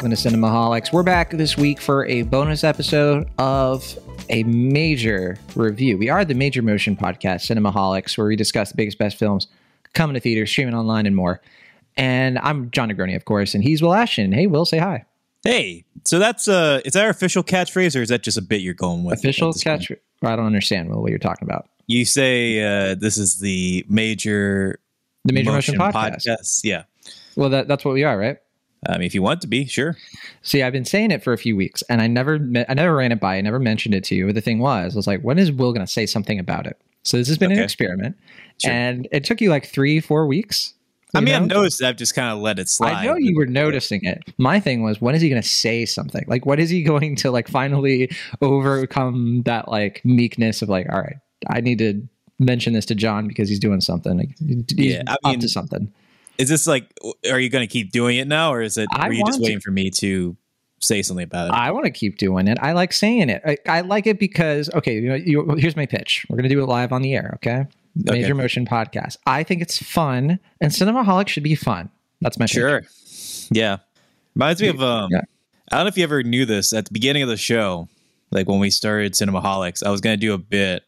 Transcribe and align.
Welcome 0.00 0.16
to 0.16 0.28
Cinemaholics. 0.30 0.94
We're 0.94 1.02
back 1.02 1.28
this 1.28 1.58
week 1.58 1.78
for 1.78 2.06
a 2.06 2.22
bonus 2.22 2.64
episode 2.64 3.28
of 3.36 3.98
a 4.30 4.44
major 4.44 5.36
review. 5.54 5.98
We 5.98 6.08
are 6.08 6.24
the 6.24 6.32
Major 6.32 6.62
Motion 6.62 6.96
Podcast, 6.96 7.44
Cinemaholics, 7.44 8.16
where 8.16 8.26
we 8.26 8.34
discuss 8.34 8.70
the 8.70 8.76
biggest, 8.76 8.96
best 8.96 9.18
films 9.18 9.48
coming 9.92 10.14
to 10.14 10.20
theaters, 10.20 10.48
streaming 10.48 10.72
online, 10.72 11.04
and 11.04 11.14
more. 11.14 11.42
And 11.98 12.38
I'm 12.38 12.70
Jon 12.70 12.90
Negroni, 12.90 13.14
of 13.14 13.26
course, 13.26 13.54
and 13.54 13.62
he's 13.62 13.82
Will 13.82 13.92
Ashton. 13.92 14.32
Hey, 14.32 14.46
Will, 14.46 14.64
say 14.64 14.78
hi. 14.78 15.04
Hey, 15.44 15.84
so 16.06 16.18
that's 16.18 16.48
uh, 16.48 16.80
is 16.86 16.94
that 16.94 17.04
our 17.04 17.10
official 17.10 17.44
catchphrase, 17.44 17.94
or 17.94 18.00
is 18.00 18.08
that 18.08 18.22
just 18.22 18.38
a 18.38 18.42
bit 18.42 18.62
you're 18.62 18.72
going 18.72 19.04
with? 19.04 19.18
Official 19.18 19.52
catchphrase. 19.52 19.98
I 20.22 20.34
don't 20.34 20.46
understand 20.46 20.88
Will, 20.88 21.02
what 21.02 21.10
you're 21.10 21.18
talking 21.18 21.46
about. 21.46 21.68
You 21.88 22.06
say 22.06 22.62
uh, 22.62 22.94
this 22.94 23.18
is 23.18 23.38
the 23.38 23.84
major, 23.86 24.80
the 25.26 25.34
major 25.34 25.52
motion, 25.52 25.76
motion 25.76 25.92
podcast. 25.92 26.26
podcast. 26.26 26.60
Yeah. 26.64 26.84
Well, 27.36 27.50
that, 27.50 27.68
that's 27.68 27.84
what 27.84 27.92
we 27.92 28.04
are, 28.04 28.16
right? 28.16 28.38
I 28.88 28.96
mean, 28.96 29.06
if 29.06 29.14
you 29.14 29.22
want 29.22 29.42
to 29.42 29.46
be, 29.46 29.66
sure. 29.66 29.96
See, 30.42 30.62
I've 30.62 30.72
been 30.72 30.86
saying 30.86 31.10
it 31.10 31.22
for 31.22 31.32
a 31.32 31.38
few 31.38 31.54
weeks, 31.54 31.82
and 31.90 32.00
I 32.00 32.06
never, 32.06 32.36
I 32.68 32.74
never 32.74 32.96
ran 32.96 33.12
it 33.12 33.20
by. 33.20 33.36
I 33.36 33.40
never 33.42 33.58
mentioned 33.58 33.94
it 33.94 34.04
to 34.04 34.14
you. 34.14 34.26
But 34.26 34.34
the 34.34 34.40
thing 34.40 34.58
was, 34.58 34.94
I 34.94 34.98
was 34.98 35.06
like, 35.06 35.20
when 35.22 35.38
is 35.38 35.52
Will 35.52 35.72
going 35.72 35.84
to 35.84 35.92
say 35.92 36.06
something 36.06 36.38
about 36.38 36.66
it? 36.66 36.80
So 37.02 37.16
this 37.16 37.28
has 37.28 37.38
been 37.38 37.52
okay. 37.52 37.58
an 37.58 37.64
experiment, 37.64 38.16
sure. 38.58 38.70
and 38.70 39.08
it 39.12 39.24
took 39.24 39.40
you 39.40 39.50
like 39.50 39.66
three, 39.66 40.00
four 40.00 40.26
weeks. 40.26 40.74
I 41.14 41.20
mean, 41.20 41.32
know? 41.32 41.36
I've 41.36 41.46
noticed. 41.46 41.82
I've 41.82 41.96
just 41.96 42.14
kind 42.14 42.32
of 42.32 42.38
let 42.38 42.58
it 42.58 42.68
slide. 42.68 42.92
I 42.92 43.04
know 43.04 43.16
you 43.16 43.36
were 43.36 43.46
noticing 43.46 44.04
it. 44.04 44.22
My 44.38 44.60
thing 44.60 44.82
was, 44.82 45.00
when 45.00 45.14
is 45.14 45.22
he 45.22 45.28
going 45.28 45.42
to 45.42 45.48
say 45.48 45.84
something? 45.84 46.24
Like, 46.26 46.46
what 46.46 46.60
is 46.60 46.70
he 46.70 46.82
going 46.84 47.16
to 47.16 47.30
like 47.30 47.48
finally 47.48 48.10
overcome 48.40 49.42
that 49.42 49.68
like 49.68 50.02
meekness 50.04 50.62
of 50.62 50.68
like, 50.68 50.86
all 50.90 51.00
right, 51.00 51.16
I 51.48 51.60
need 51.60 51.78
to 51.78 52.06
mention 52.38 52.72
this 52.72 52.86
to 52.86 52.94
Jon 52.94 53.28
because 53.28 53.48
he's 53.48 53.58
doing 53.58 53.80
something. 53.80 54.16
Like, 54.16 54.38
he's 54.38 54.64
yeah, 54.72 55.02
I 55.06 55.16
mean, 55.28 55.36
up 55.36 55.40
to 55.40 55.48
something 55.48 55.92
is 56.40 56.48
this 56.48 56.66
like 56.66 56.92
are 57.30 57.38
you 57.38 57.50
going 57.50 57.66
to 57.66 57.72
keep 57.72 57.92
doing 57.92 58.16
it 58.16 58.26
now 58.26 58.52
or 58.52 58.62
is 58.62 58.78
it 58.78 58.88
I 58.92 59.08
are 59.08 59.12
you 59.12 59.24
just 59.26 59.40
waiting 59.40 59.58
to, 59.58 59.62
for 59.62 59.70
me 59.70 59.90
to 59.90 60.36
say 60.80 61.02
something 61.02 61.24
about 61.24 61.48
it? 61.48 61.52
I 61.52 61.70
want 61.70 61.84
to 61.84 61.90
keep 61.90 62.18
doing 62.18 62.48
it. 62.48 62.58
I 62.60 62.72
like 62.72 62.92
saying 62.92 63.28
it. 63.28 63.42
I, 63.44 63.58
I 63.66 63.80
like 63.82 64.06
it 64.06 64.18
because 64.18 64.70
okay 64.74 64.94
you 64.94 65.08
know, 65.08 65.14
you, 65.14 65.54
here's 65.56 65.76
my 65.76 65.86
pitch. 65.86 66.26
We're 66.28 66.36
going 66.36 66.48
to 66.48 66.54
do 66.54 66.62
it 66.62 66.66
live 66.66 66.92
on 66.92 67.02
the 67.02 67.14
air 67.14 67.32
okay? 67.36 67.66
Major 67.94 68.26
okay. 68.26 68.32
motion 68.32 68.66
podcast. 68.66 69.16
I 69.26 69.42
think 69.42 69.62
it's 69.62 69.82
fun 69.82 70.38
and 70.60 70.72
cinemaholic 70.72 71.28
should 71.28 71.42
be 71.42 71.54
fun. 71.54 71.90
That's 72.20 72.38
my 72.38 72.46
sure. 72.46 72.80
pitch. 72.80 73.48
yeah. 73.50 73.78
Reminds 74.34 74.62
me 74.62 74.68
of 74.68 74.80
um 74.80 75.08
yeah. 75.10 75.22
i 75.70 75.76
don't 75.76 75.84
know 75.84 75.88
if 75.88 75.98
you 75.98 76.04
ever 76.04 76.22
knew 76.22 76.46
this 76.46 76.72
at 76.72 76.86
the 76.86 76.92
beginning 76.92 77.22
of 77.22 77.28
the 77.28 77.36
show 77.36 77.88
like 78.30 78.48
when 78.48 78.60
we 78.60 78.70
started 78.70 79.12
cinemaholics 79.14 79.84
i 79.84 79.90
was 79.90 80.00
going 80.00 80.18
to 80.18 80.20
do 80.20 80.32
a 80.34 80.38
bit. 80.38 80.84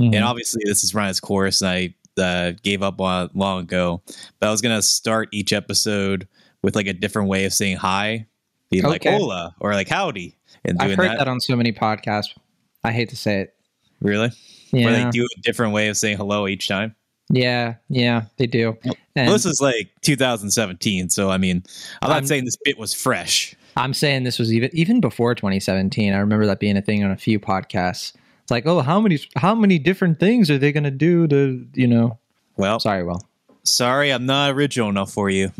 Mm-hmm. 0.00 0.14
and 0.14 0.24
obviously 0.24 0.62
this 0.64 0.84
is 0.84 0.94
run 0.94 1.08
its 1.08 1.20
course 1.20 1.60
and 1.60 1.70
i 1.70 1.94
uh, 2.18 2.52
gave 2.62 2.82
up 2.82 3.00
on 3.00 3.30
long 3.34 3.60
ago. 3.60 4.02
But 4.40 4.48
I 4.48 4.50
was 4.50 4.60
gonna 4.60 4.82
start 4.82 5.28
each 5.32 5.52
episode 5.52 6.28
with 6.62 6.76
like 6.76 6.86
a 6.86 6.92
different 6.92 7.28
way 7.28 7.44
of 7.44 7.52
saying 7.52 7.76
hi, 7.76 8.26
be 8.70 8.80
okay. 8.80 8.88
like 8.88 9.04
"hola" 9.04 9.54
or 9.60 9.72
like 9.72 9.88
"howdy." 9.88 10.36
And 10.64 10.78
I've 10.80 10.96
heard 10.96 11.10
that. 11.10 11.18
that. 11.18 11.28
on 11.28 11.40
so 11.40 11.56
many 11.56 11.72
podcasts. 11.72 12.36
I 12.84 12.92
hate 12.92 13.08
to 13.10 13.16
say 13.16 13.40
it. 13.40 13.54
Really? 14.00 14.30
Yeah. 14.72 14.86
Where 14.86 15.04
they 15.04 15.10
do 15.10 15.24
a 15.24 15.40
different 15.42 15.72
way 15.72 15.88
of 15.88 15.96
saying 15.96 16.16
hello 16.16 16.48
each 16.48 16.68
time. 16.68 16.94
Yeah, 17.30 17.76
yeah, 17.88 18.24
they 18.36 18.46
do. 18.46 18.76
And 19.14 19.26
well, 19.26 19.32
this 19.32 19.46
is 19.46 19.60
like 19.60 19.90
2017, 20.02 21.10
so 21.10 21.30
I 21.30 21.38
mean, 21.38 21.62
I'm 22.00 22.10
not 22.10 22.18
I'm, 22.18 22.26
saying 22.26 22.44
this 22.44 22.56
bit 22.64 22.78
was 22.78 22.92
fresh. 22.92 23.54
I'm 23.76 23.94
saying 23.94 24.24
this 24.24 24.38
was 24.38 24.52
even 24.52 24.70
even 24.72 25.00
before 25.00 25.34
2017. 25.34 26.12
I 26.12 26.18
remember 26.18 26.46
that 26.46 26.60
being 26.60 26.76
a 26.76 26.82
thing 26.82 27.04
on 27.04 27.10
a 27.10 27.16
few 27.16 27.38
podcasts 27.38 28.12
like, 28.52 28.66
oh, 28.66 28.80
how 28.80 29.00
many 29.00 29.18
how 29.34 29.56
many 29.56 29.80
different 29.80 30.20
things 30.20 30.48
are 30.48 30.58
they 30.58 30.70
going 30.70 30.84
to 30.84 30.92
do 30.92 31.26
to 31.26 31.66
you 31.74 31.88
know? 31.88 32.18
Well, 32.56 32.78
sorry, 32.78 33.02
well, 33.02 33.26
sorry, 33.64 34.12
I'm 34.12 34.26
not 34.26 34.52
original 34.52 34.88
enough 34.88 35.12
for 35.12 35.28
you. 35.28 35.50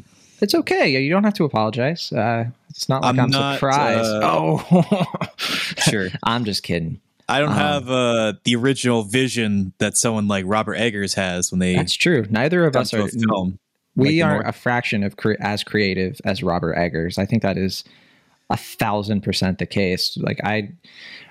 It's 0.40 0.54
okay. 0.54 1.00
You 1.00 1.10
don't 1.10 1.24
have 1.24 1.34
to 1.34 1.44
apologize. 1.44 2.12
Uh, 2.12 2.46
it's 2.70 2.88
not 2.88 3.02
like 3.02 3.10
I'm, 3.10 3.20
I'm 3.20 3.30
not, 3.30 3.54
surprised. 3.54 4.04
Uh, 4.04 4.20
oh, 4.22 5.04
sure. 5.36 6.08
I'm 6.24 6.44
just 6.44 6.62
kidding. 6.62 7.00
I 7.28 7.38
don't 7.38 7.50
um, 7.50 7.56
have 7.56 7.90
uh, 7.90 8.32
the 8.44 8.56
original 8.56 9.04
vision 9.04 9.72
that 9.78 9.96
someone 9.96 10.26
like 10.26 10.44
Robert 10.46 10.74
Eggers 10.74 11.14
has 11.14 11.50
when 11.50 11.60
they. 11.60 11.76
That's 11.76 11.94
true. 11.94 12.26
Neither 12.28 12.64
of 12.64 12.74
us 12.74 12.92
are. 12.92 13.08
Film, 13.08 13.58
we 13.94 14.22
like 14.22 14.30
aren't 14.30 14.48
a 14.48 14.52
fraction 14.52 15.04
of 15.04 15.16
cre- 15.16 15.34
as 15.40 15.62
creative 15.62 16.20
as 16.24 16.42
Robert 16.42 16.74
Eggers. 16.74 17.18
I 17.18 17.26
think 17.26 17.42
that 17.42 17.56
is 17.56 17.84
a 18.52 18.56
thousand 18.56 19.22
percent 19.22 19.58
the 19.58 19.66
case. 19.66 20.16
Like 20.18 20.38
I, 20.44 20.70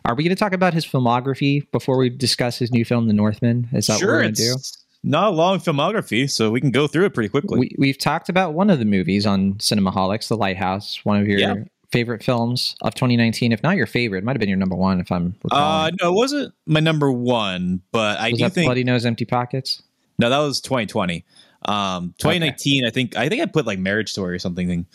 are 0.04 0.16
we 0.16 0.24
going 0.24 0.36
to 0.36 0.40
talk 0.40 0.54
about 0.54 0.74
his 0.74 0.86
filmography 0.86 1.72
before 1.72 1.98
we 1.98 2.10
discuss 2.10 2.58
his 2.58 2.72
new 2.72 2.84
film, 2.84 3.08
The 3.08 3.14
Northman? 3.14 3.70
Is 3.72 3.88
that 3.88 4.00
sure, 4.00 4.08
what 4.10 4.14
we're 4.16 4.22
going 4.24 4.34
to 4.34 4.42
do? 4.42 4.56
Not 5.04 5.28
a 5.28 5.36
long 5.36 5.60
filmography, 5.60 6.30
so 6.30 6.52
we 6.52 6.60
can 6.60 6.72
go 6.72 6.88
through 6.88 7.06
it 7.06 7.14
pretty 7.14 7.30
quickly. 7.30 7.72
We, 7.78 7.88
have 7.88 7.98
talked 7.98 8.28
about 8.28 8.54
one 8.54 8.70
of 8.70 8.80
the 8.80 8.86
movies 8.86 9.26
on 9.26 9.54
Cinemaholics, 9.56 10.28
The 10.28 10.38
Lighthouse, 10.38 11.00
one 11.04 11.22
of 11.22 11.28
your 11.28 11.40
yeah. 11.40 11.56
favorite 11.92 12.24
films 12.24 12.76
of 12.82 12.96
2019. 12.96 13.52
If 13.52 13.64
not 13.64 13.78
your 13.78 13.88
favorite, 13.88 14.20
it 14.20 14.24
might 14.24 14.34
have 14.34 14.40
been 14.40 14.50
your 14.50 14.58
number 14.58 14.76
one. 14.76 15.00
If 15.00 15.12
I'm 15.12 15.36
recalling. 15.44 15.94
Uh, 15.96 15.98
no, 16.02 16.12
it 16.12 16.16
wasn't 16.16 16.54
my 16.66 16.80
number 16.80 17.12
one, 17.12 17.82
but 17.92 18.20
I 18.20 18.30
was 18.30 18.40
do 18.40 18.46
that 18.46 18.54
think 18.54 18.68
Bloody 18.68 18.84
Nose, 18.84 19.06
Empty 19.06 19.26
Pockets. 19.26 19.82
No, 20.18 20.30
that 20.30 20.40
was 20.40 20.60
2020. 20.62 21.24
Um, 21.66 22.14
2019, 22.18 22.84
okay. 22.84 22.88
I 22.88 22.92
think 22.92 23.16
I 23.16 23.30
think 23.30 23.42
I 23.42 23.46
put 23.46 23.66
like 23.66 23.80
Marriage 23.80 24.12
Story 24.12 24.36
or 24.36 24.40
something 24.40 24.70
in 24.70 24.86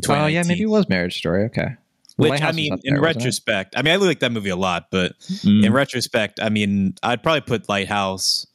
2019. 0.00 0.22
Oh 0.22 0.26
yeah, 0.26 0.42
maybe 0.46 0.62
it 0.62 0.70
was 0.70 0.88
Marriage 0.88 1.16
Story. 1.16 1.44
Okay. 1.44 1.76
Which 2.16 2.42
I 2.42 2.52
mean, 2.52 2.76
in 2.84 3.00
retrospect, 3.00 3.74
I 3.76 3.82
mean, 3.82 3.94
I 3.94 3.96
like 3.96 4.20
that 4.20 4.30
movie 4.30 4.50
a 4.50 4.56
lot, 4.56 4.88
but 4.90 5.18
mm. 5.20 5.64
in 5.64 5.72
retrospect, 5.72 6.38
I 6.42 6.50
mean, 6.50 6.94
I'd 7.02 7.22
probably 7.22 7.40
put 7.40 7.66
Lighthouse 7.66 8.46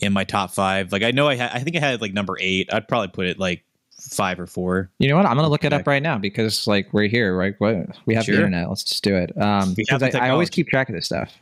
in 0.00 0.12
my 0.12 0.24
top 0.24 0.50
five. 0.50 0.90
Like, 0.90 1.04
I 1.04 1.12
know 1.12 1.28
I 1.28 1.36
had, 1.36 1.52
I 1.52 1.60
think 1.60 1.76
I 1.76 1.78
had 1.78 2.00
like 2.00 2.12
number 2.12 2.36
eight. 2.40 2.72
I'd 2.72 2.88
probably 2.88 3.08
put 3.08 3.26
it 3.26 3.38
like 3.38 3.62
five 4.00 4.40
or 4.40 4.46
four. 4.46 4.90
You 4.98 5.08
know 5.08 5.16
what? 5.16 5.26
I'm 5.26 5.36
gonna 5.36 5.48
look 5.48 5.64
it 5.64 5.72
up 5.72 5.86
right 5.86 6.02
now 6.02 6.18
because 6.18 6.66
like 6.66 6.92
we're 6.92 7.08
here, 7.08 7.36
right? 7.36 7.54
What 7.58 7.96
we 8.06 8.14
have 8.14 8.24
sure. 8.24 8.34
the 8.34 8.40
internet. 8.40 8.68
Let's 8.68 8.84
just 8.84 9.04
do 9.04 9.16
it. 9.16 9.36
Um, 9.40 9.74
because 9.74 10.02
I, 10.02 10.10
I, 10.18 10.30
always 10.30 10.50
keep 10.50 10.68
track 10.68 10.88
of 10.88 10.94
this 10.94 11.06
stuff. 11.06 11.32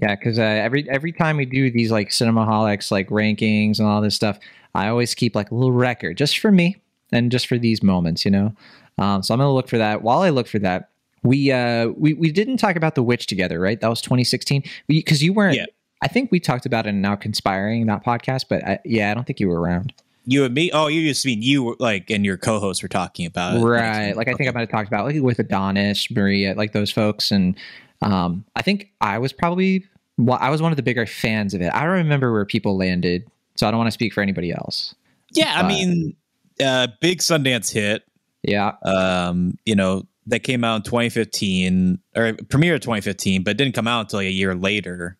Yeah, 0.00 0.14
because 0.14 0.38
uh, 0.38 0.42
every 0.42 0.88
every 0.88 1.12
time 1.12 1.36
we 1.36 1.44
do 1.44 1.70
these 1.70 1.90
like 1.90 2.08
cinemaholics 2.08 2.90
like 2.90 3.08
rankings 3.08 3.78
and 3.78 3.88
all 3.88 4.00
this 4.00 4.14
stuff, 4.14 4.38
I 4.74 4.88
always 4.88 5.14
keep 5.14 5.34
like 5.34 5.50
a 5.50 5.54
little 5.54 5.72
record 5.72 6.16
just 6.16 6.38
for 6.38 6.52
me 6.52 6.76
and 7.12 7.30
just 7.30 7.46
for 7.46 7.58
these 7.58 7.82
moments, 7.82 8.24
you 8.24 8.30
know. 8.30 8.54
Um, 8.98 9.22
so 9.22 9.32
I'm 9.32 9.38
gonna 9.38 9.52
look 9.52 9.68
for 9.68 9.78
that. 9.78 10.02
While 10.02 10.22
I 10.22 10.30
look 10.30 10.46
for 10.46 10.58
that, 10.60 10.90
we 11.22 11.50
uh 11.52 11.88
we 11.88 12.14
we 12.14 12.30
didn't 12.32 12.58
talk 12.58 12.76
about 12.76 12.94
the 12.94 13.02
witch 13.02 13.26
together, 13.26 13.58
right? 13.60 13.80
That 13.80 13.88
was 13.88 14.00
2016 14.00 14.62
because 14.86 15.22
you 15.22 15.32
weren't. 15.32 15.56
Yeah. 15.56 15.66
I 16.02 16.08
think 16.08 16.30
we 16.30 16.38
talked 16.38 16.64
about 16.64 16.86
it 16.86 16.90
in 16.90 17.00
now 17.00 17.16
conspiring 17.16 17.86
that 17.86 18.04
podcast, 18.04 18.44
but 18.48 18.64
I, 18.64 18.78
yeah, 18.84 19.10
I 19.10 19.14
don't 19.14 19.26
think 19.26 19.40
you 19.40 19.48
were 19.48 19.60
around. 19.60 19.92
You 20.26 20.44
and 20.44 20.54
me? 20.54 20.70
Oh, 20.72 20.86
you 20.88 21.08
just 21.08 21.24
mean 21.24 21.42
you 21.42 21.74
like 21.78 22.10
and 22.10 22.24
your 22.24 22.36
co-hosts 22.36 22.82
were 22.82 22.88
talking 22.88 23.26
about 23.26 23.56
it, 23.56 23.64
right? 23.64 24.14
Like 24.14 24.28
I 24.28 24.34
think 24.34 24.48
I 24.48 24.52
might 24.52 24.60
have 24.60 24.68
talked 24.68 24.88
about 24.88 25.06
like 25.06 25.20
with 25.22 25.38
Adonis, 25.38 26.10
Maria, 26.10 26.54
like 26.54 26.72
those 26.72 26.90
folks, 26.90 27.30
and 27.30 27.56
um, 28.02 28.44
I 28.54 28.62
think 28.62 28.92
I 29.00 29.18
was 29.18 29.32
probably 29.32 29.86
well, 30.18 30.38
I 30.40 30.50
was 30.50 30.60
one 30.60 30.72
of 30.72 30.76
the 30.76 30.82
bigger 30.82 31.06
fans 31.06 31.54
of 31.54 31.62
it. 31.62 31.72
I 31.72 31.80
don't 31.82 31.92
remember 31.92 32.32
where 32.32 32.44
people 32.44 32.76
landed, 32.76 33.26
so 33.58 33.66
I 33.66 33.70
don't 33.72 33.78
want 33.78 33.88
to 33.88 33.92
speak 33.92 34.12
for 34.12 34.22
anybody 34.22 34.52
else. 34.52 34.94
Yeah, 35.32 35.60
but, 35.60 35.64
I 35.64 35.68
mean, 35.68 36.16
uh, 36.64 36.86
big 37.00 37.18
Sundance 37.18 37.72
hit. 37.72 38.04
Yeah. 38.42 38.76
Um, 38.82 39.58
you 39.64 39.74
know, 39.74 40.06
that 40.26 40.40
came 40.40 40.62
out 40.62 40.76
in 40.76 40.82
2015 40.82 41.98
or 42.14 42.34
premiere 42.48 42.78
2015, 42.78 43.42
but 43.42 43.56
didn't 43.56 43.74
come 43.74 43.88
out 43.88 44.02
until 44.02 44.20
like 44.20 44.26
a 44.26 44.32
year 44.32 44.54
later. 44.54 45.16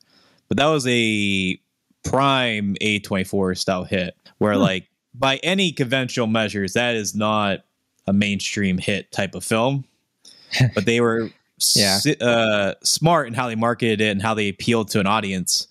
But 0.47 0.59
that 0.59 0.67
was 0.67 0.87
a 0.87 1.61
prime 2.05 2.77
A24 2.81 3.59
style 3.59 3.85
hit 3.85 4.15
where 4.39 4.55
hmm. 4.55 4.61
like 4.61 4.89
by 5.15 5.39
any 5.39 5.73
conventional 5.73 6.29
measures, 6.29 6.75
that 6.75 6.95
is 6.95 7.15
not 7.15 7.61
a 8.07 8.13
mainstream 8.13 8.79
hit 8.79 9.11
type 9.11 9.35
of 9.35 9.43
film. 9.43 9.85
but 10.75 10.87
they 10.87 11.01
were 11.01 11.31
yeah. 11.75 11.99
uh, 12.21 12.75
smart 12.85 13.27
in 13.27 13.35
how 13.35 13.49
they 13.49 13.57
marketed 13.57 14.01
it 14.01 14.11
and 14.11 14.23
how 14.23 14.33
they 14.33 14.49
appealed 14.49 14.91
to 14.91 15.01
an 15.01 15.07
audience 15.07 15.67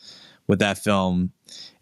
with 0.47 0.59
that 0.59 0.77
film. 0.77 1.31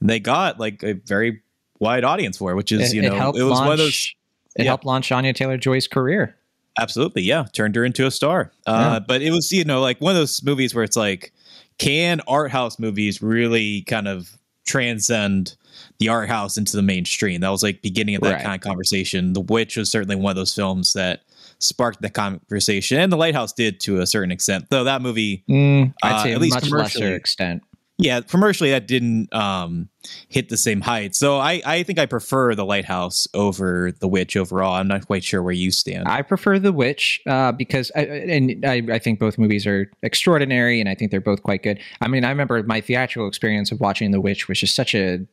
They 0.07 0.19
got 0.19 0.59
like 0.59 0.83
a 0.83 0.93
very 0.93 1.41
wide 1.79 2.03
audience 2.03 2.37
for 2.37 2.51
it, 2.51 2.55
which 2.55 2.71
is, 2.71 2.93
it, 2.93 2.95
you 2.95 3.01
know, 3.01 3.29
it, 3.29 3.39
it 3.39 3.43
was 3.43 3.51
launch, 3.51 3.65
one 3.65 3.71
of 3.73 3.77
those. 3.77 4.13
It 4.55 4.63
yeah. 4.63 4.69
helped 4.69 4.85
launch 4.85 5.11
Anya 5.11 5.33
Taylor 5.33 5.57
Joy's 5.57 5.87
career. 5.87 6.35
Absolutely, 6.77 7.21
yeah. 7.21 7.45
Turned 7.53 7.75
her 7.75 7.85
into 7.85 8.05
a 8.05 8.11
star. 8.11 8.51
Uh, 8.65 8.71
yeah. 8.93 8.99
But 8.99 9.21
it 9.21 9.31
was, 9.31 9.51
you 9.51 9.63
know, 9.63 9.81
like 9.81 10.01
one 10.01 10.11
of 10.11 10.17
those 10.17 10.43
movies 10.43 10.75
where 10.75 10.83
it's 10.83 10.97
like, 10.97 11.31
can 11.77 12.21
art 12.27 12.51
house 12.51 12.79
movies 12.79 13.21
really 13.21 13.81
kind 13.83 14.07
of 14.07 14.29
transcend 14.65 15.55
the 15.99 16.09
art 16.09 16.29
house 16.29 16.57
into 16.57 16.75
the 16.75 16.81
mainstream? 16.81 17.41
That 17.41 17.49
was 17.49 17.63
like 17.63 17.81
beginning 17.81 18.15
of 18.15 18.21
that 18.21 18.33
right. 18.33 18.43
kind 18.43 18.55
of 18.55 18.61
conversation. 18.61 19.33
The 19.33 19.41
Witch 19.41 19.77
was 19.77 19.91
certainly 19.91 20.15
one 20.15 20.31
of 20.31 20.35
those 20.35 20.53
films 20.53 20.93
that 20.93 21.21
sparked 21.59 22.01
the 22.01 22.09
conversation, 22.09 22.99
and 22.99 23.11
The 23.11 23.17
Lighthouse 23.17 23.53
did 23.53 23.79
to 23.81 24.01
a 24.01 24.07
certain 24.07 24.31
extent. 24.31 24.65
Though 24.69 24.83
that 24.83 25.01
movie, 25.01 25.43
mm, 25.49 25.93
I'd 26.03 26.11
uh, 26.11 26.23
say 26.23 26.33
at 26.33 26.41
least 26.41 26.55
much 26.55 26.69
lesser 26.69 27.15
extent 27.15 27.63
yeah, 27.97 28.19
commercially 28.19 28.71
that 28.71 28.87
didn't 28.87 29.33
um, 29.33 29.87
hit 30.27 30.49
the 30.49 30.57
same 30.57 30.81
height. 30.81 31.15
So 31.15 31.37
I, 31.37 31.61
I 31.65 31.83
think 31.83 31.97
I 31.97 32.05
prefer 32.05 32.53
the 32.53 32.65
Lighthouse 32.65 33.25
over 33.33 33.93
the 33.93 34.07
Witch 34.07 34.35
overall. 34.35 34.73
I'm 34.73 34.87
not 34.87 35.07
quite 35.07 35.23
sure 35.23 35.41
where 35.41 35.53
you 35.53 35.71
stand. 35.71 36.07
I 36.07 36.21
prefer 36.21 36.59
the 36.59 36.73
Witch 36.73 37.21
uh, 37.25 37.53
because, 37.53 37.93
I, 37.95 38.01
and 38.01 38.65
I, 38.65 38.81
I 38.91 38.99
think 38.99 39.19
both 39.19 39.37
movies 39.37 39.65
are 39.65 39.89
extraordinary, 40.03 40.81
and 40.81 40.89
I 40.89 40.95
think 40.95 41.11
they're 41.11 41.21
both 41.21 41.41
quite 41.41 41.63
good. 41.63 41.79
I 42.01 42.09
mean, 42.09 42.25
I 42.25 42.29
remember 42.29 42.61
my 42.63 42.81
theatrical 42.81 43.29
experience 43.29 43.71
of 43.71 43.79
watching 43.79 44.11
The 44.11 44.21
Witch 44.21 44.49
was 44.49 44.59
just 44.59 44.75
such 44.75 44.93
a, 44.93 45.25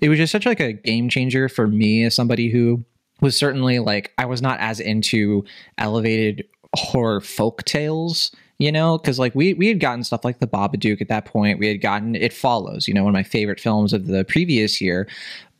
it 0.00 0.08
was 0.08 0.18
just 0.18 0.32
such 0.32 0.46
like 0.46 0.60
a 0.60 0.72
game 0.72 1.10
changer 1.10 1.50
for 1.50 1.66
me 1.66 2.04
as 2.04 2.14
somebody 2.14 2.50
who 2.50 2.82
was 3.20 3.38
certainly 3.38 3.78
like 3.78 4.12
I 4.16 4.24
was 4.24 4.40
not 4.40 4.58
as 4.60 4.80
into 4.80 5.44
elevated 5.76 6.46
horror 6.76 7.20
folk 7.20 7.64
tales 7.64 8.30
you 8.58 8.72
know 8.72 8.98
because 8.98 9.18
like 9.18 9.34
we 9.34 9.54
we 9.54 9.68
had 9.68 9.80
gotten 9.80 10.04
stuff 10.04 10.24
like 10.24 10.38
the 10.38 10.46
babadook 10.46 11.00
at 11.00 11.08
that 11.08 11.24
point. 11.24 11.58
We 11.58 11.68
had 11.68 11.80
gotten 11.80 12.14
it 12.14 12.32
follows 12.32 12.88
you 12.88 12.94
know 12.94 13.04
one 13.04 13.10
of 13.10 13.14
my 13.14 13.22
favorite 13.22 13.60
films 13.60 13.92
of 13.92 14.06
the 14.06 14.24
previous 14.24 14.80
year 14.80 15.08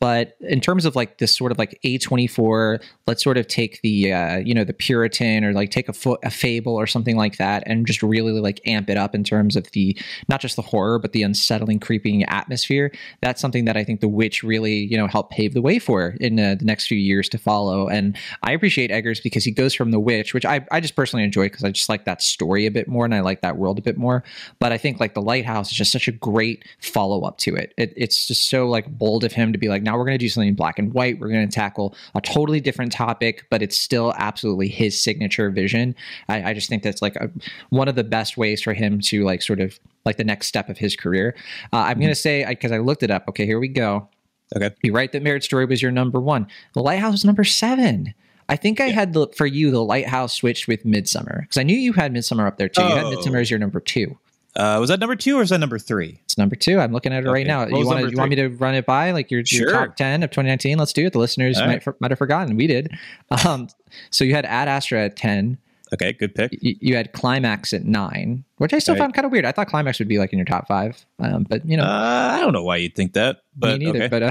but 0.01 0.37
in 0.41 0.61
terms 0.61 0.85
of 0.85 0.95
like 0.97 1.19
this 1.19 1.37
sort 1.37 1.53
of 1.53 1.59
like 1.59 1.79
A24, 1.85 2.83
let's 3.07 3.23
sort 3.23 3.37
of 3.37 3.47
take 3.49 3.81
the, 3.83 4.13
uh, 4.13 4.37
you 4.39 4.55
know, 4.55 4.65
the 4.65 4.73
Puritan 4.73 5.45
or 5.45 5.53
like 5.53 5.71
take 5.71 5.89
a, 5.89 5.93
fo- 5.93 6.19
a 6.23 6.31
fable 6.31 6.75
or 6.75 6.87
something 6.87 7.17
like 7.17 7.39
that 7.39 7.63
and 7.67 7.87
just 7.87 8.03
really 8.03 8.33
like 8.33 8.61
amp 8.67 8.91
it 8.91 8.97
up 8.97 9.15
in 9.15 9.25
terms 9.25 9.57
of 9.57 9.71
the, 9.73 9.97
not 10.29 10.41
just 10.41 10.57
the 10.57 10.63
horror, 10.63 10.99
but 10.99 11.13
the 11.13 11.23
unsettling, 11.23 11.81
creeping 11.81 12.25
atmosphere. 12.25 12.93
That's 13.21 13.41
something 13.41 13.65
that 13.65 13.77
I 13.77 13.85
think 13.85 14.01
The 14.01 14.09
Witch 14.09 14.43
really, 14.43 14.77
you 14.77 14.97
know, 14.97 15.07
helped 15.07 15.33
pave 15.33 15.55
the 15.55 15.63
way 15.63 15.79
for 15.79 16.17
in 16.21 16.39
uh, 16.39 16.55
the 16.59 16.65
next 16.65 16.87
few 16.87 16.99
years 16.99 17.29
to 17.31 17.39
follow. 17.39 17.89
And 17.89 18.17
I 18.43 18.53
appreciate 18.53 18.91
Eggers 18.91 19.21
because 19.21 19.45
he 19.45 19.51
goes 19.51 19.75
from 19.75 19.91
The 19.91 20.01
Witch, 20.01 20.35
which 20.35 20.45
I, 20.45 20.67
I 20.71 20.81
just 20.81 20.95
personally 20.95 21.25
enjoy 21.25 21.47
because 21.47 21.65
I 21.65 21.71
just 21.71 21.89
like 21.89 22.05
that 22.05 22.23
story 22.23 22.67
a 22.67 22.71
bit 22.71 22.89
more 22.89 23.05
and 23.05 23.15
I 23.15 23.21
like 23.21 23.43
that 23.43 23.57
world 23.57 23.79
a 23.79 23.83
bit 23.83 23.97
more. 23.97 24.23
But 24.59 24.73
I 24.73 24.79
think 24.79 25.01
like 25.01 25.15
The 25.15 25.23
Lighthouse 25.23 25.71
is 25.71 25.77
just 25.77 25.93
such 25.93 26.09
a 26.09 26.13
great 26.13 26.65
follow 26.81 27.23
up 27.23 27.39
to 27.39 27.57
it. 27.57 27.75
it. 27.77 27.93
It's 27.97 28.27
just 28.27 28.49
so 28.49 28.69
like 28.69 28.87
bold 28.87 29.25
of 29.25 29.33
him 29.33 29.53
to 29.53 29.59
be 29.59 29.69
like, 29.69 29.83
now 29.89 29.97
we're 29.97 30.05
going 30.05 30.19
to 30.19 30.23
do 30.25 30.29
something 30.29 30.51
in 30.51 30.55
black 30.55 30.79
and 30.79 30.93
white. 30.93 31.19
We're 31.19 31.31
going 31.31 31.49
to 31.49 31.55
tackle 31.55 31.95
a 32.15 32.21
totally 32.21 32.61
different 32.61 32.93
topic, 32.93 33.47
but 33.49 33.63
it's 33.63 33.77
still 33.77 34.13
absolutely 34.19 34.69
his 34.69 35.01
signature 35.01 35.49
vision. 35.51 35.95
I, 36.29 36.51
I 36.51 36.53
just 36.53 36.69
think 36.69 36.83
that's 36.83 37.01
like 37.01 37.17
a, 37.17 37.31
one 37.71 37.89
of 37.89 37.95
the 37.95 38.05
best 38.05 38.37
ways 38.37 38.61
for 38.61 38.75
him 38.75 39.01
to 39.01 39.25
like 39.25 39.41
sort 39.41 39.61
of 39.61 39.81
like 40.05 40.19
the 40.19 40.25
next 40.25 40.47
step 40.47 40.69
of 40.69 40.77
his 40.77 40.95
career. 40.95 41.35
Uh, 41.73 41.79
I'm 41.79 41.99
going 41.99 42.11
to 42.11 42.15
say, 42.15 42.45
because 42.47 42.71
I, 42.71 42.77
I 42.77 42.79
looked 42.81 43.03
it 43.03 43.11
up. 43.11 43.25
Okay, 43.31 43.47
here 43.47 43.59
we 43.59 43.69
go. 43.69 44.09
Okay. 44.55 44.75
You 44.83 44.93
write 44.93 45.13
that 45.13 45.23
Marriage 45.23 45.45
Story 45.45 45.65
was 45.65 45.81
your 45.81 45.91
number 45.91 46.21
one. 46.21 46.47
The 46.75 46.83
Lighthouse 46.83 47.13
was 47.13 47.25
number 47.25 47.45
seven. 47.45 48.13
I 48.51 48.57
think 48.57 48.81
I 48.81 48.87
yeah. 48.87 48.93
had 48.93 49.13
the, 49.15 49.29
for 49.37 49.47
you 49.47 49.71
the 49.71 49.83
Lighthouse 49.83 50.35
switched 50.35 50.69
with 50.69 50.85
Midsommar 50.85 51.43
because 51.43 51.57
I 51.57 51.63
knew 51.63 51.77
you 51.77 51.95
had 51.95 52.13
Midsommar 52.13 52.47
up 52.47 52.59
there 52.59 52.69
too. 52.69 52.83
Oh. 52.83 52.89
You 52.89 52.95
had 52.95 53.07
Midsommar 53.07 53.41
as 53.41 53.51
your 53.51 53.59
number 53.59 53.81
two. 53.81 54.19
Uh, 54.57 54.79
was 54.81 54.89
that 54.89 54.99
number 54.99 55.15
two 55.15 55.39
or 55.39 55.43
is 55.43 55.51
that 55.51 55.59
number 55.59 55.79
three? 55.79 56.21
It's 56.25 56.37
number 56.37 56.57
two. 56.57 56.81
I'm 56.81 56.93
looking 56.93 57.13
at 57.13 57.23
it 57.23 57.27
okay. 57.27 57.33
right 57.33 57.47
now. 57.47 57.61
What 57.61 57.71
you 57.79 57.87
want 57.87 58.11
you 58.11 58.17
want 58.17 58.31
me 58.31 58.37
to 58.37 58.49
run 58.49 58.75
it 58.75 58.87
by 58.87 59.13
like 59.13 59.31
your, 59.31 59.45
sure. 59.45 59.69
your 59.69 59.71
top 59.71 59.97
ten 59.97 60.23
of 60.23 60.31
2019? 60.31 60.79
Let's 60.79 60.93
do 60.93 61.07
it. 61.07 61.13
The 61.13 61.19
listeners 61.19 61.59
might 61.59 61.87
right. 61.87 62.01
might 62.01 62.11
have 62.11 62.19
forgotten. 62.19 62.57
We 62.57 62.67
did. 62.67 62.97
Um, 63.47 63.69
so 64.11 64.25
you 64.25 64.35
had 64.35 64.47
Ad 64.47 64.69
Astra 64.69 65.05
at 65.05 65.17
ten. 65.17 65.59
Okay, 65.93 66.13
good 66.13 66.35
pick. 66.35 66.53
You, 66.61 66.77
you 66.81 66.97
had 66.97 67.13
Climax 67.13 67.73
at 67.73 67.85
nine, 67.85 68.45
which 68.59 68.75
I 68.75 68.79
still 68.79 68.95
right. 68.95 69.01
found 69.01 69.15
kind 69.15 69.25
of 69.25 69.33
weird. 69.33 69.45
I 69.45 69.53
thought 69.53 69.69
Climax 69.69 69.99
would 69.99 70.09
be 70.09 70.19
like 70.19 70.33
in 70.33 70.39
your 70.39 70.45
top 70.47 70.69
five, 70.69 71.05
um, 71.19 71.45
but 71.49 71.65
you 71.65 71.77
know, 71.77 71.85
uh, 71.85 72.31
I 72.35 72.41
don't 72.41 72.53
know 72.53 72.63
why 72.63 72.77
you'd 72.77 72.95
think 72.95 73.15
that. 73.15 73.43
But 73.57 73.79
me 73.79 73.87
neither. 73.87 74.05
Okay. 74.05 74.09
But 74.09 74.23
uh, 74.23 74.31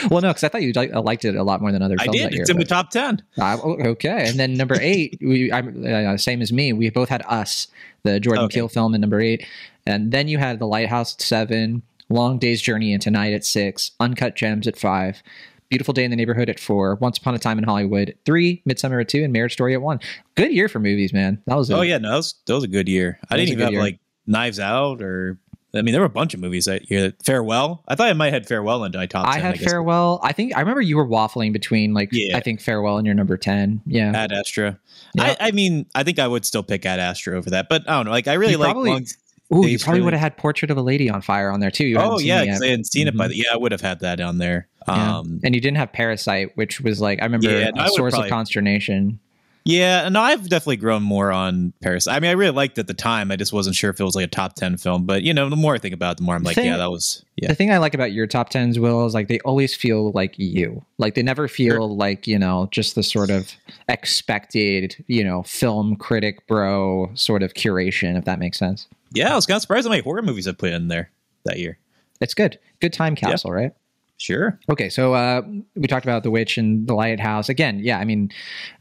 well, 0.10 0.20
no, 0.22 0.28
because 0.28 0.44
I 0.44 0.48
thought 0.48 0.62
you 0.62 0.72
like, 0.72 0.92
liked 0.94 1.24
it 1.24 1.34
a 1.34 1.42
lot 1.42 1.60
more 1.60 1.72
than 1.72 1.82
other. 1.82 1.96
Films. 1.98 2.08
I 2.08 2.28
did. 2.28 2.34
It's 2.34 2.50
in 2.50 2.56
but, 2.56 2.68
the 2.68 2.68
top 2.68 2.90
ten. 2.90 3.22
Uh, 3.38 3.58
okay, 3.64 4.28
and 4.28 4.38
then 4.38 4.54
number 4.54 4.78
eight, 4.80 5.18
we 5.20 5.52
I'm 5.52 5.84
uh, 5.86 6.16
same 6.16 6.40
as 6.40 6.52
me. 6.52 6.72
We 6.72 6.88
both 6.90 7.08
had 7.08 7.22
Us, 7.26 7.68
the 8.02 8.18
Jordan 8.20 8.44
okay. 8.44 8.54
Peele 8.54 8.68
film, 8.68 8.94
in 8.94 9.00
number 9.00 9.20
eight, 9.20 9.46
and 9.86 10.10
then 10.10 10.28
you 10.28 10.38
had 10.38 10.58
The 10.58 10.66
Lighthouse 10.66 11.14
at 11.14 11.20
seven, 11.20 11.82
Long 12.08 12.38
Day's 12.38 12.62
Journey 12.62 12.92
into 12.92 13.10
Night 13.10 13.34
at 13.34 13.44
six, 13.44 13.90
Uncut 14.00 14.36
Gems 14.36 14.66
at 14.66 14.78
five. 14.78 15.22
Beautiful 15.68 15.92
Day 15.92 16.04
in 16.04 16.10
the 16.10 16.16
Neighborhood 16.16 16.48
at 16.48 16.58
four, 16.58 16.94
Once 16.96 17.18
Upon 17.18 17.34
a 17.34 17.38
Time 17.38 17.58
in 17.58 17.64
Hollywood 17.64 18.14
three, 18.24 18.62
Midsommar 18.68 19.00
at 19.00 19.08
two, 19.08 19.22
and 19.22 19.32
Marriage 19.32 19.52
Story 19.52 19.74
at 19.74 19.82
one. 19.82 20.00
Good 20.34 20.52
year 20.52 20.68
for 20.68 20.78
movies, 20.78 21.12
man. 21.12 21.42
That 21.46 21.56
was. 21.56 21.70
A, 21.70 21.76
oh 21.76 21.82
yeah, 21.82 21.98
no, 21.98 22.10
that 22.10 22.16
was 22.16 22.34
that 22.46 22.54
was 22.54 22.64
a 22.64 22.68
good 22.68 22.88
year. 22.88 23.18
I 23.30 23.36
didn't 23.36 23.52
even 23.52 23.64
have 23.64 23.72
year. 23.72 23.80
like 23.80 24.00
Knives 24.26 24.60
Out 24.60 25.02
or. 25.02 25.38
I 25.74 25.82
mean, 25.82 25.92
there 25.92 26.00
were 26.00 26.06
a 26.06 26.10
bunch 26.10 26.32
of 26.32 26.40
movies 26.40 26.64
that 26.64 26.90
year. 26.90 27.12
Farewell. 27.22 27.84
I 27.86 27.94
thought 27.94 28.08
I 28.08 28.14
might 28.14 28.32
have 28.32 28.46
Farewell 28.46 28.84
in 28.84 28.92
my 28.94 29.04
top. 29.04 29.26
10, 29.26 29.34
I 29.34 29.38
had 29.38 29.54
I 29.56 29.58
Farewell. 29.58 30.18
I 30.22 30.32
think 30.32 30.56
I 30.56 30.60
remember 30.60 30.80
you 30.80 30.96
were 30.96 31.06
waffling 31.06 31.52
between 31.52 31.92
like 31.92 32.08
yeah. 32.10 32.38
I 32.38 32.40
think 32.40 32.62
Farewell 32.62 32.96
and 32.96 33.04
your 33.04 33.14
number 33.14 33.36
ten. 33.36 33.82
Yeah, 33.84 34.12
Ad 34.14 34.32
Astra. 34.32 34.78
Yep. 35.14 35.38
I, 35.40 35.48
I, 35.48 35.50
mean, 35.52 35.84
I 35.94 36.04
think 36.04 36.18
I 36.18 36.26
would 36.26 36.46
still 36.46 36.62
pick 36.62 36.86
Ad 36.86 37.00
Astra 37.00 37.36
over 37.36 37.50
that, 37.50 37.68
but 37.68 37.88
I 37.88 37.96
don't 37.96 38.06
know. 38.06 38.10
Like, 38.10 38.28
I 38.28 38.34
really 38.34 38.56
like. 38.56 38.72
Probably, 38.72 38.90
long, 38.90 39.06
Ooh, 39.54 39.66
you 39.66 39.78
probably 39.78 40.02
would 40.02 40.12
have 40.12 40.20
had 40.20 40.36
Portrait 40.36 40.70
of 40.70 40.76
a 40.76 40.82
Lady 40.82 41.08
on 41.08 41.22
Fire 41.22 41.50
on 41.50 41.60
there 41.60 41.70
too. 41.70 41.86
You 41.86 41.98
oh 41.98 42.18
yeah, 42.18 42.44
because 42.44 42.60
I 42.60 42.68
hadn't 42.68 42.84
seen 42.84 43.06
mm-hmm. 43.06 43.16
it 43.16 43.18
by 43.18 43.28
the 43.28 43.36
yeah, 43.36 43.52
I 43.52 43.56
would 43.56 43.72
have 43.72 43.80
had 43.80 44.00
that 44.00 44.20
on 44.20 44.38
there. 44.38 44.68
Yeah. 44.88 45.18
Um, 45.18 45.40
and 45.44 45.54
you 45.54 45.60
didn't 45.60 45.76
have 45.76 45.92
Parasite, 45.92 46.56
which 46.56 46.80
was 46.80 47.00
like 47.00 47.20
I 47.20 47.24
remember 47.24 47.50
yeah, 47.50 47.70
a 47.76 47.88
source 47.90 48.12
probably, 48.12 48.28
of 48.28 48.32
consternation. 48.32 49.20
Yeah, 49.68 50.08
no, 50.08 50.22
I've 50.22 50.48
definitely 50.48 50.78
grown 50.78 51.02
more 51.02 51.30
on 51.30 51.74
Parasite. 51.82 52.16
I 52.16 52.20
mean, 52.20 52.30
I 52.30 52.34
really 52.34 52.52
liked 52.52 52.78
it 52.78 52.82
at 52.82 52.86
the 52.86 52.94
time. 52.94 53.30
I 53.30 53.36
just 53.36 53.52
wasn't 53.52 53.76
sure 53.76 53.90
if 53.90 54.00
it 54.00 54.04
was 54.04 54.14
like 54.14 54.24
a 54.24 54.28
top 54.28 54.54
ten 54.54 54.78
film. 54.78 55.04
But 55.04 55.24
you 55.24 55.34
know, 55.34 55.46
the 55.50 55.56
more 55.56 55.74
I 55.74 55.78
think 55.78 55.92
about 55.92 56.12
it, 56.12 56.16
the 56.18 56.22
more 56.22 56.36
I'm 56.36 56.42
like, 56.42 56.54
thing, 56.54 56.64
yeah, 56.64 56.78
that 56.78 56.90
was. 56.90 57.22
Yeah. 57.36 57.48
The 57.48 57.54
thing 57.54 57.70
I 57.70 57.76
like 57.76 57.92
about 57.92 58.12
your 58.12 58.26
top 58.26 58.48
tens, 58.48 58.78
Will, 58.78 59.04
is 59.04 59.12
like 59.12 59.28
they 59.28 59.40
always 59.40 59.74
feel 59.74 60.10
like 60.12 60.38
you. 60.38 60.82
Like 60.96 61.16
they 61.16 61.22
never 61.22 61.48
feel 61.48 61.74
sure. 61.74 61.82
like 61.82 62.26
you 62.26 62.38
know 62.38 62.68
just 62.70 62.94
the 62.94 63.02
sort 63.02 63.28
of 63.28 63.52
expected, 63.90 65.04
you 65.06 65.22
know, 65.22 65.42
film 65.42 65.96
critic 65.96 66.46
bro 66.46 67.10
sort 67.12 67.42
of 67.42 67.52
curation. 67.52 68.16
If 68.16 68.24
that 68.24 68.38
makes 68.38 68.58
sense. 68.58 68.88
Yeah, 69.12 69.32
I 69.32 69.34
was 69.34 69.44
kind 69.44 69.56
of 69.56 69.62
surprised 69.62 69.86
how 69.86 69.90
many 69.90 70.02
horror 70.02 70.22
movies 70.22 70.48
I 70.48 70.52
put 70.52 70.70
in 70.70 70.88
there 70.88 71.10
that 71.44 71.58
year. 71.58 71.76
It's 72.22 72.34
good. 72.34 72.58
Good 72.80 72.92
time 72.92 73.14
capsule, 73.14 73.52
right? 73.52 73.72
Sure. 74.20 74.58
Okay, 74.68 74.88
so 74.88 75.14
uh, 75.14 75.42
we 75.76 75.86
talked 75.86 76.04
about 76.04 76.24
The 76.24 76.30
Witch 76.32 76.58
and 76.58 76.88
The 76.88 76.94
Lighthouse. 76.94 77.48
Again, 77.48 77.78
yeah, 77.78 78.00
I 78.00 78.04
mean, 78.04 78.32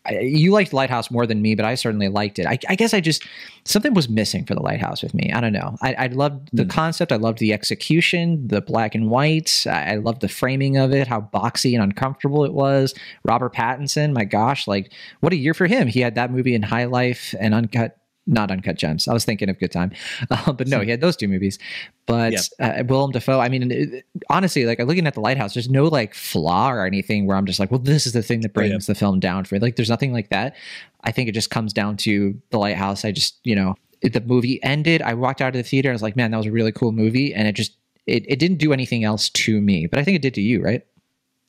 I, 0.03 0.17
you 0.19 0.51
liked 0.51 0.73
Lighthouse 0.73 1.11
more 1.11 1.27
than 1.27 1.43
me, 1.43 1.53
but 1.53 1.63
I 1.63 1.75
certainly 1.75 2.09
liked 2.09 2.39
it. 2.39 2.47
I, 2.47 2.57
I, 2.67 2.73
guess 2.73 2.91
I 2.91 3.01
just, 3.01 3.23
something 3.63 3.93
was 3.93 4.09
missing 4.09 4.45
for 4.45 4.55
The 4.55 4.63
Lighthouse 4.63 5.03
with 5.03 5.13
me. 5.13 5.31
I 5.31 5.39
don't 5.39 5.53
know. 5.53 5.77
I, 5.83 5.93
I 5.93 6.07
loved 6.07 6.49
the 6.53 6.63
mm. 6.63 6.69
concept. 6.71 7.11
I 7.11 7.17
loved 7.17 7.37
the 7.37 7.53
execution, 7.53 8.47
the 8.47 8.61
black 8.61 8.95
and 8.95 9.11
white. 9.11 9.67
I, 9.69 9.93
I 9.93 9.95
loved 9.97 10.21
the 10.21 10.27
framing 10.27 10.75
of 10.77 10.91
it, 10.91 11.07
how 11.07 11.21
boxy 11.21 11.75
and 11.75 11.83
uncomfortable 11.83 12.43
it 12.43 12.53
was. 12.53 12.95
Robert 13.23 13.53
Pattinson, 13.53 14.13
my 14.13 14.23
gosh, 14.23 14.67
like, 14.67 14.91
what 15.19 15.33
a 15.33 15.37
year 15.37 15.53
for 15.53 15.67
him. 15.67 15.87
He 15.87 15.99
had 15.99 16.15
that 16.15 16.31
movie 16.31 16.55
in 16.55 16.63
High 16.63 16.85
Life 16.85 17.35
and 17.39 17.53
Uncut 17.53 17.96
not 18.27 18.51
Uncut 18.51 18.75
Gems. 18.75 19.07
I 19.07 19.13
was 19.13 19.25
thinking 19.25 19.49
of 19.49 19.57
Good 19.59 19.71
Time, 19.71 19.91
uh, 20.29 20.51
but 20.53 20.67
no, 20.67 20.81
he 20.81 20.91
had 20.91 21.01
those 21.01 21.15
two 21.15 21.27
movies. 21.27 21.57
But 22.05 22.33
uh, 22.59 22.83
Willem 22.87 23.11
Dafoe, 23.11 23.39
I 23.39 23.49
mean, 23.49 23.71
it, 23.71 24.05
honestly, 24.29 24.65
like 24.65 24.79
looking 24.79 25.07
at 25.07 25.13
the 25.13 25.21
Lighthouse, 25.21 25.53
there's 25.53 25.69
no 25.69 25.85
like 25.85 26.13
flaw 26.13 26.71
or 26.71 26.85
anything 26.85 27.25
where 27.25 27.37
I'm 27.37 27.45
just 27.45 27.59
like, 27.59 27.71
well, 27.71 27.79
this 27.79 28.05
is 28.05 28.13
the 28.13 28.23
thing 28.23 28.41
that 28.41 28.53
brings 28.53 28.87
yeah. 28.87 28.93
the 28.93 28.99
film 28.99 29.19
down 29.19 29.45
for 29.45 29.55
me. 29.55 29.59
Like, 29.59 29.75
there's 29.75 29.89
nothing 29.89 30.13
like 30.13 30.29
that. 30.29 30.55
I 31.03 31.11
think 31.11 31.29
it 31.29 31.33
just 31.33 31.49
comes 31.49 31.73
down 31.73 31.97
to 31.97 32.39
the 32.51 32.57
Lighthouse. 32.57 33.05
I 33.05 33.11
just, 33.11 33.39
you 33.43 33.55
know, 33.55 33.75
the 34.01 34.21
movie 34.21 34.61
ended. 34.63 35.01
I 35.01 35.13
walked 35.13 35.41
out 35.41 35.49
of 35.49 35.53
the 35.55 35.63
theater. 35.63 35.89
I 35.89 35.93
was 35.93 36.01
like, 36.01 36.15
man, 36.15 36.31
that 36.31 36.37
was 36.37 36.45
a 36.45 36.51
really 36.51 36.71
cool 36.71 36.91
movie, 36.91 37.33
and 37.33 37.47
it 37.47 37.53
just 37.53 37.77
it, 38.05 38.25
it 38.27 38.39
didn't 38.39 38.57
do 38.57 38.73
anything 38.73 39.03
else 39.03 39.29
to 39.29 39.59
me, 39.59 39.87
but 39.87 39.99
I 39.99 40.03
think 40.03 40.15
it 40.15 40.21
did 40.21 40.33
to 40.35 40.41
you, 40.41 40.61
right? 40.61 40.85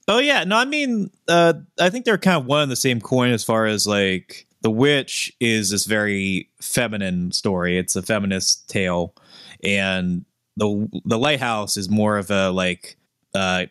Oh 0.08 0.18
yeah, 0.18 0.44
no, 0.44 0.56
I 0.56 0.64
mean, 0.64 1.10
uh, 1.28 1.52
I 1.78 1.90
think 1.90 2.04
they're 2.04 2.18
kind 2.18 2.38
of 2.38 2.46
one 2.46 2.62
and 2.62 2.70
the 2.70 2.76
same 2.76 3.00
coin 3.00 3.30
as 3.30 3.44
far 3.44 3.66
as 3.66 3.86
like 3.86 4.46
the 4.62 4.70
Witch 4.70 5.32
is 5.40 5.70
this 5.70 5.84
very 5.84 6.50
feminine 6.60 7.32
story. 7.32 7.78
It's 7.78 7.96
a 7.96 8.02
feminist 8.02 8.68
tale, 8.68 9.14
and 9.62 10.24
the 10.56 10.88
the 11.04 11.18
Lighthouse 11.18 11.76
is 11.76 11.88
more 11.88 12.18
of 12.18 12.30
a 12.30 12.50
like 12.50 12.96
uh, 13.34 13.66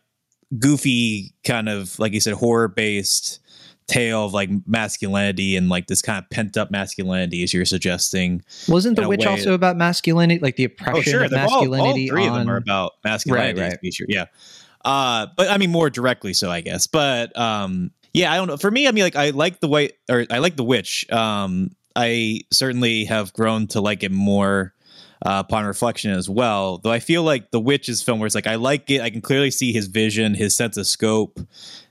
goofy 0.57 1.33
kind 1.43 1.69
of 1.69 1.97
like 1.99 2.13
you 2.13 2.19
said 2.19 2.33
horror 2.33 2.67
based 2.67 3.39
tale 3.87 4.25
of 4.25 4.33
like 4.33 4.49
masculinity 4.65 5.55
and 5.55 5.69
like 5.69 5.87
this 5.87 6.01
kind 6.01 6.21
of 6.21 6.29
pent 6.29 6.57
up 6.57 6.69
masculinity 6.69 7.41
as 7.43 7.53
you're 7.53 7.65
suggesting. 7.65 8.43
Wasn't 8.67 8.97
the 8.97 9.07
witch 9.07 9.25
also 9.25 9.53
about 9.53 9.77
masculinity, 9.77 10.41
like 10.41 10.57
the 10.57 10.65
oppression 10.65 10.97
oh, 10.97 11.01
sure. 11.01 11.23
of 11.23 11.31
masculinity? 11.31 12.09
All, 12.09 12.17
all 12.17 12.21
three 12.21 12.27
on... 12.27 12.33
of 12.33 12.39
them 12.39 12.49
are 12.49 12.57
about 12.57 12.93
masculinity. 13.03 13.61
Right, 13.61 13.77
right. 13.81 13.99
Yeah. 14.07 14.25
Uh, 14.83 15.27
but 15.35 15.49
I 15.49 15.57
mean 15.57 15.71
more 15.71 15.89
directly 15.89 16.33
so, 16.33 16.51
I 16.51 16.61
guess. 16.61 16.87
But 16.87 17.37
um, 17.37 17.91
yeah, 18.17 18.31
I 18.31 18.37
don't 18.37 18.47
know. 18.47 18.57
For 18.57 18.71
me, 18.71 18.87
I 18.87 18.91
mean, 18.91 19.03
like 19.03 19.15
I 19.15 19.29
like 19.29 19.59
the 19.59 19.67
way, 19.67 19.91
or 20.09 20.25
I 20.31 20.39
like 20.39 20.55
the 20.55 20.63
witch. 20.63 21.09
Um, 21.11 21.71
I 21.95 22.41
certainly 22.51 23.05
have 23.05 23.33
grown 23.33 23.67
to 23.67 23.81
like 23.81 24.03
it 24.03 24.11
more 24.11 24.73
uh, 25.25 25.43
upon 25.45 25.65
reflection 25.65 26.11
as 26.11 26.29
well. 26.29 26.79
Though 26.79 26.91
I 26.91 26.99
feel 26.99 27.23
like 27.23 27.51
the 27.51 27.59
witch's 27.59 28.01
film, 28.01 28.19
where 28.19 28.25
it's 28.25 28.35
like 28.35 28.47
I 28.47 28.55
like 28.55 28.89
it, 28.89 29.01
I 29.01 29.09
can 29.09 29.21
clearly 29.21 29.51
see 29.51 29.71
his 29.71 29.87
vision, 29.87 30.33
his 30.33 30.55
sense 30.55 30.77
of 30.77 30.87
scope, 30.87 31.39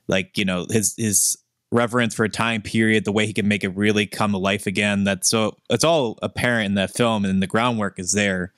like 0.09 0.37
you 0.37 0.45
know 0.45 0.66
his 0.68 0.95
his 0.97 1.37
reverence 1.73 2.14
for 2.14 2.25
a 2.25 2.28
time 2.28 2.62
period, 2.62 3.04
the 3.04 3.12
way 3.12 3.26
he 3.26 3.32
can 3.32 3.49
make 3.49 3.64
it 3.64 3.76
really 3.76 4.06
come 4.06 4.32
to 4.32 4.38
life 4.38 4.66
again. 4.66 5.04
That's 5.04 5.28
so 5.28 5.56
it's 5.68 5.85
all 5.85 6.18
apparent 6.23 6.66
in 6.66 6.75
that 6.75 6.94
film 6.94 7.25
and 7.25 7.42
the 7.42 7.46
groundwork 7.46 7.99
is 7.99 8.12
there. 8.12 8.52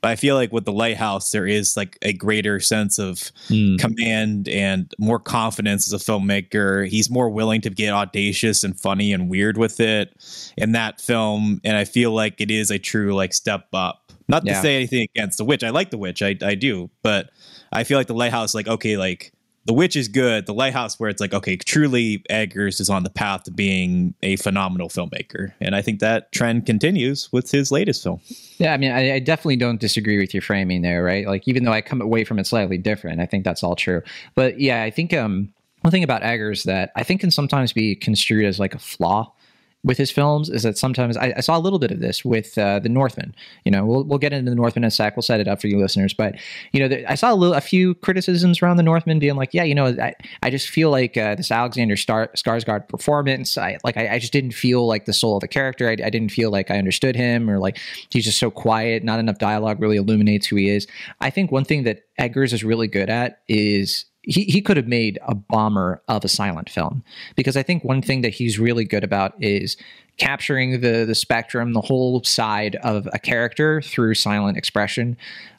But 0.00 0.10
I 0.10 0.16
feel 0.16 0.34
like 0.34 0.52
with 0.52 0.64
the 0.64 0.72
lighthouse, 0.72 1.30
there 1.30 1.46
is 1.46 1.76
like 1.76 1.98
a 2.02 2.12
greater 2.12 2.60
sense 2.60 2.98
of 2.98 3.18
mm. 3.48 3.78
command 3.78 4.48
and 4.48 4.92
more 4.98 5.20
confidence 5.20 5.92
as 5.92 5.92
a 5.92 6.04
filmmaker. 6.04 6.88
He's 6.88 7.10
more 7.10 7.28
willing 7.28 7.60
to 7.62 7.70
get 7.70 7.92
audacious 7.92 8.64
and 8.64 8.78
funny 8.78 9.12
and 9.12 9.28
weird 9.28 9.58
with 9.58 9.78
it 9.80 10.14
in 10.56 10.72
that 10.72 11.00
film. 11.00 11.60
And 11.64 11.76
I 11.76 11.84
feel 11.84 12.12
like 12.12 12.40
it 12.40 12.50
is 12.50 12.70
a 12.70 12.78
true 12.78 13.14
like 13.14 13.34
step 13.34 13.66
up. 13.72 14.00
Not 14.26 14.46
yeah. 14.46 14.54
to 14.54 14.62
say 14.62 14.76
anything 14.76 15.06
against 15.14 15.36
the 15.36 15.44
witch. 15.44 15.62
I 15.62 15.68
like 15.68 15.90
the 15.90 15.98
witch. 15.98 16.22
I, 16.22 16.34
I 16.42 16.54
do, 16.54 16.90
but 17.02 17.28
I 17.72 17.84
feel 17.84 17.98
like 17.98 18.06
the 18.06 18.14
lighthouse, 18.14 18.54
like, 18.54 18.68
okay, 18.68 18.96
like 18.96 19.34
the 19.66 19.72
Witch 19.72 19.96
is 19.96 20.08
good. 20.08 20.46
The 20.46 20.54
Lighthouse, 20.54 21.00
where 21.00 21.08
it's 21.08 21.20
like, 21.20 21.32
okay, 21.32 21.56
truly 21.56 22.22
Eggers 22.28 22.80
is 22.80 22.90
on 22.90 23.02
the 23.02 23.10
path 23.10 23.44
to 23.44 23.50
being 23.50 24.14
a 24.22 24.36
phenomenal 24.36 24.88
filmmaker, 24.88 25.52
and 25.60 25.74
I 25.74 25.82
think 25.82 26.00
that 26.00 26.32
trend 26.32 26.66
continues 26.66 27.32
with 27.32 27.50
his 27.50 27.72
latest 27.72 28.02
film. 28.02 28.20
Yeah, 28.58 28.74
I 28.74 28.76
mean, 28.76 28.92
I, 28.92 29.14
I, 29.14 29.18
definitely 29.18 29.56
don't 29.56 29.80
disagree 29.80 30.18
with 30.18 30.34
your 30.34 30.42
framing 30.42 30.82
there, 30.82 31.02
right? 31.02 31.26
Like, 31.26 31.48
even 31.48 31.64
though 31.64 31.72
I 31.72 31.80
come 31.80 32.00
away 32.00 32.24
from 32.24 32.38
it 32.38 32.46
slightly 32.46 32.78
different, 32.78 33.20
I 33.20 33.26
think 33.26 33.44
that's 33.44 33.62
all 33.62 33.74
true. 33.74 34.02
But 34.34 34.60
yeah, 34.60 34.82
I 34.82 34.90
think 34.90 35.12
um, 35.14 35.52
one 35.80 35.90
thing 35.90 36.04
about 36.04 36.22
Eggers 36.22 36.64
that 36.64 36.92
I 36.96 37.02
think 37.02 37.20
can 37.20 37.30
sometimes 37.30 37.72
be 37.72 37.94
construed 37.94 38.44
as 38.44 38.58
like 38.58 38.74
a 38.74 38.78
flaw 38.78 39.32
with 39.84 39.98
his 39.98 40.10
films 40.10 40.48
is 40.48 40.62
that 40.62 40.78
sometimes 40.78 41.16
I, 41.16 41.34
I 41.36 41.40
saw 41.40 41.56
a 41.56 41.60
little 41.60 41.78
bit 41.78 41.90
of 41.90 42.00
this 42.00 42.24
with 42.24 42.56
uh, 42.56 42.80
the 42.80 42.88
Northman. 42.88 43.34
You 43.64 43.70
know, 43.70 43.84
we'll 43.84 44.04
we'll 44.04 44.18
get 44.18 44.32
into 44.32 44.50
the 44.50 44.56
Northman 44.56 44.84
in 44.84 44.88
a 44.88 44.90
sec. 44.90 45.16
We'll 45.16 45.22
set 45.22 45.40
it 45.40 45.46
up 45.46 45.60
for 45.60 45.68
you 45.68 45.78
listeners, 45.78 46.14
but 46.14 46.34
you 46.72 46.88
know, 46.88 47.04
I 47.08 47.14
saw 47.14 47.32
a, 47.32 47.36
little, 47.36 47.54
a 47.54 47.60
few 47.60 47.94
criticisms 47.96 48.62
around 48.62 48.78
the 48.78 48.82
Northman 48.82 49.18
being 49.18 49.36
like, 49.36 49.52
yeah, 49.52 49.62
you 49.62 49.74
know, 49.74 49.86
I, 49.86 50.14
I 50.42 50.50
just 50.50 50.68
feel 50.68 50.90
like 50.90 51.16
uh, 51.16 51.34
this 51.34 51.50
Alexander 51.50 51.96
Star- 51.96 52.30
Skarsgård 52.34 52.88
performance, 52.88 53.58
I 53.58 53.78
like 53.84 53.96
I, 53.96 54.14
I, 54.14 54.18
just 54.18 54.32
didn't 54.32 54.52
feel 54.52 54.86
like 54.86 55.04
the 55.04 55.12
soul 55.12 55.36
of 55.36 55.40
the 55.42 55.48
character. 55.48 55.88
I, 55.88 55.92
I 55.92 56.10
didn't 56.10 56.30
feel 56.30 56.50
like 56.50 56.70
I 56.70 56.78
understood 56.78 57.14
him, 57.14 57.50
or 57.50 57.58
like 57.58 57.78
he's 58.10 58.24
just 58.24 58.38
so 58.38 58.50
quiet. 58.50 59.04
Not 59.04 59.18
enough 59.18 59.38
dialogue 59.38 59.80
really 59.80 59.96
illuminates 59.96 60.46
who 60.46 60.56
he 60.56 60.70
is. 60.70 60.86
I 61.20 61.30
think 61.30 61.52
one 61.52 61.64
thing 61.64 61.84
that 61.84 62.04
Eggers 62.18 62.52
is 62.52 62.64
really 62.64 62.88
good 62.88 63.10
at 63.10 63.40
is 63.48 64.06
he, 64.26 64.44
he 64.44 64.60
could 64.60 64.76
have 64.76 64.88
made 64.88 65.18
a 65.26 65.34
bomber 65.34 66.02
of 66.08 66.24
a 66.24 66.28
silent 66.28 66.70
film 66.70 67.04
because 67.36 67.56
I 67.56 67.62
think 67.62 67.84
one 67.84 68.02
thing 68.02 68.22
that 68.22 68.30
he's 68.30 68.58
really 68.58 68.84
good 68.84 69.04
about 69.04 69.34
is 69.42 69.76
capturing 70.16 70.80
the 70.80 71.04
the 71.04 71.14
spectrum, 71.14 71.72
the 71.72 71.80
whole 71.80 72.22
side 72.24 72.76
of 72.76 73.08
a 73.12 73.18
character 73.18 73.82
through 73.82 74.14
silent 74.14 74.56
expression. 74.56 75.16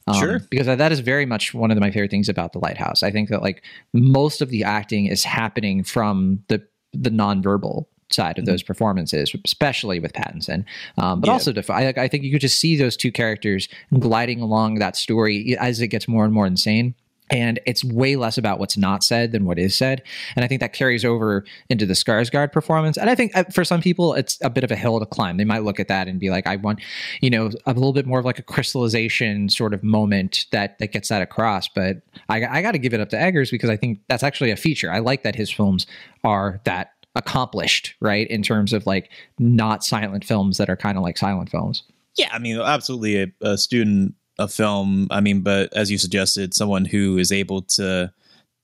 Um, 0.07 0.15
sure. 0.15 0.39
Because 0.49 0.67
that 0.67 0.91
is 0.91 0.99
very 0.99 1.25
much 1.25 1.53
one 1.53 1.71
of 1.71 1.77
my 1.79 1.91
favorite 1.91 2.11
things 2.11 2.29
about 2.29 2.53
the 2.53 2.59
Lighthouse. 2.59 3.03
I 3.03 3.11
think 3.11 3.29
that 3.29 3.41
like 3.41 3.63
most 3.93 4.41
of 4.41 4.49
the 4.49 4.63
acting 4.63 5.07
is 5.07 5.23
happening 5.23 5.83
from 5.83 6.43
the 6.47 6.65
the 6.93 7.09
nonverbal 7.09 7.85
side 8.11 8.37
of 8.37 8.43
mm-hmm. 8.43 8.51
those 8.51 8.63
performances, 8.63 9.35
especially 9.43 9.99
with 9.99 10.13
Pattinson. 10.13 10.63
Um, 10.97 11.19
but 11.19 11.27
yeah. 11.27 11.33
also, 11.33 11.51
def- 11.51 11.69
I, 11.69 11.89
I 11.97 12.07
think 12.07 12.23
you 12.23 12.31
could 12.31 12.41
just 12.41 12.59
see 12.59 12.77
those 12.77 12.95
two 12.95 13.11
characters 13.11 13.67
gliding 13.99 14.41
along 14.41 14.75
that 14.75 14.95
story 14.95 15.57
as 15.59 15.81
it 15.81 15.87
gets 15.87 16.07
more 16.07 16.23
and 16.23 16.33
more 16.33 16.45
insane 16.45 16.93
and 17.29 17.59
it's 17.65 17.83
way 17.83 18.15
less 18.15 18.37
about 18.37 18.59
what's 18.59 18.77
not 18.77 19.03
said 19.03 19.31
than 19.31 19.45
what 19.45 19.57
is 19.57 19.75
said. 19.75 20.03
And 20.35 20.45
i 20.45 20.47
think 20.47 20.61
that 20.61 20.73
carries 20.73 21.03
over 21.03 21.43
into 21.69 21.85
the 21.85 21.93
skarsgård 21.93 22.51
performance. 22.51 22.97
And 22.97 23.09
i 23.09 23.15
think 23.15 23.35
uh, 23.35 23.45
for 23.45 23.63
some 23.63 23.81
people 23.81 24.13
it's 24.13 24.37
a 24.41 24.49
bit 24.49 24.63
of 24.63 24.71
a 24.71 24.75
hill 24.75 24.99
to 24.99 25.05
climb. 25.05 25.37
They 25.37 25.45
might 25.45 25.63
look 25.63 25.79
at 25.79 25.87
that 25.87 26.07
and 26.07 26.19
be 26.19 26.29
like 26.29 26.47
i 26.47 26.55
want 26.55 26.81
you 27.21 27.29
know 27.29 27.49
a 27.65 27.73
little 27.73 27.93
bit 27.93 28.05
more 28.05 28.19
of 28.19 28.25
like 28.25 28.39
a 28.39 28.43
crystallization 28.43 29.49
sort 29.49 29.73
of 29.73 29.83
moment 29.83 30.45
that 30.51 30.77
that 30.79 30.91
gets 30.91 31.09
that 31.09 31.21
across. 31.21 31.67
But 31.67 31.97
i, 32.29 32.45
I 32.45 32.61
got 32.61 32.73
to 32.73 32.77
give 32.77 32.93
it 32.93 32.99
up 32.99 33.09
to 33.09 33.19
eggers 33.19 33.51
because 33.51 33.69
i 33.69 33.77
think 33.77 33.99
that's 34.07 34.23
actually 34.23 34.51
a 34.51 34.57
feature. 34.57 34.91
I 34.91 34.99
like 34.99 35.23
that 35.23 35.35
his 35.35 35.51
films 35.51 35.87
are 36.23 36.61
that 36.65 36.91
accomplished 37.17 37.95
right 38.01 38.27
in 38.27 38.43
terms 38.43 38.73
of 38.73 38.85
like 38.85 39.09
not 39.39 39.83
silent 39.85 40.25
films 40.25 40.57
that 40.57 40.69
are 40.69 40.75
kind 40.75 40.97
of 40.97 41.03
like 41.03 41.17
silent 41.17 41.49
films. 41.49 41.83
Yeah 42.15 42.29
i 42.31 42.39
mean 42.39 42.59
absolutely 42.59 43.23
a, 43.23 43.27
a 43.41 43.57
student 43.57 44.15
a 44.39 44.47
film. 44.47 45.07
I 45.11 45.21
mean, 45.21 45.41
but 45.41 45.73
as 45.73 45.89
you 45.89 45.97
suggested, 45.97 46.53
someone 46.53 46.85
who 46.85 47.17
is 47.17 47.31
able 47.31 47.61
to 47.63 48.11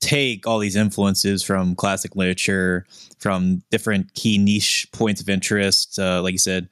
take 0.02 0.48
all 0.48 0.58
these 0.58 0.74
influences 0.74 1.44
from 1.44 1.76
classic 1.76 2.16
literature, 2.16 2.84
from 3.20 3.62
different 3.70 4.12
key 4.14 4.36
niche 4.36 4.88
points 4.92 5.20
of 5.20 5.28
interest, 5.28 5.96
uh, 5.98 6.20
like 6.20 6.32
you 6.32 6.38
said, 6.38 6.68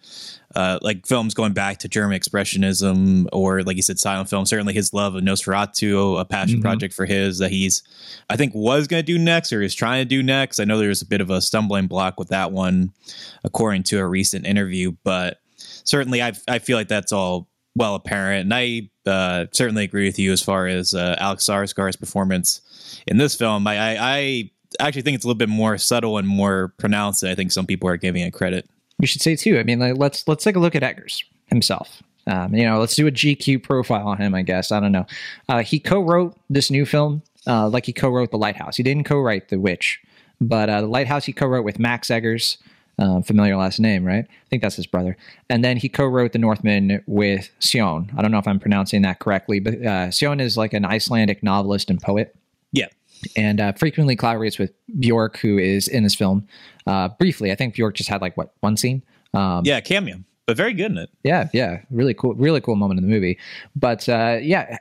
uh, 0.57 0.81
like 0.83 1.07
films 1.07 1.33
going 1.33 1.53
back 1.53 1.79
to 1.79 1.89
German 1.89 2.19
expressionism, 2.19 3.27
or 3.33 3.63
like 3.63 3.77
you 3.77 3.83
said, 3.83 4.01
silent 4.01 4.29
film. 4.29 4.45
Certainly, 4.45 4.75
his 4.75 4.93
love 4.93 5.15
of 5.15 5.23
Nosferatu, 5.23 6.21
a 6.21 6.25
passion 6.25 6.57
mm-hmm. 6.57 6.63
project 6.63 6.93
for 6.93 7.07
his 7.07 7.39
that 7.39 7.53
he's, 7.53 7.85
I 8.29 8.37
think, 8.37 8.53
was 8.53 8.89
going 8.89 9.01
to 9.01 9.07
do 9.07 9.17
next, 9.17 9.53
or 9.53 9.63
is 9.63 9.77
trying 9.77 10.01
to 10.01 10.09
do 10.09 10.25
next. 10.25 10.59
I 10.59 10.65
know 10.65 10.79
there 10.79 10.89
was 10.89 11.03
a 11.03 11.07
bit 11.07 11.21
of 11.21 11.31
a 11.31 11.41
stumbling 11.41 11.87
block 11.87 12.19
with 12.19 12.29
that 12.29 12.51
one, 12.51 12.93
according 13.45 13.85
to 13.85 14.01
a 14.01 14.07
recent 14.07 14.45
interview, 14.45 14.93
but 15.05 15.39
certainly, 15.57 16.21
I 16.21 16.33
I 16.49 16.59
feel 16.59 16.77
like 16.77 16.89
that's 16.89 17.13
all 17.13 17.49
well 17.77 17.95
apparent. 17.95 18.43
And 18.43 18.53
I 18.53 18.90
uh, 19.07 19.47
certainly 19.53 19.85
agree 19.85 20.07
with 20.07 20.19
you 20.19 20.33
as 20.33 20.43
far 20.43 20.67
as 20.67 20.95
uh, 20.95 21.17
Alex 21.19 21.45
Skarsgård's 21.45 21.97
performance 21.97 22.61
in 23.07 23.17
this 23.17 23.35
film. 23.35 23.67
I, 23.67 23.79
I, 23.79 23.97
I, 24.01 24.51
actually 24.79 25.03
think 25.03 25.17
it's 25.17 25.25
a 25.25 25.29
little 25.29 25.39
bit 25.39 25.49
more 25.49 25.77
subtle 25.79 26.19
and 26.19 26.29
more 26.29 26.73
pronounced 26.79 27.23
than 27.23 27.31
I 27.31 27.35
think 27.35 27.51
some 27.53 27.67
people 27.67 27.89
are 27.89 27.97
giving 27.97 28.23
it 28.23 28.33
credit. 28.33 28.69
You 29.01 29.07
should 29.07 29.23
say 29.23 29.35
too. 29.35 29.59
I 29.59 29.63
mean, 29.63 29.79
like, 29.79 29.97
let's 29.97 30.29
let's 30.29 30.45
take 30.45 30.57
a 30.57 30.61
look 30.61 30.75
at 30.75 30.83
Eggers 30.83 31.25
himself. 31.47 32.03
Um, 32.27 32.55
you 32.55 32.65
know, 32.65 32.79
let's 32.79 32.95
do 32.95 33.07
a 33.07 33.11
GQ 33.11 33.63
profile 33.63 34.07
on 34.07 34.19
him. 34.19 34.35
I 34.35 34.43
guess 34.43 34.71
I 34.71 34.79
don't 34.79 34.93
know. 34.93 35.07
Uh, 35.49 35.63
he 35.63 35.81
co-wrote 35.81 36.37
this 36.49 36.71
new 36.71 36.85
film, 36.85 37.23
uh, 37.47 37.69
like 37.69 37.87
he 37.87 37.93
co-wrote 37.93 38.31
The 38.31 38.39
Lighthouse. 38.39 38.77
He 38.77 38.83
didn't 38.83 39.05
co-write 39.05 39.49
The 39.49 39.59
Witch, 39.59 40.01
but 40.41 40.69
uh, 40.69 40.83
The 40.83 40.87
Lighthouse 40.87 41.25
he 41.25 41.33
co-wrote 41.33 41.65
with 41.65 41.79
Max 41.79 42.11
Eggers. 42.11 42.59
Uh, 43.01 43.23
familiar 43.23 43.57
last 43.57 43.81
name, 43.81 44.05
right? 44.05 44.27
I 44.29 44.49
think 44.51 44.61
that's 44.61 44.77
his 44.77 44.87
brother. 44.87 45.17
And 45.49 45.65
then 45.65 45.79
he 45.79 45.89
co-wrote 45.89 46.33
The 46.33 46.39
Northman 46.39 47.03
with 47.07 47.51
Sjón. 47.59 48.13
I 48.15 48.21
don't 48.21 48.31
know 48.31 48.39
if 48.39 48.47
I'm 48.47 48.61
pronouncing 48.61 49.01
that 49.03 49.21
correctly, 49.21 49.59
but 49.59 49.75
uh, 49.77 50.09
Sjón 50.09 50.39
is 50.39 50.59
like 50.59 50.75
an 50.75 50.85
Icelandic 50.85 51.43
novelist 51.43 51.89
and 51.89 51.99
poet. 51.99 52.37
Yeah. 52.73 52.89
And 53.37 53.59
uh, 53.59 53.73
frequently 53.73 54.17
collaborates 54.17 54.59
with 54.59 54.75
Bjork, 54.99 55.39
who 55.39 55.57
is 55.57 55.89
in 55.89 56.03
this 56.03 56.15
film. 56.15 56.47
Uh, 56.87 57.09
briefly, 57.09 57.51
I 57.51 57.55
think 57.55 57.75
Bjork 57.75 57.95
just 57.95 58.11
had 58.11 58.21
like 58.21 58.37
what 58.37 58.53
one 58.61 58.77
scene. 58.77 59.03
Um, 59.33 59.65
yeah, 59.65 59.81
cameo, 59.81 60.19
but 60.47 60.57
very 60.57 60.75
good 60.75 60.91
in 60.91 60.99
it. 60.99 61.11
Yeah, 61.23 61.49
yeah, 61.53 61.83
really 61.91 62.15
cool, 62.15 62.35
really 62.35 62.61
cool 62.61 62.77
moment 62.77 62.99
in 62.99 63.07
the 63.07 63.11
movie. 63.11 63.39
But 63.77 64.09
uh, 64.09 64.39
yeah, 64.43 64.79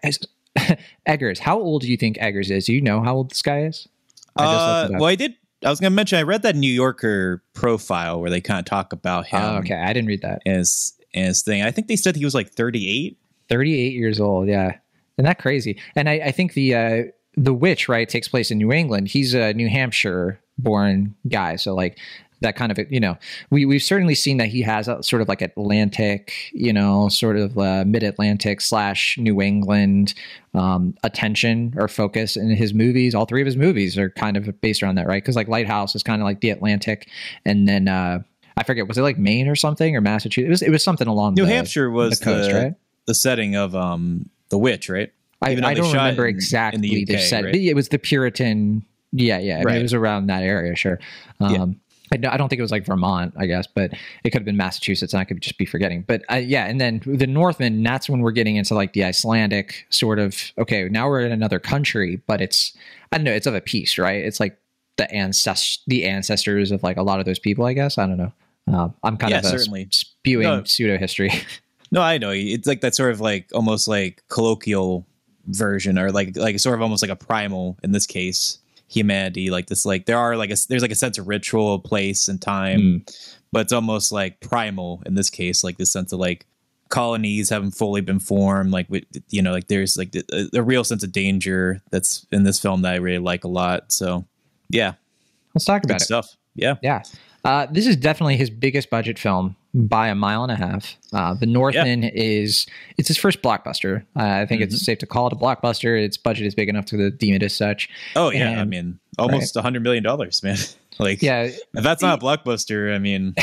Eggers, 1.05 1.39
how 1.39 1.59
old 1.59 1.83
do 1.83 1.89
you 1.89 1.97
think 1.97 2.17
Eggers 2.19 2.51
is? 2.51 2.65
Do 2.65 2.73
you 2.73 2.81
know 2.81 3.01
how 3.01 3.15
old 3.15 3.31
this 3.31 3.41
guy 3.41 3.63
is? 3.63 3.87
I 4.35 4.45
uh, 4.45 4.89
well, 4.93 5.05
I 5.05 5.15
did 5.15 5.35
I 5.63 5.69
was 5.69 5.79
going 5.79 5.91
to 5.91 5.95
mention 5.95 6.19
I 6.19 6.23
read 6.23 6.43
that 6.43 6.55
New 6.55 6.71
Yorker 6.71 7.43
profile 7.53 8.21
where 8.21 8.29
they 8.29 8.41
kind 8.41 8.59
of 8.59 8.65
talk 8.65 8.93
about 8.93 9.27
him. 9.27 9.41
Oh, 9.41 9.57
okay, 9.57 9.75
I 9.75 9.91
didn't 9.93 10.07
read 10.07 10.21
that. 10.21 10.41
As 10.45 10.93
his 11.11 11.43
thing, 11.43 11.61
I 11.63 11.71
think 11.71 11.87
they 11.87 11.95
said 11.95 12.15
he 12.15 12.25
was 12.25 12.35
like 12.35 12.51
38. 12.51 13.17
38 13.49 13.93
years 13.93 14.19
old. 14.19 14.47
Yeah, 14.47 14.77
isn't 15.17 15.25
that 15.25 15.39
crazy? 15.39 15.79
And 15.95 16.07
I, 16.07 16.13
I 16.13 16.31
think 16.31 16.53
the 16.53 16.75
uh, 16.75 17.03
the 17.35 17.53
witch 17.53 17.89
right 17.89 18.07
takes 18.07 18.27
place 18.27 18.51
in 18.51 18.57
New 18.57 18.71
England. 18.71 19.09
He's 19.09 19.33
a 19.33 19.53
New 19.53 19.69
Hampshire 19.69 20.39
born 20.57 21.15
guy, 21.27 21.55
so 21.55 21.73
like 21.73 21.97
that 22.41 22.55
kind 22.55 22.71
of 22.71 22.79
you 22.91 22.99
know 22.99 23.17
we 23.49 23.65
we've 23.65 23.83
certainly 23.83 24.15
seen 24.15 24.37
that 24.37 24.47
he 24.47 24.61
has 24.61 24.87
a 24.87 25.01
sort 25.03 25.21
of 25.21 25.27
like 25.27 25.41
Atlantic 25.41 26.33
you 26.53 26.73
know 26.73 27.09
sort 27.09 27.37
of 27.37 27.57
uh, 27.57 27.83
mid 27.85 28.03
Atlantic 28.03 28.61
slash 28.61 29.17
New 29.17 29.41
England 29.41 30.13
um, 30.53 30.95
attention 31.03 31.73
or 31.77 31.87
focus 31.87 32.35
in 32.35 32.49
his 32.49 32.73
movies. 32.73 33.13
All 33.13 33.25
three 33.25 33.41
of 33.41 33.45
his 33.45 33.57
movies 33.57 33.97
are 33.97 34.09
kind 34.11 34.37
of 34.37 34.59
based 34.61 34.81
around 34.81 34.95
that, 34.95 35.07
right? 35.07 35.21
Because 35.21 35.35
like 35.35 35.47
Lighthouse 35.47 35.95
is 35.95 36.03
kind 36.03 36.21
of 36.21 36.25
like 36.25 36.41
the 36.41 36.49
Atlantic, 36.49 37.09
and 37.45 37.67
then 37.67 37.87
uh, 37.87 38.19
I 38.57 38.63
forget 38.63 38.87
was 38.87 38.97
it 38.97 39.03
like 39.03 39.17
Maine 39.17 39.47
or 39.47 39.55
something 39.55 39.95
or 39.95 40.01
Massachusetts? 40.01 40.47
It 40.47 40.49
was 40.49 40.61
it 40.61 40.71
was 40.71 40.83
something 40.83 41.07
along 41.07 41.35
the 41.35 41.41
New 41.41 41.47
the, 41.47 41.53
Hampshire 41.53 41.89
was 41.89 42.19
the 42.19 42.25
coast, 42.25 42.49
the, 42.49 42.55
right? 42.55 42.73
The 43.05 43.15
setting 43.15 43.55
of 43.55 43.75
um 43.75 44.29
the 44.49 44.57
witch, 44.57 44.89
right? 44.89 45.11
I, 45.41 45.51
I 45.51 45.73
don't 45.73 45.93
remember 45.93 46.25
in, 46.25 46.35
exactly 46.35 46.75
in 46.77 46.81
the, 46.81 47.03
UK, 47.03 47.07
the 47.07 47.17
set. 47.25 47.45
Right? 47.45 47.55
It 47.55 47.73
was 47.73 47.89
the 47.89 47.99
Puritan. 47.99 48.85
Yeah, 49.11 49.39
yeah. 49.39 49.59
I 49.59 49.63
mean, 49.63 49.75
it 49.77 49.81
was 49.81 49.93
around 49.93 50.27
that 50.27 50.43
area, 50.43 50.75
sure. 50.75 50.99
Um, 51.39 51.53
yeah. 51.53 51.65
I 52.11 52.17
don't 52.17 52.49
think 52.49 52.59
it 52.59 52.63
was 52.63 52.71
like 52.71 52.85
Vermont, 52.85 53.33
I 53.37 53.45
guess, 53.45 53.67
but 53.67 53.91
it 54.23 54.31
could 54.31 54.39
have 54.39 54.45
been 54.45 54.57
Massachusetts, 54.57 55.13
and 55.13 55.21
I 55.21 55.25
could 55.25 55.41
just 55.41 55.57
be 55.57 55.65
forgetting. 55.65 56.03
But 56.07 56.23
uh, 56.31 56.37
yeah, 56.37 56.65
and 56.65 56.79
then 56.79 57.01
the 57.05 57.27
Northman, 57.27 57.83
that's 57.83 58.09
when 58.09 58.21
we're 58.21 58.31
getting 58.31 58.55
into 58.55 58.73
like 58.73 58.93
the 58.93 59.03
Icelandic 59.03 59.85
sort 59.89 60.19
of. 60.19 60.35
Okay, 60.57 60.87
now 60.89 61.07
we're 61.07 61.21
in 61.21 61.31
another 61.31 61.59
country, 61.59 62.21
but 62.27 62.41
it's 62.41 62.75
I 63.11 63.17
don't 63.17 63.25
know, 63.25 63.33
it's 63.33 63.47
of 63.47 63.55
a 63.55 63.61
piece, 63.61 63.97
right? 63.97 64.23
It's 64.23 64.39
like 64.39 64.57
the 64.97 65.09
ancest 65.11 65.83
the 65.87 66.05
ancestors 66.05 66.71
of 66.71 66.83
like 66.83 66.97
a 66.97 67.03
lot 67.03 67.19
of 67.19 67.25
those 67.25 67.39
people, 67.39 67.65
I 67.65 67.73
guess. 67.73 67.97
I 67.97 68.07
don't 68.07 68.17
know. 68.17 68.33
Uh, 68.71 68.89
I'm 69.03 69.17
kind 69.17 69.31
yeah, 69.31 69.39
of 69.39 69.45
certainly 69.45 69.87
spewing 69.91 70.43
no, 70.43 70.63
pseudo 70.63 70.97
history. 70.97 71.31
no, 71.91 72.01
I 72.01 72.17
know 72.17 72.31
it's 72.31 72.67
like 72.67 72.81
that 72.81 72.95
sort 72.95 73.11
of 73.11 73.21
like 73.21 73.49
almost 73.53 73.87
like 73.87 74.23
colloquial 74.29 75.05
version, 75.47 75.97
or 75.97 76.11
like 76.11 76.35
like 76.35 76.59
sort 76.59 76.75
of 76.75 76.81
almost 76.81 77.01
like 77.01 77.11
a 77.11 77.15
primal 77.15 77.77
in 77.83 77.91
this 77.91 78.05
case 78.05 78.59
humanity 78.89 79.49
like 79.49 79.67
this 79.67 79.85
like 79.85 80.05
there 80.05 80.17
are 80.17 80.35
like 80.35 80.49
a 80.49 80.55
there's 80.67 80.81
like 80.81 80.91
a 80.91 80.95
sense 80.95 81.17
of 81.17 81.27
ritual 81.27 81.79
place 81.79 82.27
and 82.27 82.41
time 82.41 82.79
mm. 82.79 83.35
but 83.51 83.61
it's 83.61 83.73
almost 83.73 84.11
like 84.11 84.39
primal 84.39 85.01
in 85.05 85.13
this 85.13 85.29
case 85.29 85.63
like 85.63 85.77
this 85.77 85.91
sense 85.91 86.11
of 86.11 86.19
like 86.19 86.45
colonies 86.89 87.49
haven't 87.49 87.71
fully 87.71 88.01
been 88.01 88.19
formed 88.19 88.71
like 88.71 88.89
with 88.89 89.03
you 89.29 89.43
know 89.43 89.51
like 89.51 89.67
there's 89.67 89.95
like 89.95 90.15
a, 90.15 90.49
a 90.55 90.63
real 90.63 90.83
sense 90.83 91.03
of 91.03 91.11
danger 91.11 91.79
that's 91.91 92.25
in 92.31 92.43
this 92.43 92.59
film 92.59 92.81
that 92.81 92.93
i 92.93 92.97
really 92.97 93.19
like 93.19 93.43
a 93.43 93.47
lot 93.47 93.91
so 93.91 94.25
yeah. 94.69 94.93
Let's 95.53 95.65
talk 95.65 95.83
about 95.83 96.01
it. 96.01 96.05
stuff 96.05 96.35
yeah 96.61 96.75
yeah 96.81 97.01
uh, 97.45 97.67
this 97.71 97.87
is 97.87 97.95
definitely 97.95 98.35
his 98.35 98.49
biggest 98.49 98.89
budget 98.89 99.17
film 99.17 99.55
by 99.73 100.07
a 100.07 100.15
mile 100.15 100.43
and 100.43 100.51
a 100.51 100.55
half. 100.55 100.97
Uh, 101.13 101.33
the 101.33 101.45
Northman 101.45 102.03
yeah. 102.03 102.11
is 102.13 102.67
it's 102.97 103.07
his 103.07 103.17
first 103.17 103.41
blockbuster. 103.41 104.03
Uh, 104.15 104.23
I 104.23 104.45
think 104.45 104.61
mm-hmm. 104.61 104.73
it's 104.73 104.83
safe 104.83 104.97
to 104.99 105.05
call 105.05 105.27
it 105.27 105.33
a 105.33 105.35
blockbuster. 105.35 106.01
Its 106.01 106.17
budget 106.17 106.45
is 106.45 106.55
big 106.55 106.69
enough 106.69 106.85
to 106.85 107.11
deem 107.11 107.35
it 107.35 107.43
as 107.43 107.55
such. 107.55 107.89
Oh 108.15 108.29
yeah, 108.29 108.49
and, 108.49 108.59
I 108.59 108.65
mean 108.65 108.99
almost 109.17 109.55
a 109.55 109.59
right. 109.59 109.63
hundred 109.63 109.83
million 109.83 110.03
dollars, 110.03 110.43
man. 110.43 110.57
like 110.99 111.21
yeah, 111.21 111.43
if 111.43 111.59
that's 111.73 112.01
not 112.01 112.21
a 112.21 112.25
blockbuster, 112.25 112.93
I 112.93 112.99
mean, 112.99 113.35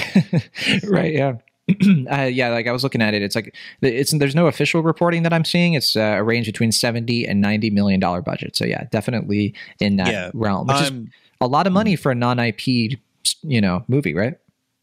right? 0.88 1.12
Yeah. 1.12 1.35
uh, 2.12 2.23
yeah, 2.23 2.50
like 2.50 2.68
I 2.68 2.73
was 2.73 2.85
looking 2.85 3.02
at 3.02 3.12
it, 3.12 3.23
it's 3.23 3.35
like 3.35 3.56
it's 3.82 4.16
there's 4.16 4.37
no 4.37 4.46
official 4.46 4.82
reporting 4.82 5.25
that 5.25 5.32
I'm 5.32 5.44
seeing. 5.44 5.75
It's 5.75 5.96
uh, 5.96 6.14
a 6.18 6.23
range 6.23 6.46
between 6.46 6.70
seventy 6.70 7.26
and 7.26 7.40
ninety 7.40 7.70
million 7.70 7.99
dollar 7.99 8.23
budget. 8.23 8.54
So 8.54 8.64
yeah, 8.64 8.85
definitely 8.92 9.54
in 9.80 9.96
that 9.96 10.12
yeah, 10.12 10.30
realm, 10.32 10.68
which 10.68 10.76
um, 10.76 11.06
is 11.06 11.08
a 11.40 11.46
lot 11.46 11.66
of 11.66 11.73
money 11.73 11.94
mm. 11.94 11.99
for 11.99 12.12
a 12.12 12.14
non 12.14 12.38
IP, 12.38 12.99
you 13.42 13.61
know, 13.61 13.85
movie, 13.88 14.14
right? 14.14 14.38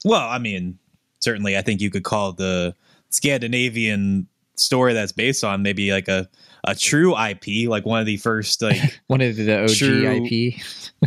Well, 0.05 0.27
I 0.27 0.37
mean, 0.37 0.77
certainly 1.19 1.57
I 1.57 1.61
think 1.61 1.81
you 1.81 1.89
could 1.89 2.03
call 2.03 2.33
the 2.33 2.75
Scandinavian 3.09 4.27
story 4.55 4.93
that's 4.93 5.11
based 5.11 5.43
on 5.43 5.63
maybe 5.63 5.91
like 5.91 6.07
a 6.07 6.29
a 6.65 6.75
true 6.75 7.17
IP, 7.17 7.67
like 7.67 7.85
one 7.85 7.99
of 7.99 8.05
the 8.05 8.17
first 8.17 8.61
like 8.61 9.01
one 9.07 9.21
of 9.21 9.35
the 9.35 9.63
OG 9.63 9.69
true, 9.69 10.07
IP, 10.07 10.55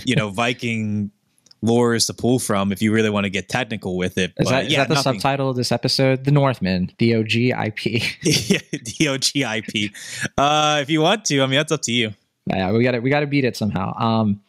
you 0.04 0.14
know, 0.14 0.30
Viking 0.30 1.10
lores 1.64 2.06
to 2.06 2.14
pull 2.14 2.38
from 2.38 2.72
if 2.72 2.82
you 2.82 2.92
really 2.92 3.10
want 3.10 3.24
to 3.24 3.30
get 3.30 3.48
technical 3.48 3.96
with 3.96 4.18
it. 4.18 4.32
Is 4.36 4.44
but, 4.44 4.50
that, 4.50 4.66
is 4.66 4.72
yeah, 4.72 4.78
that 4.80 4.88
the 4.88 4.94
nothing. 4.94 5.14
subtitle 5.14 5.50
of 5.50 5.56
this 5.56 5.72
episode? 5.72 6.24
The 6.24 6.30
Northman, 6.30 6.92
the 6.98 7.14
OG 7.14 7.34
IP. 7.34 7.84
yeah, 8.22 8.58
the 8.70 9.08
OG 9.08 9.36
IP. 9.36 9.92
Uh, 10.36 10.78
if 10.82 10.90
you 10.90 11.00
want 11.00 11.24
to, 11.26 11.42
I 11.42 11.46
mean, 11.46 11.56
that's 11.56 11.72
up 11.72 11.82
to 11.82 11.92
you. 11.92 12.12
Yeah, 12.46 12.70
we 12.70 12.84
got 12.84 12.92
to 12.92 13.00
we 13.00 13.10
got 13.10 13.20
to 13.20 13.26
beat 13.26 13.44
it 13.44 13.56
somehow. 13.56 13.92
Um, 13.98 14.40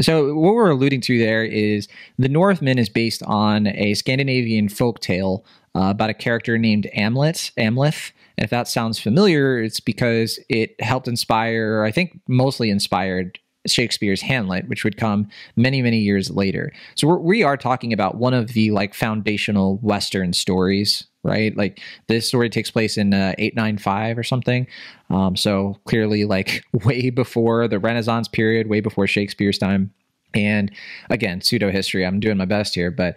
so 0.00 0.34
what 0.34 0.54
we're 0.54 0.70
alluding 0.70 1.00
to 1.02 1.18
there 1.18 1.44
is 1.44 1.88
the 2.18 2.28
Northman 2.28 2.78
is 2.78 2.88
based 2.88 3.22
on 3.24 3.66
a 3.66 3.94
Scandinavian 3.94 4.68
folk 4.68 5.00
tale 5.00 5.44
uh, 5.74 5.90
about 5.90 6.10
a 6.10 6.14
character 6.14 6.58
named 6.58 6.88
Amlet. 6.94 7.52
Amleth. 7.58 8.12
And 8.38 8.44
if 8.44 8.50
that 8.50 8.68
sounds 8.68 8.98
familiar, 8.98 9.58
it's 9.60 9.80
because 9.80 10.40
it 10.48 10.80
helped 10.80 11.08
inspire, 11.08 11.84
I 11.84 11.90
think, 11.90 12.18
mostly 12.26 12.70
inspired 12.70 13.38
Shakespeare's 13.66 14.22
Hamlet, 14.22 14.68
which 14.68 14.84
would 14.84 14.96
come 14.96 15.28
many, 15.56 15.82
many 15.82 15.98
years 15.98 16.30
later. 16.30 16.72
So 16.94 17.06
we're, 17.06 17.18
we 17.18 17.42
are 17.42 17.56
talking 17.56 17.92
about 17.92 18.16
one 18.16 18.34
of 18.34 18.48
the 18.48 18.70
like 18.70 18.94
foundational 18.94 19.78
Western 19.78 20.32
stories, 20.32 21.04
right? 21.22 21.56
Like 21.56 21.80
this 22.08 22.26
story 22.26 22.50
takes 22.50 22.70
place 22.70 22.96
in 22.96 23.14
uh, 23.14 23.34
895 23.38 24.18
or 24.18 24.22
something. 24.24 24.66
Um, 25.10 25.36
so 25.36 25.78
clearly, 25.84 26.24
like 26.24 26.64
way 26.84 27.10
before 27.10 27.68
the 27.68 27.78
Renaissance 27.78 28.28
period, 28.28 28.68
way 28.68 28.80
before 28.80 29.06
Shakespeare's 29.06 29.58
time. 29.58 29.92
And 30.34 30.72
again, 31.10 31.40
pseudo 31.40 31.70
history. 31.70 32.06
I'm 32.06 32.18
doing 32.18 32.38
my 32.38 32.46
best 32.46 32.74
here, 32.74 32.90
but 32.90 33.16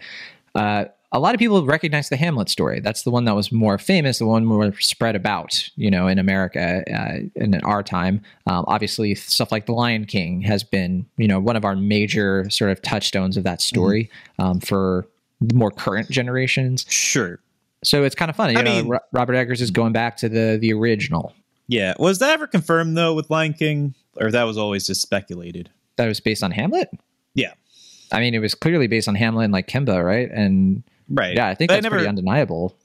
uh, 0.53 0.85
a 1.11 1.19
lot 1.19 1.33
of 1.33 1.39
people 1.39 1.65
recognize 1.65 2.09
the 2.09 2.17
Hamlet 2.17 2.49
story. 2.49 2.79
That's 2.79 3.03
the 3.03 3.11
one 3.11 3.25
that 3.25 3.35
was 3.35 3.51
more 3.51 3.77
famous, 3.77 4.19
the 4.19 4.25
one 4.25 4.45
more 4.45 4.73
spread 4.79 5.15
about, 5.15 5.69
you 5.75 5.89
know, 5.89 6.07
in 6.07 6.19
America 6.19 6.83
uh, 6.93 7.19
in 7.35 7.55
our 7.63 7.83
time. 7.83 8.21
Um, 8.47 8.65
obviously, 8.67 9.15
stuff 9.15 9.51
like 9.51 9.65
The 9.65 9.73
Lion 9.73 10.05
King 10.05 10.41
has 10.41 10.63
been, 10.63 11.05
you 11.17 11.27
know, 11.27 11.39
one 11.39 11.55
of 11.55 11.63
our 11.63 11.75
major 11.75 12.49
sort 12.49 12.71
of 12.71 12.81
touchstones 12.81 13.37
of 13.37 13.43
that 13.43 13.61
story 13.61 14.09
mm-hmm. 14.39 14.41
um, 14.41 14.59
for 14.59 15.07
more 15.53 15.71
current 15.71 16.09
generations. 16.09 16.85
Sure. 16.89 17.39
So 17.83 18.03
it's 18.03 18.15
kind 18.15 18.29
of 18.29 18.35
funny. 18.35 18.57
I 18.57 18.61
know, 18.61 18.83
mean, 18.83 18.99
Robert 19.11 19.35
Eggers 19.35 19.61
is 19.61 19.71
going 19.71 19.93
back 19.93 20.17
to 20.17 20.29
the 20.29 20.57
the 20.59 20.73
original. 20.73 21.33
Yeah. 21.67 21.93
Was 21.99 22.19
that 22.19 22.31
ever 22.31 22.47
confirmed 22.47 22.97
though 22.97 23.13
with 23.13 23.29
Lion 23.29 23.53
King, 23.53 23.93
or 24.17 24.31
that 24.31 24.43
was 24.43 24.57
always 24.57 24.87
just 24.87 25.01
speculated? 25.01 25.69
That 25.97 26.07
was 26.07 26.19
based 26.19 26.43
on 26.43 26.51
Hamlet. 26.51 26.89
Yeah. 27.35 27.53
I 28.11 28.19
mean, 28.19 28.33
it 28.33 28.39
was 28.39 28.55
clearly 28.55 28.87
based 28.87 29.07
on 29.07 29.15
Hamlet 29.15 29.45
and 29.45 29.53
like 29.53 29.67
Kimba, 29.67 30.03
right? 30.03 30.29
And 30.31 30.83
Right. 31.09 31.35
Yeah, 31.35 31.47
I 31.47 31.55
think 31.55 31.69
but 31.69 31.75
that's 31.75 31.83
never, 31.83 31.95
pretty 31.95 32.09
undeniable. 32.09 32.75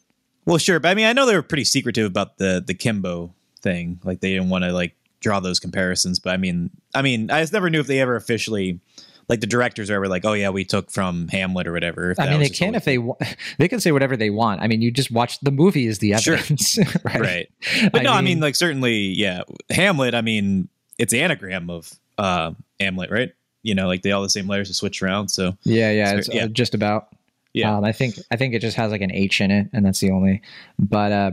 Well, 0.44 0.58
sure, 0.58 0.80
but 0.80 0.88
I 0.88 0.94
mean, 0.94 1.06
I 1.06 1.12
know 1.12 1.26
they 1.26 1.34
were 1.34 1.42
pretty 1.42 1.64
secretive 1.64 2.06
about 2.06 2.38
the 2.38 2.62
the 2.66 2.74
Kimba 2.74 3.30
thing. 3.60 4.00
Like 4.04 4.20
they 4.20 4.32
didn't 4.32 4.48
want 4.48 4.64
to 4.64 4.72
like 4.72 4.94
draw 5.20 5.40
those 5.40 5.60
comparisons. 5.60 6.18
But 6.18 6.30
I 6.30 6.36
mean, 6.36 6.70
I 6.94 7.02
mean, 7.02 7.30
I 7.30 7.40
just 7.40 7.52
never 7.52 7.70
knew 7.70 7.80
if 7.80 7.86
they 7.86 8.00
ever 8.00 8.16
officially 8.16 8.80
like 9.28 9.40
the 9.40 9.46
directors 9.46 9.90
are 9.90 9.94
ever 9.94 10.08
like, 10.08 10.24
oh 10.24 10.32
yeah, 10.32 10.50
we 10.50 10.64
took 10.64 10.90
from 10.90 11.28
Hamlet 11.28 11.68
or 11.68 11.72
whatever. 11.72 12.16
I 12.18 12.28
mean, 12.28 12.40
they 12.40 12.48
can 12.48 12.74
if 12.74 12.84
they 12.84 12.98
want. 12.98 13.22
they 13.58 13.68
can 13.68 13.78
say 13.78 13.92
whatever 13.92 14.16
they 14.16 14.30
want. 14.30 14.60
I 14.60 14.66
mean, 14.66 14.82
you 14.82 14.90
just 14.90 15.12
watch 15.12 15.38
the 15.40 15.52
movie 15.52 15.86
is 15.86 15.98
the 15.98 16.14
evidence, 16.14 16.70
sure. 16.70 16.84
right? 17.04 17.20
right? 17.20 17.48
But 17.92 18.00
I 18.00 18.02
no, 18.02 18.10
mean, 18.10 18.18
I 18.18 18.22
mean, 18.22 18.40
like 18.40 18.56
certainly, 18.56 18.96
yeah, 18.96 19.42
Hamlet. 19.70 20.14
I 20.14 20.20
mean, 20.20 20.68
it's 20.98 21.14
anagram 21.14 21.70
of 21.70 21.92
uh 22.18 22.52
Hamlet, 22.80 23.10
right? 23.10 23.32
You 23.62 23.74
know, 23.74 23.86
like 23.86 24.02
they 24.02 24.10
all 24.10 24.22
the 24.22 24.30
same 24.30 24.48
letters 24.48 24.68
to 24.68 24.74
switch 24.74 25.00
around. 25.02 25.28
So 25.28 25.56
yeah, 25.62 25.92
yeah, 25.92 26.14
it's, 26.16 26.28
yeah. 26.28 26.46
just 26.48 26.74
about. 26.74 27.08
Yeah, 27.52 27.76
um, 27.76 27.84
I 27.84 27.92
think 27.92 28.14
I 28.30 28.36
think 28.36 28.54
it 28.54 28.60
just 28.60 28.76
has 28.76 28.92
like 28.92 29.00
an 29.00 29.12
H 29.12 29.40
in 29.40 29.50
it, 29.50 29.68
and 29.72 29.84
that's 29.84 30.00
the 30.00 30.10
only. 30.10 30.42
But 30.78 31.12
uh, 31.12 31.30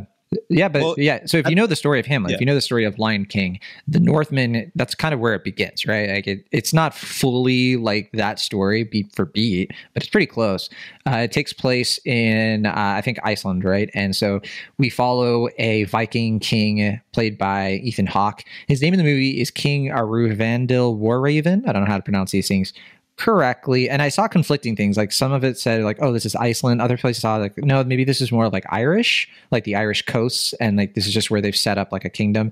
yeah, 0.49 0.67
but 0.67 0.81
well, 0.81 0.95
yeah. 0.97 1.25
So 1.25 1.37
if 1.37 1.47
you 1.47 1.55
know 1.55 1.67
the 1.67 1.75
story 1.75 1.99
of 2.01 2.05
Hamlet, 2.05 2.31
yeah. 2.31 2.35
if 2.35 2.41
you 2.41 2.45
know 2.45 2.53
the 2.53 2.61
story 2.61 2.83
of 2.83 2.99
Lion 2.99 3.25
King, 3.25 3.59
the 3.87 3.99
Northman, 3.99 4.71
that's 4.75 4.93
kind 4.93 5.13
of 5.13 5.21
where 5.21 5.33
it 5.33 5.43
begins, 5.43 5.85
right? 5.85 6.09
Like 6.09 6.27
it, 6.27 6.45
it's 6.51 6.73
not 6.73 6.93
fully 6.93 7.77
like 7.77 8.11
that 8.11 8.39
story 8.39 8.83
beat 8.83 9.15
for 9.15 9.25
beat, 9.25 9.71
but 9.93 10.03
it's 10.03 10.09
pretty 10.09 10.25
close. 10.25 10.69
Uh, 11.05 11.17
it 11.17 11.31
takes 11.31 11.53
place 11.53 11.97
in 12.05 12.65
uh, 12.65 12.73
I 12.75 13.01
think 13.01 13.19
Iceland, 13.23 13.63
right? 13.63 13.89
And 13.93 14.15
so 14.15 14.41
we 14.77 14.89
follow 14.89 15.47
a 15.57 15.85
Viking 15.85 16.39
king 16.39 16.99
played 17.13 17.37
by 17.37 17.75
Ethan 17.83 18.07
Hawke. 18.07 18.43
His 18.67 18.81
name 18.81 18.93
in 18.93 18.97
the 18.97 19.05
movie 19.05 19.39
is 19.39 19.49
King 19.49 19.85
Aurvandil 19.85 20.99
Warraven. 20.99 21.67
I 21.67 21.71
don't 21.71 21.83
know 21.83 21.89
how 21.89 21.97
to 21.97 22.03
pronounce 22.03 22.31
these 22.31 22.49
things 22.49 22.73
correctly 23.17 23.89
and 23.89 24.01
i 24.01 24.09
saw 24.09 24.27
conflicting 24.27 24.75
things 24.75 24.95
like 24.95 25.11
some 25.11 25.31
of 25.31 25.43
it 25.43 25.57
said 25.57 25.81
like 25.81 25.97
oh 26.01 26.13
this 26.13 26.25
is 26.25 26.35
iceland 26.35 26.81
other 26.81 26.97
places 26.97 27.21
saw 27.21 27.35
like 27.37 27.57
no 27.57 27.83
maybe 27.83 28.03
this 28.03 28.21
is 28.21 28.31
more 28.31 28.47
like 28.49 28.63
irish 28.69 29.27
like 29.49 29.63
the 29.63 29.75
irish 29.75 30.03
coasts 30.05 30.53
and 30.53 30.77
like 30.77 30.93
this 30.93 31.07
is 31.07 31.13
just 31.13 31.31
where 31.31 31.41
they've 31.41 31.55
set 31.55 31.77
up 31.79 31.91
like 31.91 32.05
a 32.05 32.09
kingdom 32.09 32.51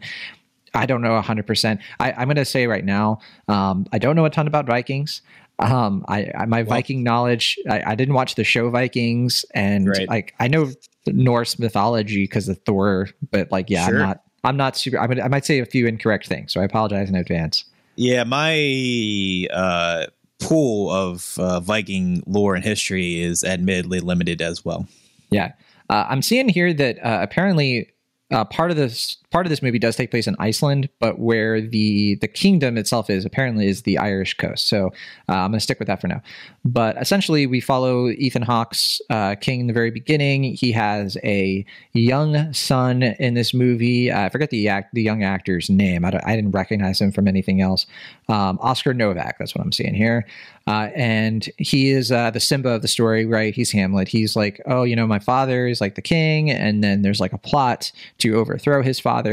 i 0.74 0.86
don't 0.88 1.02
know 1.02 1.22
100% 1.22 1.80
I, 2.00 2.12
i'm 2.14 2.28
going 2.28 2.36
to 2.36 2.46
say 2.46 2.66
right 2.66 2.84
now 2.84 3.20
um, 3.48 3.86
i 3.92 4.00
don't 4.00 4.16
know 4.16 4.26
a 4.26 4.30
ton 4.30 4.48
about 4.48 4.66
vikings 4.66 5.22
um, 5.60 6.04
I, 6.08 6.32
I 6.36 6.46
my 6.46 6.64
well, 6.64 6.76
Viking 6.76 7.04
knowledge. 7.04 7.58
I, 7.70 7.92
I, 7.92 7.96
didn't 7.96 8.14
watch 8.14 8.36
the 8.36 8.44
show 8.44 8.70
Vikings, 8.70 9.46
and 9.54 9.88
right. 9.88 10.08
like 10.10 10.36
I 10.40 10.48
know 10.48 10.72
Norse 11.08 11.58
mythology 11.60 12.24
because 12.24 12.50
of 12.50 12.60
Thor, 12.66 13.10
but 13.32 13.52
like 13.52 13.70
yeah, 13.70 13.88
sure. 13.88 13.96
I'm 13.96 14.08
not. 14.08 14.22
I'm 14.44 14.58
not 14.58 14.78
super. 14.78 15.00
I, 15.00 15.08
mean, 15.08 15.22
I 15.22 15.28
might 15.28 15.46
say 15.46 15.60
a 15.60 15.66
few 15.66 15.88
incorrect 15.88 16.28
things, 16.28 16.54
so 16.54 16.62
I 16.62 16.66
apologize 16.66 17.10
in 17.10 17.16
advance. 17.16 17.66
Yeah, 17.96 18.26
my 18.26 19.48
uh, 19.52 20.08
pool 20.40 20.92
of 20.92 21.38
uh, 21.40 21.60
Viking 21.60 22.24
lore 22.26 22.56
and 22.56 22.64
history 22.64 23.22
is 23.22 23.44
admittedly 23.44 24.00
limited 24.00 24.42
as 24.42 24.64
well. 24.64 24.88
Yeah. 25.30 25.54
Uh, 25.90 26.06
I'm 26.10 26.22
seeing 26.22 26.50
here 26.50 26.74
that 26.74 26.98
uh, 27.00 27.20
apparently 27.22 27.92
uh, 28.32 28.46
part 28.46 28.72
of 28.72 28.78
this 28.78 29.18
part 29.36 29.46
of 29.46 29.50
this 29.50 29.62
movie 29.62 29.80
does 29.80 29.98
take 29.98 30.12
place 30.12 30.28
in 30.28 30.36
Iceland, 30.40 30.88
but 31.02 31.20
where 31.20 31.60
the 31.60 32.16
the 32.22 32.28
kingdom 32.28 32.78
itself 32.78 33.10
is 33.10 33.26
apparently 33.26 33.68
is 33.68 33.82
the 33.82 33.98
Irish 33.98 34.34
coast. 34.36 34.70
So 34.70 34.94
uh, 35.28 35.34
I'm 35.34 35.52
going 35.52 35.60
to 35.60 35.60
stick 35.60 35.78
with 35.78 35.90
that 35.90 36.00
for 36.00 36.08
now. 36.08 36.22
But 36.64 36.96
essentially, 37.02 37.46
we 37.46 37.60
follow 37.60 38.08
Ethan 38.08 38.44
Hawke's 38.44 39.02
uh, 39.10 39.36
king 39.36 39.60
in 39.60 39.68
the 39.68 39.74
very 39.74 39.92
beginning. 39.92 40.56
He 40.56 40.72
has 40.72 41.18
a 41.26 41.66
young 41.92 42.54
son 42.54 43.04
in 43.04 43.34
this 43.34 43.54
movie. 43.54 44.10
I 44.10 44.30
forget 44.30 44.52
the 44.52 44.70
act 44.70 44.94
the 44.94 45.04
young 45.04 45.22
actor's 45.22 45.70
name. 45.70 46.06
I, 46.06 46.18
I 46.26 46.38
didn't 46.38 46.52
recognize 46.52 47.02
him 47.02 47.12
from 47.12 47.28
anything 47.28 47.60
else. 47.60 47.86
Um, 48.30 48.58
Oscar 48.62 48.94
Novak. 48.94 49.38
That's 49.38 49.54
what 49.54 49.66
I'm 49.66 49.74
seeing 49.74 49.96
here. 49.96 50.26
Uh, 50.68 50.90
and 50.96 51.48
he 51.58 51.92
is 51.92 52.12
uh, 52.12 52.32
the 52.32 52.40
Simba 52.40 52.70
of 52.70 52.82
the 52.82 52.88
story, 52.88 53.26
right? 53.26 53.54
He's 53.54 53.72
Hamlet. 53.72 54.08
He's 54.08 54.36
like, 54.36 54.60
oh, 54.66 54.84
you 54.84 54.96
know, 54.96 55.06
my 55.06 55.20
father 55.20 55.68
is 55.68 55.80
like 55.80 55.94
the 55.94 56.02
king, 56.02 56.50
and 56.50 56.84
then 56.84 57.04
there's 57.04 57.20
like 57.20 57.34
a 57.34 57.38
plot 57.38 57.92
to 58.20 58.36
overthrow 58.36 58.82
his 58.82 59.00
father 59.00 59.25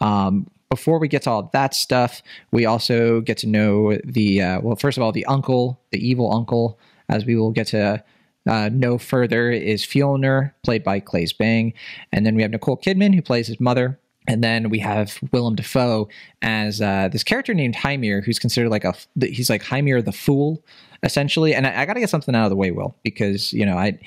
Um, 0.00 0.48
before 0.70 0.98
we 0.98 1.08
get 1.08 1.22
to 1.22 1.30
all 1.30 1.50
that 1.52 1.74
stuff, 1.74 2.22
we 2.50 2.66
also 2.66 3.20
get 3.20 3.38
to 3.38 3.46
know 3.46 3.98
the 4.04 4.42
uh, 4.42 4.60
well, 4.60 4.76
first 4.76 4.98
of 4.98 5.02
all, 5.02 5.12
the 5.12 5.26
uncle, 5.26 5.80
the 5.92 6.06
evil 6.06 6.32
uncle, 6.34 6.78
as 7.08 7.24
we 7.24 7.36
will 7.36 7.52
get 7.52 7.68
to 7.68 8.02
uh, 8.48 8.70
know 8.72 8.98
further, 8.98 9.50
is 9.50 9.84
Fjolnir, 9.84 10.52
played 10.62 10.82
by 10.82 11.00
Claes 11.00 11.32
Bang, 11.32 11.72
and 12.12 12.26
then 12.26 12.34
we 12.34 12.42
have 12.42 12.50
Nicole 12.50 12.76
Kidman, 12.76 13.14
who 13.14 13.22
plays 13.22 13.46
his 13.46 13.60
mother, 13.60 13.98
and 14.28 14.42
then 14.42 14.70
we 14.70 14.78
have 14.80 15.18
Willem 15.32 15.54
Dafoe 15.54 16.08
as 16.42 16.80
uh, 16.80 17.08
this 17.12 17.22
character 17.22 17.54
named 17.54 17.76
Hymir, 17.76 18.24
who's 18.24 18.38
considered 18.38 18.70
like 18.70 18.84
a 18.84 18.94
he's 19.20 19.50
like 19.50 19.62
Hymir 19.62 20.04
the 20.04 20.12
fool, 20.12 20.64
essentially. 21.02 21.54
And 21.54 21.66
I, 21.66 21.82
I 21.82 21.86
got 21.86 21.94
to 21.94 22.00
get 22.00 22.10
something 22.10 22.34
out 22.34 22.44
of 22.44 22.50
the 22.50 22.56
way, 22.56 22.70
Will, 22.70 22.96
because 23.04 23.52
you 23.52 23.64
know 23.64 23.76
I 23.78 23.98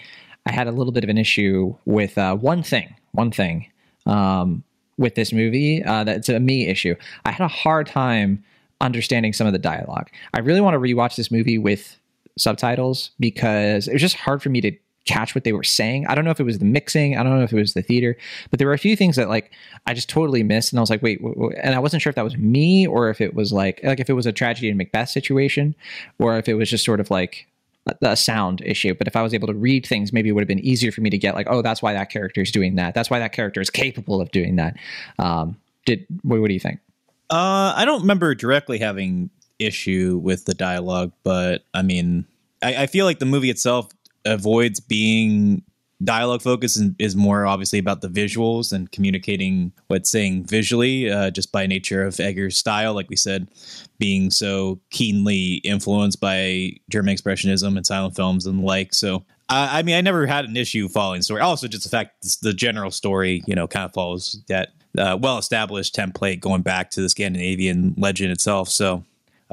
I 0.45 0.51
had 0.51 0.67
a 0.67 0.71
little 0.71 0.91
bit 0.91 1.03
of 1.03 1.09
an 1.09 1.17
issue 1.17 1.75
with 1.85 2.17
uh, 2.17 2.35
one 2.35 2.63
thing, 2.63 2.93
one 3.11 3.31
thing. 3.31 3.71
Um, 4.05 4.63
with 4.99 5.15
this 5.15 5.33
movie 5.33 5.81
uh, 5.83 6.03
that's 6.03 6.29
a 6.29 6.39
me 6.39 6.67
issue. 6.67 6.93
I 7.25 7.31
had 7.31 7.43
a 7.43 7.47
hard 7.47 7.87
time 7.87 8.43
understanding 8.81 9.33
some 9.33 9.47
of 9.47 9.53
the 9.53 9.59
dialogue. 9.59 10.09
I 10.33 10.39
really 10.39 10.61
want 10.61 10.75
to 10.75 10.79
rewatch 10.79 11.15
this 11.15 11.31
movie 11.31 11.57
with 11.57 11.97
subtitles 12.37 13.11
because 13.19 13.87
it 13.87 13.93
was 13.93 14.01
just 14.01 14.15
hard 14.15 14.43
for 14.43 14.49
me 14.49 14.61
to 14.61 14.71
catch 15.05 15.33
what 15.33 15.43
they 15.43 15.53
were 15.53 15.63
saying. 15.63 16.05
I 16.07 16.13
don't 16.13 16.23
know 16.23 16.31
if 16.31 16.39
it 16.39 16.43
was 16.43 16.59
the 16.59 16.65
mixing, 16.65 17.17
I 17.17 17.23
don't 17.23 17.37
know 17.37 17.43
if 17.43 17.51
it 17.51 17.55
was 17.55 17.73
the 17.73 17.81
theater, 17.81 18.15
but 18.49 18.59
there 18.59 18.67
were 18.67 18.73
a 18.73 18.79
few 18.79 18.95
things 18.95 19.15
that 19.15 19.29
like 19.29 19.51
I 19.87 19.93
just 19.93 20.09
totally 20.09 20.43
missed, 20.43 20.71
and 20.71 20.79
I 20.79 20.81
was 20.81 20.89
like, 20.89 21.01
wait, 21.01 21.19
and 21.21 21.73
I 21.73 21.79
wasn't 21.79 22.01
sure 22.01 22.09
if 22.11 22.15
that 22.15 22.23
was 22.23 22.37
me 22.37 22.85
or 22.85 23.09
if 23.09 23.19
it 23.19 23.33
was 23.33 23.51
like 23.51 23.79
like 23.83 23.99
if 23.99 24.09
it 24.09 24.13
was 24.13 24.25
a 24.25 24.31
tragedy 24.31 24.69
in 24.69 24.77
Macbeth 24.77 25.09
situation, 25.09 25.75
or 26.19 26.37
if 26.37 26.47
it 26.47 26.53
was 26.53 26.69
just 26.69 26.85
sort 26.85 26.99
of 26.99 27.09
like 27.09 27.47
a 28.01 28.15
sound 28.15 28.61
issue. 28.61 28.93
But 28.93 29.07
if 29.07 29.15
I 29.15 29.21
was 29.21 29.33
able 29.33 29.47
to 29.47 29.53
read 29.53 29.85
things, 29.85 30.11
maybe 30.13 30.29
it 30.29 30.33
would 30.33 30.41
have 30.41 30.47
been 30.47 30.59
easier 30.59 30.91
for 30.91 31.01
me 31.01 31.09
to 31.09 31.17
get 31.17 31.35
like, 31.35 31.47
oh, 31.49 31.61
that's 31.61 31.81
why 31.81 31.93
that 31.93 32.09
character 32.09 32.41
is 32.41 32.51
doing 32.51 32.75
that. 32.75 32.93
That's 32.93 33.09
why 33.09 33.19
that 33.19 33.31
character 33.31 33.61
is 33.61 33.69
capable 33.69 34.21
of 34.21 34.31
doing 34.31 34.55
that. 34.57 34.75
Um, 35.17 35.57
did 35.85 36.05
what, 36.21 36.41
what 36.41 36.47
do 36.47 36.53
you 36.53 36.59
think? 36.59 36.79
Uh, 37.29 37.73
I 37.75 37.85
don't 37.85 38.01
remember 38.01 38.33
directly 38.35 38.79
having 38.79 39.29
issue 39.59 40.19
with 40.21 40.45
the 40.45 40.53
dialogue, 40.53 41.11
but 41.23 41.63
I 41.73 41.81
mean, 41.81 42.25
I, 42.63 42.83
I 42.83 42.87
feel 42.87 43.05
like 43.05 43.19
the 43.19 43.25
movie 43.25 43.49
itself 43.49 43.89
avoids 44.25 44.79
being 44.79 45.63
dialogue 46.03 46.41
focus 46.41 46.77
is, 46.77 46.91
is 46.97 47.15
more 47.15 47.45
obviously 47.45 47.79
about 47.79 48.01
the 48.01 48.07
visuals 48.07 48.71
and 48.71 48.91
communicating 48.91 49.71
what's 49.87 50.09
saying 50.09 50.45
visually 50.45 51.11
uh, 51.11 51.29
just 51.29 51.51
by 51.51 51.65
nature 51.65 52.03
of 52.03 52.19
Eggers' 52.19 52.57
style 52.57 52.93
like 52.93 53.09
we 53.09 53.15
said 53.15 53.47
being 53.97 54.31
so 54.31 54.79
keenly 54.89 55.55
influenced 55.55 56.21
by 56.21 56.71
German 56.89 57.15
expressionism 57.15 57.75
and 57.75 57.85
silent 57.85 58.15
films 58.15 58.45
and 58.45 58.59
the 58.59 58.65
like 58.65 58.93
so 58.93 59.25
I 59.51 59.81
mean, 59.81 59.95
I 59.95 60.01
never 60.01 60.27
had 60.27 60.45
an 60.45 60.55
issue 60.55 60.87
following 60.87 61.23
story. 61.23 61.41
Also, 61.41 61.67
just 61.67 61.83
the 61.83 61.89
fact 61.89 62.39
the 62.41 62.53
general 62.53 62.91
story, 62.91 63.41
you 63.47 63.55
know, 63.55 63.67
kind 63.67 63.85
of 63.85 63.93
follows 63.93 64.39
that 64.47 64.69
uh, 64.97 65.17
well-established 65.19 65.95
template 65.95 66.39
going 66.39 66.61
back 66.61 66.91
to 66.91 67.01
the 67.01 67.09
Scandinavian 67.09 67.95
legend 67.97 68.31
itself. 68.31 68.69
So, 68.69 69.03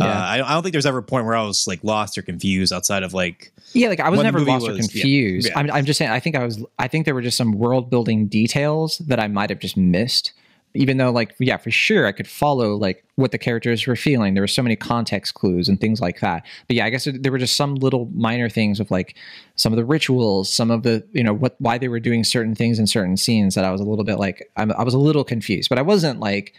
uh. 0.00 0.04
I, 0.04 0.34
I, 0.44 0.54
don't 0.54 0.62
think 0.62 0.72
there's 0.72 0.86
ever 0.86 0.98
a 0.98 1.02
point 1.02 1.24
where 1.24 1.36
I 1.36 1.42
was 1.42 1.66
like 1.66 1.82
lost 1.82 2.18
or 2.18 2.22
confused 2.22 2.72
outside 2.72 3.02
of 3.02 3.14
like 3.14 3.52
yeah, 3.72 3.88
like 3.88 4.00
I 4.00 4.08
was 4.08 4.22
never 4.22 4.40
lost 4.40 4.66
was, 4.66 4.76
or 4.76 4.80
confused. 4.80 5.48
Yeah. 5.48 5.58
I'm, 5.58 5.70
I'm 5.70 5.84
just 5.84 5.98
saying. 5.98 6.10
I 6.10 6.20
think 6.20 6.36
I 6.36 6.44
was. 6.44 6.62
I 6.78 6.88
think 6.88 7.04
there 7.04 7.14
were 7.14 7.22
just 7.22 7.36
some 7.36 7.52
world 7.52 7.90
building 7.90 8.26
details 8.26 8.98
that 8.98 9.20
I 9.20 9.28
might 9.28 9.50
have 9.50 9.58
just 9.58 9.76
missed 9.76 10.32
even 10.76 10.98
though 10.98 11.10
like 11.10 11.34
yeah 11.38 11.56
for 11.56 11.70
sure 11.70 12.06
i 12.06 12.12
could 12.12 12.28
follow 12.28 12.74
like 12.74 13.04
what 13.16 13.32
the 13.32 13.38
characters 13.38 13.86
were 13.86 13.96
feeling 13.96 14.34
there 14.34 14.42
were 14.42 14.46
so 14.46 14.62
many 14.62 14.76
context 14.76 15.34
clues 15.34 15.68
and 15.68 15.80
things 15.80 16.00
like 16.00 16.20
that 16.20 16.44
but 16.66 16.76
yeah 16.76 16.84
i 16.84 16.90
guess 16.90 17.08
there 17.12 17.32
were 17.32 17.38
just 17.38 17.56
some 17.56 17.74
little 17.76 18.10
minor 18.14 18.48
things 18.48 18.78
of 18.78 18.90
like 18.90 19.16
some 19.56 19.72
of 19.72 19.76
the 19.76 19.84
rituals 19.84 20.52
some 20.52 20.70
of 20.70 20.82
the 20.82 21.04
you 21.12 21.24
know 21.24 21.32
what 21.32 21.56
why 21.58 21.78
they 21.78 21.88
were 21.88 22.00
doing 22.00 22.22
certain 22.22 22.54
things 22.54 22.78
in 22.78 22.86
certain 22.86 23.16
scenes 23.16 23.54
that 23.54 23.64
i 23.64 23.70
was 23.70 23.80
a 23.80 23.84
little 23.84 24.04
bit 24.04 24.18
like 24.18 24.50
I'm, 24.56 24.70
i 24.72 24.82
was 24.82 24.94
a 24.94 24.98
little 24.98 25.24
confused 25.24 25.68
but 25.68 25.78
i 25.78 25.82
wasn't 25.82 26.20
like 26.20 26.54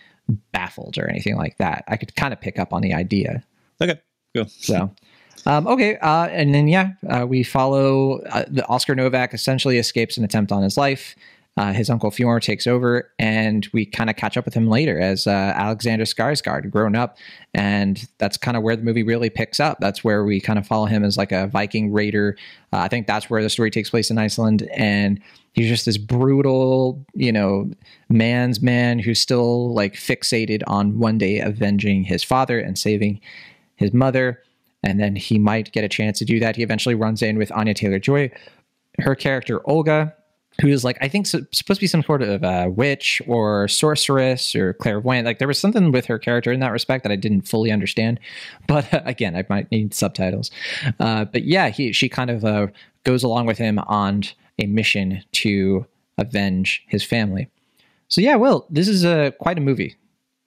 baffled 0.51 0.97
or 0.97 1.09
anything 1.09 1.35
like 1.35 1.57
that. 1.57 1.83
I 1.87 1.97
could 1.97 2.15
kind 2.15 2.33
of 2.33 2.41
pick 2.41 2.59
up 2.59 2.73
on 2.73 2.81
the 2.81 2.93
idea. 2.93 3.43
Okay 3.81 3.99
cool. 4.37 4.47
So 4.49 4.93
um, 5.45 5.67
okay, 5.67 5.97
uh, 5.97 6.27
and 6.27 6.53
then 6.53 6.67
yeah, 6.67 6.91
uh, 7.09 7.25
we 7.27 7.43
follow 7.43 8.19
uh, 8.23 8.45
the 8.49 8.65
Oscar 8.67 8.95
Novak 8.95 9.33
essentially 9.33 9.77
escapes 9.77 10.17
an 10.17 10.23
attempt 10.23 10.51
on 10.51 10.63
his 10.63 10.77
life. 10.77 11.15
Uh, 11.57 11.73
his 11.73 11.89
uncle 11.89 12.11
Fjord 12.11 12.43
takes 12.43 12.67
over, 12.67 13.11
and 13.17 13.67
we 13.73 13.83
kind 13.83 14.11
of 14.11 14.15
catch 14.15 14.37
up 14.37 14.45
with 14.45 14.53
him 14.53 14.67
later 14.67 14.99
as 14.99 15.25
uh, 15.25 15.31
Alexander 15.55 16.05
Skarsgård 16.05 16.69
grown 16.69 16.95
up, 16.95 17.17
and 17.55 18.07
that's 18.19 18.37
kind 18.37 18.55
of 18.55 18.61
where 18.61 18.75
the 18.75 18.83
movie 18.83 19.01
really 19.01 19.31
picks 19.31 19.59
up. 19.59 19.79
That's 19.79 20.03
where 20.03 20.23
we 20.23 20.39
kind 20.39 20.59
of 20.59 20.67
follow 20.67 20.85
him 20.85 21.03
as 21.03 21.17
like 21.17 21.31
a 21.31 21.47
Viking 21.47 21.91
raider. 21.91 22.37
Uh, 22.71 22.77
I 22.77 22.87
think 22.87 23.07
that's 23.07 23.27
where 23.27 23.41
the 23.41 23.49
story 23.49 23.71
takes 23.71 23.89
place 23.89 24.11
in 24.11 24.19
Iceland, 24.19 24.69
and 24.71 25.19
he's 25.53 25.67
just 25.67 25.87
this 25.87 25.97
brutal, 25.97 27.03
you 27.15 27.31
know, 27.31 27.71
man's 28.07 28.61
man 28.61 28.99
who's 28.99 29.19
still 29.19 29.73
like 29.73 29.95
fixated 29.95 30.61
on 30.67 30.99
one 30.99 31.17
day 31.17 31.39
avenging 31.39 32.03
his 32.03 32.23
father 32.23 32.59
and 32.59 32.77
saving 32.77 33.19
his 33.77 33.93
mother, 33.93 34.43
and 34.83 34.99
then 34.99 35.15
he 35.15 35.39
might 35.39 35.71
get 35.71 35.83
a 35.83 35.89
chance 35.89 36.19
to 36.19 36.25
do 36.25 36.39
that. 36.39 36.55
He 36.55 36.61
eventually 36.61 36.93
runs 36.93 37.23
in 37.23 37.39
with 37.39 37.51
Anya 37.51 37.73
Taylor 37.73 37.97
Joy. 37.97 38.29
Her 38.99 39.15
character 39.15 39.67
Olga 39.67 40.13
who 40.61 40.67
is 40.67 40.83
like 40.83 40.97
I 41.01 41.07
think 41.07 41.27
supposed 41.27 41.65
to 41.65 41.79
be 41.79 41.87
some 41.87 42.03
sort 42.03 42.21
of 42.21 42.43
uh, 42.43 42.69
witch 42.69 43.21
or 43.27 43.67
sorceress 43.67 44.55
or 44.55 44.73
clairvoyant. 44.73 45.25
Like 45.25 45.39
there 45.39 45.47
was 45.47 45.59
something 45.59 45.91
with 45.91 46.05
her 46.05 46.17
character 46.17 46.51
in 46.51 46.59
that 46.61 46.71
respect 46.71 47.03
that 47.03 47.11
I 47.11 47.15
didn't 47.15 47.41
fully 47.41 47.71
understand. 47.71 48.19
But 48.67 48.87
again, 49.07 49.35
I 49.35 49.45
might 49.49 49.71
need 49.71 49.93
subtitles. 49.93 50.51
Uh, 50.99 51.25
but 51.25 51.43
yeah, 51.43 51.69
he 51.69 51.91
she 51.91 52.09
kind 52.09 52.29
of 52.29 52.43
uh, 52.43 52.67
goes 53.03 53.23
along 53.23 53.45
with 53.45 53.57
him 53.57 53.79
on 53.79 54.23
a 54.59 54.65
mission 54.65 55.23
to 55.33 55.85
avenge 56.17 56.83
his 56.87 57.03
family. 57.03 57.49
So 58.07 58.21
yeah, 58.21 58.35
well, 58.35 58.65
this 58.69 58.87
is 58.87 59.03
a 59.03 59.33
quite 59.39 59.57
a 59.57 59.61
movie. 59.61 59.95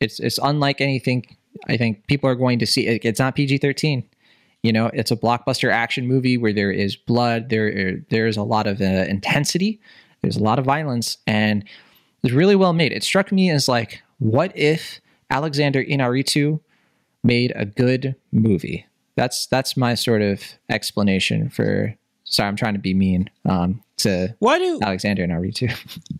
It's 0.01 0.19
it's 0.19 0.39
unlike 0.43 0.81
anything 0.81 1.25
I 1.69 1.77
think 1.77 2.07
people 2.07 2.29
are 2.29 2.35
going 2.35 2.59
to 2.61 2.67
see. 2.67 2.87
It's 2.87 3.21
not 3.21 3.37
PG 3.37 3.59
thirteen. 3.59 4.09
You 4.63 4.73
know, 4.73 4.91
it's 4.93 5.11
a 5.11 5.17
blockbuster 5.17 5.73
action 5.73 6.07
movie 6.07 6.37
where 6.37 6.53
there 6.53 6.71
is 6.71 6.95
blood, 6.95 7.49
there 7.49 7.99
there's 8.11 8.37
a 8.37 8.43
lot 8.43 8.67
of 8.67 8.81
uh, 8.81 9.07
intensity, 9.09 9.81
there's 10.23 10.37
a 10.37 10.43
lot 10.43 10.59
of 10.59 10.65
violence, 10.65 11.19
and 11.27 11.65
it's 12.23 12.33
really 12.33 12.57
well 12.57 12.73
made. 12.73 12.93
It 12.93 13.03
struck 13.03 13.33
me 13.33 13.51
as 13.51 13.69
like, 13.69 14.03
what 14.19 14.57
if 14.57 15.01
Alexander 15.31 15.83
Inarritu 15.83 16.61
made 17.23 17.53
a 17.57 17.65
good 17.65 18.15
movie? 18.33 18.87
That's 19.17 19.47
that's 19.47 19.77
my 19.77 19.95
sort 19.95 20.23
of 20.23 20.43
explanation 20.69 21.51
for. 21.51 21.95
Sorry, 22.25 22.49
I'm 22.49 22.55
trying 22.55 22.75
to 22.75 22.81
be 22.81 22.95
mean 22.95 23.29
um, 23.45 23.83
to 23.99 24.35
why 24.39 24.59
do 24.59 24.79
Alexander 24.83 25.27
Inarritu. 25.27 25.73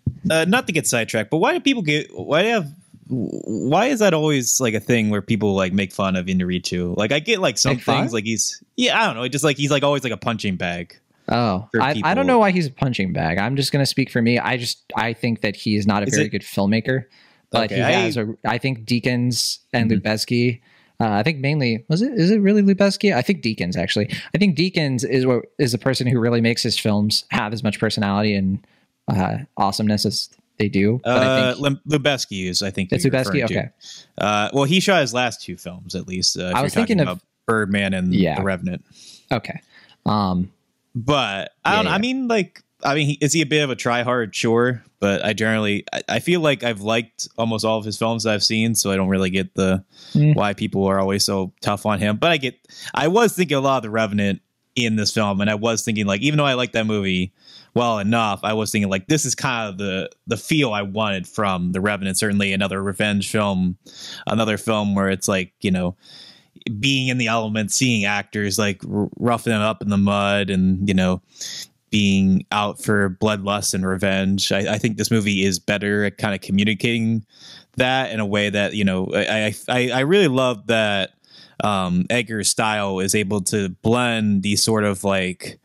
uh, 0.31 0.45
not 0.47 0.67
to 0.67 0.73
get 0.73 0.87
sidetracked, 0.87 1.31
but 1.31 1.39
why 1.39 1.53
do 1.53 1.61
people 1.61 1.83
get 1.83 2.11
why 2.13 2.43
do 2.43 2.49
have 2.49 2.75
why 3.11 3.87
is 3.87 3.99
that 3.99 4.15
always 4.15 4.61
like 4.61 4.75
a 4.75 4.81
thing 4.81 5.11
where 5.11 5.21
people 5.21 5.55
like 5.55 5.73
make 5.73 5.93
fun 5.93 6.17
of 6.17 6.27
Inarritu? 6.27 6.97
Like 6.97 7.13
I 7.13 7.19
get 7.19 7.41
like 7.41 7.59
some 7.59 7.77
make 7.77 7.85
things 7.85 8.07
fun? 8.11 8.13
like 8.13 8.25
he's 8.25 8.63
yeah 8.77 9.01
I 9.01 9.07
don't 9.07 9.17
know 9.17 9.29
just 9.29 9.45
like 9.45 9.57
he's 9.57 9.71
like 9.71 9.83
always 9.83 10.05
like 10.05 10.13
a 10.13 10.17
punching 10.17 10.57
bag. 10.57 11.00
Oh, 11.31 11.69
I, 11.81 12.01
I, 12.05 12.15
don't 12.15 12.27
know 12.27 12.39
why 12.39 12.51
he's 12.51 12.67
a 12.67 12.73
punching 12.73 13.13
bag. 13.13 13.39
I'm 13.39 13.57
just 13.57 13.73
gonna 13.73 13.87
speak 13.87 14.11
for 14.11 14.21
me. 14.21 14.39
I 14.39 14.57
just 14.57 14.83
I 14.97 15.13
think 15.13 15.43
that 15.43 15.55
he's 15.55 15.87
not 15.87 16.03
a 16.03 16.07
is 16.07 16.15
very 16.15 16.27
it, 16.27 16.31
good 16.31 16.43
filmmaker, 16.43 17.05
but 17.51 17.71
okay, 17.71 17.77
he 17.77 17.81
has 17.81 18.19
I, 18.19 18.23
a. 18.23 18.27
I 18.45 18.59
think 18.59 18.85
Deakins 18.85 19.59
and 19.73 19.91
mm-hmm. 19.91 20.61
Uh, 21.03 21.09
I 21.09 21.23
think 21.23 21.39
mainly 21.39 21.83
was 21.89 22.03
it 22.03 22.13
is 22.13 22.31
it 22.31 22.41
really 22.43 22.63
Lubezki? 22.63 23.15
I 23.15 23.23
think 23.23 23.43
Deakins 23.43 23.77
actually. 23.77 24.13
I 24.35 24.39
think 24.39 24.59
Deakins 24.59 25.09
is 25.09 25.25
what 25.25 25.47
is 25.59 25.73
the 25.73 25.79
person 25.79 26.07
who 26.07 26.21
really 26.21 26.43
makes 26.43 26.63
his 26.63 26.79
films 26.79 27.25
have 27.31 27.55
as 27.55 27.63
much 27.63 27.81
personality 27.81 28.35
and 28.35 28.67
uh, 29.09 29.39
awesomeness 29.57 30.05
as 30.05 30.29
they 30.59 30.69
do. 30.69 31.01
But 31.03 31.17
uh, 31.17 31.55
I 31.59 31.63
think 31.63 31.79
Lubezki 31.89 32.49
is, 32.49 32.63
I 32.63 32.71
think 32.71 32.93
it's 32.93 33.05
Lubezki. 33.05 33.45
Okay. 33.45 33.71
Uh, 34.19 34.51
well, 34.53 34.65
he 34.65 34.79
shot 34.79 35.01
his 35.01 35.15
last 35.15 35.43
two 35.43 35.57
films 35.57 35.95
at 35.95 36.07
least. 36.07 36.39
Uh, 36.39 36.53
I 36.55 36.63
was 36.63 36.75
thinking 36.75 37.01
of 37.01 37.23
Birdman 37.47 37.95
and 37.95 38.15
yeah. 38.15 38.37
The 38.37 38.45
Revenant. 38.45 38.85
Okay. 39.33 39.61
Um, 40.07 40.53
but 40.95 41.53
I 41.65 41.77
don't. 41.77 41.85
Yeah, 41.85 41.91
yeah. 41.91 41.95
I 41.95 41.99
mean, 41.99 42.29
like, 42.29 42.63
I 42.83 42.95
mean, 42.95 43.17
is 43.21 43.33
he 43.33 43.43
a 43.43 43.47
bit 43.47 43.63
of 43.63 43.71
a 43.71 43.77
try 43.77 44.03
hard? 44.03 44.35
Sure, 44.35 44.83
but 44.99 45.25
I 45.25 45.33
generally, 45.33 45.85
I, 45.93 46.03
I, 46.09 46.19
feel 46.21 46.41
like 46.41 46.63
I've 46.63 46.81
liked 46.81 47.29
almost 47.39 47.65
all 47.65 47.79
of 47.79 47.85
his 47.85 47.99
films 47.99 48.27
I've 48.27 48.43
seen, 48.43 48.75
so 48.75 48.91
I 48.91 48.97
don't 48.97 49.09
really 49.09 49.31
get 49.31 49.55
the 49.55 49.85
mm. 50.13 50.35
why 50.35 50.55
people 50.55 50.87
are 50.87 50.99
always 50.99 51.25
so 51.25 51.53
tough 51.61 51.87
on 51.87 51.99
him. 51.99 52.17
But 52.17 52.31
I 52.31 52.37
get, 52.37 52.55
I 52.95 53.09
was 53.09 53.35
thinking 53.35 53.57
a 53.57 53.61
lot 53.61 53.79
of 53.79 53.83
The 53.83 53.91
Revenant 53.91 54.41
in 54.77 54.97
this 54.97 55.13
film, 55.13 55.41
and 55.41 55.51
I 55.51 55.55
was 55.55 55.85
thinking 55.85 56.07
like, 56.07 56.23
even 56.23 56.39
though 56.39 56.45
I 56.45 56.55
like 56.55 56.73
that 56.73 56.87
movie, 56.87 57.33
well 57.75 57.99
enough, 57.99 58.41
I 58.43 58.53
was 58.55 58.71
thinking 58.71 58.91
like 58.91 59.07
this 59.07 59.25
is 59.25 59.35
kind 59.35 59.69
of 59.69 59.79
the 59.79 60.11
the 60.27 60.37
feel 60.37 60.73
I 60.73 60.83
wanted 60.83 61.29
from 61.29 61.73
The 61.73 61.81
Revenant. 61.81 62.19
Certainly 62.19 62.53
another 62.53 62.83
revenge 62.83 63.31
film, 63.31 63.77
another 64.27 64.57
film 64.57 64.95
where 64.95 65.09
it's 65.09 65.29
like 65.29 65.53
you 65.61 65.71
know 65.71 65.97
being 66.79 67.09
in 67.09 67.19
the 67.19 67.29
element, 67.29 67.73
seeing 67.73 68.05
actors 68.05 68.59
like 68.59 68.83
r- 68.91 69.09
roughing 69.19 69.53
them 69.53 69.63
up 69.63 69.83
in 69.83 69.89
the 69.89 69.99
mud, 69.99 70.51
and 70.51 70.87
you 70.89 70.95
know 70.95 71.23
being 71.91 72.47
out 72.53 72.83
for 72.83 73.11
bloodlust 73.21 73.75
and 73.75 73.87
revenge. 73.87 74.53
I, 74.53 74.75
I 74.75 74.79
think 74.79 74.97
this 74.97 75.11
movie 75.11 75.45
is 75.45 75.59
better 75.59 76.05
at 76.05 76.19
kind 76.19 76.35
of 76.35 76.41
communicating 76.41 77.25
that 77.77 78.13
in 78.13 78.21
a 78.21 78.27
way 78.27 78.51
that 78.51 78.75
you 78.75 78.85
know 78.85 79.09
I 79.15 79.55
I, 79.69 79.91
I 79.91 80.01
really 80.01 80.29
love 80.29 80.67
that 80.69 81.13
um, 81.63 82.07
Eggers' 82.11 82.49
style 82.49 83.01
is 83.01 83.15
able 83.15 83.43
to 83.43 83.69
blend 83.69 84.43
these 84.43 84.63
sort 84.63 84.85
of 84.85 85.05
like 85.05 85.61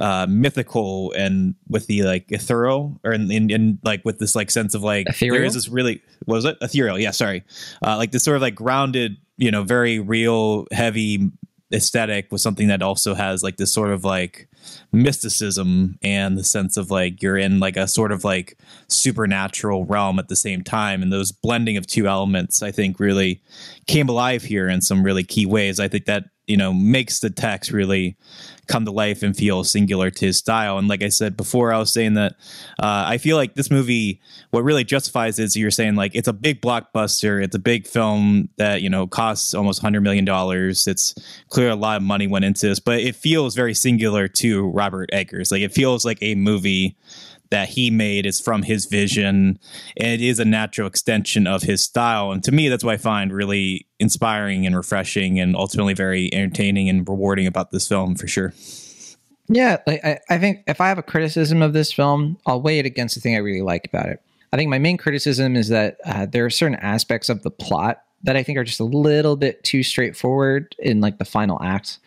uh, 0.00 0.26
mythical 0.28 1.12
and 1.12 1.54
with 1.68 1.86
the 1.86 2.02
like 2.02 2.32
ethereal 2.32 2.98
or 3.04 3.12
in, 3.12 3.30
in, 3.30 3.50
in, 3.50 3.78
like 3.84 4.02
with 4.04 4.18
this 4.18 4.34
like 4.34 4.50
sense 4.50 4.74
of 4.74 4.82
like 4.82 5.06
ethereal? 5.08 5.36
there 5.36 5.44
is 5.44 5.54
this 5.54 5.68
really 5.68 6.02
was 6.26 6.44
it 6.46 6.56
ethereal 6.62 6.98
yeah 6.98 7.10
sorry 7.10 7.44
uh, 7.84 7.96
like 7.96 8.10
this 8.10 8.24
sort 8.24 8.36
of 8.36 8.42
like 8.42 8.54
grounded 8.54 9.18
you 9.36 9.50
know 9.50 9.62
very 9.62 9.98
real 9.98 10.66
heavy 10.72 11.30
aesthetic 11.72 12.32
with 12.32 12.40
something 12.40 12.68
that 12.68 12.82
also 12.82 13.14
has 13.14 13.42
like 13.42 13.56
this 13.56 13.72
sort 13.72 13.90
of 13.90 14.04
like 14.04 14.48
mysticism 14.92 15.98
and 16.02 16.36
the 16.36 16.44
sense 16.44 16.76
of 16.76 16.90
like 16.90 17.22
you're 17.22 17.36
in 17.36 17.60
like 17.60 17.76
a 17.76 17.86
sort 17.86 18.12
of 18.12 18.24
like 18.24 18.58
supernatural 18.88 19.84
realm 19.84 20.18
at 20.18 20.28
the 20.28 20.36
same 20.36 20.62
time 20.62 21.02
and 21.02 21.12
those 21.12 21.32
blending 21.32 21.76
of 21.76 21.86
two 21.86 22.06
elements 22.06 22.62
i 22.62 22.70
think 22.70 22.98
really 22.98 23.42
came 23.86 24.08
alive 24.08 24.42
here 24.42 24.68
in 24.68 24.80
some 24.80 25.02
really 25.02 25.24
key 25.24 25.46
ways 25.46 25.78
i 25.78 25.88
think 25.88 26.04
that 26.06 26.24
you 26.46 26.56
know 26.56 26.72
makes 26.72 27.20
the 27.20 27.30
text 27.30 27.70
really 27.70 28.16
come 28.70 28.84
to 28.84 28.90
life 28.90 29.22
and 29.22 29.36
feel 29.36 29.64
singular 29.64 30.10
to 30.10 30.26
his 30.26 30.38
style. 30.38 30.78
And 30.78 30.86
like 30.88 31.02
I 31.02 31.08
said 31.08 31.36
before, 31.36 31.72
I 31.72 31.78
was 31.78 31.92
saying 31.92 32.14
that 32.14 32.32
uh, 32.78 33.04
I 33.06 33.18
feel 33.18 33.36
like 33.36 33.54
this 33.54 33.70
movie, 33.70 34.20
what 34.50 34.62
really 34.62 34.84
justifies 34.84 35.38
is 35.38 35.56
you're 35.56 35.72
saying 35.72 35.96
like 35.96 36.14
it's 36.14 36.28
a 36.28 36.32
big 36.32 36.62
blockbuster, 36.62 37.42
it's 37.42 37.56
a 37.56 37.60
big 37.60 37.86
film 37.86 38.48
that 38.56 38.80
you 38.80 38.88
know 38.88 39.06
costs 39.06 39.54
almost 39.54 39.82
hundred 39.82 40.02
million 40.02 40.24
dollars. 40.24 40.86
It's 40.86 41.14
clear 41.48 41.70
a 41.70 41.76
lot 41.76 41.96
of 41.96 42.02
money 42.02 42.26
went 42.26 42.44
into 42.44 42.68
this, 42.68 42.80
but 42.80 43.00
it 43.00 43.16
feels 43.16 43.54
very 43.54 43.74
singular 43.74 44.28
to 44.28 44.49
Robert 44.58 45.10
Eggers. 45.12 45.50
Like 45.50 45.62
it 45.62 45.72
feels 45.72 46.04
like 46.04 46.18
a 46.20 46.34
movie 46.34 46.96
that 47.50 47.68
he 47.68 47.90
made 47.90 48.26
is 48.26 48.40
from 48.40 48.62
his 48.62 48.86
vision. 48.86 49.58
And 49.96 50.12
it 50.12 50.20
is 50.20 50.38
a 50.38 50.44
natural 50.44 50.86
extension 50.86 51.46
of 51.46 51.62
his 51.62 51.82
style. 51.82 52.32
And 52.32 52.42
to 52.44 52.52
me 52.52 52.68
that's 52.68 52.84
what 52.84 52.94
i 52.94 52.96
find 52.96 53.32
really 53.32 53.86
inspiring 53.98 54.66
and 54.66 54.76
refreshing 54.76 55.38
and 55.38 55.54
ultimately 55.54 55.94
very 55.94 56.32
entertaining 56.32 56.88
and 56.88 57.06
rewarding 57.08 57.46
about 57.46 57.70
this 57.70 57.86
film 57.86 58.14
for 58.14 58.26
sure. 58.26 58.54
Yeah 59.48 59.78
like, 59.86 60.04
I, 60.04 60.20
I 60.28 60.38
think 60.38 60.62
if 60.66 60.80
i 60.80 60.88
have 60.88 60.98
a 60.98 61.02
criticism 61.02 61.60
of 61.60 61.72
this 61.72 61.92
film 61.92 62.38
i'll 62.46 62.62
weigh 62.62 62.78
it 62.78 62.86
against 62.86 63.16
the 63.16 63.20
thing 63.20 63.34
i 63.34 63.38
really 63.38 63.62
like 63.62 63.86
about 63.86 64.06
it. 64.06 64.22
I 64.52 64.56
think 64.56 64.68
my 64.68 64.80
main 64.80 64.96
criticism 64.96 65.54
is 65.54 65.68
that 65.68 65.98
uh, 66.04 66.26
there 66.26 66.44
are 66.44 66.50
certain 66.50 66.76
aspects 66.76 67.28
of 67.28 67.42
the 67.42 67.50
plot 67.50 68.02
that 68.22 68.36
i 68.36 68.42
think 68.42 68.58
are 68.58 68.64
just 68.64 68.80
a 68.80 68.84
little 68.84 69.36
bit 69.36 69.62
too 69.64 69.82
straightforward 69.82 70.76
in 70.78 71.00
like 71.00 71.18
the 71.18 71.24
final 71.24 71.60
act 71.62 71.98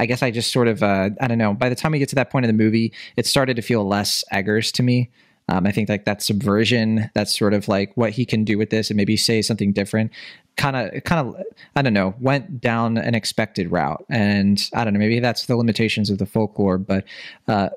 I 0.00 0.06
guess 0.06 0.22
I 0.22 0.30
just 0.30 0.50
sort 0.50 0.66
of 0.66 0.82
uh, 0.82 1.10
I 1.20 1.28
don't 1.28 1.38
know. 1.38 1.52
By 1.52 1.68
the 1.68 1.74
time 1.74 1.92
we 1.92 1.98
get 1.98 2.08
to 2.08 2.14
that 2.16 2.30
point 2.30 2.46
in 2.46 2.48
the 2.48 2.64
movie, 2.64 2.92
it 3.16 3.26
started 3.26 3.54
to 3.56 3.62
feel 3.62 3.86
less 3.86 4.24
Eggers 4.32 4.72
to 4.72 4.82
me. 4.82 5.10
Um, 5.48 5.66
I 5.66 5.72
think 5.72 5.88
like 5.88 6.04
that 6.06 6.22
subversion, 6.22 7.10
that's 7.14 7.36
sort 7.36 7.54
of 7.54 7.68
like 7.68 7.94
what 7.96 8.12
he 8.12 8.24
can 8.24 8.44
do 8.44 8.56
with 8.56 8.70
this, 8.70 8.88
and 8.88 8.96
maybe 8.96 9.16
say 9.16 9.42
something 9.42 9.72
different. 9.72 10.12
Kind 10.56 10.76
of, 10.76 11.04
kind 11.04 11.28
of, 11.28 11.42
I 11.76 11.82
don't 11.82 11.92
know, 11.92 12.14
went 12.20 12.60
down 12.60 12.96
an 12.96 13.14
expected 13.14 13.70
route, 13.70 14.04
and 14.08 14.62
I 14.74 14.84
don't 14.84 14.94
know, 14.94 15.00
maybe 15.00 15.20
that's 15.20 15.46
the 15.46 15.56
limitations 15.56 16.08
of 16.10 16.18
the 16.18 16.26
folklore, 16.26 16.78
but. 16.78 17.04
Uh, 17.46 17.68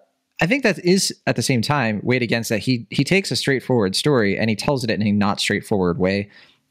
I 0.41 0.47
think 0.47 0.63
that 0.63 0.83
is 0.83 1.15
at 1.27 1.35
the 1.35 1.43
same 1.43 1.61
time 1.61 2.01
weighed 2.03 2.23
against 2.23 2.49
that 2.49 2.57
he 2.57 2.87
he 2.89 3.03
takes 3.03 3.31
a 3.31 3.35
straightforward 3.35 3.95
story 3.95 4.37
and 4.37 4.49
he 4.49 4.55
tells 4.55 4.83
it 4.83 4.89
in 4.89 5.01
a 5.01 5.11
not 5.11 5.39
straightforward 5.39 5.99
way. 5.99 6.27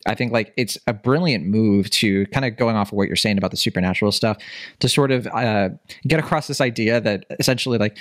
I 0.07 0.15
think 0.15 0.33
like 0.33 0.53
it's 0.57 0.79
a 0.87 0.93
brilliant 0.93 1.47
move 1.47 1.91
to 1.91 2.27
kind 2.27 2.45
of 2.45 2.57
going 2.57 2.77
off 2.77 2.93
of 2.93 2.99
what 2.99 3.07
you're 3.07 3.17
saying 3.17 3.39
about 3.39 3.51
the 3.51 3.57
supernatural 3.57 4.13
stuff 4.13 4.37
to 4.81 4.89
sort 4.89 5.11
of 5.11 5.27
uh, 5.29 5.71
get 6.07 6.19
across 6.19 6.49
this 6.49 6.61
idea 6.61 7.01
that 7.01 7.25
essentially 7.39 7.79
like 7.79 7.97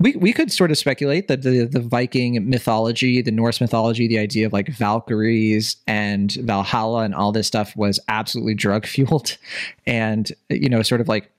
we, 0.00 0.16
we 0.16 0.32
could 0.32 0.50
sort 0.50 0.70
of 0.70 0.78
speculate 0.78 1.28
that 1.28 1.42
the, 1.42 1.64
the 1.64 1.80
Viking 1.80 2.48
mythology, 2.48 3.22
the 3.22 3.30
Norse 3.30 3.60
mythology, 3.60 4.08
the 4.08 4.18
idea 4.18 4.46
of 4.46 4.52
like 4.52 4.68
Valkyries 4.68 5.76
and 5.86 6.32
Valhalla 6.32 7.02
and 7.02 7.14
all 7.14 7.30
this 7.30 7.46
stuff 7.46 7.76
was 7.76 8.00
absolutely 8.08 8.54
drug 8.54 8.86
fueled 8.86 9.36
and, 9.86 10.32
you 10.50 10.68
know, 10.68 10.82
sort 10.82 11.00
of 11.00 11.08
like 11.08 11.30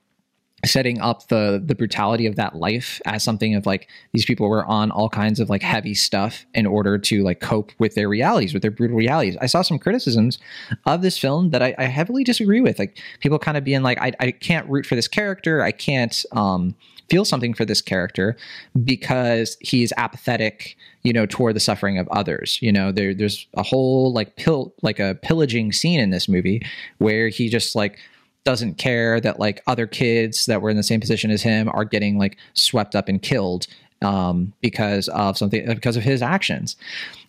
setting 0.64 1.00
up 1.00 1.28
the 1.28 1.62
the 1.64 1.74
brutality 1.74 2.26
of 2.26 2.36
that 2.36 2.56
life 2.56 3.00
as 3.04 3.22
something 3.22 3.54
of 3.54 3.66
like 3.66 3.88
these 4.12 4.24
people 4.24 4.48
were 4.48 4.64
on 4.64 4.90
all 4.90 5.08
kinds 5.08 5.38
of 5.38 5.50
like 5.50 5.62
heavy 5.62 5.94
stuff 5.94 6.46
in 6.54 6.66
order 6.66 6.96
to 6.96 7.22
like 7.22 7.40
cope 7.40 7.72
with 7.78 7.94
their 7.94 8.08
realities 8.08 8.54
with 8.54 8.62
their 8.62 8.70
brutal 8.70 8.96
realities. 8.96 9.36
I 9.40 9.46
saw 9.46 9.62
some 9.62 9.78
criticisms 9.78 10.38
of 10.86 11.02
this 11.02 11.18
film 11.18 11.50
that 11.50 11.62
i, 11.62 11.74
I 11.78 11.84
heavily 11.84 12.24
disagree 12.24 12.60
with 12.60 12.78
like 12.78 12.98
people 13.20 13.38
kind 13.38 13.56
of 13.56 13.64
being 13.64 13.82
like 13.82 14.00
I, 14.00 14.12
I 14.18 14.30
can't 14.30 14.68
root 14.68 14.86
for 14.86 14.94
this 14.94 15.08
character. 15.08 15.62
I 15.62 15.72
can't 15.72 16.24
um 16.32 16.74
feel 17.10 17.24
something 17.24 17.54
for 17.54 17.64
this 17.64 17.80
character 17.82 18.36
because 18.82 19.56
he's 19.60 19.92
apathetic 19.96 20.76
you 21.02 21.12
know 21.12 21.26
toward 21.26 21.54
the 21.54 21.60
suffering 21.60 21.98
of 21.98 22.08
others. 22.08 22.58
You 22.62 22.72
know 22.72 22.92
there 22.92 23.14
there's 23.14 23.46
a 23.54 23.62
whole 23.62 24.12
like 24.12 24.36
pill 24.36 24.74
like 24.82 24.98
a 25.00 25.16
pillaging 25.22 25.72
scene 25.72 26.00
in 26.00 26.10
this 26.10 26.28
movie 26.28 26.62
where 26.96 27.28
he 27.28 27.50
just 27.50 27.76
like 27.76 27.98
doesn't 28.46 28.78
care 28.78 29.20
that 29.20 29.40
like 29.40 29.60
other 29.66 29.88
kids 29.88 30.46
that 30.46 30.62
were 30.62 30.70
in 30.70 30.76
the 30.76 30.82
same 30.82 31.00
position 31.00 31.30
as 31.32 31.42
him 31.42 31.68
are 31.74 31.84
getting 31.84 32.16
like 32.16 32.38
swept 32.54 32.94
up 32.94 33.08
and 33.08 33.20
killed 33.20 33.66
um, 34.02 34.52
because 34.60 35.08
of 35.08 35.36
something 35.36 35.66
because 35.66 35.96
of 35.96 36.04
his 36.04 36.22
actions. 36.22 36.76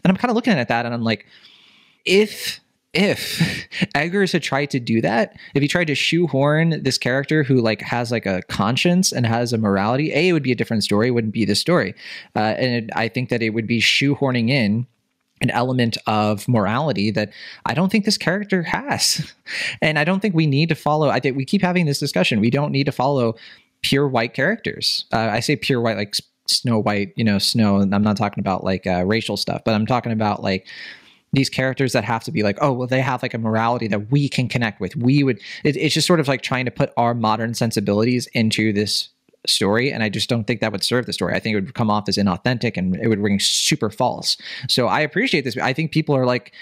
And 0.04 0.12
I'm 0.12 0.18
kind 0.18 0.30
of 0.30 0.36
looking 0.36 0.54
at 0.54 0.68
that 0.70 0.86
and 0.86 0.94
I'm 0.94 1.04
like, 1.04 1.26
if 2.06 2.62
if 2.94 3.68
Eggers 3.96 4.32
had 4.32 4.44
tried 4.44 4.70
to 4.70 4.80
do 4.80 5.02
that, 5.02 5.36
if 5.56 5.62
he 5.64 5.68
tried 5.68 5.88
to 5.88 5.96
shoehorn 5.96 6.84
this 6.84 7.00
character 7.00 7.44
who 7.44 7.62
like 7.62 7.82
has 7.82 8.12
like 8.12 8.28
a 8.28 8.44
conscience 8.44 9.12
and 9.12 9.26
has 9.26 9.52
a 9.52 9.58
morality, 9.58 10.14
a 10.14 10.30
it 10.30 10.34
would 10.34 10.44
be 10.44 10.52
a 10.52 10.56
different 10.56 10.84
story. 10.84 11.08
It 11.08 11.12
wouldn't 11.12 11.34
be 11.34 11.46
the 11.46 11.56
story, 11.56 11.96
uh, 12.36 12.56
and 12.60 12.84
it, 12.84 12.90
I 12.96 13.08
think 13.08 13.30
that 13.30 13.42
it 13.42 13.50
would 13.50 13.68
be 13.68 13.82
shoehorning 13.82 14.52
in 14.52 14.86
an 15.42 15.50
element 15.52 15.98
of 16.08 16.48
morality 16.48 17.12
that 17.12 17.32
I 17.66 17.74
don't 17.74 17.92
think 17.92 18.06
this 18.06 18.18
character 18.18 18.64
has. 18.64 19.34
And 19.82 19.98
I 19.98 20.04
don't 20.04 20.20
think 20.20 20.36
we 20.36 20.46
need 20.46 20.68
to 20.70 20.76
follow. 20.76 21.08
I 21.10 21.22
think 21.22 21.38
we 21.38 21.46
keep 21.46 21.62
having 21.62 21.86
this 21.86 22.00
discussion. 22.00 22.42
We 22.42 22.50
don't 22.50 22.74
need 22.74 22.84
to 22.84 22.92
follow 22.92 23.36
pure 23.82 24.06
white 24.06 24.34
characters. 24.34 25.06
Uh, 25.14 25.30
I 25.32 25.40
say 25.40 25.56
pure 25.56 25.80
white, 25.80 25.96
like 25.96 26.16
Snow 26.48 26.80
White, 26.80 27.14
you 27.16 27.24
know, 27.24 27.38
Snow. 27.38 27.78
And 27.78 27.96
I'm 27.96 28.04
not 28.04 28.18
talking 28.18 28.42
about 28.42 28.66
like 28.66 28.86
uh, 28.86 29.06
racial 29.06 29.38
stuff, 29.38 29.62
but 29.64 29.74
I'm 29.74 29.86
talking 29.86 30.12
about 30.12 30.44
like 30.44 30.68
these 31.34 31.50
characters 31.50 31.94
that 31.94 32.04
have 32.04 32.24
to 32.26 32.32
be 32.32 32.44
like, 32.44 32.58
oh, 32.62 32.74
well, 32.74 32.88
they 32.88 33.02
have 33.02 33.22
like 33.22 33.34
a 33.34 33.38
morality 33.38 33.88
that 33.88 34.12
we 34.12 34.28
can 34.28 34.48
connect 34.48 34.80
with. 34.80 34.96
We 34.96 35.24
would, 35.24 35.40
it, 35.64 35.78
it's 35.78 35.94
just 35.94 36.08
sort 36.08 36.20
of 36.20 36.28
like 36.28 36.42
trying 36.42 36.66
to 36.66 36.72
put 36.72 36.92
our 36.98 37.14
modern 37.14 37.54
sensibilities 37.54 38.28
into 38.34 38.74
this 38.74 39.10
story 39.46 39.92
and 39.92 40.04
i 40.04 40.10
just 40.10 40.30
don't 40.30 40.46
think 40.46 40.62
that 40.62 40.72
would 40.72 40.84
serve 40.84 41.06
the 41.06 41.14
story. 41.14 41.34
I 41.34 41.40
think 41.40 41.56
it 41.56 41.62
would 41.62 41.74
come 41.74 41.90
off 41.90 42.10
as 42.10 42.18
inauthentic 42.18 42.76
and 42.76 42.96
it 42.98 43.08
would 43.08 43.20
ring 43.20 43.40
super 43.40 43.90
false. 43.90 44.38
So 44.68 44.88
i 44.88 45.02
appreciate 45.02 45.44
this 45.44 45.58
i 45.58 45.74
think 45.74 45.92
people 45.92 46.16
are 46.16 46.26
like 46.26 46.54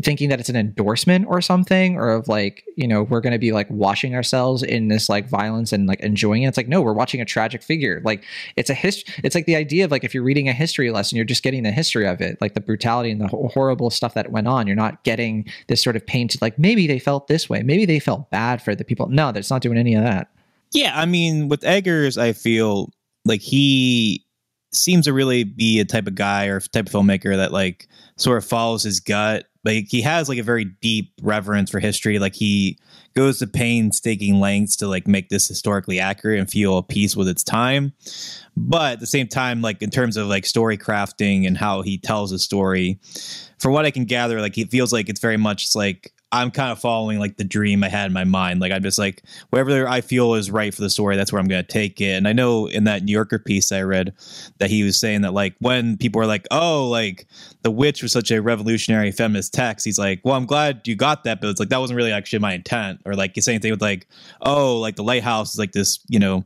thinking 0.00 0.30
that 0.30 0.40
it's 0.40 0.48
an 0.48 0.56
endorsement 0.56 1.26
or 1.28 1.42
something 1.42 1.96
or 1.96 2.10
of 2.10 2.26
like 2.26 2.64
you 2.76 2.88
know 2.88 3.02
we're 3.02 3.20
going 3.20 3.32
to 3.32 3.38
be 3.38 3.52
like 3.52 3.68
washing 3.68 4.14
ourselves 4.14 4.62
in 4.62 4.88
this 4.88 5.10
like 5.10 5.28
violence 5.28 5.70
and 5.70 5.86
like 5.86 6.00
enjoying 6.00 6.44
it. 6.44 6.48
It's 6.48 6.56
like 6.56 6.68
no 6.68 6.80
we're 6.80 6.94
watching 6.94 7.20
a 7.20 7.26
tragic 7.26 7.62
figure. 7.62 8.00
Like 8.02 8.24
it's 8.56 8.70
a 8.70 8.74
history 8.74 9.12
it's 9.22 9.34
like 9.34 9.44
the 9.44 9.56
idea 9.56 9.84
of 9.84 9.90
like 9.90 10.02
if 10.02 10.14
you're 10.14 10.22
reading 10.22 10.48
a 10.48 10.52
history 10.52 10.90
lesson 10.90 11.16
you're 11.16 11.26
just 11.26 11.42
getting 11.42 11.62
the 11.62 11.70
history 11.70 12.06
of 12.06 12.20
it 12.22 12.40
like 12.40 12.54
the 12.54 12.60
brutality 12.60 13.10
and 13.10 13.20
the 13.20 13.28
horrible 13.28 13.90
stuff 13.90 14.14
that 14.14 14.32
went 14.32 14.48
on. 14.48 14.66
You're 14.66 14.76
not 14.76 15.04
getting 15.04 15.46
this 15.66 15.82
sort 15.82 15.96
of 15.96 16.06
painted 16.06 16.40
like 16.40 16.58
maybe 16.58 16.86
they 16.86 16.98
felt 16.98 17.26
this 17.26 17.50
way 17.50 17.62
maybe 17.62 17.84
they 17.84 17.98
felt 17.98 18.30
bad 18.30 18.62
for 18.62 18.74
the 18.74 18.84
people. 18.84 19.08
No 19.08 19.30
that's 19.30 19.50
not 19.50 19.60
doing 19.60 19.76
any 19.76 19.94
of 19.94 20.02
that 20.04 20.31
yeah, 20.72 20.98
I 20.98 21.06
mean, 21.06 21.48
with 21.48 21.64
Eggers, 21.64 22.18
I 22.18 22.32
feel 22.32 22.90
like 23.24 23.40
he 23.40 24.24
seems 24.72 25.04
to 25.04 25.12
really 25.12 25.44
be 25.44 25.80
a 25.80 25.84
type 25.84 26.06
of 26.06 26.14
guy 26.14 26.46
or 26.46 26.60
type 26.60 26.86
of 26.86 26.92
filmmaker 26.92 27.36
that 27.36 27.52
like 27.52 27.88
sort 28.16 28.38
of 28.38 28.44
follows 28.44 28.82
his 28.82 29.00
gut. 29.00 29.46
Like 29.64 29.86
he 29.88 30.00
has 30.02 30.28
like 30.28 30.38
a 30.38 30.42
very 30.42 30.64
deep 30.64 31.12
reverence 31.22 31.70
for 31.70 31.78
history. 31.78 32.18
Like 32.18 32.34
he 32.34 32.78
goes 33.14 33.38
to 33.38 33.46
painstaking 33.46 34.40
lengths 34.40 34.76
to 34.76 34.88
like 34.88 35.06
make 35.06 35.28
this 35.28 35.46
historically 35.46 36.00
accurate 36.00 36.40
and 36.40 36.50
feel 36.50 36.78
a 36.78 36.82
piece 36.82 37.14
with 37.14 37.28
its 37.28 37.44
time. 37.44 37.92
But 38.56 38.94
at 38.94 39.00
the 39.00 39.06
same 39.06 39.28
time, 39.28 39.60
like 39.62 39.82
in 39.82 39.90
terms 39.90 40.16
of 40.16 40.26
like 40.26 40.46
story 40.46 40.78
crafting 40.78 41.46
and 41.46 41.56
how 41.56 41.82
he 41.82 41.98
tells 41.98 42.32
a 42.32 42.38
story, 42.38 42.98
from 43.58 43.72
what 43.72 43.84
I 43.84 43.90
can 43.90 44.06
gather, 44.06 44.40
like 44.40 44.54
he 44.54 44.64
feels 44.64 44.92
like 44.92 45.08
it's 45.08 45.20
very 45.20 45.36
much 45.36 45.76
like 45.76 46.12
I'm 46.32 46.50
kind 46.50 46.72
of 46.72 46.80
following 46.80 47.18
like 47.18 47.36
the 47.36 47.44
dream 47.44 47.84
I 47.84 47.88
had 47.88 48.06
in 48.06 48.12
my 48.12 48.24
mind. 48.24 48.60
Like 48.60 48.72
I'm 48.72 48.82
just 48.82 48.98
like 48.98 49.22
wherever 49.50 49.86
I 49.86 50.00
feel 50.00 50.34
is 50.34 50.50
right 50.50 50.74
for 50.74 50.80
the 50.80 50.90
story, 50.90 51.16
that's 51.16 51.32
where 51.32 51.40
I'm 51.40 51.46
going 51.46 51.62
to 51.62 51.70
take 51.70 52.00
it. 52.00 52.12
And 52.12 52.26
I 52.26 52.32
know 52.32 52.66
in 52.66 52.84
that 52.84 53.02
New 53.04 53.12
Yorker 53.12 53.38
piece 53.38 53.70
I 53.70 53.82
read 53.82 54.14
that 54.58 54.70
he 54.70 54.82
was 54.82 54.98
saying 54.98 55.20
that 55.22 55.34
like 55.34 55.54
when 55.60 55.98
people 55.98 56.20
are 56.22 56.26
like, 56.26 56.46
"Oh, 56.50 56.88
like 56.88 57.26
The 57.62 57.70
Witch 57.70 58.02
was 58.02 58.12
such 58.12 58.30
a 58.30 58.40
revolutionary 58.40 59.12
feminist 59.12 59.52
text," 59.52 59.84
he's 59.84 59.98
like, 59.98 60.20
"Well, 60.24 60.34
I'm 60.34 60.46
glad 60.46 60.88
you 60.88 60.96
got 60.96 61.24
that, 61.24 61.40
but 61.40 61.50
it's 61.50 61.60
like 61.60 61.68
that 61.68 61.80
wasn't 61.80 61.98
really 61.98 62.12
actually 62.12 62.38
my 62.38 62.54
intent." 62.54 63.00
Or 63.04 63.14
like 63.14 63.34
the 63.34 63.42
same 63.42 63.60
thing 63.60 63.70
with 63.70 63.82
like, 63.82 64.06
"Oh, 64.40 64.78
like 64.78 64.96
The 64.96 65.04
Lighthouse 65.04 65.52
is 65.52 65.58
like 65.58 65.72
this, 65.72 66.00
you 66.08 66.18
know, 66.18 66.44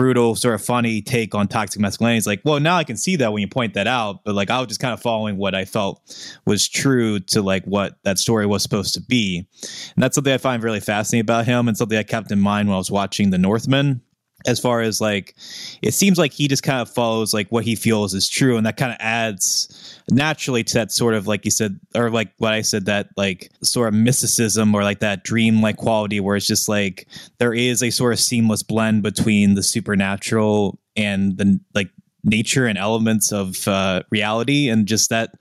brutal, 0.00 0.34
sort 0.34 0.54
of 0.54 0.62
funny 0.62 1.02
take 1.02 1.34
on 1.34 1.46
toxic 1.46 1.78
masculinity. 1.78 2.16
It's 2.16 2.26
like, 2.26 2.40
well, 2.42 2.58
now 2.58 2.76
I 2.76 2.84
can 2.84 2.96
see 2.96 3.16
that 3.16 3.34
when 3.34 3.42
you 3.42 3.48
point 3.48 3.74
that 3.74 3.86
out, 3.86 4.24
but 4.24 4.34
like 4.34 4.48
I 4.48 4.58
was 4.58 4.68
just 4.68 4.80
kind 4.80 4.94
of 4.94 5.02
following 5.02 5.36
what 5.36 5.54
I 5.54 5.66
felt 5.66 6.00
was 6.46 6.66
true 6.66 7.20
to 7.20 7.42
like 7.42 7.66
what 7.66 7.98
that 8.04 8.18
story 8.18 8.46
was 8.46 8.62
supposed 8.62 8.94
to 8.94 9.02
be. 9.02 9.46
And 9.94 10.02
that's 10.02 10.14
something 10.14 10.32
I 10.32 10.38
find 10.38 10.62
really 10.62 10.80
fascinating 10.80 11.20
about 11.20 11.44
him 11.44 11.68
and 11.68 11.76
something 11.76 11.98
I 11.98 12.02
kept 12.02 12.32
in 12.32 12.40
mind 12.40 12.68
when 12.68 12.76
I 12.76 12.78
was 12.78 12.90
watching 12.90 13.28
The 13.28 13.36
Northman 13.36 14.00
as 14.46 14.58
far 14.58 14.80
as 14.80 15.02
like 15.02 15.36
it 15.82 15.92
seems 15.92 16.16
like 16.16 16.32
he 16.32 16.48
just 16.48 16.62
kind 16.62 16.80
of 16.80 16.88
follows 16.88 17.34
like 17.34 17.52
what 17.52 17.62
he 17.62 17.76
feels 17.76 18.14
is 18.14 18.26
true 18.26 18.56
and 18.56 18.64
that 18.64 18.78
kind 18.78 18.90
of 18.90 18.96
adds 18.98 19.99
naturally 20.10 20.64
to 20.64 20.74
that 20.74 20.92
sort 20.92 21.14
of 21.14 21.26
like 21.26 21.44
you 21.44 21.50
said 21.50 21.78
or 21.94 22.10
like 22.10 22.32
what 22.38 22.52
i 22.52 22.60
said 22.60 22.86
that 22.86 23.08
like 23.16 23.50
sort 23.62 23.88
of 23.88 23.94
mysticism 23.94 24.74
or 24.74 24.82
like 24.82 25.00
that 25.00 25.24
dream 25.24 25.60
like 25.60 25.76
quality 25.76 26.20
where 26.20 26.36
it's 26.36 26.46
just 26.46 26.68
like 26.68 27.06
there 27.38 27.54
is 27.54 27.82
a 27.82 27.90
sort 27.90 28.12
of 28.12 28.18
seamless 28.18 28.62
blend 28.62 29.02
between 29.02 29.54
the 29.54 29.62
supernatural 29.62 30.78
and 30.96 31.36
the 31.38 31.58
like 31.74 31.90
nature 32.22 32.66
and 32.66 32.76
elements 32.76 33.32
of 33.32 33.66
uh, 33.66 34.02
reality 34.10 34.68
and 34.68 34.86
just 34.86 35.08
that 35.08 35.34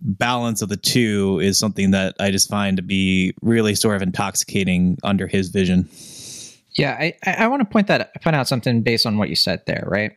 balance 0.00 0.62
of 0.62 0.68
the 0.68 0.76
two 0.76 1.40
is 1.40 1.58
something 1.58 1.90
that 1.90 2.14
i 2.20 2.30
just 2.30 2.48
find 2.48 2.76
to 2.76 2.82
be 2.82 3.34
really 3.42 3.74
sort 3.74 3.96
of 3.96 4.02
intoxicating 4.02 4.98
under 5.02 5.26
his 5.26 5.48
vision 5.48 5.88
yeah, 6.74 6.96
I, 7.00 7.14
I 7.26 7.48
want 7.48 7.60
to 7.60 7.64
point 7.64 7.88
that 7.88 8.22
point 8.22 8.36
out 8.36 8.46
something 8.46 8.82
based 8.82 9.04
on 9.04 9.18
what 9.18 9.28
you 9.28 9.34
said 9.34 9.66
there, 9.66 9.82
right? 9.86 10.12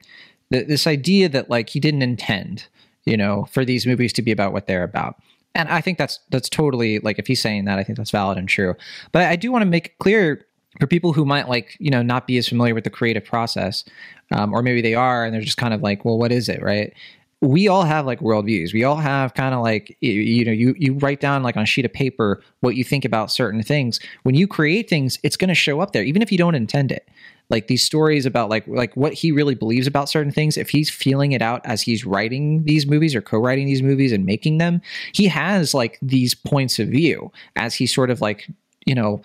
this 0.51 0.85
idea 0.85 1.29
that 1.29 1.49
like 1.49 1.69
he 1.69 1.79
didn't 1.79 2.01
intend, 2.01 2.67
you 3.05 3.17
know, 3.17 3.47
for 3.51 3.65
these 3.65 3.85
movies 3.85 4.13
to 4.13 4.21
be 4.21 4.31
about 4.31 4.53
what 4.53 4.67
they're 4.67 4.83
about. 4.83 5.15
And 5.53 5.67
I 5.69 5.81
think 5.81 5.97
that's 5.97 6.19
that's 6.29 6.49
totally 6.49 6.99
like 6.99 7.19
if 7.19 7.27
he's 7.27 7.41
saying 7.41 7.65
that, 7.65 7.77
I 7.77 7.83
think 7.83 7.97
that's 7.97 8.11
valid 8.11 8.37
and 8.37 8.47
true. 8.47 8.75
But 9.11 9.23
I 9.23 9.35
do 9.35 9.51
want 9.51 9.63
to 9.63 9.69
make 9.69 9.97
clear 9.99 10.45
for 10.79 10.87
people 10.87 11.11
who 11.11 11.25
might 11.25 11.49
like 11.49 11.75
you 11.79 11.91
know 11.91 12.01
not 12.01 12.27
be 12.27 12.37
as 12.37 12.47
familiar 12.47 12.73
with 12.73 12.85
the 12.85 12.89
creative 12.89 13.25
process, 13.25 13.83
um, 14.31 14.53
or 14.53 14.61
maybe 14.61 14.81
they 14.81 14.95
are 14.95 15.25
and 15.25 15.33
they're 15.33 15.41
just 15.41 15.57
kind 15.57 15.73
of 15.73 15.81
like, 15.81 16.05
well, 16.05 16.17
what 16.17 16.31
is 16.31 16.47
it, 16.47 16.61
right? 16.61 16.93
we 17.41 17.67
all 17.67 17.83
have 17.83 18.05
like 18.05 18.19
worldviews. 18.19 18.71
We 18.71 18.83
all 18.83 18.97
have 18.97 19.33
kind 19.33 19.55
of 19.55 19.61
like 19.61 19.97
you, 19.99 20.11
you 20.11 20.45
know 20.45 20.51
you 20.51 20.75
you 20.77 20.93
write 20.93 21.19
down 21.19 21.43
like 21.43 21.57
on 21.57 21.63
a 21.63 21.65
sheet 21.65 21.85
of 21.85 21.91
paper 21.91 22.41
what 22.61 22.75
you 22.75 22.83
think 22.83 23.03
about 23.03 23.31
certain 23.31 23.63
things. 23.63 23.99
When 24.23 24.35
you 24.35 24.47
create 24.47 24.87
things, 24.87 25.17
it's 25.23 25.35
going 25.35 25.49
to 25.49 25.55
show 25.55 25.81
up 25.81 25.91
there, 25.91 26.03
even 26.03 26.21
if 26.21 26.31
you 26.31 26.37
don't 26.37 26.55
intend 26.55 26.91
it. 26.91 27.09
Like 27.51 27.67
these 27.67 27.85
stories 27.85 28.25
about 28.25 28.49
like 28.49 28.65
like 28.67 28.95
what 28.95 29.13
he 29.13 29.31
really 29.31 29.55
believes 29.55 29.85
about 29.85 30.09
certain 30.09 30.31
things. 30.31 30.57
If 30.57 30.69
he's 30.69 30.89
feeling 30.89 31.33
it 31.33 31.41
out 31.41 31.61
as 31.65 31.81
he's 31.81 32.05
writing 32.05 32.63
these 32.63 32.87
movies 32.87 33.13
or 33.13 33.21
co-writing 33.21 33.67
these 33.67 33.83
movies 33.83 34.11
and 34.11 34.25
making 34.25 34.57
them, 34.57 34.81
he 35.13 35.27
has 35.27 35.73
like 35.73 35.99
these 36.01 36.33
points 36.33 36.79
of 36.79 36.87
view 36.87 37.31
as 37.55 37.75
he 37.75 37.85
sort 37.85 38.09
of 38.09 38.21
like 38.21 38.47
you 38.85 38.95
know 38.95 39.21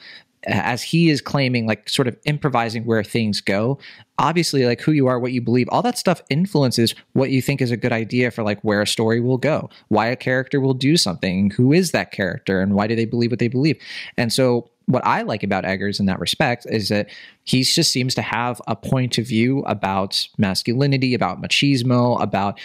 as 0.46 0.82
he 0.82 1.10
is 1.10 1.20
claiming 1.20 1.66
like 1.66 1.88
sort 1.88 2.06
of 2.06 2.16
improvising 2.24 2.84
where 2.84 3.02
things 3.02 3.40
go 3.40 3.78
obviously 4.18 4.64
like 4.64 4.80
who 4.80 4.92
you 4.92 5.06
are 5.06 5.18
what 5.18 5.32
you 5.32 5.40
believe 5.40 5.68
all 5.70 5.82
that 5.82 5.98
stuff 5.98 6.22
influences 6.30 6.94
what 7.14 7.30
you 7.30 7.42
think 7.42 7.60
is 7.60 7.70
a 7.70 7.76
good 7.76 7.92
idea 7.92 8.30
for 8.30 8.42
like 8.42 8.60
where 8.62 8.80
a 8.80 8.86
story 8.86 9.20
will 9.20 9.38
go 9.38 9.68
why 9.88 10.06
a 10.06 10.16
character 10.16 10.60
will 10.60 10.74
do 10.74 10.96
something 10.96 11.50
who 11.50 11.72
is 11.72 11.90
that 11.90 12.12
character 12.12 12.60
and 12.60 12.74
why 12.74 12.86
do 12.86 12.94
they 12.94 13.04
believe 13.04 13.30
what 13.30 13.40
they 13.40 13.48
believe 13.48 13.78
and 14.16 14.32
so 14.32 14.70
what 14.86 15.04
I 15.04 15.22
like 15.22 15.42
about 15.42 15.64
Eggers 15.64 16.00
in 16.00 16.06
that 16.06 16.20
respect 16.20 16.66
is 16.68 16.88
that 16.88 17.08
he 17.44 17.62
just 17.62 17.92
seems 17.92 18.14
to 18.14 18.22
have 18.22 18.60
a 18.66 18.76
point 18.76 19.18
of 19.18 19.26
view 19.26 19.60
about 19.60 20.28
masculinity, 20.38 21.12
about 21.12 21.42
machismo, 21.42 22.20
about 22.22 22.58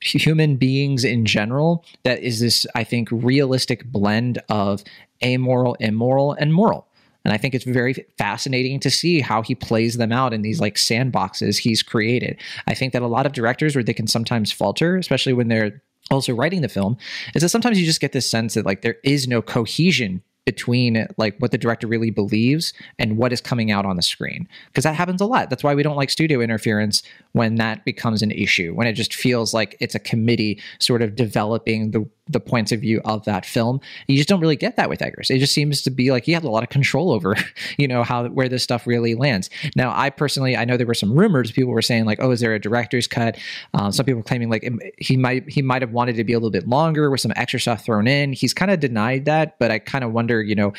human 0.00 0.56
beings 0.56 1.04
in 1.04 1.24
general 1.24 1.84
that 2.04 2.22
is 2.22 2.40
this, 2.40 2.66
I 2.74 2.84
think, 2.84 3.08
realistic 3.10 3.84
blend 3.84 4.40
of 4.48 4.82
amoral, 5.22 5.74
immoral, 5.74 6.32
and 6.34 6.54
moral. 6.54 6.86
And 7.24 7.34
I 7.34 7.36
think 7.36 7.54
it's 7.54 7.64
very 7.64 8.06
fascinating 8.16 8.80
to 8.80 8.90
see 8.90 9.20
how 9.20 9.42
he 9.42 9.54
plays 9.54 9.96
them 9.96 10.12
out 10.12 10.32
in 10.32 10.42
these 10.42 10.60
like 10.60 10.76
sandboxes 10.76 11.58
he's 11.58 11.82
created. 11.82 12.40
I 12.66 12.74
think 12.74 12.92
that 12.92 13.02
a 13.02 13.08
lot 13.08 13.26
of 13.26 13.32
directors 13.32 13.74
where 13.74 13.84
they 13.84 13.92
can 13.92 14.06
sometimes 14.06 14.52
falter, 14.52 14.96
especially 14.96 15.32
when 15.32 15.48
they're 15.48 15.82
also 16.10 16.34
writing 16.34 16.62
the 16.62 16.68
film, 16.68 16.96
is 17.34 17.42
that 17.42 17.50
sometimes 17.50 17.78
you 17.78 17.84
just 17.84 18.00
get 18.00 18.12
this 18.12 18.30
sense 18.30 18.54
that 18.54 18.64
like 18.64 18.82
there 18.82 18.96
is 19.04 19.28
no 19.28 19.42
cohesion 19.42 20.22
between 20.48 21.06
like 21.18 21.36
what 21.40 21.50
the 21.50 21.58
director 21.58 21.86
really 21.86 22.08
believes 22.08 22.72
and 22.98 23.18
what 23.18 23.34
is 23.34 23.40
coming 23.42 23.70
out 23.70 23.84
on 23.84 23.96
the 23.96 24.02
screen 24.02 24.48
because 24.68 24.82
that 24.82 24.94
happens 24.94 25.20
a 25.20 25.26
lot. 25.26 25.50
That's 25.50 25.62
why 25.62 25.74
we 25.74 25.82
don't 25.82 25.94
like 25.94 26.08
studio 26.08 26.40
interference 26.40 27.02
when 27.32 27.56
that 27.56 27.84
becomes 27.84 28.22
an 28.22 28.30
issue 28.30 28.72
when 28.72 28.86
it 28.86 28.94
just 28.94 29.14
feels 29.14 29.52
like 29.52 29.76
it's 29.78 29.94
a 29.94 29.98
committee 29.98 30.58
sort 30.78 31.02
of 31.02 31.14
developing 31.14 31.90
the 31.90 32.08
the 32.28 32.40
points 32.40 32.72
of 32.72 32.80
view 32.80 33.00
of 33.04 33.24
that 33.24 33.46
film. 33.46 33.80
You 34.06 34.16
just 34.16 34.28
don't 34.28 34.40
really 34.40 34.56
get 34.56 34.76
that 34.76 34.88
with 34.88 35.00
Eggers. 35.00 35.30
It 35.30 35.38
just 35.38 35.54
seems 35.54 35.82
to 35.82 35.90
be 35.90 36.10
like 36.10 36.24
he 36.24 36.32
had 36.32 36.44
a 36.44 36.50
lot 36.50 36.62
of 36.62 36.68
control 36.68 37.10
over, 37.10 37.36
you 37.78 37.88
know, 37.88 38.02
how 38.02 38.28
where 38.28 38.48
this 38.48 38.62
stuff 38.62 38.86
really 38.86 39.14
lands. 39.14 39.50
Now, 39.76 39.92
I 39.94 40.10
personally, 40.10 40.56
I 40.56 40.64
know 40.64 40.76
there 40.76 40.86
were 40.86 40.94
some 40.94 41.12
rumors. 41.12 41.52
People 41.52 41.72
were 41.72 41.82
saying 41.82 42.04
like, 42.04 42.18
oh, 42.20 42.30
is 42.30 42.40
there 42.40 42.54
a 42.54 42.60
director's 42.60 43.06
cut? 43.06 43.38
Um, 43.74 43.92
some 43.92 44.06
people 44.06 44.22
claiming 44.22 44.50
like 44.50 44.68
he 44.98 45.16
might 45.16 45.48
he 45.48 45.62
might 45.62 45.82
have 45.82 45.92
wanted 45.92 46.16
to 46.16 46.24
be 46.24 46.32
a 46.32 46.36
little 46.36 46.50
bit 46.50 46.68
longer 46.68 47.10
with 47.10 47.20
some 47.20 47.32
extra 47.36 47.60
stuff 47.60 47.84
thrown 47.84 48.06
in. 48.06 48.32
He's 48.32 48.54
kind 48.54 48.70
of 48.70 48.80
denied 48.80 49.24
that, 49.26 49.58
but 49.58 49.70
I 49.70 49.78
kind 49.78 50.04
of 50.04 50.12
wonder, 50.12 50.42
you 50.42 50.54
know. 50.54 50.72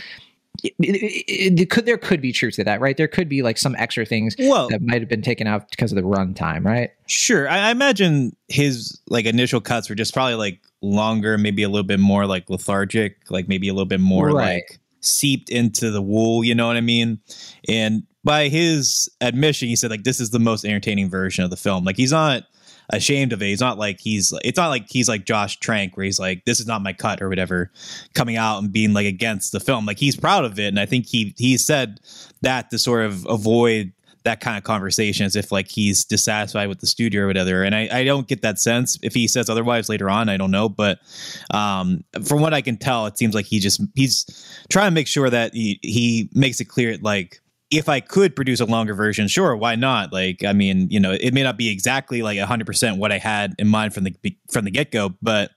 It, 0.63 0.74
it, 0.80 1.60
it, 1.60 1.69
could 1.69 1.86
there 1.86 1.98
could 1.98 2.22
be 2.22 2.32
truth 2.32 2.56
to 2.56 2.63
that, 2.63 2.82
right? 2.82 2.98
There 2.98 3.08
could 3.08 3.30
be 3.30 3.41
like 3.41 3.58
some 3.58 3.76
extra 3.78 4.06
things 4.06 4.36
well, 4.38 4.69
that 4.69 4.82
might 4.82 5.02
have 5.02 5.10
been 5.10 5.22
taken 5.22 5.48
out 5.48 5.69
because 5.69 5.91
of 5.91 5.95
the 5.95 6.02
runtime, 6.02 6.65
right? 6.65 6.91
Sure, 7.08 7.48
I, 7.50 7.67
I 7.67 7.72
imagine 7.72 8.36
his 8.48 9.00
like 9.10 9.26
initial 9.26 9.62
cuts 9.62 9.89
were 9.89 9.95
just 9.95 10.13
probably 10.13 10.36
like 10.36 10.62
longer, 10.82 11.38
maybe 11.38 11.63
a 11.63 11.69
little 11.69 11.88
bit 11.88 12.00
more 12.00 12.26
like 12.26 12.50
lethargic, 12.50 13.17
like 13.30 13.48
maybe 13.48 13.69
a 13.69 13.74
little 13.74 13.86
bit 13.86 14.00
more 14.00 14.28
right. 14.28 14.63
like 14.69 14.80
seeped 15.02 15.50
into 15.50 15.91
the 15.91 16.02
wool, 16.02 16.43
you 16.43 16.56
know 16.56 16.67
what 16.67 16.78
I 16.78 16.82
mean? 16.82 17.19
And 17.67 18.04
by 18.24 18.50
his 18.50 19.10
admission, 19.22 19.67
he 19.67 19.76
said 19.76 19.91
like 19.91 20.04
this 20.04 20.19
is 20.19 20.32
the 20.32 20.39
most 20.39 20.65
entertaining 20.65 21.10
version 21.10 21.43
of 21.43 21.50
the 21.50 21.58
film. 21.58 21.84
Like 21.86 21.98
he's 21.98 22.12
not 22.12 22.43
ashamed 22.89 23.34
of 23.34 23.41
it. 23.41 23.47
He's 23.47 23.60
not 23.60 23.78
like 23.78 23.99
he's 23.99 24.34
it's 24.43 24.58
not 24.58 24.69
like 24.69 24.89
he's 24.89 25.08
like 25.08 25.25
Josh 25.25 25.58
Trank 25.60 25.95
where 25.95 26.06
he's 26.06 26.19
like 26.19 26.45
this 26.45 26.60
is 26.60 26.67
not 26.67 26.82
my 26.82 26.93
cut 26.93 27.21
or 27.21 27.30
whatever 27.30 27.71
coming 28.13 28.38
out 28.38 28.60
and 28.60 28.71
being 28.71 28.93
like 28.93 29.06
against 29.06 29.52
the 29.52 29.60
film. 29.60 29.86
Like 29.86 29.99
he's 29.99 30.15
proud 30.15 30.45
of 30.45 30.60
it 30.60 30.67
and 30.67 30.80
I 30.80 30.86
think 30.86 31.06
he 31.08 31.34
he 31.38 31.58
said 31.58 31.99
that 32.41 32.69
to 32.71 32.80
sort 32.80 33.06
of 33.06 33.25
avoid 33.28 33.93
that 34.23 34.41
kind 34.41 34.58
of 34.58 34.63
conversation 34.63 35.25
as 35.25 35.36
if 35.36 35.52
like 35.52 35.69
he's 35.69 36.04
dissatisfied 36.04 36.67
with 36.67 36.80
the 36.80 36.88
studio 36.88 37.23
or 37.23 37.28
whatever. 37.28 37.63
And 37.63 37.73
I, 37.73 37.88
I 37.91 38.04
don't 38.04 38.28
get 38.28 38.41
that 38.41 38.60
sense. 38.60 38.99
If 39.02 39.13
he 39.13 39.28
says 39.28 39.49
otherwise 39.49 39.89
later 39.89 40.10
on, 40.10 40.30
I 40.30 40.38
don't 40.38 40.52
know. 40.52 40.67
But 40.67 40.99
um, 41.52 42.04
from 42.25 42.41
what 42.41 42.54
I 42.54 42.62
can 42.62 42.78
tell, 42.78 43.06
it 43.06 43.17
seems 43.17 43.34
like 43.34 43.45
he 43.45 43.60
just 43.60 43.82
he's 43.95 44.25
trying 44.69 44.88
to 44.88 44.93
make 44.93 45.08
sure 45.08 45.30
that 45.30 45.54
he, 45.54 45.80
he 45.82 46.30
makes 46.34 46.60
it 46.60 46.65
clear 46.65 46.97
like 47.02 47.41
if 47.71 47.88
I 47.88 47.99
could 47.99 48.36
produce 48.36 48.60
a 48.60 48.65
longer 48.65 48.95
version, 48.95 49.27
sure, 49.27 49.55
why 49.55 49.75
not? 49.75 50.12
Like, 50.12 50.43
I 50.43 50.53
mean, 50.53 50.89
you 50.89 50.99
know, 50.99 51.12
it 51.12 51.34
may 51.34 51.43
not 51.43 51.55
be 51.55 51.69
exactly 51.69 52.23
like 52.23 52.39
100% 52.39 52.97
what 52.97 53.12
I 53.12 53.19
had 53.19 53.53
in 53.60 53.67
mind 53.67 53.93
from 53.93 54.05
the 54.05 54.15
from 54.49 54.65
the 54.65 54.71
get 54.71 54.91
go, 54.91 55.13
but 55.21 55.51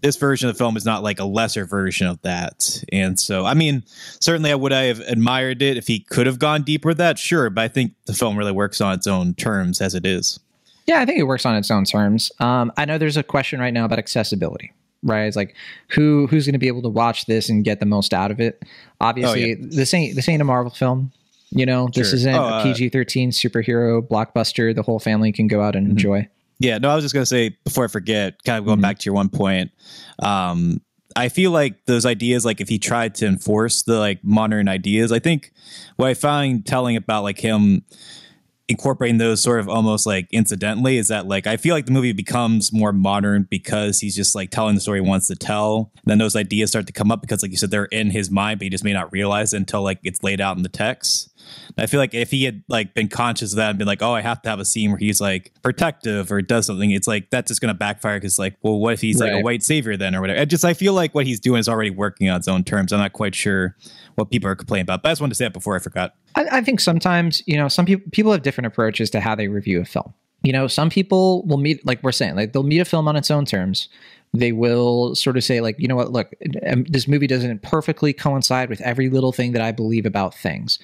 this 0.00 0.16
version 0.16 0.48
of 0.48 0.54
the 0.54 0.58
film 0.58 0.76
is 0.76 0.84
not 0.84 1.02
like 1.02 1.18
a 1.18 1.24
lesser 1.24 1.66
version 1.66 2.06
of 2.06 2.22
that. 2.22 2.84
And 2.92 3.18
so, 3.18 3.44
I 3.44 3.54
mean, 3.54 3.82
certainly 4.20 4.52
I 4.52 4.54
would 4.54 4.72
I 4.72 4.84
have 4.84 5.00
admired 5.00 5.60
it 5.60 5.76
if 5.76 5.88
he 5.88 5.98
could 5.98 6.26
have 6.26 6.38
gone 6.38 6.62
deeper 6.62 6.90
with 6.90 6.98
that, 6.98 7.18
sure, 7.18 7.50
but 7.50 7.62
I 7.62 7.68
think 7.68 7.94
the 8.06 8.14
film 8.14 8.36
really 8.36 8.52
works 8.52 8.80
on 8.80 8.94
its 8.94 9.08
own 9.08 9.34
terms 9.34 9.80
as 9.80 9.94
it 9.94 10.06
is. 10.06 10.38
Yeah, 10.86 11.00
I 11.00 11.04
think 11.04 11.18
it 11.18 11.24
works 11.24 11.44
on 11.44 11.56
its 11.56 11.68
own 11.68 11.84
terms. 11.84 12.30
Um, 12.38 12.72
I 12.76 12.84
know 12.84 12.96
there's 12.96 13.16
a 13.16 13.24
question 13.24 13.58
right 13.58 13.74
now 13.74 13.84
about 13.84 13.98
accessibility 13.98 14.72
right? 15.02 15.24
It's 15.26 15.36
like 15.36 15.54
who 15.88 16.26
who's 16.26 16.46
going 16.46 16.54
to 16.54 16.58
be 16.58 16.68
able 16.68 16.82
to 16.82 16.88
watch 16.88 17.26
this 17.26 17.48
and 17.48 17.64
get 17.64 17.80
the 17.80 17.86
most 17.86 18.12
out 18.12 18.30
of 18.30 18.40
it. 18.40 18.62
Obviously, 19.00 19.44
oh, 19.44 19.46
yeah. 19.46 19.54
this 19.60 19.94
ain't 19.94 20.16
this 20.16 20.28
ain't 20.28 20.42
a 20.42 20.44
Marvel 20.44 20.72
film. 20.72 21.12
You 21.50 21.64
know, 21.64 21.88
this 21.94 22.12
isn't 22.12 22.34
oh, 22.34 22.44
uh, 22.44 22.60
a 22.60 22.62
PG 22.62 22.90
thirteen 22.90 23.30
superhero 23.30 24.06
blockbuster. 24.06 24.74
The 24.74 24.82
whole 24.82 24.98
family 24.98 25.32
can 25.32 25.46
go 25.46 25.62
out 25.62 25.76
and 25.76 25.86
mm-hmm. 25.86 25.92
enjoy. 25.92 26.28
Yeah, 26.58 26.78
no, 26.78 26.90
I 26.90 26.94
was 26.94 27.04
just 27.04 27.14
gonna 27.14 27.26
say 27.26 27.56
before 27.64 27.84
I 27.84 27.88
forget, 27.88 28.42
kind 28.44 28.58
of 28.58 28.64
going 28.64 28.76
mm-hmm. 28.76 28.82
back 28.82 28.98
to 28.98 29.04
your 29.04 29.14
one 29.14 29.28
point. 29.28 29.70
Um, 30.18 30.80
I 31.14 31.30
feel 31.30 31.50
like 31.50 31.86
those 31.86 32.04
ideas, 32.04 32.44
like 32.44 32.60
if 32.60 32.68
he 32.68 32.78
tried 32.78 33.14
to 33.16 33.26
enforce 33.26 33.82
the 33.82 33.98
like 33.98 34.22
modern 34.22 34.68
ideas, 34.68 35.12
I 35.12 35.18
think 35.18 35.52
what 35.96 36.08
I 36.08 36.14
find 36.14 36.64
telling 36.64 36.96
about 36.96 37.22
like 37.22 37.38
him 37.38 37.84
incorporating 38.68 39.18
those 39.18 39.40
sort 39.40 39.60
of 39.60 39.68
almost 39.68 40.06
like 40.06 40.26
incidentally 40.32 40.98
is 40.98 41.08
that 41.08 41.26
like 41.26 41.46
I 41.46 41.56
feel 41.56 41.74
like 41.74 41.86
the 41.86 41.92
movie 41.92 42.12
becomes 42.12 42.72
more 42.72 42.92
modern 42.92 43.46
because 43.48 44.00
he's 44.00 44.16
just 44.16 44.34
like 44.34 44.50
telling 44.50 44.74
the 44.74 44.80
story 44.80 45.00
he 45.00 45.08
wants 45.08 45.28
to 45.28 45.36
tell. 45.36 45.92
then 46.04 46.18
those 46.18 46.34
ideas 46.34 46.70
start 46.70 46.86
to 46.88 46.92
come 46.92 47.10
up 47.10 47.20
because 47.20 47.42
like 47.42 47.52
you 47.52 47.56
said, 47.56 47.70
they're 47.70 47.84
in 47.86 48.10
his 48.10 48.30
mind, 48.30 48.58
but 48.58 48.64
he 48.64 48.70
just 48.70 48.84
may 48.84 48.92
not 48.92 49.12
realize 49.12 49.54
it 49.54 49.58
until 49.58 49.82
like 49.82 50.00
it's 50.02 50.22
laid 50.22 50.40
out 50.40 50.56
in 50.56 50.62
the 50.62 50.68
text. 50.68 51.32
I 51.78 51.86
feel 51.86 52.00
like 52.00 52.14
if 52.14 52.30
he 52.30 52.44
had 52.44 52.62
like 52.68 52.94
been 52.94 53.08
conscious 53.08 53.52
of 53.52 53.56
that 53.56 53.70
and 53.70 53.78
been 53.78 53.86
like, 53.86 54.02
oh, 54.02 54.12
I 54.12 54.20
have 54.20 54.42
to 54.42 54.48
have 54.48 54.58
a 54.58 54.64
scene 54.64 54.90
where 54.90 54.98
he's 54.98 55.20
like 55.20 55.52
protective 55.62 56.32
or 56.32 56.42
does 56.42 56.66
something, 56.66 56.90
it's 56.90 57.06
like 57.06 57.30
that's 57.30 57.48
just 57.48 57.60
gonna 57.60 57.74
backfire 57.74 58.18
because 58.18 58.38
like, 58.38 58.56
well, 58.62 58.78
what 58.78 58.94
if 58.94 59.00
he's 59.00 59.20
right. 59.20 59.32
like 59.32 59.42
a 59.42 59.44
white 59.44 59.62
savior 59.62 59.96
then 59.96 60.14
or 60.14 60.20
whatever? 60.20 60.40
I 60.40 60.44
just 60.44 60.64
I 60.64 60.74
feel 60.74 60.92
like 60.92 61.14
what 61.14 61.26
he's 61.26 61.40
doing 61.40 61.58
is 61.58 61.68
already 61.68 61.90
working 61.90 62.28
on 62.28 62.38
its 62.38 62.48
own 62.48 62.64
terms. 62.64 62.92
I'm 62.92 63.00
not 63.00 63.12
quite 63.12 63.34
sure 63.34 63.76
what 64.14 64.30
people 64.30 64.48
are 64.50 64.56
complaining 64.56 64.84
about, 64.84 65.02
but 65.02 65.10
I 65.10 65.12
just 65.12 65.20
wanted 65.20 65.32
to 65.32 65.36
say 65.36 65.44
that 65.44 65.52
before 65.52 65.76
I 65.76 65.78
forgot. 65.78 66.14
I, 66.34 66.46
I 66.52 66.60
think 66.62 66.80
sometimes 66.80 67.42
you 67.46 67.56
know 67.56 67.68
some 67.68 67.86
people 67.86 68.10
people 68.12 68.32
have 68.32 68.42
different 68.42 68.66
approaches 68.66 69.10
to 69.10 69.20
how 69.20 69.34
they 69.34 69.48
review 69.48 69.80
a 69.80 69.84
film. 69.84 70.14
You 70.42 70.52
know, 70.52 70.68
some 70.68 70.90
people 70.90 71.44
will 71.46 71.56
meet 71.56 71.84
like 71.86 72.02
we're 72.02 72.12
saying, 72.12 72.36
like 72.36 72.52
they'll 72.52 72.62
meet 72.62 72.78
a 72.78 72.84
film 72.84 73.08
on 73.08 73.16
its 73.16 73.30
own 73.30 73.46
terms 73.46 73.88
they 74.38 74.52
will 74.52 75.14
sort 75.14 75.36
of 75.36 75.44
say 75.44 75.60
like 75.60 75.76
you 75.78 75.88
know 75.88 75.96
what 75.96 76.12
look 76.12 76.32
um, 76.66 76.84
this 76.84 77.08
movie 77.08 77.26
doesn't 77.26 77.62
perfectly 77.62 78.12
coincide 78.12 78.68
with 78.68 78.80
every 78.80 79.08
little 79.08 79.32
thing 79.32 79.52
that 79.52 79.62
i 79.62 79.72
believe 79.72 80.06
about 80.06 80.34
things 80.34 80.78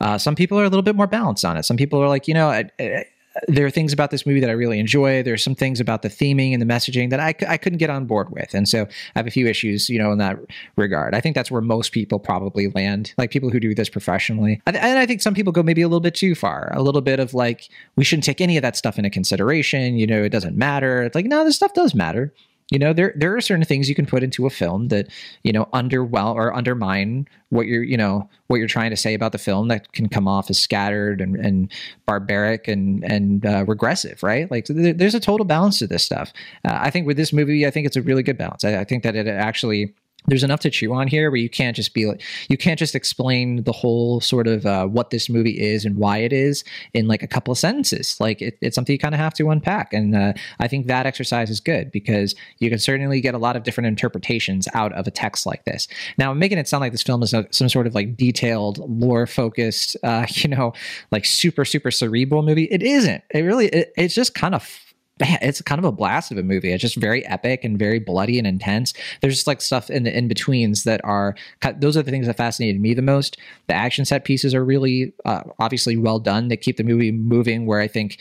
uh, 0.00 0.18
some 0.18 0.34
people 0.34 0.58
are 0.58 0.64
a 0.64 0.68
little 0.68 0.82
bit 0.82 0.96
more 0.96 1.06
balanced 1.06 1.44
on 1.44 1.56
it 1.56 1.64
some 1.64 1.76
people 1.76 2.02
are 2.02 2.08
like 2.08 2.28
you 2.28 2.34
know 2.34 2.48
I, 2.48 2.70
I, 2.80 3.04
there 3.48 3.66
are 3.66 3.70
things 3.70 3.92
about 3.92 4.10
this 4.10 4.26
movie 4.26 4.40
that 4.40 4.50
I 4.50 4.52
really 4.52 4.78
enjoy. 4.78 5.22
There's 5.22 5.42
some 5.42 5.54
things 5.54 5.80
about 5.80 6.02
the 6.02 6.08
theming 6.08 6.52
and 6.52 6.62
the 6.62 6.66
messaging 6.66 7.10
that 7.10 7.20
I, 7.20 7.34
I 7.48 7.56
couldn't 7.56 7.78
get 7.78 7.90
on 7.90 8.06
board 8.06 8.30
with. 8.30 8.54
And 8.54 8.68
so 8.68 8.82
I 8.82 9.18
have 9.18 9.26
a 9.26 9.30
few 9.30 9.46
issues, 9.46 9.88
you 9.88 9.98
know, 9.98 10.12
in 10.12 10.18
that 10.18 10.38
regard. 10.76 11.14
I 11.14 11.20
think 11.20 11.34
that's 11.34 11.50
where 11.50 11.60
most 11.60 11.92
people 11.92 12.18
probably 12.18 12.68
land, 12.68 13.12
like 13.18 13.30
people 13.30 13.50
who 13.50 13.58
do 13.58 13.74
this 13.74 13.88
professionally. 13.88 14.62
And 14.66 14.76
I 14.76 15.06
think 15.06 15.20
some 15.20 15.34
people 15.34 15.52
go 15.52 15.62
maybe 15.62 15.82
a 15.82 15.88
little 15.88 16.00
bit 16.00 16.14
too 16.14 16.34
far, 16.34 16.70
a 16.74 16.82
little 16.82 17.00
bit 17.00 17.18
of 17.18 17.34
like, 17.34 17.68
we 17.96 18.04
shouldn't 18.04 18.24
take 18.24 18.40
any 18.40 18.56
of 18.56 18.62
that 18.62 18.76
stuff 18.76 18.98
into 18.98 19.10
consideration. 19.10 19.96
You 19.96 20.06
know, 20.06 20.22
it 20.22 20.30
doesn't 20.30 20.56
matter. 20.56 21.02
It's 21.02 21.14
like, 21.14 21.26
no, 21.26 21.44
this 21.44 21.56
stuff 21.56 21.74
does 21.74 21.94
matter. 21.94 22.32
You 22.74 22.80
know, 22.80 22.92
there 22.92 23.12
there 23.14 23.36
are 23.36 23.40
certain 23.40 23.64
things 23.64 23.88
you 23.88 23.94
can 23.94 24.04
put 24.04 24.24
into 24.24 24.46
a 24.46 24.50
film 24.50 24.88
that 24.88 25.06
you 25.44 25.52
know 25.52 25.66
underwhelm 25.72 26.34
or 26.34 26.52
undermine 26.52 27.28
what 27.50 27.68
you're 27.68 27.84
you 27.84 27.96
know 27.96 28.28
what 28.48 28.56
you're 28.56 28.66
trying 28.66 28.90
to 28.90 28.96
say 28.96 29.14
about 29.14 29.30
the 29.30 29.38
film 29.38 29.68
that 29.68 29.92
can 29.92 30.08
come 30.08 30.26
off 30.26 30.50
as 30.50 30.58
scattered 30.58 31.20
and, 31.20 31.36
and 31.36 31.70
barbaric 32.04 32.66
and 32.66 33.04
and 33.04 33.46
uh, 33.46 33.64
regressive, 33.68 34.24
right? 34.24 34.50
Like 34.50 34.66
there's 34.66 35.14
a 35.14 35.20
total 35.20 35.46
balance 35.46 35.78
to 35.78 35.86
this 35.86 36.02
stuff. 36.02 36.32
Uh, 36.64 36.76
I 36.80 36.90
think 36.90 37.06
with 37.06 37.16
this 37.16 37.32
movie, 37.32 37.64
I 37.64 37.70
think 37.70 37.86
it's 37.86 37.94
a 37.94 38.02
really 38.02 38.24
good 38.24 38.38
balance. 38.38 38.64
I, 38.64 38.80
I 38.80 38.84
think 38.84 39.04
that 39.04 39.14
it 39.14 39.28
actually 39.28 39.94
there's 40.26 40.44
enough 40.44 40.60
to 40.60 40.70
chew 40.70 40.92
on 40.92 41.06
here 41.06 41.30
where 41.30 41.38
you 41.38 41.50
can't 41.50 41.76
just 41.76 41.92
be 41.92 42.06
like 42.06 42.22
you 42.48 42.56
can't 42.56 42.78
just 42.78 42.94
explain 42.94 43.62
the 43.64 43.72
whole 43.72 44.20
sort 44.20 44.46
of 44.46 44.64
uh, 44.64 44.86
what 44.86 45.10
this 45.10 45.28
movie 45.28 45.60
is 45.60 45.84
and 45.84 45.96
why 45.96 46.18
it 46.18 46.32
is 46.32 46.64
in 46.94 47.06
like 47.06 47.22
a 47.22 47.26
couple 47.26 47.52
of 47.52 47.58
sentences. 47.58 48.18
Like 48.20 48.40
it, 48.40 48.58
it's 48.60 48.74
something 48.74 48.92
you 48.92 48.98
kind 48.98 49.14
of 49.14 49.20
have 49.20 49.34
to 49.34 49.50
unpack. 49.50 49.92
And 49.92 50.14
uh, 50.14 50.32
i 50.60 50.68
think 50.68 50.86
that 50.86 51.06
exercise 51.06 51.50
is 51.50 51.60
good 51.60 51.90
because 51.90 52.34
you 52.58 52.70
can 52.70 52.78
certainly 52.78 53.20
get 53.20 53.34
a 53.34 53.38
lot 53.38 53.56
of 53.56 53.62
different 53.62 53.86
interpretations 53.86 54.66
out 54.74 54.92
of 54.92 55.06
a 55.06 55.10
text 55.10 55.46
like 55.46 55.64
this. 55.64 55.88
Now 56.18 56.30
I'm 56.30 56.38
making 56.38 56.58
it 56.58 56.68
sound 56.68 56.80
like 56.80 56.92
this 56.92 57.02
film 57.02 57.22
is 57.22 57.34
a, 57.34 57.46
some 57.50 57.68
sort 57.68 57.86
of 57.86 57.94
like 57.94 58.16
detailed 58.16 58.78
lore 58.78 59.26
focused 59.26 59.96
uh, 60.02 60.26
you 60.30 60.48
know 60.48 60.72
like 61.10 61.24
super 61.24 61.64
super 61.64 61.90
cerebral 61.90 62.42
movie. 62.42 62.64
It 62.64 62.82
isn't. 62.82 63.22
It 63.30 63.40
really 63.40 63.66
it, 63.68 63.92
it's 63.96 64.14
just 64.14 64.34
kind 64.34 64.54
of 64.54 64.83
it's 65.20 65.62
kind 65.62 65.78
of 65.78 65.84
a 65.84 65.92
blast 65.92 66.32
of 66.32 66.38
a 66.38 66.42
movie. 66.42 66.72
It's 66.72 66.82
just 66.82 66.96
very 66.96 67.24
epic 67.26 67.62
and 67.62 67.78
very 67.78 68.00
bloody 68.00 68.38
and 68.38 68.46
intense. 68.46 68.92
There's 69.20 69.34
just 69.34 69.46
like 69.46 69.60
stuff 69.60 69.88
in 69.88 70.02
the 70.02 70.16
in 70.16 70.26
betweens 70.26 70.84
that 70.84 71.00
are 71.04 71.36
those 71.76 71.96
are 71.96 72.02
the 72.02 72.10
things 72.10 72.26
that 72.26 72.36
fascinated 72.36 72.80
me 72.80 72.94
the 72.94 73.02
most. 73.02 73.36
The 73.68 73.74
action 73.74 74.04
set 74.04 74.24
pieces 74.24 74.54
are 74.54 74.64
really 74.64 75.12
uh, 75.24 75.42
obviously 75.60 75.96
well 75.96 76.18
done. 76.18 76.48
They 76.48 76.56
keep 76.56 76.78
the 76.78 76.84
movie 76.84 77.12
moving. 77.12 77.66
Where 77.66 77.80
I 77.80 77.86
think 77.86 78.18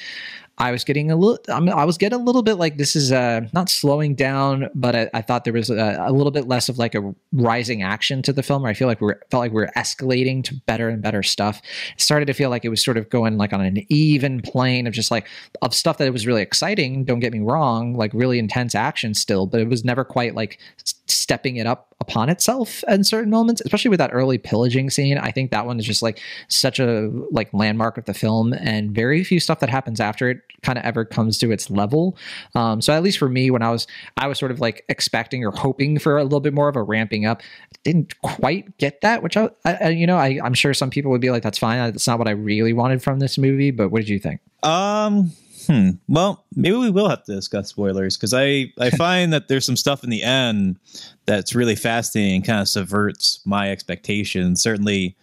I 0.60 0.72
was 0.72 0.84
getting 0.84 1.10
a 1.10 1.16
little, 1.16 1.40
I, 1.50 1.60
mean, 1.60 1.74
I 1.74 1.84
was 1.84 1.98
getting 1.98 2.20
a 2.20 2.24
little 2.24 2.44
bit 2.44 2.56
like 2.56 2.78
this 2.78 2.96
is 2.96 3.12
uh, 3.12 3.42
not 3.54 3.70
slowing 3.70 4.14
down, 4.14 4.70
but 4.76 4.96
I, 4.96 5.10
I 5.16 5.22
thought 5.22 5.46
there 5.46 5.54
was 5.54 5.72
a, 5.72 5.98
a, 6.06 6.12
little 6.12 6.32
bit 6.32 6.48
less 6.48 6.70
of 6.70 6.78
like 6.78 6.94
a 6.94 7.14
rising 7.32 7.82
action 7.82 8.22
to 8.22 8.32
the 8.32 8.44
film. 8.44 8.62
Where 8.62 8.70
I 8.70 8.76
feel 8.76 8.88
like 8.88 9.02
we 9.02 9.14
felt 9.32 9.42
like 9.42 9.52
we 9.52 9.64
are 9.64 9.72
escalating 9.76 10.44
to 10.44 10.56
better 10.68 10.90
and 10.90 11.02
better 11.02 11.24
stuff. 11.24 11.60
It 11.96 12.02
started 12.02 12.28
to 12.28 12.34
feel 12.34 12.52
like 12.52 12.66
it 12.66 12.70
was 12.70 12.84
sort 12.84 12.98
of 12.98 13.10
going 13.10 13.38
like 13.38 13.52
on 13.52 13.62
an 13.62 13.84
even 13.90 14.42
plane 14.42 14.86
of 14.86 14.94
just 14.94 15.10
like 15.10 15.28
of 15.64 15.74
stuff 15.74 15.98
that 15.98 16.12
was 16.14 16.28
really 16.28 16.44
exciting. 16.44 17.04
Don't 17.04 17.20
get 17.20 17.34
me 17.34 17.40
wrong, 17.40 17.96
like 17.96 18.12
really 18.14 18.38
intense 18.38 18.76
action 18.76 19.16
still, 19.16 19.48
but 19.48 19.60
it 19.60 19.68
was 19.68 19.84
never 19.84 20.06
quite 20.06 20.36
like 20.36 20.60
stepping 21.08 21.56
it 21.56 21.66
up 21.66 21.93
upon 22.04 22.28
itself 22.28 22.84
in 22.90 23.04
certain 23.06 23.30
moments, 23.30 23.62
especially 23.62 23.90
with 23.90 24.00
that 24.00 24.10
early 24.14 24.38
pillaging 24.38 24.90
scene. 24.90 25.18
I 25.18 25.32
think 25.32 25.52
that 25.52 25.66
one 25.66 25.80
is 25.80 25.86
just 25.86 26.02
like 26.02 26.20
such 26.50 26.80
a 26.80 27.10
like 27.32 27.54
landmark 27.54 27.98
of 27.98 28.04
the 28.04 28.14
film, 28.14 28.52
and 28.52 28.92
very 28.92 29.24
few 29.24 29.40
stuff 29.40 29.60
that 29.60 29.70
happens 29.70 30.02
after 30.02 30.30
it 30.30 30.42
kind 30.64 30.78
of 30.78 30.84
ever 30.84 31.06
comes 31.06 31.38
to 31.38 31.52
its 31.52 31.70
level. 31.70 32.18
Um, 32.56 32.82
so 32.82 32.94
at 32.94 33.04
least 33.04 33.18
for 33.18 33.30
me, 33.30 33.50
when 33.50 33.62
I 33.62 33.72
was 33.72 33.88
I 34.18 34.28
was 34.28 34.38
sort 34.38 34.52
of 34.52 34.60
like 34.60 34.84
expecting 34.90 35.46
or 35.46 35.52
hoping 35.52 35.98
for 35.98 36.18
a 36.18 36.24
little 36.24 36.42
bit 36.42 36.54
more 36.54 36.68
of 36.68 36.76
a 36.76 36.84
ramping 36.84 37.26
up, 37.26 37.42
didn't 37.84 38.20
quite 38.22 38.78
get 38.78 39.00
that. 39.02 39.24
Which 39.24 39.38
I, 39.38 39.50
I 39.64 39.90
you 39.90 40.06
know 40.06 40.18
I, 40.18 40.40
I'm 40.44 40.54
sure 40.54 40.74
some 40.74 40.90
people 40.90 41.10
would 41.12 41.22
be 41.22 41.32
like, 41.32 41.44
that's 41.44 41.58
fine. 41.58 41.78
That's 41.78 42.08
not 42.08 42.20
what 42.20 42.28
I 42.28 42.32
really 42.32 42.74
wanted 42.74 43.02
from 43.02 43.20
this 43.20 43.38
movie. 43.38 43.72
But 43.72 43.90
what 43.90 44.00
did 44.00 44.10
you 44.10 44.20
think? 44.20 44.42
Um, 44.62 45.32
Hmm. 45.68 45.92
Well, 46.08 46.46
maybe 46.56 46.76
we 46.76 46.90
will 46.90 47.10
have 47.10 47.24
to 47.26 47.36
discuss 47.36 47.70
spoilers 47.70 48.18
because 48.18 48.34
I 48.34 48.74
I 48.80 48.90
find 48.98 49.32
that 49.34 49.48
there's 49.48 49.66
some 49.66 49.78
stuff 49.78 50.04
in 50.04 50.10
the 50.10 50.24
end 50.24 50.78
that's 51.26 51.56
really 51.56 51.76
fascinating 51.76 52.36
and 52.36 52.46
kind 52.46 52.62
of 52.62 52.68
subverts 52.68 53.40
my 53.46 53.72
expectations. 53.72 54.62
Certainly, 54.62 55.16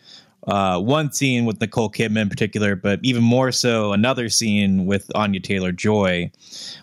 uh, 0.50 0.80
one 0.80 1.12
scene 1.12 1.44
with 1.44 1.60
Nicole 1.60 1.90
Kidman 1.90 2.22
in 2.22 2.28
particular, 2.28 2.74
but 2.74 2.98
even 3.04 3.22
more 3.22 3.52
so 3.52 3.92
another 3.92 4.28
scene 4.28 4.84
with 4.84 5.08
Anya 5.14 5.38
Taylor 5.38 5.70
Joy, 5.70 6.32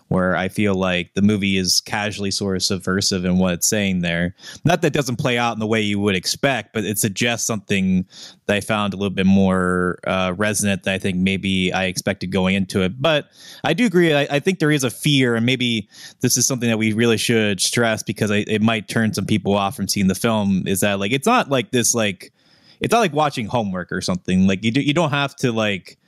where 0.08 0.34
I 0.34 0.48
feel 0.48 0.74
like 0.74 1.12
the 1.12 1.20
movie 1.20 1.58
is 1.58 1.82
casually 1.82 2.30
sort 2.30 2.56
of 2.56 2.62
subversive 2.62 3.26
in 3.26 3.36
what 3.36 3.52
it's 3.52 3.66
saying 3.66 4.00
there. 4.00 4.34
Not 4.64 4.80
that 4.80 4.88
it 4.88 4.92
doesn't 4.94 5.16
play 5.16 5.36
out 5.36 5.52
in 5.52 5.58
the 5.58 5.66
way 5.66 5.82
you 5.82 6.00
would 6.00 6.16
expect, 6.16 6.72
but 6.72 6.84
it 6.84 6.98
suggests 6.98 7.46
something 7.46 8.06
that 8.46 8.56
I 8.56 8.60
found 8.60 8.94
a 8.94 8.96
little 8.96 9.14
bit 9.14 9.26
more 9.26 9.98
uh, 10.06 10.32
resonant 10.34 10.84
than 10.84 10.94
I 10.94 10.98
think 10.98 11.18
maybe 11.18 11.70
I 11.70 11.84
expected 11.84 12.28
going 12.28 12.54
into 12.54 12.80
it. 12.80 13.00
But 13.00 13.26
I 13.64 13.74
do 13.74 13.84
agree. 13.84 14.14
I, 14.14 14.26
I, 14.30 14.40
think 14.40 14.60
there 14.60 14.70
is 14.70 14.82
a 14.82 14.90
fear, 14.90 15.34
and 15.34 15.44
maybe 15.44 15.90
this 16.20 16.38
is 16.38 16.46
something 16.46 16.70
that 16.70 16.78
we 16.78 16.94
really 16.94 17.18
should 17.18 17.60
stress 17.60 18.02
because 18.02 18.30
I, 18.30 18.44
it 18.46 18.62
might 18.62 18.88
turn 18.88 19.12
some 19.12 19.26
people 19.26 19.54
off 19.54 19.76
from 19.76 19.88
seeing 19.88 20.08
the 20.08 20.14
film. 20.14 20.66
Is 20.66 20.80
that 20.80 20.98
like 20.98 21.12
it's 21.12 21.26
not 21.26 21.50
like 21.50 21.70
this 21.70 21.94
like 21.94 22.32
it's 22.80 22.92
not 22.92 23.00
like 23.00 23.12
watching 23.12 23.46
homework 23.46 23.92
or 23.92 24.00
something. 24.00 24.46
Like 24.46 24.64
you 24.64 24.70
do, 24.70 24.80
you 24.80 24.94
don't 24.94 25.10
have 25.10 25.34
to 25.36 25.52
like 25.52 25.98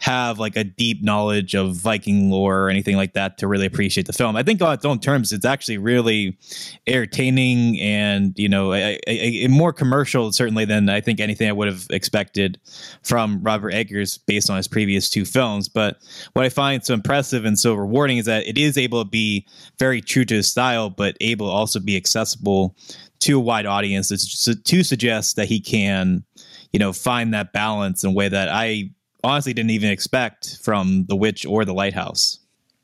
have 0.00 0.38
like 0.38 0.56
a 0.56 0.64
deep 0.64 1.02
knowledge 1.02 1.54
of 1.54 1.76
Viking 1.76 2.30
lore 2.30 2.64
or 2.64 2.70
anything 2.70 2.96
like 2.96 3.12
that 3.12 3.36
to 3.36 3.46
really 3.46 3.66
appreciate 3.66 4.06
the 4.06 4.14
film. 4.14 4.34
I 4.34 4.42
think 4.42 4.62
on 4.62 4.72
its 4.72 4.84
own 4.84 4.98
terms, 4.98 5.30
it's 5.30 5.44
actually 5.44 5.76
really 5.76 6.38
entertaining 6.86 7.78
and 7.80 8.32
you 8.38 8.48
know 8.48 8.72
a, 8.72 8.98
a, 9.06 9.44
a 9.44 9.48
more 9.48 9.74
commercial 9.74 10.32
certainly 10.32 10.64
than 10.64 10.88
I 10.88 11.02
think 11.02 11.20
anything 11.20 11.48
I 11.48 11.52
would 11.52 11.68
have 11.68 11.86
expected 11.90 12.58
from 13.02 13.42
Robert 13.42 13.74
Eggers 13.74 14.16
based 14.16 14.48
on 14.48 14.56
his 14.56 14.68
previous 14.68 15.10
two 15.10 15.26
films. 15.26 15.68
But 15.68 15.98
what 16.32 16.46
I 16.46 16.48
find 16.48 16.82
so 16.82 16.94
impressive 16.94 17.44
and 17.44 17.58
so 17.58 17.74
rewarding 17.74 18.16
is 18.16 18.24
that 18.24 18.46
it 18.46 18.56
is 18.56 18.78
able 18.78 19.04
to 19.04 19.08
be 19.08 19.46
very 19.78 20.00
true 20.00 20.24
to 20.24 20.36
his 20.36 20.50
style, 20.50 20.88
but 20.88 21.14
able 21.20 21.48
to 21.48 21.52
also 21.52 21.78
be 21.78 21.96
accessible 21.96 22.74
to 23.20 23.36
a 23.36 23.40
wide 23.40 23.66
audience 23.66 24.08
to, 24.08 24.84
suggest 24.84 25.36
that 25.36 25.46
he 25.46 25.60
can, 25.60 26.24
you 26.72 26.78
know, 26.78 26.92
find 26.92 27.34
that 27.34 27.52
balance 27.52 28.02
in 28.02 28.10
a 28.10 28.12
way 28.12 28.28
that 28.28 28.48
I 28.48 28.90
honestly 29.22 29.52
didn't 29.52 29.70
even 29.70 29.90
expect 29.90 30.58
from 30.62 31.04
The 31.06 31.16
Witch 31.16 31.44
or 31.46 31.64
The 31.64 31.74
Lighthouse. 31.74 32.38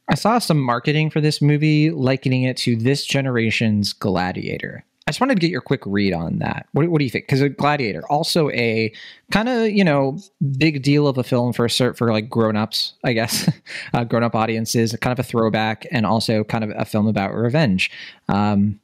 I 0.09 0.15
saw 0.15 0.39
some 0.39 0.61
marketing 0.61 1.11
for 1.11 1.21
this 1.21 1.43
movie 1.43 1.91
likening 1.91 2.45
it 2.45 2.57
to 2.59 2.77
this 2.77 3.05
generation's 3.05 3.93
Gladiator. 3.93 4.85
I 5.09 5.13
just 5.13 5.21
wanted 5.21 5.37
to 5.37 5.41
get 5.41 5.51
your 5.51 5.61
quick 5.61 5.83
read 5.87 6.13
on 6.13 6.41
that. 6.41 6.67
What, 6.73 6.89
what 6.89 6.99
do 6.99 7.05
you 7.05 7.11
think? 7.11 7.29
Because 7.29 7.41
Gladiator, 7.57 8.03
also 8.11 8.51
a 8.51 8.93
kind 9.31 9.49
of 9.49 9.71
you 9.71 9.85
know 9.85 10.19
big 10.59 10.83
deal 10.83 11.07
of 11.07 11.17
a 11.17 11.23
film 11.23 11.53
for 11.53 11.69
for 11.69 12.13
like 12.13 12.29
grown 12.29 12.57
ups, 12.57 12.95
I 13.05 13.13
guess, 13.13 13.49
uh, 13.95 14.03
grown 14.03 14.25
up 14.25 14.35
audiences, 14.35 14.97
kind 15.01 15.13
of 15.13 15.25
a 15.25 15.29
throwback, 15.29 15.87
and 15.93 16.07
also 16.07 16.43
kind 16.43 16.65
of 16.65 16.71
a 16.77 16.85
film 16.85 17.07
about 17.07 17.33
revenge. 17.35 17.89
Um, 18.29 18.81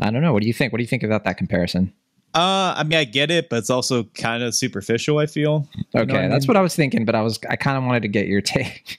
I 0.00 0.10
don't 0.10 0.22
know. 0.22 0.32
What 0.32 0.42
do 0.42 0.48
you 0.48 0.54
think? 0.54 0.72
What 0.72 0.78
do 0.78 0.82
you 0.82 0.88
think 0.88 1.02
about 1.02 1.24
that 1.24 1.36
comparison? 1.36 1.92
Uh, 2.34 2.74
I 2.76 2.84
mean, 2.84 2.98
I 2.98 3.04
get 3.04 3.30
it, 3.30 3.50
but 3.50 3.56
it's 3.56 3.70
also 3.70 4.04
kind 4.14 4.42
of 4.42 4.54
superficial. 4.54 5.18
I 5.18 5.26
feel. 5.26 5.68
Okay, 5.94 6.00
what 6.00 6.08
that's 6.08 6.12
I 6.12 6.28
mean? 6.28 6.46
what 6.48 6.56
I 6.56 6.62
was 6.62 6.74
thinking, 6.74 7.04
but 7.04 7.14
I 7.14 7.20
was 7.20 7.38
I 7.50 7.56
kind 7.56 7.76
of 7.76 7.84
wanted 7.84 8.02
to 8.02 8.08
get 8.08 8.26
your 8.26 8.40
take. 8.40 8.98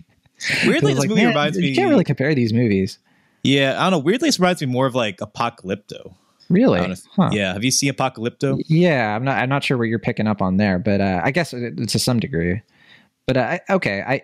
Weirdly, 0.66 0.94
this 0.94 1.00
like, 1.00 1.10
movie 1.10 1.26
reminds 1.26 1.58
me. 1.58 1.68
You 1.68 1.76
can't 1.76 1.90
really 1.90 2.04
compare 2.04 2.36
these 2.36 2.54
movies. 2.54 3.00
Yeah, 3.44 3.76
I 3.78 3.84
don't 3.84 3.92
know. 3.92 4.00
Weirdly, 4.00 4.30
it 4.30 4.40
reminds 4.40 4.62
me 4.62 4.68
more 4.68 4.86
of 4.86 4.96
like 4.96 5.18
Apocalypto. 5.18 6.14
Really? 6.50 6.96
Huh. 7.16 7.30
Yeah. 7.32 7.54
Have 7.54 7.64
you 7.64 7.72
seen 7.72 7.92
Apocalypto? 7.92 8.62
Yeah, 8.68 9.16
I'm 9.16 9.24
not. 9.24 9.38
I'm 9.38 9.50
not 9.50 9.64
sure 9.64 9.78
what 9.78 9.86
you're 9.86 10.00
picking 10.00 10.28
up 10.28 10.42
on 10.42 10.58
there, 10.58 10.78
but 10.78 11.02
uh, 11.02 11.22
I 11.24 11.32
guess 11.32 11.54
it, 11.54 11.90
to 11.90 12.00
some 12.00 12.20
degree. 12.20 12.62
But 13.26 13.38
uh, 13.38 13.60
okay, 13.70 14.02
I 14.02 14.22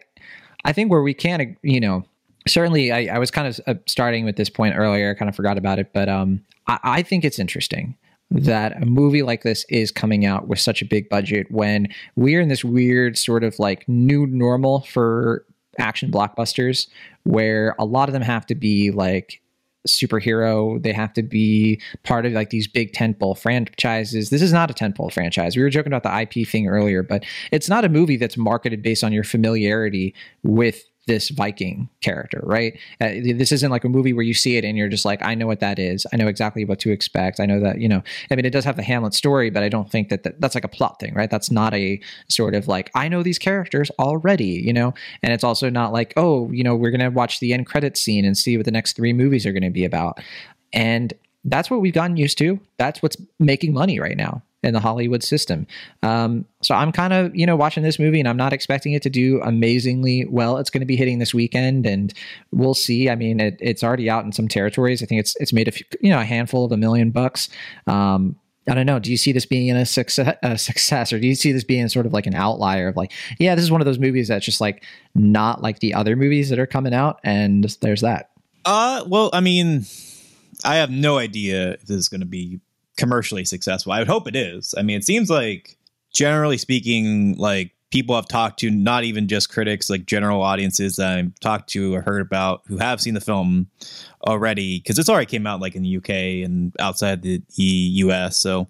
I 0.66 0.74
think 0.74 0.92
where 0.92 1.02
we 1.02 1.14
can, 1.14 1.58
you 1.64 1.80
know, 1.80 2.06
certainly 2.48 2.92
I, 2.92 3.16
I 3.16 3.20
was 3.20 3.32
kind 3.32 3.48
of 3.48 3.60
uh, 3.68 3.80
starting 3.86 4.26
with 4.26 4.36
this 4.36 4.50
point 4.50 4.76
earlier. 4.76 5.12
I 5.12 5.14
kind 5.14 5.30
of 5.30 5.36
forgot 5.36 5.58
about 5.58 5.80
it, 5.80 5.92
but 5.94 6.10
um, 6.10 6.42
I, 6.68 6.80
I 6.84 7.02
think 7.04 7.26
it's 7.26 7.40
interesting 7.40 7.96
that 8.32 8.82
a 8.82 8.86
movie 8.86 9.24
like 9.24 9.44
this 9.44 9.66
is 9.70 9.92
coming 9.92 10.26
out 10.26 10.48
with 10.48 10.60
such 10.60 10.82
a 10.82 10.86
big 10.86 11.10
budget 11.10 11.50
when 11.52 11.88
we're 12.16 12.42
in 12.42 12.50
this 12.50 12.64
weird 12.64 13.18
sort 13.18 13.44
of 13.44 13.58
like 13.58 13.88
new 13.90 14.28
normal 14.28 14.82
for 14.82 15.46
action 15.80 16.12
blockbusters 16.12 16.88
where 17.24 17.76
a 17.80 17.86
lot 17.86 18.10
of 18.10 18.14
them 18.14 18.22
have 18.22 18.46
to 18.46 18.56
be 18.56 18.92
like 18.92 19.42
superhero 19.88 20.82
they 20.84 20.92
have 20.92 21.14
to 21.14 21.24
be 21.24 21.82
part 22.04 22.26
of 22.26 22.34
like 22.34 22.50
these 22.50 22.68
big 22.68 22.92
tentpole 22.92 23.38
franchises 23.38 24.30
this 24.30 24.42
is 24.42 24.52
not 24.52 24.70
a 24.70 24.74
tentpole 24.74 25.12
franchise 25.12 25.56
we 25.56 25.64
were 25.64 25.70
joking 25.70 25.94
about 25.94 26.04
the 26.04 26.22
ip 26.22 26.48
thing 26.48 26.68
earlier 26.68 27.02
but 27.02 27.24
it's 27.52 27.70
not 27.70 27.86
a 27.86 27.90
movie 27.90 28.18
that's 28.18 28.36
marketed 28.36 28.84
based 28.84 29.06
on 29.06 29.14
your 29.14 29.24
familiarity 29.24 30.14
with 30.44 30.84
this 31.08 31.30
Viking 31.30 31.90
character, 32.02 32.42
right? 32.44 32.78
Uh, 33.02 33.10
this 33.36 33.52
isn't 33.52 33.72
like 33.72 33.84
a 33.84 33.90
movie 33.90 34.14
where 34.14 34.24
you 34.24 34.34
see 34.34 34.58
it 34.58 34.64
and 34.64 34.78
you're 34.78 34.88
just 34.88 35.06
like, 35.06 35.22
I 35.24 35.34
know 35.34 35.48
what 35.48 35.60
that 35.60 35.80
is. 35.80 36.06
I 36.14 36.18
know 36.18 36.28
exactly 36.28 36.66
what 36.66 36.80
to 36.82 36.92
expect. 36.92 37.40
I 37.40 37.46
know 37.46 37.60
that, 37.60 37.80
you 37.80 37.90
know, 37.90 38.04
I 38.30 38.36
mean, 38.36 38.46
it 38.46 38.52
does 38.52 38.66
have 38.66 38.76
the 38.76 38.84
Hamlet 38.84 39.14
story, 39.14 39.50
but 39.50 39.64
I 39.64 39.70
don't 39.70 39.90
think 39.90 40.10
that, 40.10 40.24
that 40.24 40.40
that's 40.40 40.56
like 40.56 40.64
a 40.64 40.70
plot 40.70 41.00
thing, 41.00 41.14
right? 41.16 41.30
That's 41.30 41.50
not 41.50 41.74
a 41.74 42.00
sort 42.28 42.54
of 42.54 42.68
like, 42.68 42.92
I 42.94 43.08
know 43.08 43.24
these 43.24 43.40
characters 43.40 43.90
already, 43.98 44.62
you 44.64 44.72
know? 44.72 44.94
And 45.24 45.34
it's 45.34 45.44
also 45.44 45.70
not 45.70 45.92
like, 45.92 46.14
oh, 46.16 46.52
you 46.52 46.64
know, 46.64 46.76
we're 46.76 46.92
going 46.92 47.02
to 47.02 47.10
watch 47.10 47.40
the 47.40 47.54
end 47.54 47.66
credit 47.66 47.98
scene 47.98 48.24
and 48.24 48.38
see 48.38 48.56
what 48.56 48.66
the 48.66 48.72
next 48.72 48.94
three 48.96 49.14
movies 49.14 49.46
are 49.46 49.52
going 49.52 49.64
to 49.64 49.70
be 49.72 49.86
about. 49.86 50.20
And 50.74 51.14
that's 51.44 51.72
what 51.72 51.82
we've 51.82 51.94
gotten 51.94 52.18
used 52.18 52.38
to. 52.38 52.60
That's 52.78 53.02
what's 53.02 53.18
making 53.40 53.74
money 53.74 54.00
right 54.00 54.18
now 54.18 54.44
in 54.62 54.74
the 54.74 54.80
Hollywood 54.80 55.24
system. 55.24 55.66
Um, 56.04 56.46
so 56.62 56.76
I'm 56.76 56.92
kind 56.92 57.14
of, 57.14 57.36
you 57.36 57.46
know, 57.46 57.56
watching 57.56 57.84
this 57.84 57.98
movie 57.98 58.20
and 58.20 58.28
I'm 58.28 58.38
not 58.38 58.54
expecting 58.54 58.94
it 58.94 59.02
to 59.04 59.10
do 59.10 59.42
amazingly 59.42 60.26
well. 60.30 60.58
It's 60.58 60.70
going 60.70 60.82
to 60.82 60.86
be 60.86 60.98
hitting 60.98 61.20
this 61.20 61.34
weekend 61.34 61.86
and 61.86 62.14
we'll 62.52 62.74
see. 62.74 63.10
I 63.10 63.16
mean, 63.16 63.40
it, 63.40 63.58
it's 63.60 63.84
already 63.84 64.10
out 64.10 64.26
in 64.26 64.32
some 64.32 64.48
territories. 64.48 65.02
I 65.02 65.06
think 65.06 65.20
it's, 65.20 65.36
it's 65.38 65.54
made 65.54 65.68
a 65.68 65.72
few, 65.72 65.86
you 66.02 66.10
know, 66.10 66.20
a 66.20 66.26
handful 66.26 66.66
of 66.66 66.72
a 66.72 66.78
million 66.78 67.12
bucks. 67.12 67.50
Um, 67.88 68.36
I 68.68 68.76
don't 68.76 68.86
know. 68.86 69.00
Do 69.00 69.10
you 69.10 69.18
see 69.18 69.32
this 69.32 69.46
being 69.46 69.72
a 69.72 69.86
success, 69.86 70.38
a 70.44 70.58
success, 70.58 71.12
or 71.12 71.20
do 71.20 71.26
you 71.26 71.36
see 71.36 71.52
this 71.52 71.64
being 71.64 71.88
sort 71.88 72.06
of 72.06 72.14
like 72.14 72.28
an 72.28 72.36
outlier 72.36 72.90
of 72.90 72.98
like, 72.98 73.12
yeah, 73.40 73.56
this 73.56 73.64
is 73.64 73.72
one 73.72 73.82
of 73.82 73.86
those 73.86 73.98
movies 73.98 74.28
that's 74.28 74.46
just 74.46 74.62
like 74.62 74.84
not 75.16 75.64
like 75.64 75.80
the 75.80 75.94
other 75.94 76.16
movies 76.16 76.50
that 76.50 76.60
are 76.60 76.68
coming 76.68 76.94
out, 76.94 77.20
and 77.24 77.64
there's 77.82 78.02
that. 78.02 78.30
Uh, 78.66 79.04
well, 79.08 79.32
I 79.34 79.40
mean, 79.40 79.86
I 80.64 80.76
have 80.76 80.92
no 80.92 81.18
idea 81.18 81.72
if 81.72 81.84
this 81.84 81.98
is 81.98 82.10
going 82.10 82.20
to 82.20 82.28
be 82.28 82.60
commercially 83.00 83.46
successful. 83.46 83.94
I 83.94 84.00
would 84.00 84.08
hope 84.08 84.28
it 84.28 84.36
is. 84.36 84.76
I 84.78 84.84
mean, 84.84 84.98
it 84.98 85.06
seems 85.06 85.30
like 85.30 85.78
generally 86.14 86.58
speaking, 86.58 87.36
like 87.38 87.72
people 87.92 88.14
I've 88.14 88.28
talked 88.28 88.60
to, 88.60 88.70
not 88.70 89.04
even 89.06 89.28
just 89.28 89.50
critics, 89.50 89.90
like 89.90 90.06
general 90.06 90.44
audiences 90.44 90.98
that 90.98 91.18
I've 91.18 91.40
talked 91.40 91.70
to 91.70 91.96
or 91.96 92.02
heard 92.02 92.22
about 92.22 92.62
who 92.68 92.78
have 92.78 93.02
seen 93.02 93.14
the 93.14 93.22
film 93.22 93.68
already, 94.28 94.80
because 94.80 95.00
it's 95.00 95.10
already 95.10 95.26
came 95.26 95.48
out 95.48 95.62
like 95.62 95.76
in 95.76 95.82
the 95.82 95.98
UK 95.98 96.10
and 96.46 96.76
outside 96.80 97.24
the 97.24 97.42
US. 97.56 98.38
So 98.38 98.68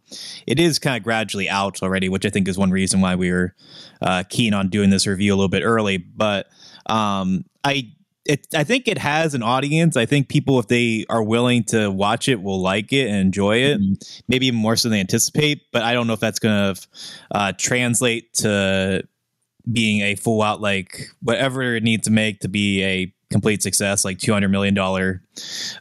it 0.47 0.59
is 0.59 0.79
kind 0.79 0.95
of 0.95 1.03
gradually 1.03 1.49
out 1.49 1.81
already, 1.83 2.07
which 2.07 2.25
I 2.25 2.29
think 2.29 2.47
is 2.47 2.57
one 2.57 2.71
reason 2.71 3.01
why 3.01 3.15
we 3.15 3.31
were 3.31 3.55
uh, 4.01 4.23
keen 4.29 4.53
on 4.53 4.69
doing 4.69 4.89
this 4.89 5.07
review 5.07 5.33
a 5.33 5.35
little 5.35 5.49
bit 5.49 5.63
early. 5.63 5.97
But 5.97 6.47
um, 6.85 7.45
I 7.63 7.91
it, 8.25 8.47
I 8.53 8.63
think 8.63 8.87
it 8.87 8.97
has 8.97 9.33
an 9.33 9.43
audience. 9.43 9.97
I 9.97 10.05
think 10.05 10.29
people, 10.29 10.59
if 10.59 10.67
they 10.67 11.05
are 11.09 11.23
willing 11.23 11.63
to 11.65 11.89
watch 11.89 12.27
it, 12.27 12.41
will 12.41 12.61
like 12.61 12.93
it 12.93 13.07
and 13.07 13.17
enjoy 13.17 13.57
it, 13.57 13.79
mm-hmm. 13.79 13.93
maybe 14.27 14.47
even 14.47 14.59
more 14.59 14.75
so 14.75 14.89
than 14.89 14.97
they 14.97 14.99
anticipate. 14.99 15.63
But 15.71 15.83
I 15.83 15.93
don't 15.93 16.07
know 16.07 16.13
if 16.13 16.19
that's 16.19 16.39
going 16.39 16.75
to 16.75 16.87
uh, 17.31 17.53
translate 17.57 18.33
to 18.35 19.03
being 19.71 20.01
a 20.01 20.15
full 20.15 20.41
out 20.41 20.61
like 20.61 21.09
whatever 21.21 21.75
it 21.75 21.83
needs 21.83 22.05
to 22.07 22.11
make 22.11 22.39
to 22.39 22.47
be 22.47 22.83
a 22.83 23.13
complete 23.31 23.61
success, 23.61 24.03
like 24.03 24.17
two 24.17 24.33
hundred 24.33 24.49
million 24.49 24.73
dollar 24.73 25.21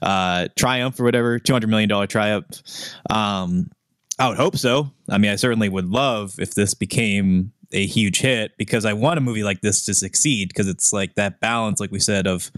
uh, 0.03 0.49
triumph 0.57 0.99
or 1.01 1.05
whatever, 1.05 1.39
two 1.39 1.53
hundred 1.53 1.68
million 1.68 1.89
dollar 1.89 2.07
triumph. 2.07 2.62
Um, 3.11 3.70
I 4.18 4.28
would 4.28 4.36
hope 4.36 4.57
so. 4.57 4.91
I 5.09 5.18
mean, 5.18 5.30
I 5.30 5.36
certainly 5.36 5.68
would 5.68 5.89
love 5.89 6.34
if 6.39 6.55
this 6.55 6.74
became 6.74 7.53
a 7.72 7.86
huge 7.86 8.20
hit 8.20 8.52
because 8.56 8.84
I 8.84 8.92
want 8.92 9.18
a 9.18 9.20
movie 9.20 9.42
like 9.42 9.60
this 9.60 9.84
to 9.84 9.94
succeed 9.94 10.48
because 10.48 10.68
it's 10.68 10.92
like 10.92 11.14
that 11.16 11.40
balance, 11.40 11.80
like 11.80 11.90
we 11.90 12.00
said, 12.00 12.26
of 12.26 12.50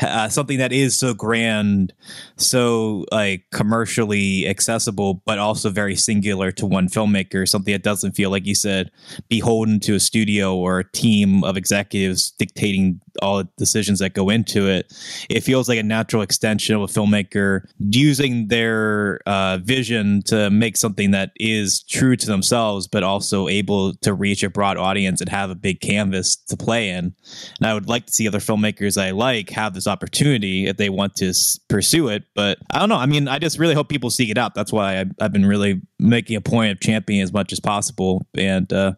uh, 0.00 0.28
something 0.28 0.58
that 0.58 0.72
is 0.72 0.98
so 0.98 1.14
grand, 1.14 1.94
so 2.36 3.04
like 3.10 3.44
commercially 3.50 4.46
accessible, 4.46 5.22
but 5.24 5.38
also 5.38 5.70
very 5.70 5.96
singular 5.96 6.52
to 6.52 6.66
one 6.66 6.88
filmmaker. 6.88 7.48
Something 7.48 7.72
that 7.72 7.82
doesn't 7.82 8.12
feel 8.12 8.30
like 8.30 8.46
you 8.46 8.54
said 8.54 8.90
beholden 9.28 9.80
to 9.80 9.94
a 9.94 10.00
studio 10.00 10.54
or 10.54 10.80
a 10.80 10.90
team 10.92 11.44
of 11.44 11.56
executives 11.56 12.32
dictating 12.32 13.00
all 13.22 13.38
the 13.38 13.48
decisions 13.56 13.98
that 14.00 14.14
go 14.14 14.28
into 14.28 14.68
it. 14.68 14.92
It 15.28 15.40
feels 15.42 15.68
like 15.68 15.78
a 15.78 15.82
natural 15.82 16.22
extension 16.22 16.74
of 16.74 16.82
a 16.82 16.86
filmmaker 16.86 17.68
using 17.78 18.48
their 18.48 19.20
uh, 19.26 19.58
vision 19.58 20.22
to 20.26 20.50
make 20.50 20.76
something 20.76 21.10
that 21.12 21.32
is 21.36 21.82
true 21.82 22.16
to 22.16 22.26
themselves, 22.26 22.86
but 22.86 23.02
also 23.02 23.48
able 23.48 23.94
to 23.96 24.12
reach 24.12 24.42
a 24.42 24.50
broad 24.50 24.76
audience 24.76 25.20
and 25.20 25.28
have 25.30 25.50
a 25.50 25.54
big 25.54 25.80
canvas 25.80 26.36
to 26.36 26.56
play 26.56 26.90
in. 26.90 27.14
And 27.60 27.66
I 27.66 27.74
would 27.74 27.88
like 27.88 28.06
to 28.06 28.12
see 28.12 28.26
other 28.26 28.38
filmmakers 28.38 29.00
I 29.00 29.10
like 29.10 29.50
have 29.50 29.74
this 29.74 29.86
opportunity 29.86 30.66
if 30.66 30.76
they 30.76 30.88
want 30.88 31.16
to 31.16 31.28
s- 31.28 31.58
pursue 31.68 32.08
it. 32.08 32.24
But 32.34 32.58
I 32.72 32.78
don't 32.78 32.88
know. 32.88 32.96
I 32.96 33.06
mean, 33.06 33.28
I 33.28 33.38
just 33.38 33.58
really 33.58 33.74
hope 33.74 33.88
people 33.88 34.10
seek 34.10 34.30
it 34.30 34.38
out. 34.38 34.54
That's 34.54 34.72
why 34.72 35.00
I, 35.00 35.04
I've 35.20 35.32
been 35.32 35.46
really 35.46 35.80
making 35.98 36.36
a 36.36 36.40
point 36.40 36.72
of 36.72 36.80
championing 36.80 37.22
as 37.22 37.32
much 37.32 37.52
as 37.52 37.60
possible. 37.60 38.24
And, 38.36 38.72
uh, 38.72 38.92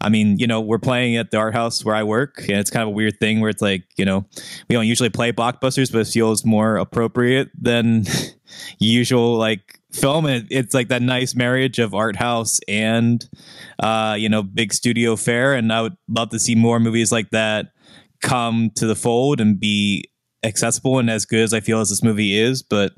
I 0.00 0.10
mean, 0.10 0.38
you 0.38 0.46
know, 0.46 0.60
we're 0.60 0.78
playing 0.78 1.16
at 1.16 1.30
the 1.30 1.38
art 1.38 1.54
house 1.54 1.84
where 1.84 1.94
I 1.94 2.02
work, 2.02 2.40
and 2.40 2.58
it's 2.58 2.70
kind 2.70 2.82
of 2.82 2.88
a 2.88 2.92
weird 2.92 3.18
thing 3.18 3.40
where 3.40 3.50
it's 3.50 3.62
like, 3.62 3.84
you 3.96 4.04
know, 4.04 4.26
we 4.68 4.74
don't 4.74 4.86
usually 4.86 5.08
play 5.08 5.32
blockbusters, 5.32 5.90
but 5.90 6.00
it 6.00 6.08
feels 6.08 6.44
more 6.44 6.76
appropriate 6.76 7.50
than 7.58 8.04
usual 8.78 9.36
like 9.36 9.80
film. 9.92 10.26
And 10.26 10.46
it's 10.50 10.74
like 10.74 10.88
that 10.88 11.02
nice 11.02 11.34
marriage 11.34 11.78
of 11.78 11.94
art 11.94 12.16
house 12.16 12.60
and, 12.68 13.26
uh, 13.78 14.16
you 14.18 14.28
know, 14.28 14.42
big 14.42 14.74
studio 14.74 15.16
fare. 15.16 15.54
And 15.54 15.72
I 15.72 15.82
would 15.82 15.96
love 16.08 16.30
to 16.30 16.38
see 16.38 16.54
more 16.54 16.80
movies 16.80 17.10
like 17.10 17.30
that 17.30 17.68
come 18.20 18.70
to 18.74 18.86
the 18.86 18.96
fold 18.96 19.40
and 19.40 19.58
be 19.58 20.04
accessible 20.44 20.98
and 20.98 21.10
as 21.10 21.24
good 21.24 21.40
as 21.40 21.52
I 21.54 21.60
feel 21.60 21.80
as 21.80 21.88
this 21.88 22.02
movie 22.02 22.38
is. 22.38 22.62
But 22.62 22.92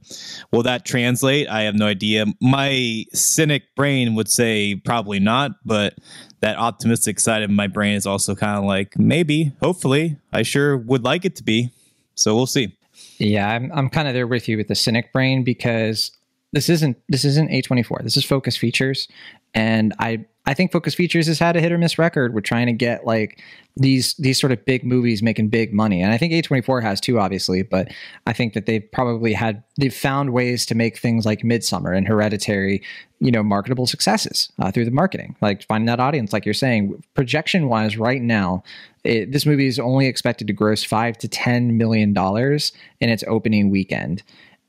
will 0.53 0.63
that 0.65 0.85
translate? 0.85 1.49
I 1.49 1.63
have 1.63 1.75
no 1.75 1.87
idea. 1.87 2.27
My 2.41 3.05
cynic 3.13 3.75
brain 3.75 4.15
would 4.15 4.29
say 4.29 4.75
probably 4.75 5.21
not, 5.21 5.53
but 5.65 5.95
that 6.41 6.59
optimistic 6.59 7.21
side 7.21 7.43
of 7.43 7.51
my 7.51 7.67
brain 7.67 7.95
is 7.95 8.07
also 8.07 8.35
kind 8.35 8.59
of 8.59 8.65
like 8.65 8.99
maybe, 8.99 9.53
hopefully. 9.61 10.17
I 10.33 10.43
sure 10.43 10.77
would 10.77 11.05
like 11.05 11.25
it 11.25 11.37
to 11.37 11.43
be. 11.43 11.71
So 12.15 12.35
we'll 12.35 12.47
see. 12.47 12.77
Yeah, 13.19 13.49
I'm 13.49 13.71
I'm 13.73 13.89
kind 13.89 14.09
of 14.09 14.15
there 14.15 14.27
with 14.27 14.49
you 14.49 14.57
with 14.57 14.69
the 14.69 14.75
cynic 14.75 15.13
brain 15.13 15.45
because 15.45 16.11
this 16.53 16.69
isn't 16.69 16.97
this 17.09 17.25
isn't 17.25 17.51
A24. 17.51 18.03
This 18.03 18.17
is 18.17 18.25
Focus 18.25 18.57
Features, 18.57 19.09
and 19.55 19.95
I 19.99 20.25
I 20.49 20.55
think 20.55 20.71
Focus 20.71 20.95
Features 20.95 21.27
has 21.27 21.41
had 21.41 21.57
a 21.57 21.61
hit 21.61 21.73
or 21.73 21.79
miss 21.79 21.99
record 21.99 22.33
We're 22.33 22.41
trying 22.41 22.67
to 22.67 22.73
get 22.73 23.05
like 23.05 23.43
these 23.77 24.15
these 24.15 24.41
sort 24.41 24.53
of 24.53 24.65
big 24.65 24.85
movies 24.85 25.23
making 25.23 25.49
big 25.49 25.73
money, 25.73 26.01
and 26.01 26.13
I 26.13 26.19
think 26.19 26.33
A24 26.33 26.83
has 26.83 27.01
too, 27.01 27.19
obviously. 27.19 27.63
But 27.63 27.89
I 28.27 28.33
think 28.33 28.55
that 28.55 28.67
they've 28.67 28.91
probably 28.93 29.33
had 29.33 29.65
they've 29.79 29.95
found 29.95 30.33
ways 30.33 30.65
to 30.67 30.75
make 30.75 30.99
things 30.99 31.27
like 31.27 31.41
Midsommar 31.41 31.97
and 31.97 32.07
Hereditary, 32.07 32.81
you 33.21 33.33
know, 33.33 33.43
marketable 33.43 33.87
successes 33.87 34.51
uh, 34.61 34.71
through 34.71 34.85
the 34.85 34.93
marketing, 34.93 35.37
like 35.41 35.65
finding 35.65 35.87
that 35.87 36.01
audience, 36.01 36.33
like 36.33 36.45
you're 36.45 36.55
saying. 36.55 37.03
Projection 37.15 37.69
wise, 37.69 37.99
right 37.99 38.23
now, 38.23 38.63
it, 39.05 39.33
this 39.33 39.47
movie 39.47 39.67
is 39.67 39.81
only 39.81 40.07
expected 40.07 40.47
to 40.47 40.53
gross 40.53 40.85
five 40.85 41.19
to 41.19 41.29
ten 41.29 41.77
million 41.77 42.13
dollars 42.13 42.73
in 43.01 43.11
its 43.11 43.25
opening 43.27 43.69
weekend, 43.69 44.23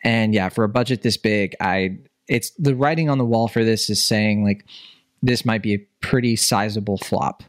and 0.04 0.34
yeah, 0.34 0.50
for 0.50 0.64
a 0.64 0.70
budget 0.70 1.04
this 1.04 1.18
big, 1.18 1.56
I 1.62 2.00
it's 2.28 2.50
the 2.58 2.76
writing 2.76 3.10
on 3.10 3.20
the 3.20 3.26
wall 3.26 3.48
for 3.48 3.64
this 3.64 3.90
is 3.90 4.04
saying 4.04 4.44
like 4.44 4.66
this 5.22 5.46
might 5.46 5.62
be 5.62 5.74
a 5.74 5.88
pretty 6.02 6.36
sizable 6.36 6.98
flop. 6.98 7.44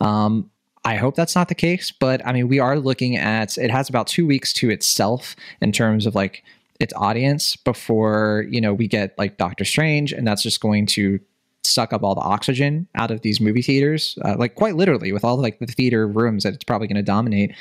Um, 0.00 0.50
I 0.84 0.96
hope 0.96 1.14
that's 1.14 1.34
not 1.34 1.48
the 1.48 1.54
case, 1.54 1.90
but 1.92 2.24
I 2.26 2.32
mean, 2.32 2.48
we 2.48 2.58
are 2.58 2.78
looking 2.78 3.16
at 3.16 3.56
it 3.56 3.70
has 3.70 3.88
about 3.88 4.06
two 4.06 4.26
weeks 4.26 4.52
to 4.54 4.70
itself 4.70 5.34
in 5.60 5.72
terms 5.72 6.04
of 6.04 6.14
like 6.14 6.44
its 6.80 6.92
audience 6.94 7.56
before 7.56 8.44
you 8.50 8.60
know 8.60 8.74
we 8.74 8.86
get 8.86 9.16
like 9.18 9.38
Doctor 9.38 9.64
Strange, 9.64 10.12
and 10.12 10.26
that's 10.26 10.42
just 10.42 10.60
going 10.60 10.86
to 10.86 11.20
suck 11.66 11.94
up 11.94 12.02
all 12.02 12.14
the 12.14 12.20
oxygen 12.20 12.86
out 12.94 13.10
of 13.10 13.22
these 13.22 13.40
movie 13.40 13.62
theaters, 13.62 14.18
uh, 14.22 14.36
like 14.38 14.54
quite 14.54 14.76
literally 14.76 15.12
with 15.12 15.24
all 15.24 15.36
like 15.36 15.58
the 15.58 15.66
theater 15.66 16.06
rooms 16.06 16.44
that 16.44 16.52
it's 16.52 16.64
probably 16.64 16.86
going 16.86 16.96
to 16.96 17.02
dominate. 17.02 17.54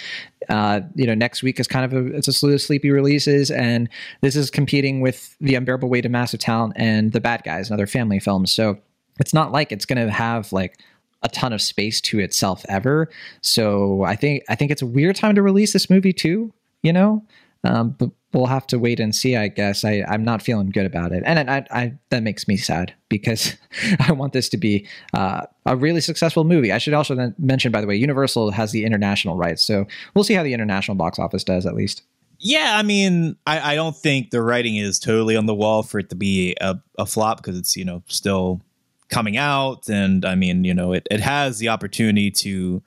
Uh, 0.50 0.82
you 0.96 1.08
know, 1.08 1.14
next 1.14 1.42
week 1.42 1.60
is 1.62 1.68
kind 1.68 1.86
of 1.86 1.94
a 1.94 2.14
it's 2.14 2.28
a 2.28 2.34
slew 2.34 2.54
of 2.54 2.62
sleepy 2.62 2.92
releases, 2.92 3.50
and 3.50 3.88
this 4.22 4.36
is 4.36 4.52
competing 4.52 5.00
with 5.00 5.36
the 5.40 5.56
unbearable 5.56 5.90
weight 5.90 6.06
of 6.06 6.12
massive 6.12 6.42
talent 6.42 6.74
and 6.76 7.14
the 7.14 7.22
bad 7.22 7.44
guys 7.44 7.70
and 7.70 7.74
other 7.74 7.88
family 7.88 8.20
films. 8.20 8.52
So 8.52 8.78
it's 9.20 9.34
not 9.34 9.52
like 9.52 9.72
it's 9.72 9.86
going 9.86 10.06
to 10.06 10.12
have 10.12 10.52
like 10.52 10.80
a 11.22 11.30
ton 11.30 11.54
of 11.54 11.62
space 11.62 12.02
to 12.02 12.20
itself 12.20 12.66
ever. 12.70 13.10
So 13.42 14.04
I 14.04 14.16
think 14.16 14.44
I 14.50 14.56
think 14.56 14.72
it's 14.72 14.82
a 14.82 14.88
weird 14.88 15.16
time 15.16 15.36
to 15.36 15.42
release 15.42 15.74
this 15.74 15.90
movie 15.90 16.14
too. 16.14 16.54
You 16.82 16.92
know, 16.92 17.24
um, 17.64 17.92
but 17.92 18.12
we'll 18.34 18.48
have 18.48 18.68
to 18.68 18.78
wait 18.80 19.00
and 19.00 19.16
see. 19.16 19.38
I 19.38 19.48
guess 19.48 19.86
I 19.86 20.04
I'm 20.08 20.24
not 20.24 20.42
feeling 20.42 20.70
good 20.70 20.86
about 20.86 21.14
it, 21.14 21.24
and 21.26 21.50
I, 21.50 21.66
I 21.72 21.94
that 22.10 22.24
makes 22.24 22.48
me 22.48 22.58
sad 22.58 22.94
because 23.08 23.56
I 24.00 24.12
want 24.12 24.34
this 24.34 24.50
to 24.50 24.58
be 24.58 24.86
uh, 25.14 25.42
a 25.66 25.76
really 25.76 26.02
successful 26.02 26.44
movie. 26.44 26.72
I 26.72 26.78
should 26.78 26.94
also 26.94 27.34
mention, 27.38 27.72
by 27.72 27.80
the 27.80 27.88
way, 27.88 27.96
Universal 27.96 28.52
has 28.52 28.72
the 28.72 28.84
international 28.84 29.38
rights, 29.38 29.64
so 29.64 29.88
we'll 30.14 30.26
see 30.26 30.34
how 30.34 30.44
the 30.44 30.54
international 30.54 30.96
box 30.96 31.20
office 31.20 31.44
does 31.44 31.66
at 31.66 31.76
least. 31.76 32.04
Yeah, 32.40 32.76
I 32.78 32.84
mean, 32.84 33.38
I, 33.48 33.72
I 33.72 33.76
don't 33.76 33.96
think 33.96 34.32
the 34.32 34.42
writing 34.42 34.76
is 34.76 35.00
totally 35.00 35.38
on 35.38 35.46
the 35.46 35.56
wall 35.56 35.82
for 35.82 36.00
it 36.00 36.10
to 36.10 36.16
be 36.16 36.58
a, 36.60 36.76
a 37.00 37.06
flop 37.06 37.38
because 37.38 37.58
it's 37.58 37.78
you 37.78 37.86
know 37.86 38.04
still 38.08 38.62
coming 39.10 39.38
out. 39.38 39.90
And 39.90 40.26
i 40.26 40.36
mean 40.36 40.64
you 40.64 40.74
know 40.74 40.94
it, 40.94 41.08
it 41.12 41.20
has 41.20 41.60
the 41.60 41.70
opportunity 41.70 42.32
to 42.32 42.82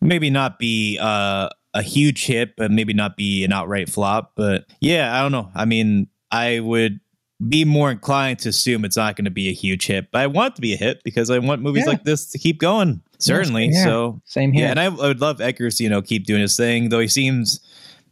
maybe 0.00 0.30
not 0.30 0.58
be 0.58 0.98
uh, 1.00 1.48
a 1.74 1.82
huge 1.82 2.26
hit 2.26 2.56
but 2.56 2.70
maybe 2.70 2.92
not 2.92 3.16
be 3.16 3.44
an 3.44 3.52
outright 3.52 3.88
flop. 3.88 4.32
But 4.36 4.66
yeah 4.80 5.16
i 5.16 5.22
don't 5.22 5.32
know. 5.32 5.50
I 5.54 5.64
mean 5.64 6.08
i 6.30 6.60
would 6.60 7.00
be 7.48 7.64
more 7.64 7.90
inclined 7.90 8.38
to 8.40 8.48
assume 8.48 8.84
it's 8.84 8.96
not 8.96 9.16
going 9.16 9.24
to 9.24 9.30
be 9.30 9.48
a 9.48 9.52
huge 9.52 9.86
hit 9.86 10.10
but 10.12 10.20
i 10.20 10.26
want 10.26 10.52
it 10.52 10.56
to 10.56 10.62
be 10.62 10.74
a 10.74 10.76
hit 10.76 11.02
because 11.02 11.30
i 11.30 11.38
want 11.38 11.60
movies 11.60 11.82
yeah. 11.84 11.90
like 11.90 12.04
this 12.04 12.30
to 12.30 12.38
keep 12.38 12.58
going 12.58 13.02
certainly. 13.18 13.66
yes, 13.66 13.84
so 13.84 14.20
same 14.24 14.52
here. 14.52 14.64
yeah 14.64 14.70
and 14.70 14.80
I, 14.80 14.84
I 14.84 15.08
would 15.08 15.20
love 15.20 15.40
eggers 15.40 15.80
you 15.80 15.88
know 15.88 16.02
keep 16.02 16.24
doing 16.24 16.40
his 16.40 16.56
thing 16.56 16.90
though 16.90 17.00
he 17.00 17.08
seems 17.08 17.60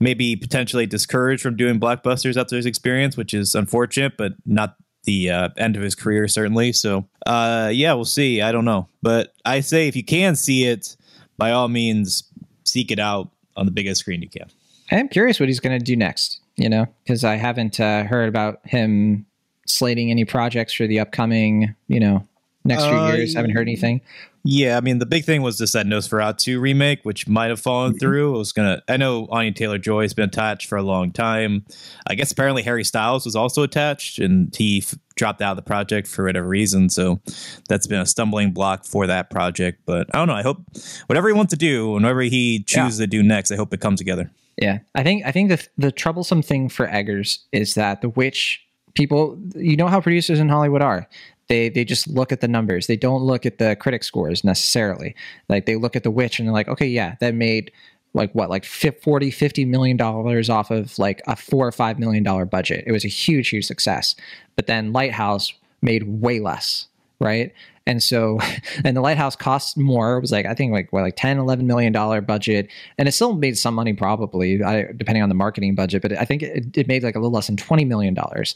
maybe 0.01 0.35
potentially 0.35 0.87
discouraged 0.87 1.43
from 1.43 1.57
doing 1.57 1.79
blockbusters 1.79 2.37
after 2.37 2.57
his 2.57 2.67
experience 2.67 3.17
which 3.17 3.35
is 3.35 3.55
unfortunate 3.55 4.17
but 4.17 4.33
not 4.47 4.77
the 5.05 5.31
uh, 5.31 5.49
end 5.57 5.77
of 5.77 5.83
his 5.83 5.95
career, 5.95 6.29
certainly. 6.29 6.73
So, 6.73 7.07
uh, 7.27 7.71
yeah, 7.73 7.93
we'll 7.95 8.05
see. 8.05 8.43
I 8.43 8.53
don't 8.53 8.65
know, 8.65 8.89
but 9.03 9.35
I 9.45 9.61
say 9.61 9.89
if 9.89 9.97
you 9.97 10.05
can 10.05 10.37
see 10.37 10.65
it, 10.65 10.97
by 11.39 11.53
all 11.53 11.69
means, 11.69 12.25
seek 12.65 12.91
it 12.91 12.99
out 12.99 13.31
on 13.57 13.67
the 13.67 13.73
biggest 13.73 14.01
screen 14.01 14.23
you 14.23 14.29
can. 14.29 14.49
I 14.91 14.97
am 14.97 15.09
curious 15.09 15.41
what 15.41 15.49
he's 15.49 15.61
going 15.61 15.79
to 15.79 15.85
do 15.85 15.97
next. 15.97 16.41
You 16.57 16.69
know, 16.69 16.87
because 17.05 17.25
I 17.25 17.37
haven't 17.37 17.81
uh, 17.81 18.05
heard 18.05 18.29
about 18.29 18.61
him 18.65 19.25
slating 19.67 20.11
any 20.11 20.27
projects 20.27 20.75
for 20.75 20.87
the 20.87 21.01
upcoming, 21.01 21.75
you 21.89 22.01
know, 22.01 22.27
next 22.65 22.85
few 22.85 22.97
uh, 22.97 23.13
years. 23.13 23.35
I 23.35 23.39
haven't 23.39 23.55
heard 23.55 23.63
anything. 23.63 24.03
Yeah, 24.43 24.79
I 24.79 24.81
mean 24.81 24.99
the 24.99 25.07
big 25.07 25.25
thing 25.25 25.43
was 25.43 25.59
this 25.59 25.73
that 25.73 25.87
Nosferatu 25.87 26.61
remake, 26.61 27.01
which 27.03 27.29
might 27.29 27.51
have 27.51 27.61
fallen 27.61 27.93
mm-hmm. 27.93 27.99
through. 27.99 28.35
It 28.35 28.39
was 28.39 28.53
gonna. 28.53 28.83
I 28.89 28.97
know 28.97 29.27
Anya 29.31 29.53
Taylor 29.53 29.79
Joy 29.79 30.03
has 30.03 30.15
been 30.15 30.29
attached 30.29 30.67
for 30.67 30.79
a 30.79 30.83
long 30.83 31.13
time. 31.13 31.67
I 32.07 32.15
guess 32.15 32.33
apparently 32.33 32.63
Harry 32.63 32.85
Styles 32.85 33.27
was 33.27 33.37
also 33.37 33.63
attached, 33.63 34.19
and 34.19 34.55
he 34.57 34.79
f- 34.79 34.95
dropped 35.15 35.43
out 35.43 35.53
of 35.53 35.57
the 35.57 35.63
project 35.63 36.09
for 36.09 36.25
whatever 36.25 36.49
reason. 36.49 36.89
So 36.89 37.21
that's 37.69 37.87
been 37.87 38.01
a 38.01 38.07
stumbling 38.07 38.53
block 38.53 38.87
for 38.87 39.07
that 39.07 39.29
project. 39.29 39.83
But 39.85 40.07
I 40.15 40.19
don't 40.19 40.29
know. 40.29 40.35
I 40.35 40.43
hope 40.43 40.63
whatever 41.07 41.29
he 41.29 41.35
wants 41.35 41.51
to 41.51 41.59
do, 41.59 41.93
whenever 41.93 42.23
he 42.23 42.63
chooses 42.63 42.99
yeah. 42.99 43.05
to 43.05 43.11
do 43.11 43.23
next, 43.23 43.51
I 43.51 43.57
hope 43.57 43.75
it 43.75 43.81
comes 43.81 44.01
together. 44.01 44.31
Yeah, 44.57 44.79
I 44.95 45.03
think 45.03 45.25
I 45.27 45.33
think 45.33 45.51
the 45.51 45.67
the 45.77 45.93
troublesome 45.93 46.41
thing 46.41 46.71
for 46.71 46.87
Eggers 46.87 47.45
is 47.53 47.75
that 47.75 48.01
the 48.01 48.09
witch 48.09 48.65
people 48.95 49.39
you 49.55 49.77
know 49.77 49.87
how 49.87 50.01
producers 50.01 50.41
in 50.41 50.49
hollywood 50.49 50.83
are 50.83 51.09
they 51.51 51.69
they 51.69 51.85
just 51.85 52.09
look 52.09 52.33
at 52.33 52.41
the 52.41 52.49
numbers. 52.49 52.87
They 52.87 52.97
don't 52.97 53.23
look 53.23 53.45
at 53.45 53.59
the 53.59 53.77
critic 53.77 54.05
scores 54.05 54.45
necessarily. 54.45 55.17
Like 55.49 55.67
they 55.67 55.75
look 55.75 55.97
at 55.97 56.05
the 56.05 56.11
witch 56.11 56.39
and 56.39 56.47
they're 56.49 56.55
like, 56.55 56.69
okay, 56.69 56.87
yeah, 56.87 57.17
that 57.21 57.35
made 57.35 57.73
like 58.15 58.33
what 58.35 58.51
like 58.51 58.65
40 58.65 59.31
50 59.31 59.65
million 59.67 59.97
dollars 59.97 60.49
off 60.49 60.71
of 60.71 60.99
like 60.99 61.21
a 61.27 61.37
4 61.37 61.67
or 61.67 61.73
5 61.73 61.99
million 61.99 62.23
dollar 62.23 62.45
budget. 62.45 62.85
It 62.87 62.93
was 62.93 63.05
a 63.05 63.09
huge 63.09 63.49
huge 63.49 63.67
success. 63.67 64.15
But 64.55 64.69
then 64.69 64.93
Lighthouse 64.93 65.53
made 65.83 66.23
way 66.23 66.39
less, 66.39 66.87
right? 67.19 67.53
And 67.85 68.01
so, 68.01 68.39
and 68.85 68.97
the 68.97 69.01
lighthouse 69.01 69.35
cost 69.35 69.77
more. 69.77 70.19
It 70.19 70.21
was 70.21 70.31
like 70.31 70.47
I 70.47 70.55
think 70.55 70.73
like 70.73 70.93
what 70.93 71.03
like 71.03 71.17
10, 71.17 71.39
11 71.39 71.67
million 71.67 71.93
dollar 71.93 72.21
budget, 72.21 72.69
and 72.97 73.09
it 73.09 73.13
still 73.13 73.35
made 73.35 73.59
some 73.59 73.75
money 73.75 73.93
probably, 73.93 74.63
I, 74.63 74.85
depending 74.97 75.25
on 75.25 75.29
the 75.29 75.35
marketing 75.35 75.75
budget. 75.75 76.03
But 76.03 76.13
I 76.13 76.25
think 76.25 76.45
it, 76.45 76.77
it 76.77 76.87
made 76.87 77.03
like 77.03 77.17
a 77.17 77.19
little 77.19 77.33
less 77.33 77.49
than 77.49 77.57
twenty 77.57 77.85
million 77.85 78.15
dollars. 78.15 78.55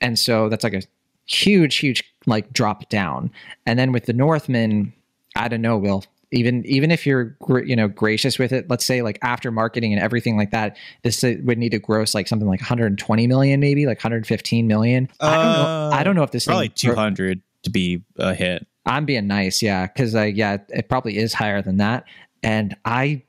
And 0.00 0.18
so 0.18 0.48
that's 0.48 0.64
like 0.64 0.74
a 0.74 0.82
huge, 1.26 1.76
huge 1.76 2.11
like 2.26 2.52
drop 2.52 2.88
down. 2.88 3.30
And 3.66 3.78
then 3.78 3.92
with 3.92 4.06
the 4.06 4.12
Northman, 4.12 4.92
I 5.36 5.48
don't 5.48 5.62
know, 5.62 5.76
Will. 5.76 6.04
Even 6.34 6.64
even 6.64 6.90
if 6.90 7.06
you're 7.06 7.36
you 7.64 7.76
know 7.76 7.88
gracious 7.88 8.38
with 8.38 8.52
it, 8.52 8.70
let's 8.70 8.86
say 8.86 9.02
like 9.02 9.18
after 9.22 9.50
marketing 9.50 9.92
and 9.92 10.02
everything 10.02 10.38
like 10.38 10.50
that, 10.50 10.78
this 11.02 11.22
would 11.22 11.58
need 11.58 11.72
to 11.72 11.78
gross 11.78 12.14
like 12.14 12.26
something 12.26 12.48
like 12.48 12.60
120 12.60 13.26
million, 13.26 13.60
maybe 13.60 13.84
like 13.84 13.98
115 13.98 14.66
million. 14.66 15.10
Uh, 15.20 15.26
I 15.26 15.36
don't 15.36 15.52
know. 15.52 15.90
I 15.92 16.02
don't 16.02 16.16
know 16.16 16.22
if 16.22 16.30
this 16.30 16.44
is. 16.44 16.46
probably 16.46 16.68
thing, 16.68 16.94
200 16.94 17.42
to 17.64 17.70
be 17.70 18.02
a 18.16 18.34
hit. 18.34 18.66
I'm 18.86 19.04
being 19.04 19.26
nice, 19.26 19.62
yeah, 19.62 19.86
because 19.86 20.14
uh, 20.14 20.22
yeah, 20.22 20.56
it 20.70 20.88
probably 20.88 21.18
is 21.18 21.34
higher 21.34 21.62
than 21.62 21.76
that. 21.76 22.04
And 22.42 22.76
I 22.84 23.22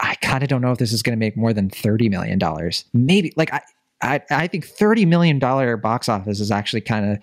I 0.00 0.14
kind 0.16 0.42
of 0.42 0.48
don't 0.48 0.60
know 0.60 0.72
if 0.72 0.78
this 0.78 0.92
is 0.92 1.02
going 1.02 1.16
to 1.16 1.18
make 1.18 1.36
more 1.36 1.52
than 1.52 1.70
30 1.70 2.08
million 2.08 2.38
dollars. 2.38 2.84
Maybe 2.92 3.32
like 3.36 3.52
I, 3.52 3.60
I 4.02 4.20
I 4.30 4.46
think 4.46 4.66
30 4.66 5.06
million 5.06 5.38
dollar 5.38 5.76
box 5.76 6.08
office 6.08 6.40
is 6.40 6.50
actually 6.50 6.82
kind 6.82 7.12
of 7.12 7.18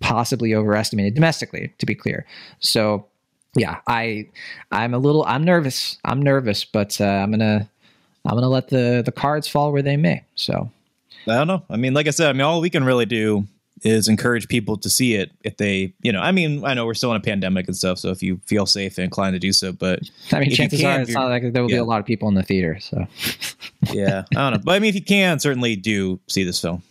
possibly 0.00 0.54
overestimated 0.54 1.14
domestically, 1.14 1.72
to 1.78 1.86
be 1.86 1.94
clear. 1.94 2.26
So 2.60 3.06
yeah, 3.54 3.80
I 3.86 4.28
I'm 4.70 4.94
a 4.94 4.98
little 4.98 5.24
I'm 5.24 5.44
nervous. 5.44 5.98
I'm 6.04 6.22
nervous, 6.22 6.64
but 6.64 7.00
uh, 7.00 7.04
I'm 7.04 7.30
gonna 7.30 7.68
I'm 8.24 8.34
gonna 8.34 8.48
let 8.48 8.68
the 8.68 9.02
the 9.04 9.12
cards 9.12 9.48
fall 9.48 9.72
where 9.72 9.82
they 9.82 9.96
may. 9.96 10.24
So 10.34 10.70
I 11.26 11.36
don't 11.36 11.46
know. 11.46 11.62
I 11.70 11.76
mean, 11.76 11.94
like 11.94 12.06
I 12.06 12.10
said, 12.10 12.28
I 12.28 12.32
mean, 12.32 12.42
all 12.42 12.60
we 12.60 12.70
can 12.70 12.84
really 12.84 13.06
do 13.06 13.46
is 13.82 14.08
encourage 14.08 14.48
people 14.48 14.76
to 14.76 14.88
see 14.88 15.14
it 15.14 15.32
if 15.42 15.56
they, 15.56 15.92
you 16.02 16.12
know, 16.12 16.20
I 16.20 16.30
mean, 16.30 16.64
I 16.64 16.74
know 16.74 16.86
we're 16.86 16.94
still 16.94 17.10
in 17.10 17.16
a 17.16 17.20
pandemic 17.20 17.66
and 17.66 17.76
stuff, 17.76 17.98
so 17.98 18.10
if 18.10 18.22
you 18.22 18.40
feel 18.46 18.64
safe 18.64 18.96
and 18.96 19.04
inclined 19.04 19.34
to 19.34 19.40
do 19.40 19.52
so, 19.52 19.72
but 19.72 20.00
I 20.32 20.38
mean, 20.38 20.50
chances 20.50 20.80
can, 20.80 21.00
are 21.00 21.02
it's 21.02 21.10
not 21.10 21.28
like 21.28 21.52
there 21.52 21.62
will 21.62 21.70
yeah. 21.70 21.76
be 21.76 21.80
a 21.80 21.84
lot 21.84 21.98
of 21.98 22.06
people 22.06 22.28
in 22.28 22.34
the 22.34 22.44
theater. 22.44 22.78
So 22.80 23.06
yeah, 23.92 24.24
I 24.36 24.50
don't 24.50 24.52
know, 24.52 24.60
but 24.64 24.76
I 24.76 24.78
mean, 24.78 24.88
if 24.88 24.94
you 24.94 25.02
can, 25.02 25.40
certainly 25.40 25.76
do 25.76 26.20
see 26.28 26.44
this 26.44 26.60
film. 26.60 26.82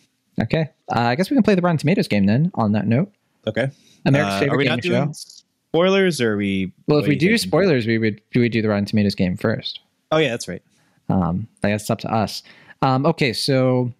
Okay, 0.41 0.69
uh, 0.93 0.99
I 0.99 1.15
guess 1.15 1.29
we 1.29 1.35
can 1.35 1.43
play 1.43 1.55
the 1.55 1.61
Rotten 1.61 1.77
Tomatoes 1.77 2.07
game 2.07 2.25
then. 2.25 2.51
On 2.55 2.71
that 2.73 2.87
note, 2.87 3.11
okay, 3.47 3.69
America's 4.05 4.35
uh, 4.35 4.39
favorite 4.39 4.55
are 4.55 4.57
we 4.57 4.65
not 4.65 4.81
doing 4.81 5.07
show. 5.07 5.33
Spoilers, 5.73 6.19
or 6.19 6.35
we? 6.35 6.73
Well, 6.87 6.99
if 6.99 7.07
we 7.07 7.15
do 7.15 7.37
spoilers, 7.37 7.87
we 7.87 7.97
would 7.97 8.21
do 8.31 8.39
we 8.39 8.45
would 8.45 8.51
do 8.51 8.61
the 8.61 8.69
Rotten 8.69 8.85
Tomatoes 8.85 9.15
game 9.15 9.37
first. 9.37 9.79
Oh 10.11 10.17
yeah, 10.17 10.29
that's 10.29 10.47
right. 10.47 10.61
Um, 11.09 11.47
I 11.63 11.69
guess 11.69 11.81
it's 11.81 11.89
up 11.89 11.99
to 11.99 12.13
us. 12.13 12.43
Um, 12.81 13.05
okay, 13.05 13.33
so 13.33 13.93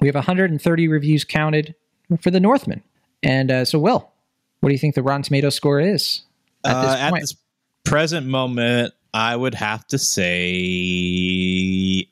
we 0.00 0.06
have 0.06 0.14
130 0.14 0.88
reviews 0.88 1.24
counted 1.24 1.74
for 2.20 2.30
The 2.30 2.40
Northman. 2.40 2.82
And 3.22 3.50
uh, 3.50 3.64
so, 3.64 3.78
Will, 3.78 4.10
what 4.60 4.68
do 4.68 4.72
you 4.72 4.78
think 4.78 4.94
the 4.94 5.02
Rotten 5.02 5.22
Tomato 5.22 5.50
score 5.50 5.80
is 5.80 6.22
at, 6.64 6.76
uh, 6.76 6.82
this, 6.82 7.00
at 7.00 7.12
this 7.14 7.34
present 7.84 8.26
moment? 8.26 8.94
I 9.14 9.34
would 9.34 9.54
have 9.54 9.86
to 9.88 9.98
say 9.98 10.30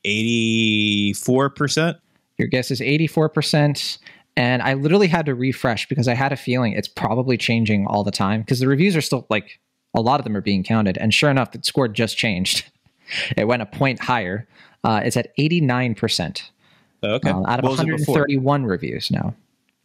84%. 0.05 1.99
Your 2.39 2.49
guess 2.49 2.71
is 2.71 2.81
84%. 2.81 3.99
And 4.37 4.63
I 4.63 4.75
literally 4.75 5.09
had 5.09 5.27
to 5.27 5.35
refresh 5.35 5.89
because 5.89 6.09
I 6.09 6.15
had 6.15 6.33
a 6.33 6.37
feeling 6.37 6.73
it's 6.73 6.89
probably 6.89 7.39
changing 7.39 7.87
all 7.87 8.05
the 8.05 8.11
time 8.11 8.43
because 8.43 8.61
the 8.61 8.69
reviews 8.69 8.95
are 8.95 9.01
still 9.01 9.27
like 9.31 9.59
a 9.95 10.01
lot 10.01 10.21
of 10.21 10.25
them 10.25 10.37
are 10.37 10.43
being 10.43 10.63
counted. 10.63 10.99
And 10.99 11.15
sure 11.15 11.31
enough, 11.31 11.53
the 11.53 11.61
score 11.63 11.89
just 11.89 12.19
changed. 12.19 12.71
it 13.37 13.47
went 13.47 13.63
a 13.63 13.67
point 13.67 14.03
higher. 14.03 14.47
Uh, 14.85 15.01
it's 15.05 15.17
at 15.17 15.37
89%. 15.37 16.43
Okay. 17.03 17.31
Uh, 17.31 17.43
out 17.47 17.59
of 17.59 17.65
131 17.65 18.65
reviews 18.65 19.11
now. 19.11 19.35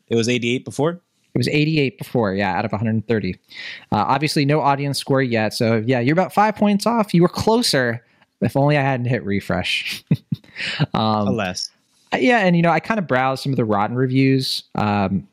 It 0.10 0.16
was 0.16 0.28
88 0.28 0.66
before? 0.66 1.02
It 1.34 1.38
was 1.38 1.48
88 1.48 1.98
before, 1.98 2.34
yeah, 2.34 2.54
out 2.54 2.66
of 2.66 2.74
130. 2.74 3.34
Uh, 3.34 3.36
obviously, 3.92 4.44
no 4.44 4.60
audience 4.60 5.00
score 5.00 5.22
yet. 5.22 5.54
So, 5.54 5.82
yeah, 5.86 6.02
you're 6.02 6.14
about 6.14 6.34
five 6.34 6.56
points 6.56 6.86
off. 6.86 7.14
You 7.14 7.22
were 7.22 7.30
closer. 7.30 8.04
If 8.42 8.58
only 8.58 8.78
I 8.78 8.82
hadn't 8.82 9.06
hit 9.06 9.24
refresh. 9.24 10.04
um, 10.94 11.30
Alas. 11.30 11.70
Yeah, 12.18 12.40
and, 12.40 12.56
you 12.56 12.62
know, 12.62 12.72
I 12.72 12.80
kind 12.80 13.00
of 13.00 13.08
browsed 13.08 13.44
some 13.44 13.54
of 13.54 13.58
the 13.58 13.66
Rotten 13.66 13.96
reviews. 13.96 14.64
Um, 14.76 15.28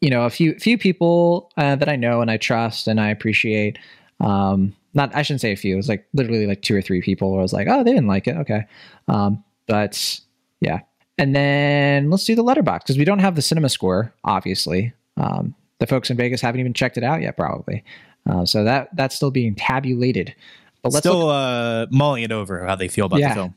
you 0.00 0.10
know, 0.10 0.22
a 0.24 0.30
few 0.30 0.54
few 0.58 0.78
people 0.78 1.50
uh, 1.56 1.76
that 1.76 1.88
I 1.88 1.96
know 1.96 2.20
and 2.20 2.30
I 2.30 2.36
trust 2.36 2.88
and 2.88 3.00
I 3.00 3.08
appreciate. 3.10 3.78
Um, 4.20 4.74
not, 4.94 5.14
I 5.14 5.22
shouldn't 5.22 5.40
say 5.40 5.52
a 5.52 5.56
few. 5.56 5.74
It 5.74 5.76
was 5.76 5.88
like 5.88 6.06
literally 6.14 6.46
like 6.46 6.62
two 6.62 6.74
or 6.76 6.82
three 6.82 7.02
people. 7.02 7.30
Where 7.30 7.40
I 7.40 7.42
was 7.42 7.52
like, 7.52 7.66
oh, 7.68 7.84
they 7.84 7.92
didn't 7.92 8.06
like 8.06 8.26
it. 8.26 8.36
Okay, 8.36 8.64
um, 9.08 9.44
but 9.66 10.20
yeah, 10.60 10.80
and 11.18 11.34
then 11.34 12.10
let's 12.10 12.24
do 12.24 12.34
the 12.34 12.44
Letterboxd 12.44 12.80
because 12.80 12.98
we 12.98 13.04
don't 13.04 13.18
have 13.18 13.34
the 13.34 13.42
CinemaScore, 13.42 14.12
obviously. 14.24 14.92
Um, 15.16 15.54
the 15.80 15.86
folks 15.86 16.10
in 16.10 16.16
Vegas 16.16 16.40
haven't 16.40 16.60
even 16.60 16.72
checked 16.72 16.96
it 16.96 17.04
out 17.04 17.20
yet, 17.20 17.36
probably. 17.36 17.84
Uh, 18.28 18.46
so 18.46 18.64
that 18.64 18.88
that's 18.96 19.14
still 19.14 19.30
being 19.30 19.54
tabulated. 19.54 20.34
But 20.82 20.92
let's 20.92 21.06
still 21.06 21.26
look- 21.26 21.34
uh, 21.34 21.86
mulling 21.90 22.22
it 22.22 22.32
over 22.32 22.64
how 22.64 22.76
they 22.76 22.88
feel 22.88 23.06
about 23.06 23.20
yeah. 23.20 23.28
the 23.30 23.34
film. 23.34 23.56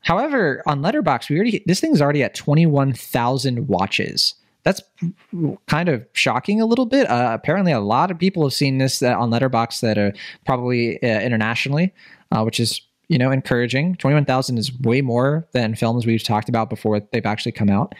However, 0.00 0.62
on 0.66 0.80
Letterboxd, 0.80 1.30
we 1.30 1.36
already 1.36 1.62
this 1.66 1.80
thing's 1.80 2.00
already 2.00 2.22
at 2.22 2.34
twenty 2.34 2.66
one 2.66 2.92
thousand 2.92 3.68
watches. 3.68 4.34
That's 4.64 4.82
kind 5.66 5.88
of 5.88 6.04
shocking 6.12 6.60
a 6.60 6.66
little 6.66 6.86
bit. 6.86 7.08
Uh, 7.08 7.30
apparently, 7.32 7.72
a 7.72 7.80
lot 7.80 8.10
of 8.10 8.18
people 8.18 8.44
have 8.44 8.52
seen 8.52 8.78
this 8.78 9.02
uh, 9.02 9.18
on 9.18 9.30
Letterboxd 9.30 9.80
that 9.80 9.96
are 9.96 10.12
probably 10.44 11.02
uh, 11.02 11.20
internationally, 11.20 11.94
uh, 12.32 12.42
which 12.42 12.60
is 12.60 12.82
you 13.08 13.18
know, 13.18 13.30
encouraging. 13.30 13.96
21,000 13.96 14.58
is 14.58 14.78
way 14.80 15.00
more 15.00 15.48
than 15.52 15.74
films 15.74 16.06
we've 16.06 16.22
talked 16.22 16.48
about 16.50 16.70
before 16.70 17.00
they've 17.12 17.24
actually 17.26 17.52
come 17.52 17.70
out. 17.70 17.94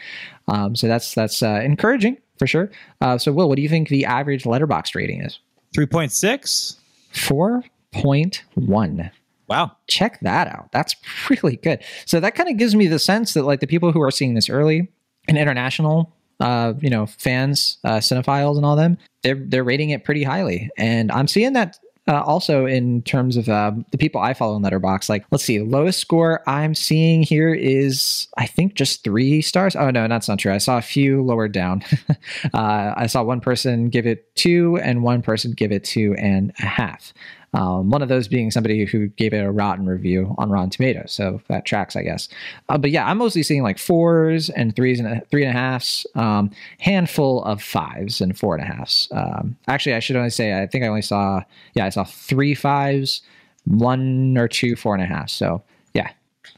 Um, 0.46 0.76
so 0.76 0.86
that's 0.86 1.14
that's 1.14 1.42
uh, 1.42 1.60
encouraging 1.64 2.18
for 2.38 2.46
sure. 2.46 2.70
Uh, 3.00 3.18
so, 3.18 3.32
Will, 3.32 3.48
what 3.48 3.56
do 3.56 3.62
you 3.62 3.68
think 3.68 3.88
the 3.88 4.04
average 4.04 4.44
Letterboxd 4.44 4.94
rating 4.94 5.22
is? 5.22 5.40
3.6? 5.76 6.76
4.1. 7.12 9.10
Wow. 9.48 9.72
Check 9.86 10.20
that 10.20 10.48
out. 10.48 10.70
That's 10.72 10.94
really 11.30 11.56
good. 11.56 11.82
So 12.06 12.20
that 12.20 12.34
kind 12.34 12.48
of 12.48 12.56
gives 12.56 12.74
me 12.74 12.86
the 12.86 12.98
sense 12.98 13.34
that 13.34 13.44
like 13.44 13.60
the 13.60 13.66
people 13.66 13.92
who 13.92 14.02
are 14.02 14.10
seeing 14.10 14.34
this 14.34 14.48
early 14.48 14.88
and 15.26 15.38
international 15.38 16.14
uh, 16.40 16.74
you 16.80 16.90
know, 16.90 17.06
fans, 17.06 17.78
uh, 17.82 17.96
cinephiles 17.96 18.56
and 18.56 18.64
all 18.64 18.76
them, 18.76 18.96
they're 19.22 19.34
they're 19.34 19.64
rating 19.64 19.90
it 19.90 20.04
pretty 20.04 20.22
highly. 20.22 20.70
And 20.78 21.10
I'm 21.10 21.26
seeing 21.26 21.52
that 21.54 21.78
uh, 22.08 22.22
also, 22.22 22.64
in 22.64 23.02
terms 23.02 23.36
of 23.36 23.50
uh, 23.50 23.70
the 23.90 23.98
people 23.98 24.18
I 24.18 24.32
follow 24.32 24.56
in 24.56 24.62
Letterboxd. 24.62 25.10
like 25.10 25.26
let's 25.30 25.44
see, 25.44 25.60
lowest 25.60 26.00
score 26.00 26.42
I'm 26.48 26.74
seeing 26.74 27.22
here 27.22 27.52
is 27.52 28.28
I 28.38 28.46
think 28.46 28.74
just 28.74 29.04
three 29.04 29.42
stars. 29.42 29.76
Oh 29.76 29.90
no, 29.90 30.08
that's 30.08 30.26
not 30.26 30.38
true. 30.38 30.52
I 30.52 30.58
saw 30.58 30.78
a 30.78 30.82
few 30.82 31.22
lower 31.22 31.48
down. 31.48 31.82
uh, 32.54 32.94
I 32.96 33.06
saw 33.08 33.22
one 33.22 33.40
person 33.40 33.90
give 33.90 34.06
it 34.06 34.34
two, 34.36 34.78
and 34.78 35.02
one 35.02 35.20
person 35.20 35.52
give 35.52 35.70
it 35.70 35.84
two 35.84 36.14
and 36.14 36.52
a 36.60 36.66
half. 36.66 37.12
Um, 37.54 37.90
one 37.90 38.02
of 38.02 38.08
those 38.08 38.28
being 38.28 38.50
somebody 38.50 38.84
who 38.84 39.08
gave 39.08 39.32
it 39.32 39.38
a 39.38 39.50
rotten 39.50 39.86
review 39.86 40.34
on 40.36 40.50
Rotten 40.50 40.70
Tomatoes, 40.70 41.12
so 41.12 41.40
that 41.48 41.64
tracks, 41.64 41.96
I 41.96 42.02
guess. 42.02 42.28
Uh, 42.68 42.76
but 42.76 42.90
yeah, 42.90 43.06
I'm 43.06 43.16
mostly 43.18 43.42
seeing 43.42 43.62
like 43.62 43.78
fours 43.78 44.50
and 44.50 44.76
threes 44.76 45.00
and 45.00 45.08
a, 45.08 45.20
three 45.30 45.44
and 45.44 45.56
a 45.56 45.58
halfs, 45.58 46.06
um, 46.14 46.50
handful 46.78 47.42
of 47.44 47.62
fives 47.62 48.20
and 48.20 48.38
four 48.38 48.54
and 48.54 48.62
a 48.62 48.66
halfs. 48.66 49.08
Um, 49.12 49.56
actually, 49.66 49.94
I 49.94 50.00
should 50.00 50.16
only 50.16 50.30
say 50.30 50.60
I 50.60 50.66
think 50.66 50.84
I 50.84 50.88
only 50.88 51.02
saw 51.02 51.42
yeah 51.74 51.86
I 51.86 51.88
saw 51.88 52.04
three 52.04 52.54
fives, 52.54 53.22
one 53.64 54.36
or 54.36 54.46
two 54.46 54.76
four 54.76 54.94
and 54.94 55.02
a 55.02 55.06
half. 55.06 55.30
So 55.30 55.62
yeah, 55.94 56.10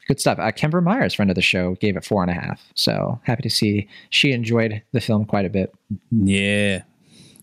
good 0.09 0.19
stuff. 0.19 0.41
Uh, 0.41 0.51
Kimber 0.51 0.81
Myers, 0.81 1.15
friend 1.15 1.31
of 1.31 1.37
the 1.37 1.43
show, 1.43 1.77
gave 1.77 1.97
it 1.97 2.05
four 2.05 2.23
and 2.23 2.33
a 2.33 2.35
half. 2.35 2.61
So 2.75 3.21
happy 3.23 3.43
to 3.43 3.51
see 3.51 3.89
she 4.11 4.33
enjoyed 4.33 4.83
the 4.91 5.01
film 5.01 5.25
quite 5.25 5.45
a 5.45 5.51
bit. 5.51 5.73
Yeah, 6.11 6.83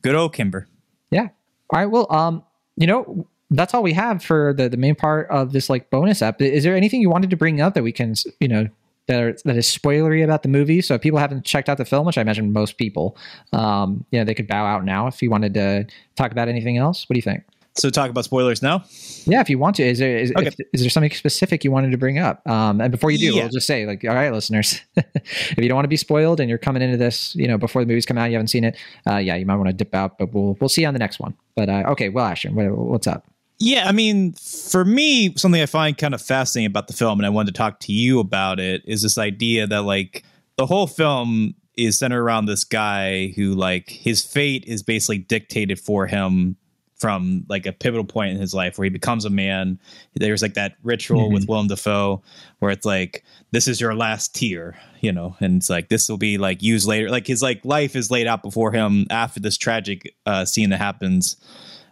good 0.01 0.15
old 0.15 0.33
Kimber. 0.33 0.67
Yeah. 1.11 1.29
All 1.69 1.79
right. 1.79 1.85
Well, 1.85 2.11
um, 2.11 2.43
you 2.75 2.87
know, 2.87 3.25
that's 3.49 3.73
all 3.73 3.83
we 3.83 3.93
have 3.93 4.23
for 4.23 4.53
the 4.53 4.69
the 4.69 4.77
main 4.77 4.95
part 4.95 5.29
of 5.29 5.53
this 5.53 5.69
like 5.69 5.89
bonus 5.89 6.21
app. 6.21 6.41
Is 6.41 6.63
there 6.63 6.75
anything 6.75 7.01
you 7.01 7.09
wanted 7.09 7.29
to 7.29 7.37
bring 7.37 7.61
up 7.61 7.73
that 7.75 7.83
we 7.83 7.91
can 7.91 8.13
you 8.39 8.47
know 8.47 8.67
that 9.07 9.23
are, 9.23 9.37
that 9.45 9.55
is 9.55 9.67
spoilery 9.67 10.23
about 10.23 10.43
the 10.43 10.49
movie? 10.49 10.81
So 10.81 10.95
if 10.95 11.01
people 11.01 11.19
haven't 11.19 11.45
checked 11.45 11.69
out 11.69 11.77
the 11.77 11.85
film, 11.85 12.05
which 12.05 12.17
I 12.17 12.21
imagine 12.21 12.51
most 12.51 12.77
people, 12.77 13.17
um, 13.53 14.05
you 14.11 14.19
know, 14.19 14.25
they 14.25 14.33
could 14.33 14.47
bow 14.47 14.65
out 14.65 14.83
now. 14.83 15.07
If 15.07 15.21
you 15.21 15.29
wanted 15.29 15.53
to 15.53 15.85
talk 16.15 16.31
about 16.31 16.49
anything 16.49 16.77
else, 16.77 17.07
what 17.07 17.13
do 17.13 17.17
you 17.17 17.23
think? 17.23 17.43
So 17.75 17.91
talk 17.91 18.09
about 18.09 18.25
spoilers 18.25 18.63
now. 18.63 18.83
Yeah, 19.25 19.39
if 19.39 19.51
you 19.51 19.59
want 19.59 19.75
to, 19.75 19.83
is 19.83 19.99
there 19.99 20.17
is, 20.17 20.31
okay. 20.35 20.47
if, 20.47 20.55
is 20.73 20.81
there 20.81 20.89
something 20.89 21.11
specific 21.11 21.63
you 21.63 21.71
wanted 21.71 21.91
to 21.91 21.97
bring 21.97 22.17
up? 22.17 22.45
Um, 22.49 22.81
and 22.81 22.91
before 22.91 23.11
you 23.11 23.19
do, 23.19 23.35
yeah. 23.35 23.43
we'll 23.43 23.51
just 23.51 23.67
say 23.67 23.85
like, 23.85 24.03
all 24.03 24.15
right, 24.15 24.33
listeners, 24.33 24.81
if 24.95 25.57
you 25.57 25.67
don't 25.67 25.75
want 25.75 25.85
to 25.85 25.89
be 25.89 25.97
spoiled 25.97 26.39
and 26.39 26.49
you're 26.49 26.57
coming 26.57 26.81
into 26.81 26.97
this, 26.97 27.35
you 27.35 27.47
know, 27.47 27.57
before 27.57 27.83
the 27.83 27.87
movies 27.87 28.07
come 28.07 28.17
out, 28.17 28.25
you 28.25 28.33
haven't 28.33 28.47
seen 28.47 28.63
it, 28.63 28.75
uh, 29.07 29.17
yeah, 29.17 29.35
you 29.35 29.45
might 29.45 29.57
want 29.57 29.67
to 29.67 29.73
dip 29.73 29.93
out. 29.93 30.17
But 30.17 30.33
we'll 30.33 30.57
we'll 30.59 30.69
see 30.69 30.81
you 30.81 30.87
on 30.87 30.95
the 30.95 30.99
next 30.99 31.19
one. 31.19 31.35
But 31.55 31.69
uh, 31.69 31.83
okay, 31.89 32.09
well, 32.09 32.25
Ashton, 32.25 32.55
what, 32.55 32.65
what's 32.71 33.05
up? 33.05 33.27
Yeah, 33.59 33.87
I 33.87 33.91
mean, 33.91 34.33
for 34.33 34.85
me, 34.85 35.35
something 35.35 35.61
I 35.61 35.65
find 35.65 35.97
kind 35.97 36.13
of 36.13 36.21
fascinating 36.21 36.67
about 36.67 36.87
the 36.87 36.93
film, 36.93 37.19
and 37.19 37.25
I 37.25 37.29
wanted 37.29 37.53
to 37.53 37.57
talk 37.57 37.79
to 37.81 37.93
you 37.93 38.19
about 38.19 38.59
it, 38.59 38.83
is 38.85 39.01
this 39.01 39.17
idea 39.17 39.65
that 39.65 39.81
like 39.83 40.23
the 40.57 40.67
whole 40.67 40.87
film 40.87 41.55
is 41.75 41.97
centered 41.97 42.21
around 42.21 42.45
this 42.45 42.63
guy 42.63 43.27
who 43.35 43.53
like 43.53 43.89
his 43.89 44.23
fate 44.23 44.63
is 44.65 44.83
basically 44.83 45.19
dictated 45.19 45.79
for 45.79 46.07
him 46.07 46.55
from 46.97 47.45
like 47.47 47.67
a 47.67 47.71
pivotal 47.71 48.03
point 48.03 48.31
in 48.31 48.41
his 48.41 48.55
life 48.55 48.77
where 48.77 48.83
he 48.83 48.89
becomes 48.89 49.23
a 49.23 49.29
man. 49.29 49.79
There's 50.15 50.41
like 50.41 50.55
that 50.55 50.75
ritual 50.81 51.25
mm-hmm. 51.25 51.33
with 51.35 51.47
Willem 51.47 51.67
Dafoe 51.67 52.23
where 52.59 52.71
it's 52.71 52.85
like 52.85 53.23
this 53.51 53.67
is 53.67 53.79
your 53.79 53.93
last 53.93 54.33
tear, 54.33 54.79
you 54.99 55.11
know, 55.11 55.35
and 55.39 55.57
it's 55.57 55.69
like 55.69 55.89
this 55.89 56.09
will 56.09 56.17
be 56.17 56.39
like 56.39 56.63
used 56.63 56.87
later. 56.87 57.09
Like 57.09 57.27
his 57.27 57.43
like 57.43 57.63
life 57.63 57.95
is 57.95 58.09
laid 58.09 58.25
out 58.25 58.41
before 58.41 58.71
him 58.71 59.05
after 59.11 59.39
this 59.39 59.57
tragic 59.57 60.15
uh, 60.25 60.45
scene 60.45 60.71
that 60.71 60.79
happens 60.79 61.37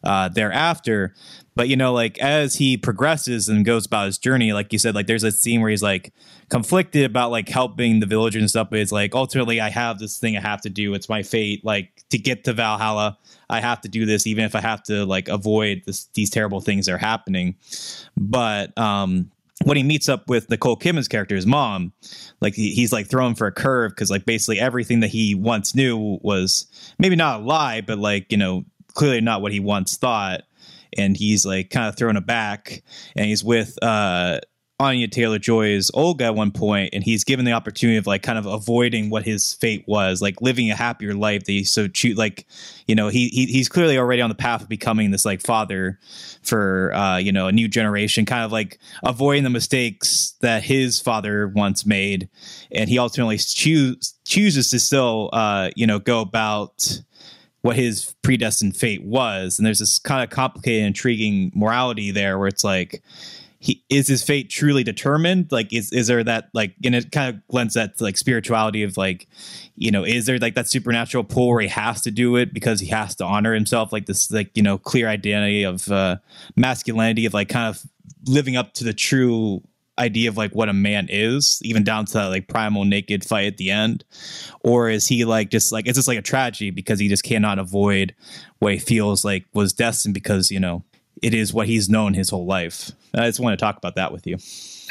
uh, 0.06 0.30
thereafter. 0.30 1.14
But 1.56 1.70
you 1.70 1.78
know, 1.78 1.94
like 1.94 2.20
as 2.20 2.56
he 2.56 2.78
progresses 2.78 3.48
and 3.48 3.66
goes 3.66 3.86
about 3.86 4.08
his 4.08 4.18
journey, 4.18 4.52
like 4.52 4.74
you 4.74 4.80
said, 4.80 4.94
like 4.94 5.08
there's 5.08 5.24
a 5.24 5.32
scene 5.32 5.62
where 5.62 5.70
he's 5.70 5.84
like 5.84 6.14
conflicted 6.50 7.06
about 7.06 7.32
like 7.32 7.48
helping 7.48 8.02
the 8.02 8.06
villagers 8.06 8.42
and 8.42 8.50
stuff. 8.50 8.70
But 8.70 8.80
it's 8.80 8.92
like 8.92 9.16
ultimately, 9.16 9.62
I 9.62 9.70
have 9.70 9.98
this 9.98 10.18
thing 10.18 10.36
I 10.36 10.42
have 10.42 10.62
to 10.62 10.70
do. 10.70 10.94
It's 10.94 11.08
my 11.08 11.24
fate. 11.24 11.64
Like 11.64 12.04
to 12.10 12.18
get 12.18 12.44
to 12.44 12.54
Valhalla, 12.54 13.18
I 13.50 13.62
have 13.62 13.82
to 13.82 13.90
do 13.90 14.06
this, 14.06 14.28
even 14.28 14.44
if 14.44 14.54
I 14.54 14.62
have 14.62 14.84
to 14.84 15.06
like 15.06 15.30
avoid 15.30 15.84
this, 15.86 16.06
these 16.14 16.30
terrible 16.30 16.60
things 16.60 16.88
that 16.88 16.94
are 16.94 16.98
happening. 16.98 17.56
But 18.18 18.78
um, 18.78 19.32
when 19.64 19.78
he 19.78 19.84
meets 19.84 20.10
up 20.10 20.30
with 20.30 20.50
Nicole 20.50 20.76
Kidman's 20.76 21.08
character, 21.08 21.36
his 21.36 21.46
mom, 21.46 21.94
like 22.42 22.56
he, 22.56 22.72
he's 22.72 22.92
like 22.92 23.08
thrown 23.08 23.36
for 23.36 23.48
a 23.48 23.52
curve 23.52 23.92
because 23.92 24.12
like 24.12 24.26
basically 24.26 24.60
everything 24.60 25.00
that 25.00 25.08
he 25.08 25.36
once 25.36 25.74
knew 25.74 26.20
was 26.22 26.68
maybe 27.00 27.16
not 27.16 27.42
a 27.42 27.44
lie, 27.44 27.80
but 27.80 27.98
like 27.98 28.32
you 28.32 28.38
know 28.38 28.66
clearly 28.96 29.22
not 29.22 29.42
what 29.42 29.52
he 29.52 29.60
once 29.60 29.98
thought 29.98 30.42
and 30.98 31.16
he's 31.16 31.46
like 31.46 31.70
kind 31.70 31.88
of 31.88 31.96
thrown 31.96 32.18
aback 32.18 32.84
and 33.16 33.28
he's 33.28 33.44
with 33.44 33.78
uh 33.84 34.40
Anya 34.78 35.08
Taylor 35.08 35.40
Joy's 35.40 35.90
Olga 35.94 36.26
at 36.26 36.36
one 36.36 36.52
point, 36.52 36.90
and 36.92 37.02
he's 37.02 37.24
given 37.24 37.46
the 37.46 37.54
opportunity 37.54 37.98
of 37.98 38.08
like 38.08 38.24
kind 38.24 38.38
of 38.38 38.46
avoiding 38.46 39.10
what 39.10 39.24
his 39.24 39.54
fate 39.54 39.86
was, 39.88 40.22
like 40.22 40.42
living 40.42 40.70
a 40.70 40.76
happier 40.76 41.14
life 41.14 41.46
that 41.46 41.52
he's 41.54 41.72
so 41.72 41.88
choose. 41.88 42.18
Like, 42.18 42.46
you 42.86 42.94
know, 42.94 43.08
he, 43.08 43.30
he 43.30 43.46
he's 43.46 43.70
clearly 43.70 43.98
already 43.98 44.22
on 44.22 44.28
the 44.28 44.36
path 44.36 44.64
of 44.64 44.68
becoming 44.68 45.12
this 45.12 45.24
like 45.24 45.42
father 45.42 45.98
for 46.44 46.94
uh, 46.94 47.16
you 47.18 47.32
know 47.32 47.48
a 47.48 47.54
new 47.54 47.70
generation, 47.70 48.26
kind 48.26 48.44
of 48.44 48.52
like 48.52 48.78
avoiding 49.06 49.46
the 49.46 49.50
mistakes 49.50 50.34
that 50.42 50.62
his 50.62 51.00
father 51.00 51.48
once 51.48 51.86
made, 51.86 52.28
and 52.70 52.90
he 52.90 53.00
ultimately 53.00 53.38
choose 53.38 54.14
chooses 54.26 54.72
to 54.72 54.80
still 54.82 55.30
uh, 55.32 55.70
you 55.78 55.88
know 55.88 56.00
go 56.00 56.20
about 56.20 57.00
what 57.66 57.76
his 57.76 58.14
predestined 58.22 58.78
fate 58.78 59.04
was, 59.04 59.58
and 59.58 59.66
there's 59.66 59.80
this 59.80 59.98
kind 59.98 60.24
of 60.24 60.30
complicated, 60.30 60.86
intriguing 60.86 61.52
morality 61.56 62.12
there 62.12 62.38
where 62.38 62.48
it's 62.48 62.64
like 62.64 63.02
he 63.58 63.84
is 63.90 64.08
his 64.08 64.22
fate 64.22 64.52
truly 64.52 64.84
determined? 64.84 65.52
Like 65.52 65.74
is 65.74 65.92
is 65.92 66.06
there 66.06 66.24
that 66.24 66.50
like 66.54 66.76
and 66.84 66.94
it 66.94 67.12
kind 67.12 67.34
of 67.34 67.42
lends 67.50 67.74
that 67.74 68.00
like 68.00 68.18
spirituality 68.18 68.84
of 68.84 68.98
like 68.98 69.28
you 69.76 69.90
know 69.90 70.04
is 70.04 70.28
there 70.28 70.38
like 70.38 70.54
that 70.54 70.70
supernatural 70.70 71.24
pull 71.24 71.50
where 71.50 71.62
he 71.62 71.68
has 71.70 72.04
to 72.04 72.12
do 72.12 72.36
it 72.36 72.54
because 72.54 72.80
he 72.80 72.86
has 72.90 73.16
to 73.16 73.26
honor 73.26 73.56
himself? 73.56 73.92
Like 73.92 74.06
this 74.06 74.30
like 74.30 74.56
you 74.56 74.62
know 74.62 74.78
clear 74.78 75.08
identity 75.08 75.64
of 75.64 75.92
uh 75.92 76.18
masculinity 76.56 77.26
of 77.26 77.34
like 77.34 77.50
kind 77.50 77.68
of 77.68 77.82
living 78.28 78.56
up 78.56 78.74
to 78.74 78.84
the 78.84 78.94
true 78.94 79.64
idea 79.98 80.30
of 80.30 80.36
like 80.36 80.52
what 80.52 80.68
a 80.68 80.74
man 80.74 81.08
is 81.10 81.62
even 81.64 81.84
down 81.84 82.06
to 82.06 82.14
that 82.14 82.26
like 82.26 82.48
primal 82.50 82.84
naked 82.84 83.24
fight 83.24 83.48
at 83.48 83.56
the 83.56 83.72
end 83.72 84.04
or 84.60 84.90
is 84.90 85.08
he 85.08 85.24
like 85.24 85.50
just 85.50 85.72
like 85.72 85.88
is 85.88 85.96
this 85.96 86.08
like 86.08 86.18
a 86.18 86.22
tragedy 86.22 86.70
because 86.70 87.00
he 87.00 87.08
just 87.08 87.24
cannot 87.24 87.58
avoid 87.60 88.14
what 88.60 88.74
he 88.74 88.80
feels 88.80 89.24
like 89.24 89.46
was 89.54 89.72
destined 89.72 90.14
because 90.14 90.52
you 90.52 90.60
know 90.60 90.84
it 91.22 91.34
is 91.34 91.54
what 91.54 91.68
he's 91.68 91.90
known 91.90 92.14
his 92.14 92.30
whole 92.30 92.46
life. 92.46 92.92
I 93.14 93.26
just 93.28 93.40
want 93.40 93.58
to 93.58 93.64
talk 93.64 93.78
about 93.78 93.96
that 93.96 94.12
with 94.12 94.28
you. 94.28 94.38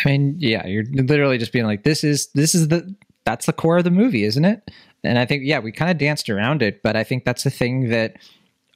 I 0.04 0.08
mean, 0.08 0.36
yeah, 0.38 0.66
you're 0.66 0.84
literally 0.84 1.38
just 1.38 1.52
being 1.52 1.66
like, 1.66 1.84
this 1.84 2.04
is 2.04 2.28
this 2.34 2.54
is 2.54 2.68
the 2.68 2.94
that's 3.24 3.46
the 3.46 3.52
core 3.52 3.78
of 3.78 3.84
the 3.84 3.90
movie, 3.90 4.24
isn't 4.24 4.44
it? 4.44 4.70
And 5.02 5.18
I 5.18 5.26
think, 5.26 5.42
yeah, 5.44 5.58
we 5.58 5.70
kind 5.70 5.90
of 5.90 5.98
danced 5.98 6.30
around 6.30 6.62
it, 6.62 6.82
but 6.82 6.96
I 6.96 7.04
think 7.04 7.24
that's 7.24 7.44
the 7.44 7.50
thing 7.50 7.90
that 7.90 8.16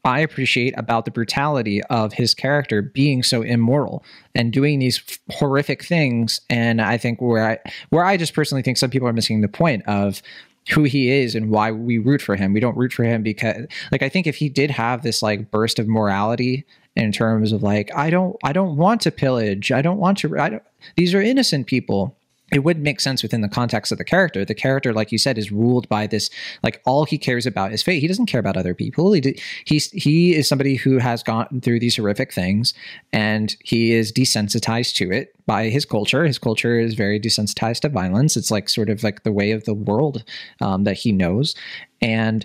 I 0.09 0.21
appreciate 0.21 0.75
about 0.77 1.05
the 1.05 1.11
brutality 1.11 1.83
of 1.85 2.15
his 2.15 2.35
character 2.35 2.81
being 2.81 3.23
so 3.23 3.43
immoral 3.43 4.03
and 4.35 4.53
doing 4.53 4.79
these 4.79 5.03
horrific 5.31 5.85
things. 5.85 6.41
And 6.49 6.81
I 6.81 6.97
think 6.97 7.21
where 7.21 7.51
I 7.51 7.59
where 7.91 8.05
I 8.05 8.17
just 8.17 8.35
personally 8.35 8.63
think 8.63 8.79
some 8.79 8.91
people 8.91 9.07
are 9.07 9.13
missing 9.13 9.43
the 9.43 9.49
point 9.49 9.87
of 9.87 10.23
who 10.71 10.85
he 10.85 11.11
is 11.11 11.35
and 11.35 11.51
why 11.51 11.73
we 11.73 11.99
root 11.99 12.23
for 12.23 12.37
him. 12.37 12.53
We 12.53 12.61
don't 12.61 12.77
root 12.77 12.93
for 12.93 13.05
him 13.05 13.23
because 13.23 13.67
like 13.93 14.03
I 14.03 14.09
think 14.09 14.27
if 14.27 14.37
he 14.37 14.49
did 14.49 14.71
have 14.71 15.03
this 15.03 15.23
like 15.23 15.51
burst 15.51 15.79
of 15.79 15.89
morality 15.89 16.65
in 16.97 17.13
terms 17.13 17.53
of 17.53 17.63
like 17.63 17.95
I 17.95 18.11
don't 18.11 18.37
I 18.43 18.53
don't 18.53 18.77
want 18.77 19.03
to 19.03 19.11
pillage. 19.11 19.73
I 19.73 19.83
don't 19.83 19.99
want 19.99 20.19
to 20.19 20.39
I 20.39 20.49
don't, 20.49 20.63
these 20.97 21.15
are 21.15 21.21
innocent 21.21 21.67
people. 21.67 22.17
It 22.51 22.61
would 22.61 22.83
make 22.83 23.01
sense 23.01 23.23
within 23.23 23.43
the 23.43 23.49
context 23.49 23.93
of 23.93 23.99
the 23.99 24.05
character. 24.05 24.45
The 24.45 24.55
character, 24.55 24.93
like 24.93 25.13
you 25.13 25.19
said, 25.19 25.37
is 25.37 25.53
ruled 25.53 25.89
by 25.89 26.07
this. 26.07 26.31
Like 26.63 26.81
all 26.87 27.05
he 27.05 27.19
cares 27.19 27.47
about 27.47 27.73
is 27.73 27.83
fate. 27.83 28.01
He 28.01 28.09
doesn't 28.09 28.27
care 28.27 28.41
about 28.41 28.57
other 28.57 28.75
people. 28.75 29.13
He 29.13 29.39
he's 29.65 29.91
he 29.91 30.35
is 30.35 30.49
somebody 30.49 30.77
who 30.77 30.99
has 30.99 31.23
gone 31.23 31.61
through 31.63 31.81
these 31.81 31.97
horrific 31.97 32.33
things, 32.33 32.73
and 33.13 33.55
he 33.65 33.93
is 33.93 34.13
desensitized 34.13 34.95
to 34.95 35.13
it 35.13 35.35
by 35.47 35.69
his 35.69 35.85
culture. 35.85 36.25
His 36.25 36.39
culture 36.39 36.79
is 36.79 36.95
very 36.95 37.21
desensitized 37.21 37.81
to 37.81 37.91
violence. 37.91 38.37
It's 38.37 38.51
like 38.51 38.69
sort 38.69 38.89
of 38.89 39.03
like 39.03 39.25
the 39.25 39.33
way 39.33 39.51
of 39.51 39.65
the 39.65 39.75
world 39.75 40.25
um, 40.61 40.85
that 40.85 40.97
he 40.97 41.13
knows, 41.13 41.55
and 42.01 42.45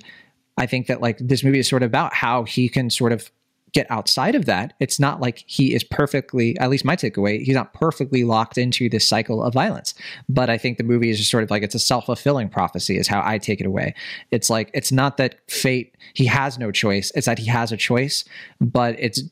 I 0.58 0.66
think 0.66 0.88
that 0.88 1.01
like 1.01 1.18
this 1.20 1.43
movie 1.43 1.60
is 1.60 1.68
sort 1.68 1.84
of 1.84 1.88
about 1.88 2.14
how 2.14 2.43
he 2.43 2.70
can 2.70 2.89
sort 2.89 3.14
of 3.14 3.32
get 3.74 3.89
outside 3.89 4.36
of 4.36 4.45
that, 4.45 4.74
it's 4.80 4.99
not 4.99 5.19
like 5.19 5.43
he 5.47 5.74
is 5.74 5.84
perfectly, 5.84 6.57
at 6.59 6.69
least 6.69 6.86
my 6.86 6.95
takeaway, 6.95 7.41
he's 7.41 7.55
not 7.55 7.74
perfectly 7.74 8.24
locked 8.24 8.57
into 8.57 8.88
this 8.88 9.07
cycle 9.07 9.43
of 9.43 9.53
violence. 9.53 9.95
But 10.30 10.49
I 10.49 10.57
think 10.57 10.78
the 10.78 10.84
movie 10.84 11.09
is 11.09 11.17
just 11.17 11.32
sort 11.32 11.43
of 11.43 11.49
like 11.49 11.63
it's 11.63 11.76
a 11.76 11.80
self 11.80 12.05
fulfilling 12.05 12.49
prophecy, 12.49 12.97
is 12.97 13.07
how 13.07 13.21
I 13.26 13.39
take 13.39 13.59
it 13.59 13.65
away. 13.65 13.95
It's 14.32 14.49
like, 14.49 14.69
it's 14.74 14.91
not 14.91 15.17
that 15.17 15.39
fate, 15.49 15.95
he 16.13 16.26
has 16.28 16.59
no 16.59 16.71
choice, 16.71 17.11
it's 17.15 17.26
that 17.26 17.39
he 17.39 17.47
has 17.47 17.71
a 17.71 17.78
choice, 17.78 18.24
but 18.61 18.95
it's 18.99 19.24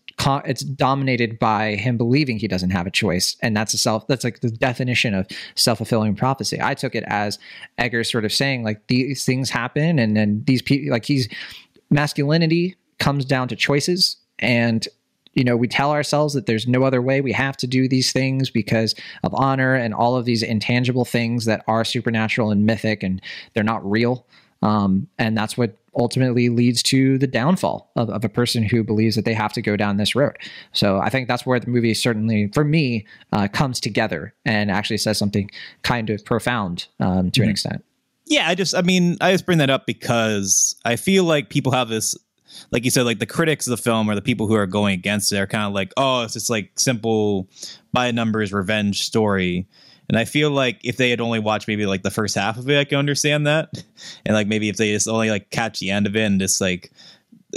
it's 0.46 0.62
dominated 0.62 1.40
by 1.40 1.76
him 1.76 1.98
believing 1.98 2.38
he 2.38 2.48
doesn't 2.48 2.70
have 2.70 2.86
a 2.86 2.92
choice 2.92 3.36
and 3.42 3.58
that's 3.58 3.74
a 3.74 3.78
self 3.78 4.06
that's 4.06 4.24
like 4.24 4.42
the 4.42 4.52
definition 4.52 5.16
of 5.16 5.26
self-fulfilling 5.56 6.14
prophecy 6.14 6.60
i 6.62 6.76
took 6.76 6.94
it 6.94 7.04
as 7.08 7.40
Eggers 7.80 8.12
sort 8.12 8.24
of 8.24 8.32
saying 8.32 8.64
like 8.64 8.86
these 8.86 9.26
things 9.26 9.50
happen 9.50 9.98
and 9.98 10.16
then 10.16 10.44
these 10.46 10.62
people 10.62 10.92
like 10.92 11.06
he's 11.06 11.28
masculinity 11.90 12.76
comes 13.00 13.26
down 13.26 13.48
to 13.48 13.56
choices 13.56 14.18
and 14.42 14.88
you 15.34 15.44
know 15.44 15.56
we 15.56 15.68
tell 15.68 15.92
ourselves 15.92 16.34
that 16.34 16.46
there's 16.46 16.68
no 16.68 16.84
other 16.84 17.02
way. 17.02 17.22
We 17.22 17.32
have 17.34 17.58
to 17.58 17.68
do 17.68 17.88
these 17.88 18.12
things 18.12 18.50
because 18.50 18.96
of 19.24 19.34
honor 19.34 19.76
and 19.76 19.94
all 19.94 20.16
of 20.16 20.26
these 20.26 20.44
intangible 20.44 21.06
things 21.06 21.46
that 21.46 21.64
are 21.68 21.86
supernatural 21.86 22.52
and 22.52 22.66
mythic 22.66 23.04
and 23.04 23.22
they're 23.54 23.64
not 23.64 23.90
real. 23.90 24.26
Um, 24.62 25.08
and 25.18 25.36
that's 25.36 25.58
what 25.58 25.78
ultimately 25.98 26.50
leads 26.50 26.84
to 26.84 27.18
the 27.18 27.28
downfall 27.28 27.92
of, 27.96 28.10
of, 28.10 28.24
a 28.24 28.30
person 28.30 28.64
who 28.64 28.84
believes 28.84 29.16
that 29.16 29.26
they 29.26 29.34
have 29.34 29.52
to 29.54 29.62
go 29.62 29.76
down 29.76 29.98
this 29.98 30.16
road. 30.16 30.38
So 30.72 31.00
i 31.00 31.10
think 31.10 31.28
that's 31.28 31.46
where 31.46 31.60
the 31.60 31.70
movie 31.70 31.94
certainly 31.94 32.48
for 32.54 32.64
me 32.64 33.06
uh, 33.34 33.48
comes 33.50 33.80
together 33.80 34.34
and 34.46 34.72
actually 34.72 34.98
says 34.98 35.18
something 35.18 35.50
kind 35.82 36.10
of 36.10 36.24
profound 36.24 36.88
um, 37.00 37.32
to 37.32 37.42
mm-hmm. 37.42 37.44
an 37.44 37.50
extent. 37.50 37.86
Yeah 38.26 38.48
i 38.48 38.56
just 38.56 38.74
i 38.76 38.82
mean 38.82 39.18
i 39.20 39.32
just 39.32 39.46
bring 39.46 39.58
that 39.58 39.70
up 39.70 39.86
because 39.86 40.76
i 40.86 40.96
feel 40.96 41.26
like 41.26 41.50
people 41.50 41.74
have 41.74 41.90
this 41.90 42.16
like 42.72 42.86
you 42.86 42.92
said, 42.92 43.04
like 43.04 43.20
the 43.20 43.26
critics 43.26 43.68
of 43.68 43.72
the 43.72 43.82
film 43.82 44.10
or 44.10 44.16
the 44.16 44.22
people 44.22 44.48
who 44.48 44.56
are 44.56 44.68
going 44.68 44.94
against 44.94 45.32
it 45.32 45.38
are 45.38 45.48
kind 45.48 45.66
of 45.66 45.74
like, 45.74 45.94
oh, 45.98 46.24
it's 46.24 46.34
just 46.34 46.50
like 46.50 46.72
simple 46.78 47.50
by 47.92 48.12
numbers 48.12 48.54
revenge 48.54 49.04
story. 49.04 49.68
And 50.10 50.18
I 50.18 50.26
feel 50.26 50.52
like 50.52 50.80
if 50.84 50.98
they 50.98 51.10
had 51.10 51.22
only 51.22 51.40
watched 51.40 51.68
maybe 51.68 51.86
like 51.86 52.04
the 52.04 52.12
first 52.12 52.36
half 52.36 52.58
of 52.58 52.70
it, 52.70 52.78
I 52.78 52.84
can 52.84 52.98
understand 52.98 53.48
that. 53.48 53.84
And 54.26 54.36
like 54.36 54.48
maybe 54.48 54.68
if 54.68 54.78
they 54.78 54.92
just 54.92 55.08
only 55.08 55.30
like 55.30 55.50
catch 55.52 55.80
the 55.80 55.90
end 55.90 56.06
of 56.06 56.16
it 56.16 56.24
and 56.24 56.40
just 56.40 56.60
like 56.60 56.92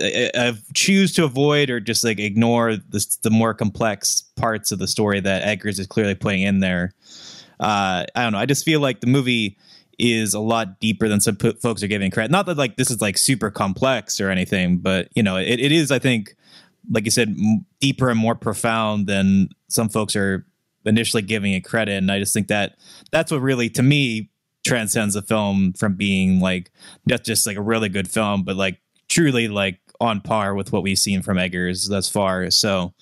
uh, 0.01 0.53
choose 0.72 1.14
to 1.14 1.24
avoid 1.24 1.70
or 1.70 1.80
just 1.80 2.05
like 2.05 2.18
ignore 2.18 2.76
the, 2.76 3.16
the 3.22 3.30
more 3.30 3.55
complex 3.55 4.22
parts 4.36 4.72
of 4.72 4.78
the 4.78 4.88
story 4.88 5.20
that 5.20 5.42
Eggers 5.42 5.78
is 5.78 5.86
clearly 5.86 6.14
putting 6.14 6.42
in 6.42 6.61
there. 6.61 6.95
Uh, 7.61 8.05
I 8.14 8.22
don't 8.22 8.32
know. 8.32 8.38
I 8.38 8.47
just 8.47 8.64
feel 8.64 8.80
like 8.80 9.01
the 9.01 9.07
movie 9.07 9.57
is 9.99 10.34
a 10.34 10.40
lot 10.40 10.80
deeper 10.80 11.09
than 11.09 11.20
some 11.20 11.36
folks 11.36 11.82
are 11.82 11.88
giving 11.88 12.11
credit. 12.11 12.30
Not 12.30 12.47
that 12.47 12.57
like 12.57 12.76
this 12.76 12.90
is 12.90 13.01
like 13.01 13.18
super 13.18 13.51
complex 13.51 14.20
or 14.20 14.30
anything, 14.30 14.78
but 14.78 15.09
you 15.14 15.22
know, 15.22 15.36
it, 15.36 15.61
it 15.61 15.72
is. 15.72 15.90
I 15.90 15.99
think, 15.99 16.36
like 16.90 17.05
you 17.05 17.11
said, 17.11 17.28
m- 17.28 17.64
deeper 17.80 18.11
and 18.11 18.18
more 18.18 18.34
profound 18.34 19.07
than 19.07 19.49
some 19.68 19.88
folks 19.88 20.16
are 20.16 20.47
initially 20.84 21.22
giving 21.22 21.53
it 21.53 21.61
credit. 21.61 21.95
And 21.95 22.11
I 22.11 22.18
just 22.18 22.34
think 22.34 22.49
that 22.49 22.78
that's 23.11 23.30
what 23.30 23.40
really, 23.40 23.70
to 23.70 23.82
me, 23.82 24.30
transcends 24.64 25.14
the 25.14 25.22
film 25.22 25.72
from 25.74 25.95
being 25.95 26.40
like 26.40 26.72
just 27.09 27.24
just 27.24 27.47
like 27.47 27.57
a 27.57 27.62
really 27.62 27.88
good 27.88 28.09
film, 28.09 28.42
but 28.42 28.57
like 28.57 28.80
truly 29.09 29.49
like 29.49 29.78
on 30.01 30.20
par 30.20 30.55
with 30.55 30.72
what 30.72 30.82
we've 30.82 30.99
seen 30.99 31.22
from 31.22 31.38
Eggers 31.38 31.88
thus 31.88 32.09
far. 32.09 32.51
So 32.51 32.95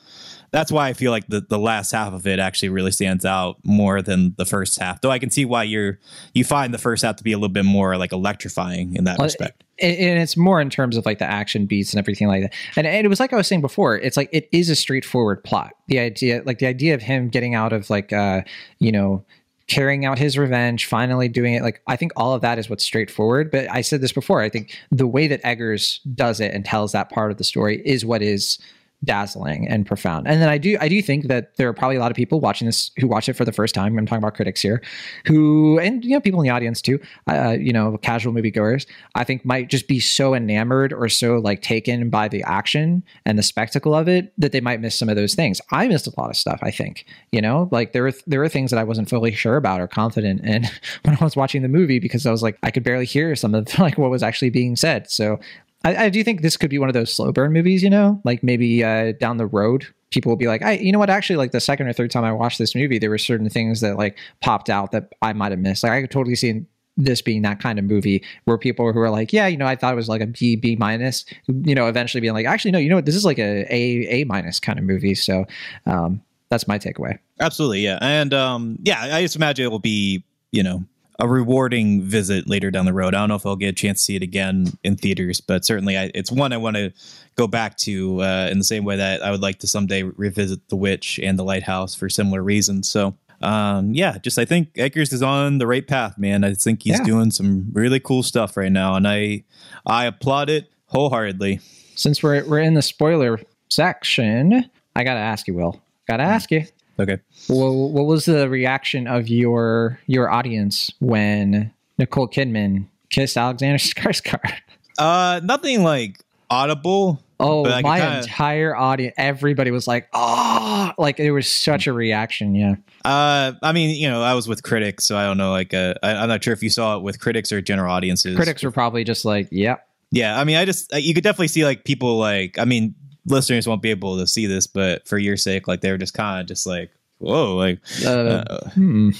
that's 0.52 0.70
why 0.70 0.88
I 0.88 0.92
feel 0.92 1.10
like 1.10 1.26
the, 1.28 1.40
the 1.40 1.58
last 1.58 1.90
half 1.92 2.12
of 2.12 2.26
it 2.26 2.38
actually 2.38 2.68
really 2.68 2.92
stands 2.92 3.24
out 3.24 3.56
more 3.64 4.02
than 4.02 4.34
the 4.36 4.44
first 4.44 4.78
half. 4.78 5.00
Though 5.00 5.10
I 5.10 5.18
can 5.18 5.30
see 5.30 5.46
why 5.46 5.64
you're 5.64 5.98
you 6.34 6.44
find 6.44 6.72
the 6.72 6.78
first 6.78 7.02
half 7.02 7.16
to 7.16 7.24
be 7.24 7.32
a 7.32 7.36
little 7.36 7.48
bit 7.48 7.64
more 7.64 7.96
like 7.96 8.12
electrifying 8.12 8.94
in 8.94 9.04
that 9.04 9.18
well, 9.18 9.26
respect. 9.26 9.64
And 9.80 10.18
it's 10.18 10.36
more 10.36 10.60
in 10.60 10.68
terms 10.68 10.96
of 10.96 11.06
like 11.06 11.18
the 11.18 11.24
action 11.24 11.64
beats 11.66 11.92
and 11.92 11.98
everything 11.98 12.28
like 12.28 12.42
that. 12.42 12.54
And, 12.76 12.86
and 12.86 13.04
it 13.04 13.08
was 13.08 13.18
like 13.18 13.32
I 13.32 13.36
was 13.36 13.46
saying 13.46 13.62
before, 13.62 13.96
it's 13.98 14.16
like 14.16 14.28
it 14.30 14.48
is 14.52 14.68
a 14.68 14.76
straightforward 14.76 15.42
plot. 15.42 15.72
The 15.88 15.98
idea, 15.98 16.42
like 16.44 16.58
the 16.58 16.66
idea 16.66 16.94
of 16.94 17.02
him 17.02 17.30
getting 17.30 17.54
out 17.54 17.72
of 17.72 17.88
like 17.88 18.12
uh, 18.12 18.42
you 18.78 18.92
know, 18.92 19.24
carrying 19.68 20.04
out 20.04 20.18
his 20.18 20.36
revenge, 20.36 20.84
finally 20.84 21.28
doing 21.28 21.54
it. 21.54 21.62
Like 21.62 21.80
I 21.86 21.96
think 21.96 22.12
all 22.14 22.34
of 22.34 22.42
that 22.42 22.58
is 22.58 22.68
what's 22.68 22.84
straightforward. 22.84 23.50
But 23.50 23.70
I 23.70 23.80
said 23.80 24.02
this 24.02 24.12
before. 24.12 24.42
I 24.42 24.50
think 24.50 24.78
the 24.90 25.06
way 25.06 25.28
that 25.28 25.40
Eggers 25.44 26.00
does 26.14 26.40
it 26.40 26.52
and 26.52 26.62
tells 26.62 26.92
that 26.92 27.08
part 27.08 27.30
of 27.30 27.38
the 27.38 27.44
story 27.44 27.80
is 27.86 28.04
what 28.04 28.20
is 28.20 28.58
dazzling 29.04 29.66
and 29.68 29.86
profound. 29.86 30.28
And 30.28 30.40
then 30.40 30.48
I 30.48 30.58
do 30.58 30.76
I 30.80 30.88
do 30.88 31.02
think 31.02 31.28
that 31.28 31.56
there 31.56 31.68
are 31.68 31.72
probably 31.72 31.96
a 31.96 32.00
lot 32.00 32.10
of 32.10 32.16
people 32.16 32.40
watching 32.40 32.66
this 32.66 32.90
who 32.98 33.08
watch 33.08 33.28
it 33.28 33.34
for 33.34 33.44
the 33.44 33.52
first 33.52 33.74
time. 33.74 33.98
I'm 33.98 34.06
talking 34.06 34.22
about 34.22 34.34
critics 34.34 34.60
here, 34.60 34.82
who 35.26 35.78
and 35.80 36.04
you 36.04 36.10
know 36.10 36.20
people 36.20 36.40
in 36.40 36.44
the 36.44 36.50
audience 36.50 36.80
too. 36.80 37.00
Uh, 37.28 37.56
you 37.58 37.72
know, 37.72 37.98
casual 37.98 38.32
moviegoers. 38.32 38.86
I 39.14 39.24
think 39.24 39.44
might 39.44 39.68
just 39.68 39.88
be 39.88 40.00
so 40.00 40.34
enamored 40.34 40.92
or 40.92 41.08
so 41.08 41.36
like 41.36 41.62
taken 41.62 42.10
by 42.10 42.28
the 42.28 42.42
action 42.44 43.02
and 43.26 43.38
the 43.38 43.42
spectacle 43.42 43.94
of 43.94 44.08
it 44.08 44.32
that 44.38 44.52
they 44.52 44.60
might 44.60 44.80
miss 44.80 44.96
some 44.98 45.08
of 45.08 45.16
those 45.16 45.34
things. 45.34 45.60
I 45.70 45.88
missed 45.88 46.06
a 46.06 46.20
lot 46.20 46.30
of 46.30 46.36
stuff. 46.36 46.60
I 46.62 46.70
think 46.70 47.06
you 47.32 47.40
know, 47.40 47.68
like 47.72 47.92
there 47.92 48.04
were 48.04 48.12
there 48.26 48.40
were 48.40 48.48
things 48.48 48.70
that 48.70 48.78
I 48.78 48.84
wasn't 48.84 49.08
fully 49.08 49.32
sure 49.32 49.56
about 49.56 49.80
or 49.80 49.88
confident 49.88 50.44
in 50.44 50.64
when 51.02 51.16
I 51.20 51.24
was 51.24 51.36
watching 51.36 51.62
the 51.62 51.68
movie 51.68 51.98
because 51.98 52.26
I 52.26 52.30
was 52.30 52.42
like 52.42 52.58
I 52.62 52.70
could 52.70 52.84
barely 52.84 53.06
hear 53.06 53.34
some 53.34 53.54
of 53.54 53.66
like 53.78 53.98
what 53.98 54.10
was 54.10 54.22
actually 54.22 54.50
being 54.50 54.76
said. 54.76 55.10
So 55.10 55.40
I, 55.84 56.04
I, 56.04 56.08
do 56.08 56.22
think 56.22 56.42
this 56.42 56.56
could 56.56 56.70
be 56.70 56.78
one 56.78 56.88
of 56.88 56.94
those 56.94 57.12
slow 57.12 57.32
burn 57.32 57.52
movies, 57.52 57.82
you 57.82 57.90
know, 57.90 58.20
like 58.24 58.42
maybe 58.42 58.84
uh, 58.84 59.12
down 59.12 59.36
the 59.36 59.46
road, 59.46 59.86
people 60.10 60.30
will 60.30 60.36
be 60.36 60.46
like, 60.46 60.62
I, 60.62 60.72
you 60.72 60.92
know 60.92 60.98
what, 60.98 61.10
actually, 61.10 61.36
like 61.36 61.52
the 61.52 61.60
second 61.60 61.88
or 61.88 61.92
third 61.92 62.10
time 62.10 62.24
I 62.24 62.32
watched 62.32 62.58
this 62.58 62.74
movie, 62.74 62.98
there 62.98 63.10
were 63.10 63.18
certain 63.18 63.48
things 63.48 63.80
that 63.80 63.96
like 63.96 64.16
popped 64.40 64.70
out 64.70 64.92
that 64.92 65.12
I 65.22 65.32
might 65.32 65.52
have 65.52 65.58
missed. 65.60 65.82
Like 65.82 65.92
I 65.92 66.00
could 66.02 66.10
totally 66.10 66.36
see 66.36 66.64
this 66.96 67.22
being 67.22 67.42
that 67.42 67.58
kind 67.58 67.78
of 67.78 67.84
movie 67.84 68.22
where 68.44 68.58
people 68.58 68.92
who 68.92 69.00
are 69.00 69.10
like, 69.10 69.32
yeah, 69.32 69.46
you 69.46 69.56
know, 69.56 69.66
I 69.66 69.76
thought 69.76 69.92
it 69.92 69.96
was 69.96 70.08
like 70.08 70.20
a 70.20 70.26
B, 70.26 70.56
B 70.56 70.76
minus, 70.76 71.24
you 71.46 71.74
know, 71.74 71.88
eventually 71.88 72.20
being 72.20 72.34
like, 72.34 72.46
actually, 72.46 72.70
no, 72.70 72.78
you 72.78 72.88
know 72.88 72.96
what, 72.96 73.06
this 73.06 73.16
is 73.16 73.24
like 73.24 73.38
a 73.38 73.66
A, 73.74 74.22
A 74.22 74.24
minus 74.24 74.60
kind 74.60 74.78
of 74.78 74.84
movie. 74.84 75.14
So, 75.14 75.46
um, 75.86 76.22
that's 76.52 76.68
my 76.68 76.78
takeaway. 76.78 77.18
Absolutely, 77.40 77.80
yeah, 77.80 77.98
and 78.02 78.34
um, 78.34 78.78
yeah, 78.82 79.16
I 79.16 79.22
just 79.22 79.36
imagine 79.36 79.64
it 79.64 79.70
will 79.70 79.78
be 79.78 80.22
you 80.50 80.62
know 80.62 80.84
a 81.18 81.28
rewarding 81.28 82.02
visit 82.02 82.48
later 82.48 82.70
down 82.70 82.86
the 82.86 82.92
road. 82.92 83.14
I 83.14 83.18
don't 83.18 83.28
know 83.28 83.34
if 83.34 83.46
I'll 83.46 83.56
get 83.56 83.68
a 83.68 83.72
chance 83.72 84.00
to 84.00 84.04
see 84.04 84.16
it 84.16 84.22
again 84.22 84.66
in 84.82 84.96
theaters, 84.96 85.40
but 85.40 85.64
certainly 85.64 85.96
I, 85.96 86.10
it's 86.14 86.32
one 86.32 86.52
I 86.52 86.56
want 86.56 86.76
to 86.76 86.92
go 87.36 87.46
back 87.46 87.76
to 87.78 88.22
uh, 88.22 88.48
in 88.50 88.58
the 88.58 88.64
same 88.64 88.84
way 88.84 88.96
that 88.96 89.22
I 89.22 89.30
would 89.30 89.42
like 89.42 89.58
to 89.60 89.66
someday 89.66 90.02
revisit 90.02 90.68
The 90.68 90.76
Witch 90.76 91.20
and 91.22 91.38
The 91.38 91.44
Lighthouse 91.44 91.94
for 91.94 92.08
similar 92.08 92.42
reasons. 92.42 92.88
So, 92.88 93.16
um, 93.40 93.92
yeah, 93.92 94.18
just 94.18 94.38
I 94.38 94.44
think 94.44 94.70
Eggers 94.76 95.12
is 95.12 95.22
on 95.22 95.58
the 95.58 95.66
right 95.66 95.86
path, 95.86 96.16
man. 96.16 96.44
I 96.44 96.54
think 96.54 96.82
he's 96.82 96.98
yeah. 96.98 97.04
doing 97.04 97.30
some 97.30 97.68
really 97.72 98.00
cool 98.00 98.22
stuff 98.22 98.56
right 98.56 98.72
now, 98.72 98.94
and 98.94 99.06
I 99.06 99.44
I 99.84 100.06
applaud 100.06 100.48
it 100.48 100.70
wholeheartedly. 100.86 101.60
Since 101.94 102.22
we're 102.22 102.44
we're 102.46 102.60
in 102.60 102.74
the 102.74 102.82
spoiler 102.82 103.40
section, 103.68 104.70
I 104.94 105.04
gotta 105.04 105.20
ask 105.20 105.46
you, 105.48 105.54
Will. 105.54 105.80
Gotta 106.06 106.22
ask 106.22 106.50
you. 106.50 106.66
Okay. 107.02 107.18
Well, 107.48 107.90
what 107.90 108.06
was 108.06 108.24
the 108.26 108.48
reaction 108.48 109.06
of 109.06 109.28
your 109.28 109.98
your 110.06 110.30
audience 110.30 110.92
when 111.00 111.72
Nicole 111.98 112.28
Kidman 112.28 112.86
kissed 113.10 113.36
Alexander 113.36 113.78
Skarsgård? 113.78 114.52
Uh, 114.98 115.40
nothing 115.42 115.82
like 115.82 116.22
audible. 116.50 117.20
Oh, 117.40 117.64
my 117.64 117.98
kinda... 117.98 118.18
entire 118.18 118.76
audience, 118.76 119.14
everybody 119.16 119.72
was 119.72 119.88
like, 119.88 120.08
"Oh!" 120.12 120.92
Like 120.96 121.18
it 121.18 121.32
was 121.32 121.48
such 121.48 121.88
a 121.88 121.92
reaction. 121.92 122.54
Yeah. 122.54 122.76
Uh, 123.04 123.54
I 123.62 123.72
mean, 123.72 123.96
you 123.96 124.08
know, 124.08 124.22
I 124.22 124.34
was 124.34 124.46
with 124.46 124.62
critics, 124.62 125.04
so 125.04 125.16
I 125.16 125.24
don't 125.24 125.38
know. 125.38 125.50
Like, 125.50 125.74
uh, 125.74 125.94
I, 126.04 126.12
I'm 126.14 126.28
not 126.28 126.44
sure 126.44 126.52
if 126.52 126.62
you 126.62 126.70
saw 126.70 126.96
it 126.96 127.02
with 127.02 127.18
critics 127.18 127.50
or 127.50 127.60
general 127.60 127.92
audiences. 127.92 128.36
Critics 128.36 128.62
were 128.62 128.70
probably 128.70 129.02
just 129.02 129.24
like, 129.24 129.48
"Yep." 129.50 129.84
Yeah, 130.12 130.38
I 130.38 130.44
mean, 130.44 130.56
I 130.56 130.64
just 130.66 130.94
you 130.94 131.14
could 131.14 131.24
definitely 131.24 131.48
see 131.48 131.64
like 131.64 131.84
people 131.84 132.18
like, 132.18 132.58
I 132.58 132.64
mean, 132.64 132.94
listeners 133.26 133.66
won't 133.66 133.82
be 133.82 133.90
able 133.90 134.18
to 134.18 134.26
see 134.26 134.46
this, 134.46 134.66
but 134.66 135.06
for 135.06 135.18
your 135.18 135.36
sake, 135.36 135.68
like 135.68 135.80
they 135.80 135.90
were 135.90 135.98
just 135.98 136.14
kind 136.14 136.40
of 136.40 136.46
just 136.46 136.66
like, 136.66 136.90
whoa, 137.18 137.56
like, 137.56 137.80
uh, 138.04 138.44
uh, 138.48 138.70
hmm. 138.70 139.10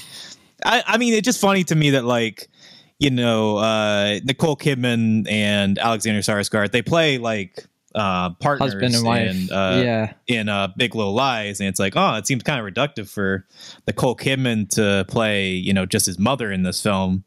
I, 0.65 0.83
I 0.85 0.97
mean, 0.97 1.13
it's 1.13 1.25
just 1.25 1.41
funny 1.41 1.63
to 1.65 1.75
me 1.75 1.91
that 1.91 2.05
like, 2.05 2.47
you 2.99 3.09
know, 3.09 3.57
uh, 3.57 4.19
Nicole 4.23 4.55
Kidman 4.55 5.29
and 5.29 5.77
Alexander 5.77 6.21
Skarsgård, 6.21 6.71
they 6.71 6.81
play 6.81 7.17
like 7.17 7.65
uh, 7.95 8.31
partners 8.31 8.73
husband 8.73 8.95
and 8.95 9.05
wife, 9.05 9.29
in, 9.29 9.51
uh, 9.51 9.81
yeah, 9.83 10.13
in 10.27 10.49
uh, 10.49 10.69
Big 10.75 10.95
Little 10.95 11.13
Lies, 11.13 11.59
and 11.59 11.69
it's 11.69 11.79
like, 11.79 11.93
oh, 11.95 12.15
it 12.15 12.27
seems 12.27 12.43
kind 12.43 12.59
of 12.59 12.71
reductive 12.71 13.09
for 13.09 13.45
the 13.85 13.91
Nicole 13.91 14.15
Kidman 14.15 14.69
to 14.69 15.05
play, 15.07 15.51
you 15.51 15.73
know, 15.73 15.85
just 15.85 16.05
his 16.05 16.19
mother 16.19 16.51
in 16.51 16.63
this 16.63 16.81
film. 16.81 17.23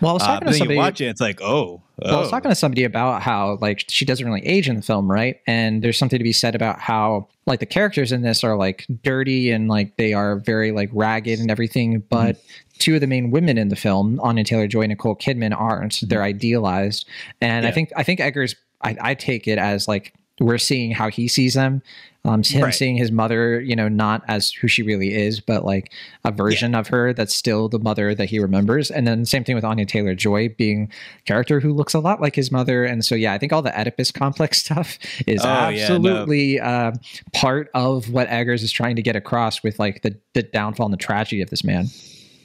Well, 0.00 0.12
I 0.12 0.14
was 0.14 0.22
uh, 0.22 0.26
talking 0.26 0.48
uh, 0.48 0.52
to 0.52 0.58
somebody. 0.58 0.78
watch 0.78 1.00
it, 1.00 1.06
it's 1.06 1.20
like, 1.20 1.40
oh, 1.42 1.82
well, 2.02 2.16
I 2.16 2.18
was 2.18 2.28
oh. 2.28 2.30
talking 2.30 2.50
to 2.50 2.54
somebody 2.54 2.84
about 2.84 3.22
how 3.22 3.58
like 3.60 3.84
she 3.88 4.04
doesn't 4.04 4.24
really 4.24 4.44
age 4.46 4.68
in 4.68 4.76
the 4.76 4.82
film, 4.82 5.10
right? 5.10 5.40
And 5.46 5.82
there's 5.82 5.98
something 5.98 6.18
to 6.18 6.24
be 6.24 6.32
said 6.32 6.54
about 6.54 6.80
how 6.80 7.28
like 7.46 7.60
the 7.60 7.66
characters 7.66 8.12
in 8.12 8.22
this 8.22 8.42
are 8.42 8.56
like 8.56 8.86
dirty 9.02 9.50
and 9.50 9.68
like 9.68 9.96
they 9.96 10.14
are 10.14 10.36
very 10.36 10.72
like 10.72 10.88
ragged 10.92 11.40
and 11.40 11.50
everything, 11.50 11.94
mm-hmm. 11.94 12.06
but 12.08 12.36
mm-hmm. 12.36 12.78
two 12.78 12.94
of 12.94 13.00
the 13.00 13.06
main 13.06 13.30
women 13.30 13.58
in 13.58 13.68
the 13.68 13.76
film, 13.76 14.18
Anya 14.20 14.44
Taylor 14.44 14.66
Joy 14.66 14.82
and 14.82 14.90
Nicole 14.90 15.16
Kidman, 15.16 15.54
aren't. 15.58 15.92
Mm-hmm. 15.92 16.08
They're 16.08 16.22
idealized, 16.22 17.06
and 17.40 17.64
yeah. 17.64 17.68
I 17.68 17.72
think 17.72 17.92
I 17.96 18.02
think 18.02 18.20
Eggers. 18.20 18.56
I, 18.82 18.96
I 19.00 19.14
take 19.14 19.46
it 19.48 19.58
as 19.58 19.88
like 19.88 20.14
we're 20.40 20.58
seeing 20.58 20.90
how 20.90 21.10
he 21.10 21.28
sees 21.28 21.54
them 21.54 21.82
um, 22.24 22.42
him 22.42 22.64
right. 22.64 22.74
seeing 22.74 22.96
his 22.96 23.10
mother, 23.10 23.60
you 23.60 23.74
know, 23.74 23.88
not 23.88 24.22
as 24.28 24.50
who 24.50 24.68
she 24.68 24.82
really 24.82 25.14
is, 25.14 25.40
but 25.40 25.64
like 25.64 25.90
a 26.24 26.30
version 26.30 26.72
yeah. 26.72 26.80
of 26.80 26.88
her 26.88 27.14
that's 27.14 27.34
still 27.34 27.68
the 27.68 27.78
mother 27.78 28.14
that 28.14 28.28
he 28.28 28.38
remembers. 28.38 28.90
And 28.90 29.06
then 29.06 29.24
same 29.24 29.42
thing 29.42 29.54
with 29.54 29.64
Anya 29.64 29.86
Taylor 29.86 30.14
Joy 30.14 30.50
being 30.50 30.92
character 31.24 31.60
who 31.60 31.72
looks 31.72 31.94
a 31.94 31.98
lot 31.98 32.20
like 32.20 32.36
his 32.36 32.52
mother. 32.52 32.84
And 32.84 33.04
so, 33.04 33.14
yeah, 33.14 33.32
I 33.32 33.38
think 33.38 33.54
all 33.54 33.62
the 33.62 33.78
Oedipus 33.78 34.10
complex 34.10 34.58
stuff 34.64 34.98
is 35.26 35.42
oh, 35.42 35.48
absolutely 35.48 36.56
yeah, 36.56 36.62
no. 36.62 36.68
uh, 36.68 36.92
part 37.32 37.70
of 37.72 38.10
what 38.10 38.28
Eggers 38.28 38.62
is 38.62 38.70
trying 38.70 38.96
to 38.96 39.02
get 39.02 39.16
across 39.16 39.62
with 39.62 39.78
like 39.78 40.02
the, 40.02 40.14
the 40.34 40.42
downfall 40.42 40.86
and 40.86 40.92
the 40.92 40.98
tragedy 40.98 41.40
of 41.40 41.48
this 41.48 41.64
man. 41.64 41.86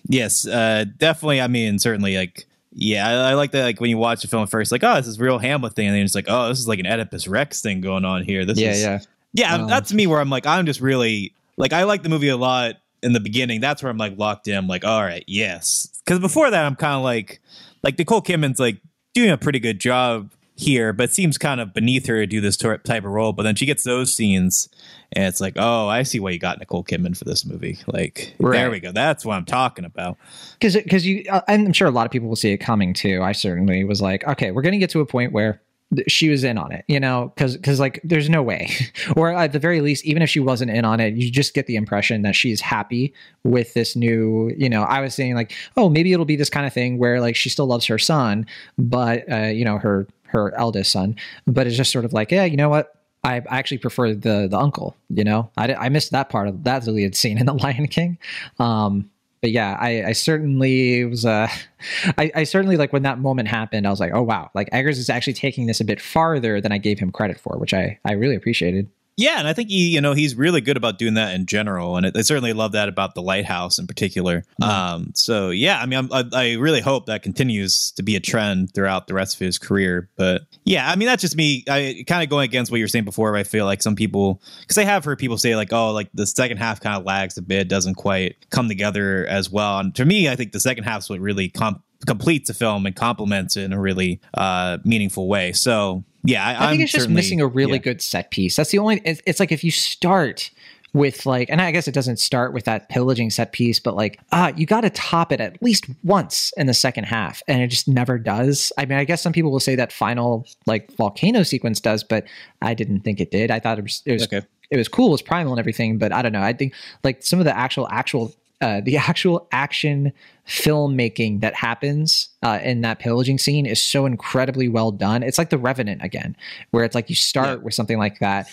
Yes, 0.07 0.47
uh, 0.47 0.85
definitely. 0.97 1.41
I 1.41 1.47
mean, 1.47 1.79
certainly 1.79 2.15
like, 2.15 2.45
yeah, 2.77 3.07
I, 3.07 3.29
I, 3.29 3.33
like 3.35 3.51
that. 3.51 3.63
Like 3.63 3.79
when 3.79 3.89
you 3.89 3.97
watch 3.97 4.21
the 4.21 4.27
film 4.27 4.45
first, 4.47 4.71
like, 4.71 4.83
oh, 4.83 4.95
this 4.95 5.07
is 5.07 5.19
real 5.19 5.39
Hamlet 5.39 5.73
thing, 5.73 5.87
and 5.87 5.95
then 5.95 6.03
it's 6.03 6.13
like, 6.13 6.25
oh, 6.27 6.49
this 6.49 6.59
is 6.59 6.67
like 6.67 6.79
an 6.79 6.85
Oedipus 6.85 7.25
Rex 7.25 7.61
thing 7.61 7.79
going 7.79 8.03
on 8.03 8.23
here. 8.23 8.43
This 8.43 8.59
yeah, 8.59 8.71
is, 8.71 8.83
yeah. 8.83 8.99
Yeah, 9.33 9.55
um, 9.55 9.67
that's 9.67 9.93
me 9.93 10.07
where 10.07 10.19
I'm 10.19 10.29
like, 10.29 10.45
I'm 10.45 10.65
just 10.65 10.81
really 10.81 11.33
like, 11.57 11.73
I 11.73 11.83
like 11.83 12.03
the 12.03 12.09
movie 12.09 12.27
a 12.27 12.37
lot 12.37 12.75
in 13.01 13.13
the 13.13 13.19
beginning. 13.21 13.61
That's 13.61 13.81
where 13.81 13.89
I'm 13.89 13.97
like 13.97 14.17
locked 14.17 14.47
in. 14.47 14.55
I'm 14.55 14.67
like, 14.67 14.83
all 14.83 15.01
right, 15.01 15.23
yes. 15.25 15.89
Because 16.03 16.19
before 16.19 16.49
that, 16.49 16.65
I'm 16.65 16.75
kind 16.75 16.95
of 16.95 17.03
like, 17.03 17.39
like 17.81 17.97
Nicole 17.97 18.21
Kidman's 18.21 18.59
like 18.59 18.77
doing 19.13 19.31
a 19.31 19.37
pretty 19.37 19.59
good 19.59 19.79
job 19.79 20.31
here, 20.55 20.93
but 20.93 21.11
seems 21.11 21.37
kind 21.37 21.59
of 21.59 21.73
beneath 21.73 22.07
her 22.07 22.19
to 22.19 22.25
do 22.25 22.39
this 22.39 22.55
type 22.57 22.87
of 22.87 23.05
role. 23.05 23.33
But 23.33 23.43
then 23.43 23.55
she 23.55 23.65
gets 23.65 23.83
those 23.83 24.13
scenes, 24.13 24.69
and 25.11 25.25
it's 25.25 25.41
like, 25.41 25.53
oh, 25.57 25.87
I 25.87 26.03
see 26.03 26.19
why 26.19 26.31
you 26.31 26.39
got 26.39 26.59
Nicole 26.59 26.83
Kidman 26.83 27.17
for 27.17 27.25
this 27.25 27.45
movie. 27.45 27.79
Like, 27.87 28.33
right. 28.39 28.57
there 28.57 28.71
we 28.71 28.79
go. 28.79 28.91
That's 28.91 29.25
what 29.25 29.35
I'm 29.35 29.45
talking 29.45 29.85
about. 29.85 30.17
Because, 30.53 30.75
because 30.75 31.05
you, 31.05 31.25
uh, 31.29 31.41
I'm 31.47 31.73
sure 31.73 31.87
a 31.87 31.91
lot 31.91 32.05
of 32.05 32.11
people 32.11 32.29
will 32.29 32.35
see 32.35 32.51
it 32.51 32.57
coming 32.57 32.93
too. 32.93 33.21
I 33.21 33.33
certainly 33.33 33.83
was 33.83 34.01
like, 34.01 34.25
okay, 34.27 34.51
we're 34.51 34.61
going 34.61 34.73
to 34.73 34.79
get 34.79 34.89
to 34.91 35.01
a 35.01 35.05
point 35.05 35.33
where 35.33 35.61
she 36.07 36.29
was 36.29 36.43
in 36.43 36.57
on 36.57 36.71
it, 36.71 36.83
you 36.87 36.99
know, 36.99 37.31
because 37.35 37.55
because 37.55 37.79
like 37.79 37.99
there's 38.03 38.29
no 38.29 38.41
way, 38.41 38.71
or 39.15 39.31
at 39.31 39.51
the 39.51 39.59
very 39.59 39.81
least, 39.81 40.03
even 40.05 40.21
if 40.21 40.29
she 40.29 40.39
wasn't 40.39 40.71
in 40.71 40.83
on 40.83 40.99
it, 40.99 41.13
you 41.15 41.29
just 41.29 41.53
get 41.53 41.67
the 41.67 41.75
impression 41.75 42.21
that 42.23 42.35
she's 42.35 42.59
happy 42.59 43.13
with 43.43 43.73
this 43.73 43.95
new, 43.95 44.51
you 44.57 44.69
know. 44.69 44.83
I 44.83 45.01
was 45.01 45.13
saying 45.13 45.35
like, 45.35 45.53
oh, 45.77 45.89
maybe 45.89 46.11
it'll 46.11 46.25
be 46.25 46.35
this 46.35 46.49
kind 46.49 46.65
of 46.65 46.73
thing 46.73 46.97
where 46.97 47.21
like 47.21 47.35
she 47.35 47.49
still 47.49 47.67
loves 47.67 47.85
her 47.85 47.99
son, 47.99 48.45
but 48.77 49.31
uh, 49.31 49.45
you 49.45 49.63
know 49.63 49.77
her 49.77 50.07
her 50.27 50.53
eldest 50.55 50.91
son, 50.91 51.15
but 51.47 51.67
it's 51.67 51.77
just 51.77 51.91
sort 51.91 52.05
of 52.05 52.13
like, 52.13 52.31
yeah, 52.31 52.45
you 52.45 52.57
know 52.57 52.69
what, 52.69 52.95
I 53.25 53.41
actually 53.47 53.79
prefer 53.79 54.13
the 54.13 54.47
the 54.49 54.57
uncle. 54.57 54.95
You 55.09 55.23
know, 55.23 55.49
I, 55.57 55.73
I 55.73 55.89
missed 55.89 56.11
that 56.11 56.29
part 56.29 56.47
of 56.47 56.63
that 56.63 56.83
deleted 56.83 57.15
scene 57.15 57.37
in 57.39 57.45
the 57.47 57.53
Lion 57.53 57.87
King. 57.87 58.17
Um, 58.59 59.09
but 59.41 59.51
yeah, 59.51 59.77
I, 59.79 60.05
I 60.05 60.11
certainly 60.13 61.05
was. 61.05 61.25
Uh, 61.25 61.47
I, 62.17 62.31
I 62.35 62.43
certainly 62.43 62.77
like 62.77 62.93
when 62.93 63.03
that 63.03 63.19
moment 63.19 63.47
happened. 63.47 63.87
I 63.87 63.89
was 63.89 63.99
like, 63.99 64.11
oh 64.13 64.21
wow, 64.21 64.51
like 64.53 64.69
Eggers 64.71 64.99
is 64.99 65.09
actually 65.09 65.33
taking 65.33 65.65
this 65.65 65.81
a 65.81 65.85
bit 65.85 65.99
farther 65.99 66.61
than 66.61 66.71
I 66.71 66.77
gave 66.77 66.99
him 66.99 67.11
credit 67.11 67.39
for, 67.39 67.57
which 67.57 67.73
I 67.73 67.99
I 68.05 68.13
really 68.13 68.35
appreciated. 68.35 68.89
Yeah, 69.17 69.39
and 69.39 69.47
I 69.47 69.53
think 69.53 69.69
he, 69.69 69.89
you 69.93 70.01
know, 70.01 70.11
he's 70.11 70.35
really 70.35 70.59
good 70.59 70.75
about 70.75 70.97
doing 70.97 71.13
that 71.13 71.33
in 71.35 71.45
general, 71.45 71.95
and 71.95 72.05
I 72.05 72.21
certainly 72.21 72.51
love 72.51 72.73
that 72.73 72.89
about 72.89 73.15
the 73.15 73.21
lighthouse 73.21 73.79
in 73.79 73.87
particular. 73.87 74.43
Mm-hmm. 74.61 74.63
Um, 74.63 75.11
so 75.13 75.51
yeah, 75.51 75.79
I 75.79 75.85
mean, 75.85 76.09
I, 76.11 76.23
I 76.33 76.53
really 76.55 76.81
hope 76.81 77.05
that 77.05 77.23
continues 77.23 77.91
to 77.91 78.03
be 78.03 78.17
a 78.17 78.19
trend 78.19 78.73
throughout 78.73 79.07
the 79.07 79.13
rest 79.13 79.35
of 79.35 79.39
his 79.39 79.57
career. 79.57 80.09
But 80.17 80.41
yeah, 80.65 80.89
I 80.89 80.97
mean, 80.97 81.07
that's 81.07 81.21
just 81.21 81.37
me. 81.37 81.63
I 81.69 82.03
kind 82.07 82.23
of 82.23 82.29
going 82.29 82.43
against 82.43 82.71
what 82.71 82.77
you 82.77 82.83
were 82.83 82.89
saying 82.89 83.05
before. 83.05 83.37
I 83.37 83.43
feel 83.43 83.65
like 83.65 83.81
some 83.81 83.95
people, 83.95 84.41
because 84.61 84.77
I 84.77 84.83
have 84.83 85.05
heard 85.05 85.17
people 85.17 85.37
say 85.37 85.55
like, 85.55 85.71
oh, 85.71 85.91
like 85.91 86.09
the 86.13 86.27
second 86.27 86.57
half 86.57 86.81
kind 86.81 86.97
of 86.97 87.05
lags 87.05 87.37
a 87.37 87.41
bit, 87.41 87.69
doesn't 87.69 87.95
quite 87.95 88.49
come 88.49 88.67
together 88.67 89.25
as 89.27 89.49
well. 89.49 89.79
And 89.79 89.95
to 89.95 90.03
me, 90.03 90.27
I 90.27 90.35
think 90.35 90.51
the 90.51 90.59
second 90.59 90.83
half 90.83 91.03
is 91.03 91.09
what 91.09 91.21
really 91.21 91.47
comp- 91.47 91.83
completes 92.05 92.49
the 92.49 92.53
film 92.53 92.85
and 92.85 92.95
complements 92.95 93.55
it 93.55 93.63
in 93.63 93.71
a 93.71 93.79
really 93.79 94.19
uh, 94.33 94.79
meaningful 94.83 95.29
way. 95.29 95.53
So 95.53 96.03
yeah, 96.25 96.45
I, 96.45 96.51
I 96.51 96.69
think 96.69 96.79
I'm 96.79 96.81
it's 96.81 96.91
just 96.91 97.09
missing 97.09 97.41
a 97.41 97.47
really 97.47 97.73
yeah. 97.73 97.79
good 97.79 98.01
set 98.01 98.31
piece. 98.31 98.55
That's 98.55 98.71
the 98.71 98.79
only. 98.79 99.01
It's, 99.05 99.21
it's, 99.25 99.39
like 99.39 99.51
if 99.51 99.63
you 99.63 99.71
start 99.71 100.51
with 100.93 101.25
like, 101.25 101.49
and 101.49 101.61
I 101.61 101.71
guess 101.71 101.87
it 101.87 101.93
doesn't 101.93 102.17
start 102.17 102.53
with 102.53 102.65
that 102.65 102.89
pillaging 102.89 103.29
set 103.29 103.51
piece, 103.51 103.79
but 103.79 103.95
like, 103.95 104.19
ah, 104.31 104.47
uh, 104.47 104.53
you 104.55 104.65
got 104.65 104.81
to 104.81 104.89
top 104.89 105.31
it 105.31 105.41
at 105.41 105.61
least 105.61 105.85
once 106.03 106.53
in 106.57 106.67
the 106.67 106.73
second 106.73 107.03
half, 107.03 107.41
and 107.47 107.61
it 107.61 107.67
just 107.67 107.87
never 107.87 108.17
does. 108.17 108.71
I 108.77 108.85
mean, 108.85 108.97
I 108.97 109.03
guess 109.03 109.21
some 109.21 109.33
people 109.33 109.51
will 109.51 109.59
say 109.59 109.75
that 109.75 109.91
final 109.91 110.45
like 110.65 110.91
volcano 110.95 111.43
sequence 111.43 111.79
does, 111.79 112.03
but 112.03 112.25
I 112.61 112.73
didn't 112.73 113.01
think 113.01 113.19
it 113.19 113.31
did. 113.31 113.51
I 113.51 113.59
thought 113.59 113.77
it 113.77 113.83
was 113.83 114.01
it 114.05 114.13
was 114.13 114.23
okay. 114.23 114.41
it 114.71 114.77
was 114.77 114.87
cool, 114.87 115.07
it 115.07 115.11
was 115.11 115.21
primal 115.21 115.53
and 115.53 115.59
everything, 115.59 115.97
but 115.97 116.11
I 116.11 116.21
don't 116.21 116.31
know. 116.31 116.41
I 116.41 116.53
think 116.53 116.73
like 117.03 117.23
some 117.23 117.39
of 117.39 117.45
the 117.45 117.55
actual 117.55 117.87
actual 117.91 118.33
uh, 118.61 118.81
the 118.81 118.97
actual 118.97 119.47
action 119.51 120.13
filmmaking 120.47 121.41
that 121.41 121.55
happens 121.55 122.29
uh, 122.43 122.59
in 122.63 122.81
that 122.81 122.99
pillaging 122.99 123.37
scene 123.37 123.65
is 123.65 123.81
so 123.81 124.05
incredibly 124.05 124.69
well 124.69 124.91
done. 124.91 125.23
It's 125.23 125.37
like 125.37 125.49
The 125.49 125.57
Revenant 125.57 126.03
again, 126.03 126.35
where 126.71 126.83
it's 126.83 126.95
like 126.95 127.09
you 127.09 127.15
start 127.15 127.59
yeah. 127.59 127.63
with 127.65 127.73
something 127.73 127.97
like 127.97 128.19
that. 128.19 128.47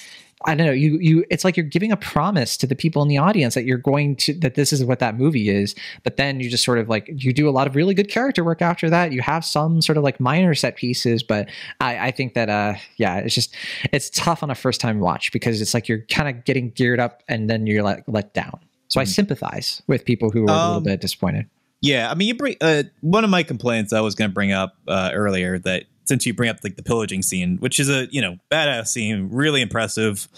I 0.45 0.55
don't 0.55 0.67
know. 0.67 0.73
You 0.73 0.99
you. 0.99 1.25
It's 1.31 1.45
like 1.45 1.57
you're 1.57 1.65
giving 1.65 1.93
a 1.93 1.97
promise 1.97 2.57
to 2.57 2.67
the 2.67 2.75
people 2.75 3.01
in 3.03 3.09
the 3.09 3.19
audience 3.19 3.55
that 3.55 3.65
you're 3.65 3.79
going 3.79 4.17
to 4.17 4.35
that 4.41 4.55
this 4.55 4.73
is 4.73 4.85
what 4.85 4.99
that 4.99 5.17
movie 5.17 5.49
is. 5.49 5.75
But 6.03 6.17
then 6.17 6.41
you 6.41 6.51
just 6.51 6.65
sort 6.65 6.79
of 6.79 6.89
like 6.89 7.09
you 7.15 7.33
do 7.33 7.49
a 7.49 7.53
lot 7.53 7.67
of 7.67 7.77
really 7.77 7.95
good 7.95 8.09
character 8.09 8.43
work 8.43 8.61
after 8.61 8.91
that. 8.91 9.13
You 9.13 9.23
have 9.23 9.45
some 9.45 9.81
sort 9.81 9.99
of 9.99 10.05
like 10.05 10.19
minor 10.19 10.55
set 10.55 10.77
pieces, 10.77 11.23
but 11.23 11.49
I, 11.81 12.09
I 12.09 12.11
think 12.11 12.35
that 12.35 12.49
uh 12.49 12.75
yeah, 12.97 13.19
it's 13.19 13.35
just 13.35 13.55
it's 13.93 14.11
tough 14.11 14.43
on 14.43 14.51
a 14.51 14.55
first 14.55 14.81
time 14.81 14.99
watch 14.99 15.33
because 15.33 15.61
it's 15.61 15.75
like 15.75 15.89
you're 15.89 16.05
kind 16.11 16.29
of 16.29 16.45
getting 16.45 16.71
geared 16.71 16.99
up 16.99 17.23
and 17.29 17.49
then 17.49 17.67
you're 17.67 17.85
like 17.85 18.05
let 18.07 18.35
down. 18.35 18.59
So 18.93 19.01
I 19.01 19.05
hmm. 19.05 19.09
sympathize 19.09 19.83
with 19.87 20.05
people 20.05 20.29
who 20.29 20.45
are 20.45 20.51
um, 20.51 20.57
a 20.57 20.67
little 20.67 20.77
um, 20.77 20.83
bit 20.83 21.01
disappointed. 21.01 21.49
Yeah, 21.81 22.11
I 22.11 22.15
mean, 22.15 22.29
you 22.29 22.35
bring 22.35 22.57
uh, 22.61 22.83
one 23.01 23.25
of 23.25 23.31
my 23.31 23.43
complaints 23.43 23.95
I 23.95 24.01
was 24.01 24.15
going 24.15 24.31
to 24.31 24.35
bring 24.35 24.53
up 24.53 24.77
uh, 24.87 25.13
earlier 25.15 25.59
that 25.61 25.85
since 26.05 26.27
you 26.27 26.35
bring 26.35 26.51
up 26.51 26.59
like 26.63 26.77
the 26.77 26.83
pillaging 26.83 27.23
scene, 27.23 27.57
which 27.57 27.81
is 27.81 27.89
a 27.89 28.07
you 28.13 28.21
know 28.21 28.37
badass 28.51 28.89
scene, 28.89 29.31
really 29.33 29.63
impressive, 29.63 30.29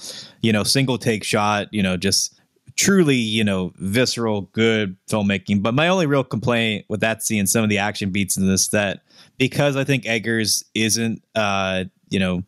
you 0.40 0.52
know, 0.52 0.62
single 0.62 0.98
take 0.98 1.24
shot, 1.24 1.66
you 1.72 1.82
know, 1.82 1.96
just 1.96 2.38
truly 2.76 3.16
you 3.16 3.42
know 3.42 3.72
visceral, 3.78 4.42
good 4.52 4.96
filmmaking. 5.10 5.60
But 5.60 5.74
my 5.74 5.88
only 5.88 6.06
real 6.06 6.22
complaint 6.22 6.84
with 6.88 7.00
that 7.00 7.24
scene, 7.24 7.48
some 7.48 7.64
of 7.64 7.70
the 7.70 7.78
action 7.78 8.10
beats 8.10 8.36
in 8.36 8.46
this, 8.46 8.68
that 8.68 9.00
because 9.36 9.74
I 9.74 9.82
think 9.82 10.04
Eggers 10.04 10.62
isn't 10.76 11.24
uh, 11.34 11.86
you 12.08 12.20
know 12.20 12.44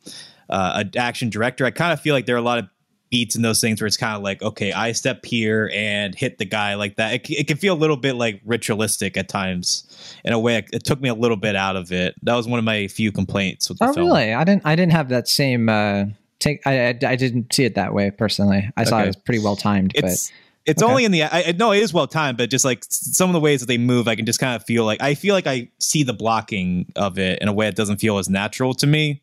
uh, 0.48 0.84
an 0.84 0.92
action 0.96 1.30
director, 1.30 1.66
I 1.66 1.72
kind 1.72 1.92
of 1.92 2.00
feel 2.00 2.14
like 2.14 2.26
there 2.26 2.36
are 2.36 2.38
a 2.38 2.42
lot 2.42 2.59
of 2.61 2.68
beats 3.11 3.36
and 3.36 3.44
those 3.44 3.61
things 3.61 3.80
where 3.80 3.86
it's 3.86 3.96
kind 3.96 4.16
of 4.16 4.22
like, 4.22 4.42
okay, 4.42 4.72
I 4.72 4.92
step 4.92 5.24
here 5.24 5.70
and 5.72 6.14
hit 6.14 6.38
the 6.38 6.44
guy 6.44 6.74
like 6.74 6.96
that. 6.96 7.14
It, 7.14 7.30
it 7.30 7.46
can 7.46 7.57
feel 7.57 7.74
a 7.74 7.78
little 7.78 7.96
bit 7.96 8.14
like 8.14 8.40
ritualistic 8.44 9.16
at 9.16 9.28
times. 9.28 9.84
In 10.24 10.32
a 10.32 10.38
way, 10.38 10.64
it 10.72 10.84
took 10.84 11.00
me 11.00 11.09
a 11.09 11.14
little 11.14 11.36
bit 11.36 11.57
out 11.57 11.76
of 11.76 11.92
it. 11.92 12.14
That 12.22 12.34
was 12.34 12.48
one 12.48 12.59
of 12.59 12.64
my 12.64 12.88
few 12.88 13.12
complaints 13.12 13.68
with 13.68 13.78
the 13.78 13.86
oh, 13.86 13.92
film. 13.92 14.07
really? 14.09 14.34
I 14.34 14.44
didn't. 14.44 14.62
I 14.64 14.74
didn't 14.74 14.92
have 14.92 15.09
that 15.11 15.28
same. 15.28 15.68
Uh, 15.68 16.07
take. 16.38 16.66
I, 16.66 16.88
I, 16.88 16.98
I 17.07 17.16
didn't 17.16 17.52
see 17.52 17.64
it 17.64 17.74
that 17.76 17.94
way 17.94 18.11
personally. 18.11 18.70
I 18.76 18.82
okay. 18.82 18.90
saw 18.90 19.02
it 19.02 19.07
was 19.07 19.16
pretty 19.16 19.42
well 19.42 19.57
timed, 19.57 19.92
but. 19.94 20.30
It's 20.68 20.82
okay. 20.82 20.90
only 20.90 21.04
in 21.04 21.12
the 21.12 21.22
I, 21.22 21.54
no, 21.57 21.70
it 21.70 21.78
is 21.78 21.94
well 21.94 22.09
timed, 22.09 22.38
but 22.38 22.50
just 22.50 22.64
like 22.64 22.82
some 22.88 23.30
of 23.30 23.34
the 23.34 23.38
ways 23.38 23.61
that 23.61 23.66
they 23.66 23.78
move, 23.78 24.09
I 24.09 24.16
can 24.16 24.26
just 24.26 24.40
kind 24.40 24.57
of 24.57 24.64
feel 24.64 24.84
like 24.84 25.00
I 25.00 25.14
feel 25.14 25.32
like 25.32 25.46
I 25.46 25.70
see 25.78 26.02
the 26.02 26.12
blocking 26.12 26.92
of 26.96 27.20
it 27.20 27.40
in 27.40 27.46
a 27.46 27.52
way 27.52 27.66
that 27.66 27.76
doesn't 27.76 27.98
feel 27.98 28.18
as 28.18 28.28
natural 28.28 28.74
to 28.74 28.86
me. 28.88 29.22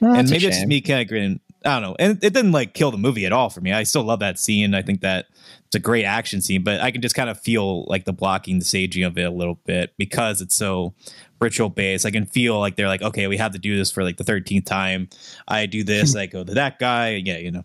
Well, 0.00 0.14
and 0.14 0.28
maybe 0.28 0.44
it's 0.44 0.56
just 0.56 0.66
me 0.66 0.82
kind 0.82 1.10
of. 1.10 1.40
I 1.64 1.80
don't 1.80 1.82
know. 1.82 1.96
And 1.98 2.22
it 2.22 2.32
didn't 2.32 2.52
like 2.52 2.74
kill 2.74 2.90
the 2.90 2.98
movie 2.98 3.26
at 3.26 3.32
all 3.32 3.50
for 3.50 3.60
me. 3.60 3.72
I 3.72 3.82
still 3.82 4.02
love 4.02 4.20
that 4.20 4.38
scene. 4.38 4.74
I 4.74 4.82
think 4.82 5.00
that 5.00 5.26
it's 5.66 5.76
a 5.76 5.80
great 5.80 6.04
action 6.04 6.40
scene, 6.40 6.62
but 6.62 6.80
I 6.80 6.90
can 6.90 7.00
just 7.00 7.14
kind 7.14 7.30
of 7.30 7.40
feel 7.40 7.84
like 7.84 8.04
the 8.04 8.12
blocking, 8.12 8.58
the 8.58 8.64
staging 8.64 9.04
of 9.04 9.16
it 9.16 9.22
a 9.22 9.30
little 9.30 9.58
bit 9.64 9.94
because 9.96 10.40
it's 10.40 10.54
so 10.54 10.94
ritual 11.40 11.68
based. 11.68 12.06
I 12.06 12.10
can 12.10 12.26
feel 12.26 12.58
like 12.58 12.76
they're 12.76 12.88
like, 12.88 13.02
okay, 13.02 13.26
we 13.26 13.36
have 13.38 13.52
to 13.52 13.58
do 13.58 13.76
this 13.76 13.90
for 13.90 14.04
like 14.04 14.16
the 14.16 14.24
13th 14.24 14.66
time. 14.66 15.08
I 15.48 15.66
do 15.66 15.82
this, 15.84 16.16
I 16.16 16.26
go 16.26 16.44
to 16.44 16.54
that 16.54 16.78
guy. 16.78 17.20
Yeah, 17.24 17.38
you 17.38 17.50
know. 17.50 17.64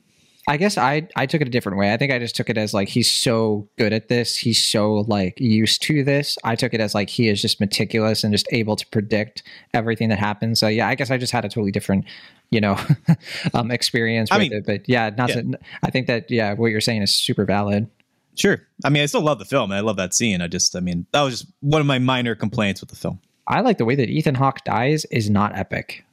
I 0.49 0.55
guess 0.55 0.77
I 0.77 1.07
I 1.17 1.25
took 1.25 1.41
it 1.41 1.47
a 1.47 1.51
different 1.51 1.77
way. 1.77 1.91
I 1.91 1.97
think 1.97 2.13
I 2.13 2.19
just 2.19 2.35
took 2.35 2.49
it 2.49 2.57
as 2.57 2.73
like 2.73 2.87
he's 2.87 3.11
so 3.11 3.67
good 3.77 3.91
at 3.91 4.07
this. 4.07 4.37
He's 4.37 4.63
so 4.63 5.05
like 5.07 5.37
used 5.41 5.81
to 5.83 6.05
this. 6.05 6.37
I 6.45 6.55
took 6.55 6.73
it 6.73 6.79
as 6.79 6.95
like 6.95 7.09
he 7.09 7.27
is 7.27 7.41
just 7.41 7.59
meticulous 7.59 8.23
and 8.23 8.33
just 8.33 8.47
able 8.51 8.77
to 8.77 8.87
predict 8.87 9.43
everything 9.73 10.07
that 10.07 10.19
happens. 10.19 10.59
So 10.61 10.69
yeah, 10.69 10.87
I 10.87 10.95
guess 10.95 11.11
I 11.11 11.17
just 11.17 11.33
had 11.33 11.43
a 11.43 11.49
totally 11.49 11.71
different, 11.71 12.05
you 12.49 12.61
know, 12.61 12.79
um, 13.53 13.71
experience 13.71 14.31
with 14.31 14.37
I 14.37 14.39
mean, 14.39 14.53
it. 14.53 14.65
But 14.65 14.87
yeah, 14.87 15.09
not 15.17 15.29
yeah. 15.29 15.41
To, 15.41 15.59
I 15.83 15.91
think 15.91 16.07
that 16.07 16.31
yeah, 16.31 16.53
what 16.53 16.67
you're 16.67 16.79
saying 16.79 17.01
is 17.01 17.13
super 17.13 17.43
valid. 17.43 17.89
Sure. 18.35 18.61
I 18.85 18.89
mean, 18.89 19.03
I 19.03 19.07
still 19.07 19.23
love 19.23 19.39
the 19.39 19.45
film. 19.45 19.71
I 19.73 19.81
love 19.81 19.97
that 19.97 20.13
scene. 20.13 20.41
I 20.41 20.47
just, 20.47 20.75
I 20.75 20.79
mean, 20.79 21.07
that 21.11 21.23
was 21.23 21.41
just 21.41 21.51
one 21.59 21.81
of 21.81 21.87
my 21.87 21.97
minor 21.97 22.35
complaints 22.35 22.81
with 22.81 22.91
the 22.91 22.95
film. 22.95 23.19
I 23.47 23.61
like 23.61 23.79
the 23.79 23.85
way 23.85 23.95
that 23.95 24.09
Ethan 24.09 24.35
Hawke 24.35 24.63
dies 24.63 25.05
is 25.05 25.29
not 25.29 25.57
epic. 25.57 26.05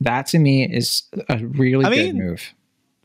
That 0.00 0.26
to 0.28 0.38
me 0.38 0.64
is 0.64 1.02
a 1.28 1.36
really 1.38 1.84
I 1.84 1.90
good 1.90 2.14
mean, 2.14 2.26
move 2.26 2.54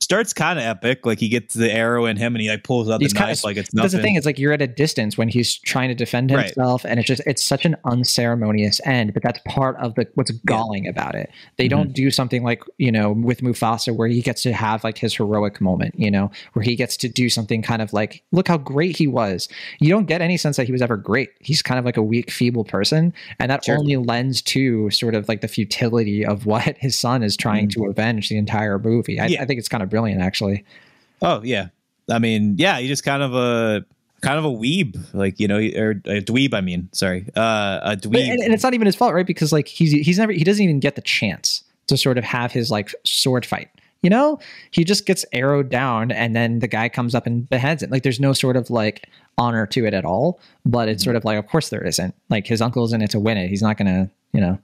starts 0.03 0.33
kind 0.33 0.59
of 0.59 0.65
epic. 0.65 1.05
Like 1.05 1.19
he 1.19 1.29
gets 1.29 1.53
the 1.53 1.71
arrow 1.71 2.05
in 2.05 2.17
him 2.17 2.35
and 2.35 2.41
he 2.41 2.49
like 2.49 2.63
pulls 2.63 2.89
out 2.89 3.01
he's 3.01 3.13
the 3.13 3.19
knife 3.19 3.43
like 3.43 3.57
it's 3.57 3.73
nothing. 3.73 3.83
That's 3.83 3.93
the 3.93 4.01
thing. 4.01 4.15
It's 4.15 4.25
like 4.25 4.37
you're 4.37 4.53
at 4.53 4.61
a 4.61 4.67
distance 4.67 5.17
when 5.17 5.29
he's 5.29 5.55
trying 5.55 5.89
to 5.89 5.95
defend 5.95 6.29
himself, 6.29 6.83
right. 6.83 6.91
and 6.91 6.99
it's 6.99 7.07
just 7.07 7.21
it's 7.25 7.43
such 7.43 7.65
an 7.65 7.75
unceremonious 7.85 8.81
end. 8.85 9.13
But 9.13 9.23
that's 9.23 9.39
part 9.47 9.77
of 9.77 9.95
the 9.95 10.07
what's 10.15 10.31
galling 10.31 10.85
yeah. 10.85 10.91
about 10.91 11.15
it. 11.15 11.31
They 11.57 11.65
mm-hmm. 11.65 11.77
don't 11.77 11.93
do 11.93 12.11
something 12.11 12.43
like 12.43 12.63
you 12.77 12.91
know 12.91 13.11
with 13.11 13.41
Mufasa 13.41 13.95
where 13.95 14.07
he 14.07 14.21
gets 14.21 14.43
to 14.43 14.53
have 14.53 14.83
like 14.83 14.97
his 14.97 15.15
heroic 15.15 15.61
moment. 15.61 15.95
You 15.97 16.11
know 16.11 16.31
where 16.53 16.63
he 16.63 16.75
gets 16.75 16.97
to 16.97 17.09
do 17.09 17.29
something 17.29 17.61
kind 17.61 17.81
of 17.81 17.93
like 17.93 18.23
look 18.31 18.47
how 18.47 18.57
great 18.57 18.97
he 18.97 19.07
was. 19.07 19.47
You 19.79 19.89
don't 19.89 20.05
get 20.05 20.21
any 20.21 20.37
sense 20.37 20.57
that 20.57 20.65
he 20.65 20.71
was 20.71 20.81
ever 20.81 20.97
great. 20.97 21.29
He's 21.39 21.61
kind 21.61 21.79
of 21.79 21.85
like 21.85 21.97
a 21.97 22.03
weak, 22.03 22.29
feeble 22.29 22.65
person, 22.65 23.13
and 23.39 23.49
that 23.49 23.65
sure. 23.65 23.77
only 23.77 23.95
lends 23.95 24.41
to 24.41 24.89
sort 24.91 25.15
of 25.15 25.29
like 25.29 25.41
the 25.41 25.47
futility 25.47 26.25
of 26.25 26.45
what 26.53 26.77
his 26.77 26.97
son 26.97 27.23
is 27.23 27.37
trying 27.37 27.67
mm-hmm. 27.67 27.83
to 27.83 27.89
avenge 27.89 28.29
the 28.29 28.37
entire 28.37 28.77
movie. 28.79 29.19
I, 29.19 29.27
yeah. 29.27 29.41
I 29.41 29.45
think 29.45 29.59
it's 29.59 29.69
kind 29.69 29.81
of 29.81 29.89
brilliant, 29.93 30.23
actually. 30.23 30.65
Oh 31.21 31.43
yeah, 31.43 31.67
I 32.09 32.17
mean, 32.17 32.55
yeah, 32.57 32.79
he 32.79 32.87
just 32.87 33.03
kind 33.03 33.21
of 33.21 33.35
a 33.35 33.85
kind 34.21 34.39
of 34.39 34.45
a 34.45 34.49
weeb, 34.49 34.97
like 35.13 35.39
you 35.39 35.47
know, 35.47 35.57
or 35.57 35.91
a 35.91 36.19
dweeb. 36.19 36.55
I 36.55 36.61
mean, 36.61 36.89
sorry, 36.93 37.29
uh, 37.35 37.79
a 37.83 37.95
dweeb. 37.95 38.27
And, 38.27 38.41
and, 38.41 38.53
it's 38.53 38.63
not 38.63 38.73
even 38.73 38.87
his 38.87 38.95
fault, 38.95 39.13
right? 39.13 39.25
Because 39.25 39.51
like 39.53 39.67
he's 39.67 39.91
he's 39.91 40.17
never 40.17 40.31
he 40.31 40.43
doesn't 40.43 40.63
even 40.63 40.79
get 40.79 40.95
the 40.95 41.01
chance 41.01 41.63
to 41.87 41.95
sort 41.95 42.17
of 42.17 42.23
have 42.23 42.51
his 42.51 42.71
like 42.71 42.95
sword 43.05 43.45
fight. 43.45 43.69
You 44.01 44.09
know, 44.09 44.39
he 44.71 44.83
just 44.83 45.05
gets 45.05 45.25
arrowed 45.31 45.69
down, 45.69 46.11
and 46.11 46.35
then 46.35 46.57
the 46.57 46.67
guy 46.67 46.89
comes 46.89 47.13
up 47.13 47.27
and 47.27 47.47
beheads 47.47 47.83
it. 47.83 47.91
Like 47.91 48.01
there's 48.01 48.19
no 48.19 48.33
sort 48.33 48.57
of 48.57 48.71
like 48.71 49.07
honor 49.37 49.67
to 49.67 49.85
it 49.85 49.93
at 49.93 50.05
all. 50.05 50.39
But 50.65 50.89
it's 50.89 51.03
mm-hmm. 51.03 51.05
sort 51.05 51.15
of 51.17 51.23
like, 51.23 51.37
of 51.37 51.47
course 51.47 51.69
there 51.69 51.85
isn't. 51.85 52.15
Like 52.29 52.47
his 52.47 52.61
uncle's 52.61 52.93
in 52.93 53.03
it 53.03 53.11
to 53.11 53.19
win 53.19 53.37
it. 53.37 53.49
He's 53.49 53.61
not 53.61 53.77
gonna, 53.77 54.09
you 54.33 54.41
know. 54.41 54.57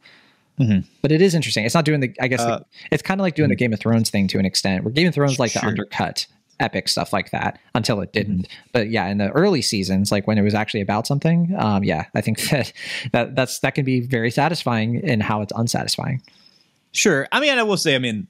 Mm-hmm. 0.59 0.79
But 1.01 1.11
it 1.11 1.21
is 1.21 1.35
interesting. 1.35 1.65
It's 1.65 1.75
not 1.75 1.85
doing 1.85 2.01
the. 2.01 2.13
I 2.19 2.27
guess 2.27 2.41
uh, 2.41 2.59
the, 2.59 2.65
it's 2.91 3.01
kind 3.01 3.19
of 3.19 3.23
like 3.23 3.35
doing 3.35 3.45
mm-hmm. 3.45 3.51
the 3.51 3.55
Game 3.55 3.73
of 3.73 3.79
Thrones 3.79 4.09
thing 4.09 4.27
to 4.27 4.39
an 4.39 4.45
extent, 4.45 4.83
where 4.83 4.91
Game 4.91 5.07
of 5.07 5.13
Thrones 5.13 5.39
like 5.39 5.51
sure. 5.51 5.61
to 5.61 5.67
undercut 5.67 6.27
epic 6.59 6.89
stuff 6.89 7.13
like 7.13 7.31
that 7.31 7.57
until 7.73 8.01
it 8.01 8.11
didn't. 8.11 8.41
Mm-hmm. 8.41 8.69
But 8.73 8.89
yeah, 8.89 9.07
in 9.07 9.17
the 9.17 9.29
early 9.29 9.61
seasons, 9.61 10.11
like 10.11 10.27
when 10.27 10.37
it 10.37 10.41
was 10.41 10.53
actually 10.53 10.81
about 10.81 11.07
something, 11.07 11.55
um, 11.57 11.83
yeah, 11.83 12.05
I 12.13 12.21
think 12.21 12.41
that, 12.49 12.73
that 13.13 13.35
that's 13.35 13.59
that 13.59 13.75
can 13.75 13.85
be 13.85 14.01
very 14.01 14.31
satisfying 14.31 14.95
in 14.95 15.21
how 15.21 15.41
it's 15.41 15.53
unsatisfying. 15.53 16.21
Sure. 16.91 17.27
I 17.31 17.39
mean, 17.39 17.57
I 17.57 17.63
will 17.63 17.77
say, 17.77 17.95
I 17.95 17.99
mean, 17.99 18.27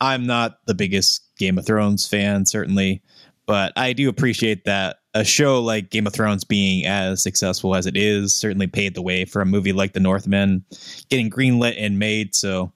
I'm 0.00 0.26
not 0.26 0.58
the 0.66 0.74
biggest 0.74 1.24
Game 1.38 1.58
of 1.58 1.66
Thrones 1.66 2.06
fan, 2.06 2.44
certainly, 2.44 3.02
but 3.46 3.72
I 3.76 3.92
do 3.92 4.08
appreciate 4.08 4.64
that 4.64 4.98
a 5.14 5.24
show 5.24 5.60
like 5.60 5.90
Game 5.90 6.06
of 6.06 6.12
Thrones 6.12 6.44
being 6.44 6.86
as 6.86 7.22
successful 7.22 7.74
as 7.74 7.86
it 7.86 7.96
is 7.96 8.34
certainly 8.34 8.66
paved 8.66 8.96
the 8.96 9.02
way 9.02 9.24
for 9.24 9.42
a 9.42 9.46
movie 9.46 9.72
like 9.72 9.92
The 9.92 10.00
Northman 10.00 10.64
getting 11.10 11.30
greenlit 11.30 11.74
and 11.78 11.98
made. 11.98 12.34
So 12.34 12.72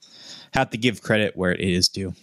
have 0.52 0.70
to 0.70 0.78
give 0.78 1.02
credit 1.02 1.36
where 1.36 1.52
it 1.52 1.60
is 1.60 1.88
due. 1.88 2.14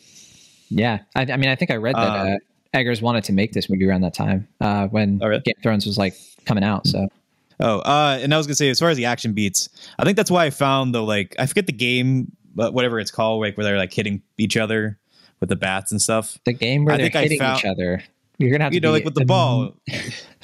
Yeah, 0.70 1.00
I, 1.16 1.22
I 1.22 1.38
mean, 1.38 1.50
I 1.50 1.56
think 1.56 1.72
I 1.72 1.76
read 1.76 1.96
that 1.96 2.00
uh, 2.00 2.30
uh, 2.30 2.38
Eggers 2.74 3.02
wanted 3.02 3.24
to 3.26 3.34
make 3.34 3.54
this 3.54 3.70
movie 3.70 3.88
around 3.88 4.02
that 4.02 4.14
time 4.14 4.48
uh, 4.60 4.88
when 4.88 5.20
oh, 5.22 5.28
really? 5.28 5.42
Game 5.42 5.54
of 5.58 5.64
Thrones 5.64 5.86
was 5.86 5.98
like 5.98 6.16
coming 6.46 6.64
out. 6.64 6.88
So. 6.88 7.08
Oh, 7.60 7.80
uh, 7.80 8.20
and 8.22 8.34
I 8.34 8.38
was 8.38 8.48
gonna 8.48 8.56
say, 8.56 8.70
as 8.70 8.80
far 8.80 8.90
as 8.90 8.98
the 8.98 9.06
action 9.06 9.34
beats, 9.34 9.70
I 10.00 10.04
think 10.04 10.18
that's 10.18 10.32
why 10.32 10.46
I 10.46 10.50
found 10.50 10.94
the 10.96 11.04
like 11.04 11.36
I 11.38 11.46
forget 11.46 11.68
the 11.68 11.74
game, 11.74 12.36
but 12.56 12.74
whatever 12.74 13.00
it's 13.00 13.12
called, 13.12 13.42
like 13.42 13.56
where 13.56 13.64
they're 13.64 13.78
like 13.78 13.94
hitting 13.94 14.24
each 14.38 14.58
other 14.58 14.98
with 15.40 15.50
the 15.50 15.56
bats 15.56 15.92
and 15.92 16.02
stuff. 16.02 16.40
The 16.46 16.54
game 16.54 16.86
where 16.86 16.96
I 16.96 16.98
they're 16.98 17.10
hitting 17.10 17.40
found, 17.40 17.60
each 17.60 17.66
other. 17.66 18.04
You're 18.38 18.52
gonna 18.52 18.64
have 18.64 18.74
you 18.74 18.80
know, 18.80 18.92
like 18.92 19.06
with 19.06 19.16
the 19.16 19.26
ball, 19.26 19.76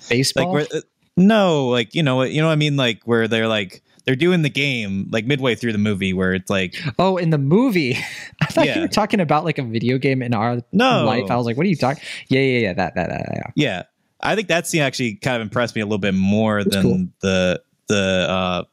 baseball. 0.10 0.54
Like 0.54 0.70
where, 0.72 0.80
uh, 0.80 0.82
no, 1.18 1.68
like 1.68 1.96
you 1.96 2.04
know, 2.04 2.24
you 2.24 2.42
know 2.42 2.48
what 2.48 2.54
I 2.54 2.58
mean, 2.58 2.78
like 2.78 3.04
where 3.04 3.28
they're 3.28 3.48
like 3.48 3.84
they're 4.10 4.16
doing 4.16 4.42
the 4.42 4.50
game 4.50 5.08
like 5.12 5.26
midway 5.26 5.54
through 5.54 5.72
the 5.72 5.78
movie 5.78 6.14
where 6.14 6.34
it's 6.34 6.50
like 6.50 6.76
oh 6.98 7.18
in 7.18 7.30
the 7.30 7.38
movie 7.38 7.96
i 8.42 8.46
thought 8.46 8.66
yeah. 8.66 8.76
you 8.76 8.82
were 8.82 8.88
talking 8.88 9.20
about 9.20 9.46
like 9.46 9.60
a 9.60 9.64
video 9.64 10.00
game 10.00 10.24
in 10.24 10.34
our 10.34 10.62
no. 10.72 11.06
life 11.06 11.30
i 11.30 11.36
was 11.36 11.46
like 11.46 11.56
what 11.58 11.66
are 11.66 11.70
you 11.70 11.76
talking 11.76 12.02
yeah 12.28 12.40
yeah 12.40 12.60
yeah 12.60 12.74
that 12.74 12.96
that, 12.96 13.10
that 13.10 13.30
yeah. 13.36 13.52
yeah 13.56 13.84
i 14.22 14.36
think 14.36 14.48
that 14.48 14.66
scene 14.66 14.82
actually 14.82 15.14
kind 15.16 15.36
of 15.36 15.44
impressed 15.44 15.76
me 15.76 15.82
a 15.82 15.86
little 15.86 16.00
bit 16.00 16.16
more 16.16 16.64
That's 16.64 16.78
than 16.78 16.84
cool. 16.84 17.08
the 17.22 17.62
the 17.88 18.28
uh 18.30 18.64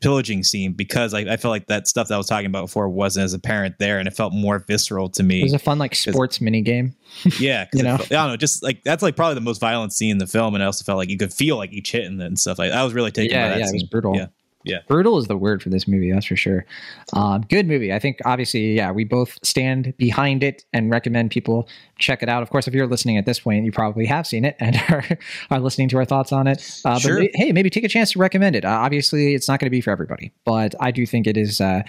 pillaging 0.00 0.42
scene 0.42 0.72
because 0.72 1.14
I, 1.14 1.20
I 1.20 1.36
felt 1.36 1.50
like 1.50 1.66
that 1.66 1.88
stuff 1.88 2.08
that 2.08 2.14
I 2.14 2.18
was 2.18 2.26
talking 2.26 2.46
about 2.46 2.66
before 2.66 2.88
wasn't 2.88 3.24
as 3.24 3.34
apparent 3.34 3.78
there, 3.78 3.98
and 3.98 4.06
it 4.06 4.14
felt 4.14 4.32
more 4.32 4.60
visceral 4.60 5.08
to 5.10 5.22
me. 5.22 5.40
It 5.40 5.44
was 5.44 5.54
a 5.54 5.58
fun 5.58 5.78
like 5.78 5.94
sports 5.94 6.40
mini 6.40 6.62
game. 6.62 6.94
Yeah, 7.38 7.66
you 7.72 7.82
know, 7.82 7.96
felt, 7.96 8.12
I 8.12 8.14
don't 8.16 8.28
know, 8.28 8.36
just 8.36 8.62
like 8.62 8.82
that's 8.84 9.02
like 9.02 9.16
probably 9.16 9.34
the 9.34 9.40
most 9.40 9.60
violent 9.60 9.92
scene 9.92 10.12
in 10.12 10.18
the 10.18 10.26
film, 10.26 10.54
and 10.54 10.62
I 10.62 10.66
also 10.66 10.84
felt 10.84 10.98
like 10.98 11.08
you 11.08 11.18
could 11.18 11.32
feel 11.32 11.56
like 11.56 11.72
each 11.72 11.90
hitting 11.90 12.20
and 12.20 12.38
stuff. 12.38 12.58
Like 12.58 12.72
I 12.72 12.84
was 12.84 12.94
really 12.94 13.10
taken 13.10 13.34
yeah, 13.34 13.44
by 13.44 13.48
that. 13.50 13.58
Yeah, 13.60 13.66
scene. 13.66 13.74
it 13.76 13.82
was 13.82 13.90
brutal. 13.90 14.14
Yeah. 14.14 14.26
Yeah. 14.64 14.78
Brutal 14.88 15.18
is 15.18 15.28
the 15.28 15.36
word 15.36 15.62
for 15.62 15.68
this 15.68 15.86
movie, 15.86 16.10
that's 16.10 16.26
for 16.26 16.36
sure. 16.36 16.66
Um, 17.12 17.42
good 17.48 17.66
movie. 17.66 17.92
I 17.92 17.98
think 17.98 18.18
obviously, 18.24 18.74
yeah, 18.74 18.90
we 18.90 19.04
both 19.04 19.38
stand 19.42 19.96
behind 19.96 20.42
it 20.42 20.64
and 20.72 20.90
recommend 20.90 21.30
people 21.30 21.68
check 21.98 22.22
it 22.22 22.28
out. 22.28 22.42
Of 22.42 22.50
course, 22.50 22.66
if 22.66 22.74
you're 22.74 22.86
listening 22.86 23.16
at 23.16 23.24
this 23.24 23.40
point, 23.40 23.64
you 23.64 23.72
probably 23.72 24.06
have 24.06 24.26
seen 24.26 24.44
it 24.44 24.56
and 24.58 24.76
are, 24.88 25.04
are 25.50 25.60
listening 25.60 25.88
to 25.90 25.96
our 25.98 26.04
thoughts 26.04 26.32
on 26.32 26.46
it. 26.46 26.80
Uh, 26.84 26.98
sure. 26.98 27.20
But 27.20 27.30
hey, 27.34 27.52
maybe 27.52 27.70
take 27.70 27.84
a 27.84 27.88
chance 27.88 28.12
to 28.12 28.18
recommend 28.18 28.56
it. 28.56 28.64
Uh, 28.64 28.70
obviously, 28.70 29.34
it's 29.34 29.48
not 29.48 29.60
going 29.60 29.66
to 29.66 29.70
be 29.70 29.80
for 29.80 29.90
everybody, 29.90 30.32
but 30.44 30.74
I 30.80 30.90
do 30.90 31.06
think 31.06 31.26
it 31.26 31.36
is. 31.36 31.60
Uh, 31.60 31.82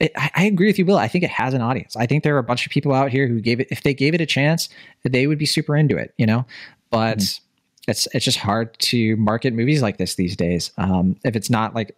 it, 0.00 0.10
I 0.16 0.44
agree 0.46 0.66
with 0.66 0.78
you, 0.78 0.84
Bill. 0.84 0.98
I 0.98 1.06
think 1.06 1.22
it 1.22 1.30
has 1.30 1.54
an 1.54 1.60
audience. 1.60 1.94
I 1.94 2.06
think 2.06 2.24
there 2.24 2.34
are 2.34 2.40
a 2.40 2.44
bunch 2.44 2.66
of 2.66 2.72
people 2.72 2.92
out 2.92 3.12
here 3.12 3.28
who 3.28 3.40
gave 3.40 3.60
it, 3.60 3.68
if 3.70 3.84
they 3.84 3.94
gave 3.94 4.12
it 4.12 4.20
a 4.20 4.26
chance, 4.26 4.68
they 5.04 5.28
would 5.28 5.38
be 5.38 5.46
super 5.46 5.76
into 5.76 5.96
it, 5.96 6.14
you 6.16 6.26
know? 6.26 6.46
But. 6.90 7.18
Mm 7.18 7.40
it's 7.86 8.08
it's 8.14 8.24
just 8.24 8.38
hard 8.38 8.78
to 8.78 9.16
market 9.16 9.52
movies 9.52 9.82
like 9.82 9.98
this 9.98 10.14
these 10.14 10.36
days. 10.36 10.72
Um, 10.78 11.16
if 11.24 11.36
it's 11.36 11.50
not 11.50 11.74
like 11.74 11.96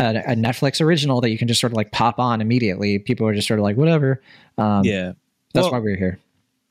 a, 0.00 0.16
a, 0.16 0.34
Netflix 0.34 0.80
original 0.80 1.20
that 1.20 1.30
you 1.30 1.38
can 1.38 1.48
just 1.48 1.60
sort 1.60 1.72
of 1.72 1.76
like 1.76 1.92
pop 1.92 2.18
on 2.18 2.40
immediately, 2.40 2.98
people 2.98 3.26
are 3.26 3.34
just 3.34 3.46
sort 3.46 3.60
of 3.60 3.64
like 3.64 3.76
whatever. 3.76 4.20
Um, 4.56 4.84
yeah, 4.84 5.12
that's 5.54 5.64
well, 5.64 5.72
why 5.72 5.78
we're 5.78 5.96
here. 5.96 6.18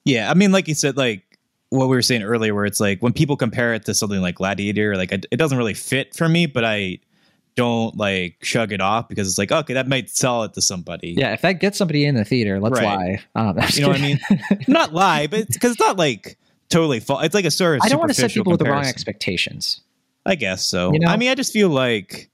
Yeah, 0.04 0.30
I 0.30 0.34
mean, 0.34 0.52
like 0.52 0.68
you 0.68 0.76
said, 0.76 0.98
like 0.98 1.24
what 1.70 1.88
we 1.88 1.96
were 1.96 2.02
saying 2.02 2.24
earlier, 2.24 2.54
where 2.54 2.66
it's 2.66 2.80
like 2.80 3.02
when 3.02 3.14
people 3.14 3.38
compare 3.38 3.74
it 3.74 3.86
to 3.86 3.94
something 3.94 4.22
like 4.22 4.36
Gladiator, 4.36 4.98
like 4.98 5.12
it, 5.12 5.26
it 5.32 5.38
doesn't 5.38 5.58
really 5.58 5.74
fit 5.74 6.14
for 6.14 6.28
me, 6.28 6.46
but 6.46 6.66
I 6.66 7.00
don't 7.56 7.98
like 7.98 8.36
shrug 8.42 8.72
it 8.72 8.82
off 8.82 9.08
because 9.08 9.28
it's 9.28 9.38
like 9.38 9.52
okay, 9.52 9.74
that 9.74 9.88
might 9.88 10.10
sell 10.10 10.44
it 10.44 10.54
to 10.54 10.62
somebody. 10.62 11.16
Yeah, 11.18 11.34
if 11.34 11.42
that 11.42 11.54
gets 11.54 11.78
somebody 11.78 12.06
in 12.06 12.16
the 12.16 12.26
theater, 12.26 12.60
let's 12.60 12.80
right. 12.80 13.20
lie. 13.34 13.42
Um, 13.50 13.58
you 13.72 13.82
know 13.82 13.90
what 13.90 13.98
I 13.98 14.02
mean? 14.02 14.20
not 14.68 14.94
lie, 14.94 15.28
but 15.28 15.48
because 15.48 15.72
it's, 15.72 15.80
it's 15.80 15.80
not 15.80 15.98
like 15.98 16.38
totally 16.70 17.00
false. 17.00 17.26
It's 17.26 17.36
like 17.36 17.46
a 17.46 17.52
sort 17.52 17.76
of 17.76 17.82
I 17.84 17.90
don't 17.90 18.00
want 18.00 18.10
to 18.10 18.16
set 18.16 18.32
people 18.32 18.52
comparison. 18.52 18.52
with 18.52 18.60
the 18.60 18.72
wrong 18.72 18.86
expectations. 18.86 19.82
I 20.26 20.36
guess 20.36 20.66
so. 20.66 20.92
You 20.92 21.00
know? 21.00 21.08
I 21.08 21.18
mean, 21.18 21.30
I 21.30 21.36
just 21.36 21.54
feel 21.54 21.70
like 21.70 22.30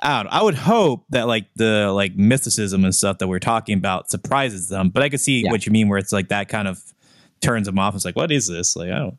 I 0.00 0.22
don't. 0.22 0.32
I 0.32 0.42
would 0.42 0.54
hope 0.54 1.04
that 1.10 1.26
like 1.26 1.46
the 1.56 1.90
like 1.92 2.16
mysticism 2.16 2.84
and 2.84 2.94
stuff 2.94 3.18
that 3.18 3.28
we're 3.28 3.38
talking 3.38 3.78
about 3.78 4.10
surprises 4.10 4.68
them. 4.68 4.90
But 4.90 5.02
I 5.02 5.08
could 5.08 5.20
see 5.20 5.42
yeah. 5.44 5.50
what 5.50 5.64
you 5.64 5.72
mean, 5.72 5.88
where 5.88 5.98
it's 5.98 6.12
like 6.12 6.28
that 6.28 6.48
kind 6.48 6.68
of 6.68 6.82
turns 7.40 7.66
them 7.66 7.78
off. 7.78 7.94
It's 7.94 8.04
like, 8.04 8.16
what 8.16 8.30
is 8.30 8.48
this? 8.48 8.76
Like, 8.76 8.90
I 8.90 8.98
don't. 8.98 9.18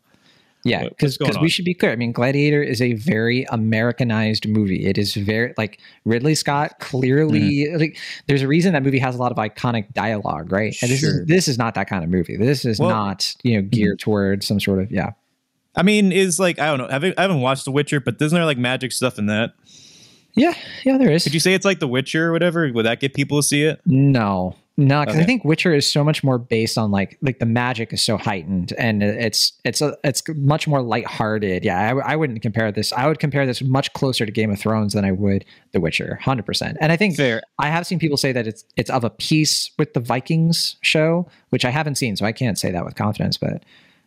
Yeah, 0.66 0.88
because 0.88 1.20
we 1.42 1.50
should 1.50 1.66
be 1.66 1.74
clear. 1.74 1.92
I 1.92 1.98
mean, 1.98 2.14
Gladiator 2.14 2.64
is 2.64 2.82
a 2.82 2.94
very 2.94 3.46
Americanized 3.50 4.48
movie. 4.48 4.86
It 4.86 4.98
is 4.98 5.14
very 5.14 5.54
like 5.58 5.80
Ridley 6.06 6.36
Scott 6.36 6.80
clearly 6.80 7.68
mm-hmm. 7.68 7.78
like. 7.78 7.98
There's 8.28 8.42
a 8.42 8.48
reason 8.48 8.72
that 8.72 8.82
movie 8.82 9.00
has 9.00 9.14
a 9.14 9.18
lot 9.18 9.34
of 9.34 9.38
iconic 9.38 9.92
dialogue, 9.94 10.54
right? 10.54 10.74
And 10.82 10.90
this 10.90 11.02
sure. 11.02 11.22
is 11.22 11.28
this 11.28 11.48
is 11.50 11.58
not 11.58 11.76
that 11.76 11.90
kind 11.90 12.02
of 12.04 12.10
movie. 12.10 12.38
This 12.38 12.64
is 12.64 12.80
well, 12.80 12.90
not 12.90 13.36
you 13.44 13.56
know 13.56 13.68
geared 13.68 14.00
mm-hmm. 14.00 14.10
towards 14.10 14.48
some 14.48 14.60
sort 14.60 14.80
of 14.80 14.90
yeah. 14.90 15.12
I 15.76 15.84
mean, 15.84 16.14
is 16.14 16.40
like 16.40 16.60
I 16.60 16.68
don't 16.68 16.78
know. 16.78 16.88
Haven't, 16.88 17.20
I 17.20 17.24
haven't 17.24 17.42
watched 17.42 17.66
The 17.66 17.72
Witcher, 17.72 18.00
but 18.00 18.22
isn't 18.22 18.36
there 18.36 18.46
like 18.46 18.58
magic 18.58 18.94
stuff 18.94 19.20
in 19.20 19.26
that? 19.26 19.54
Yeah, 20.34 20.54
yeah, 20.84 20.98
there 20.98 21.12
is. 21.12 21.24
Could 21.24 21.34
you 21.34 21.40
say 21.40 21.54
it's 21.54 21.66
like 21.66 21.80
The 21.80 21.88
Witcher 21.88 22.30
or 22.30 22.32
whatever? 22.32 22.72
Would 22.72 22.86
that 22.86 23.02
get 23.02 23.14
people 23.14 23.40
to 23.40 23.44
see 23.44 23.64
it? 23.64 23.82
No, 23.86 24.56
no, 24.76 25.02
because 25.02 25.16
okay. 25.16 25.24
I 25.24 25.26
think 25.26 25.46
Witcher 25.46 25.74
is 25.74 25.90
so 25.90 26.04
much 26.04 26.24
more 26.24 26.40
based 26.40 26.80
on 26.80 26.90
like 26.90 27.20
like 27.22 27.38
the 27.38 27.46
magic 27.46 27.94
is 27.94 28.02
so 28.02 28.18
heightened 28.18 28.74
and 28.74 29.04
it's 29.04 29.54
it's 29.64 29.82
a, 29.82 29.96
it's 30.04 30.24
much 30.36 30.68
more 30.68 30.82
lighthearted. 30.82 31.64
Yeah, 31.64 31.78
I, 31.80 32.14
I 32.14 32.16
wouldn't 32.16 32.42
compare 32.42 32.72
this. 32.72 32.92
I 32.94 33.08
would 33.08 33.20
compare 33.20 33.46
this 33.46 33.62
much 33.62 33.94
closer 33.94 34.26
to 34.26 34.32
Game 34.32 34.50
of 34.50 34.60
Thrones 34.60 34.94
than 34.94 35.06
I 35.06 35.12
would 35.12 35.46
The 35.74 35.80
Witcher, 35.80 36.18
hundred 36.24 36.48
percent. 36.48 36.78
And 36.82 36.92
I 36.92 36.98
think 36.98 37.18
Fair. 37.18 37.44
I 37.60 37.68
have 37.68 37.86
seen 37.86 38.00
people 38.00 38.18
say 38.18 38.32
that 38.32 38.48
it's 38.48 38.66
it's 38.76 38.90
of 38.90 39.04
a 39.04 39.12
piece 39.12 39.70
with 39.78 39.94
the 39.94 40.00
Vikings 40.00 40.78
show, 40.82 41.28
which 41.52 41.66
I 41.66 41.70
haven't 41.70 41.96
seen, 41.96 42.16
so 42.16 42.26
I 42.26 42.32
can't 42.32 42.58
say 42.58 42.72
that 42.72 42.84
with 42.84 42.96
confidence. 42.96 43.38
But 43.38 43.64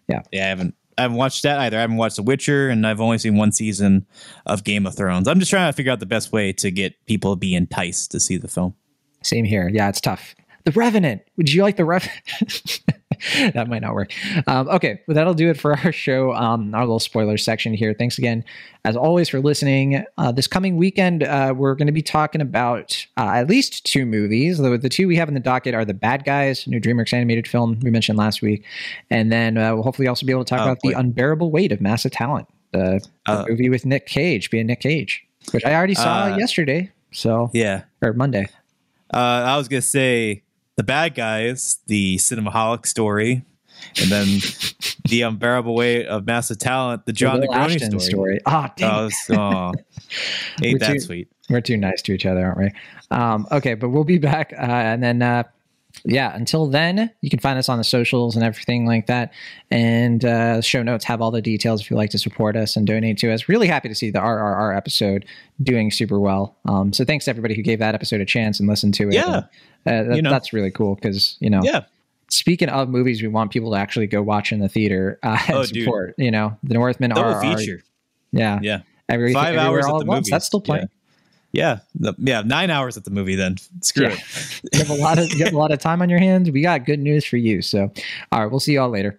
yeah, 0.09 0.23
yeah, 0.33 0.47
I 0.47 0.49
haven't 0.49 0.75
I 0.99 1.03
haven't 1.03 1.17
watched 1.17 1.45
that 1.45 1.61
either. 1.61 1.77
I 1.77 1.83
haven't 1.83 1.99
watched 1.99 2.17
The 2.17 2.25
Witcher, 2.25 2.71
and 2.71 2.85
I've 2.85 3.01
only 3.01 3.19
seen 3.19 3.37
one 3.37 3.53
season 3.53 4.05
of 4.47 4.65
Game 4.65 4.85
of 4.85 4.97
Thrones. 4.97 5.29
I'm 5.29 5.39
just 5.39 5.51
trying 5.51 5.71
to 5.71 5.77
figure 5.77 5.93
out 5.93 6.01
the 6.01 6.07
best 6.07 6.33
way 6.33 6.53
to 6.55 6.73
get 6.73 7.07
people 7.07 7.35
to 7.35 7.39
be 7.39 7.55
enticed 7.55 8.11
to 8.11 8.19
see 8.19 8.37
the 8.37 8.49
film. 8.49 8.75
Same 9.23 9.45
here. 9.45 9.69
Yeah, 9.73 9.89
it's 9.89 10.01
tough. 10.01 10.35
The 10.67 10.73
Revenant. 10.73 11.23
Would 11.37 11.53
you 11.53 11.63
like 11.63 11.77
the 11.77 11.85
Revenant? 11.85 12.83
that 13.55 13.69
might 13.69 13.83
not 13.83 13.95
work. 13.95 14.13
Um, 14.49 14.69
okay, 14.69 15.01
well, 15.07 15.15
that'll 15.15 15.33
do 15.33 15.49
it 15.49 15.57
for 15.61 15.77
our 15.79 15.93
show, 15.93 16.35
um, 16.35 16.75
our 16.75 16.81
little 16.81 16.99
spoiler 16.99 17.39
section 17.39 17.73
here. 17.73 17.95
Thanks 17.95 18.19
again, 18.19 18.45
as 18.85 18.97
always, 18.97 19.29
for 19.29 19.39
listening. 19.39 20.05
Uh, 20.19 20.33
this 20.33 20.49
coming 20.49 20.77
weekend, 20.77 21.23
uh, 21.23 21.55
we're 21.57 21.77
going 21.77 21.87
to 21.87 21.93
be 21.93 22.03
talking 22.03 22.41
about 22.41 23.07
uh, 23.17 23.31
at 23.35 23.49
least 23.49 23.87
two 23.87 24.05
movies. 24.07 24.59
The, 24.59 24.77
the, 24.77 24.89
two 24.89 25.07
we 25.07 25.15
have 25.15 25.29
in 25.29 25.35
the 25.35 25.41
docket 25.41 25.73
are 25.73 25.85
The 25.85 25.95
Bad 25.95 26.25
Guys, 26.25 26.67
new 26.67 26.81
DreamWorks 26.81 27.13
animated 27.13 27.47
film 27.47 27.79
we 27.83 27.93
mentioned 27.93 28.19
last 28.19 28.43
week, 28.43 28.65
and 29.09 29.31
then 29.31 29.57
uh, 29.59 29.73
we'll 29.73 29.85
hopefully 29.85 30.09
also 30.09 30.27
be 30.27 30.33
able 30.33 30.45
to 30.45 30.51
talk 30.51 30.63
oh, 30.63 30.65
about 30.65 30.81
The 30.83 30.95
Unbearable 30.95 31.53
Weight 31.53 31.71
of 31.71 31.81
Massive 31.81 32.11
Talent, 32.11 32.49
the, 32.73 33.07
the 33.27 33.33
uh, 33.33 33.47
movie 33.49 33.71
with 33.71 33.87
Nick 33.87 34.07
Cage, 34.07 34.51
being 34.51 34.67
Nick 34.67 34.81
Cage, 34.81 35.25
which 35.53 35.65
I 35.65 35.77
already 35.77 35.95
saw 35.95 36.25
uh, 36.25 36.37
yesterday. 36.37 36.91
So 37.13 37.51
yeah, 37.55 37.85
or 38.03 38.15
Monday. 38.15 38.49
I 39.13 39.57
was 39.57 39.69
gonna 39.69 39.81
say 39.81 40.43
the 40.77 40.83
bad 40.83 41.15
guys, 41.15 41.79
the 41.87 42.17
Cinemaholic 42.17 42.87
story, 42.87 43.45
and 44.01 44.11
then 44.11 44.27
the 45.09 45.23
unbearable 45.23 45.75
weight 45.75 46.07
of 46.07 46.27
massive 46.27 46.59
talent, 46.59 47.07
the 47.07 47.13
Jon 47.13 47.41
Negroni 47.41 47.81
story. 47.81 48.01
story. 48.01 48.41
Oh, 48.47 48.67
dang. 48.77 49.11
Oh, 49.31 49.73
ain't 50.63 50.81
that 50.81 50.95
too, 50.95 51.01
sweet? 51.01 51.29
We're 51.51 51.61
too 51.61 51.77
nice 51.77 52.03
to 52.03 52.13
each 52.13 52.27
other, 52.27 52.45
aren't 52.45 52.59
we? 52.59 52.71
Um, 53.11 53.47
okay, 53.53 53.75
but 53.75 53.91
we'll 53.91 54.05
be 54.05 54.19
back, 54.19 54.53
uh, 54.53 54.63
and 54.63 55.03
then 55.03 55.23
uh, 55.23 55.45
yeah, 56.07 56.35
until 56.35 56.67
then, 56.67 57.11
you 57.21 57.31
can 57.31 57.39
find 57.39 57.59
us 57.59 57.69
on 57.69 57.79
the 57.79 57.85
socials 57.85 58.37
and 58.37 58.45
everything 58.45 58.87
like 58.87 59.07
that. 59.07 59.33
And 59.71 60.25
uh, 60.25 60.61
show 60.61 60.83
notes 60.83 61.05
have 61.05 61.21
all 61.21 61.31
the 61.31 61.43
details 61.43 61.81
if 61.81 61.91
you'd 61.91 61.97
like 61.97 62.11
to 62.11 62.19
support 62.19 62.57
us 62.57 62.77
and 62.77 62.87
donate 62.87 63.19
to 63.19 63.33
us. 63.33 63.49
Really 63.49 63.67
happy 63.67 63.89
to 63.89 63.95
see 63.95 64.11
the 64.11 64.21
RRR 64.21 64.77
episode 64.77 65.27
doing 65.63 65.91
super 65.91 66.21
well. 66.21 66.57
Um, 66.65 66.93
so 66.93 67.05
thanks 67.05 67.25
to 67.27 67.31
everybody 67.31 67.55
who 67.55 67.63
gave 67.63 67.81
that 67.81 67.95
episode 67.95 68.21
a 68.21 68.25
chance 68.25 68.61
and 68.61 68.69
listened 68.69 68.95
to 68.95 69.09
it. 69.09 69.15
Yeah. 69.15 69.43
And, 69.85 70.07
uh, 70.07 70.11
that, 70.11 70.17
you 70.17 70.23
know. 70.23 70.31
That's 70.31 70.53
really 70.53 70.71
cool 70.71 70.95
because, 70.95 71.37
you 71.41 71.51
know, 71.51 71.61
yeah. 71.63 71.85
Speaking 72.29 72.69
of 72.69 72.89
movies, 72.89 73.23
we 73.23 73.29
want 73.29 73.53
people 73.53 73.71
to 73.71 73.79
actually 73.79 74.09
go 74.09 74.21
watch 74.21 74.51
in 74.51 74.59
the 74.59 74.69
theater 74.69 75.19
uh, 75.23 75.39
and 75.47 75.57
oh, 75.59 75.63
support. 75.63 76.17
Dude. 76.17 76.25
You 76.25 76.33
know, 76.33 76.59
the 76.65 76.75
Northman 76.75 77.11
Double 77.11 77.35
RRR. 77.35 77.57
feature. 77.57 77.83
Yeah, 78.33 78.59
yeah. 78.63 78.81
Every, 79.09 79.33
Five 79.33 79.57
hours 79.57 79.87
at 79.87 79.99
the 79.99 80.05
movie. 80.05 80.31
That's 80.31 80.45
still 80.45 80.61
playing. 80.61 80.89
Yeah, 81.57 81.79
the, 81.95 82.13
yeah, 82.19 82.43
nine 82.43 82.69
hours 82.69 82.99
at 82.99 83.05
the 83.05 83.11
movie. 83.11 83.35
Then 83.35 83.57
screw 83.81 84.09
yeah. 84.09 84.13
it. 84.13 84.61
you 84.75 84.79
have 84.81 84.91
a 84.91 84.95
lot 84.95 85.19
of 85.19 85.33
you 85.33 85.45
have 85.45 85.55
a 85.55 85.59
lot 85.59 85.73
of 85.73 85.79
time 85.79 86.03
on 86.03 86.11
your 86.11 86.19
hands. 86.19 86.51
We 86.51 86.61
got 86.61 86.85
good 86.85 87.01
news 87.01 87.25
for 87.25 87.39
you. 87.39 87.63
So, 87.63 87.91
all 88.31 88.41
right, 88.41 88.51
we'll 88.51 88.61
see 88.61 88.75
y'all 88.75 88.91
later. 88.91 89.19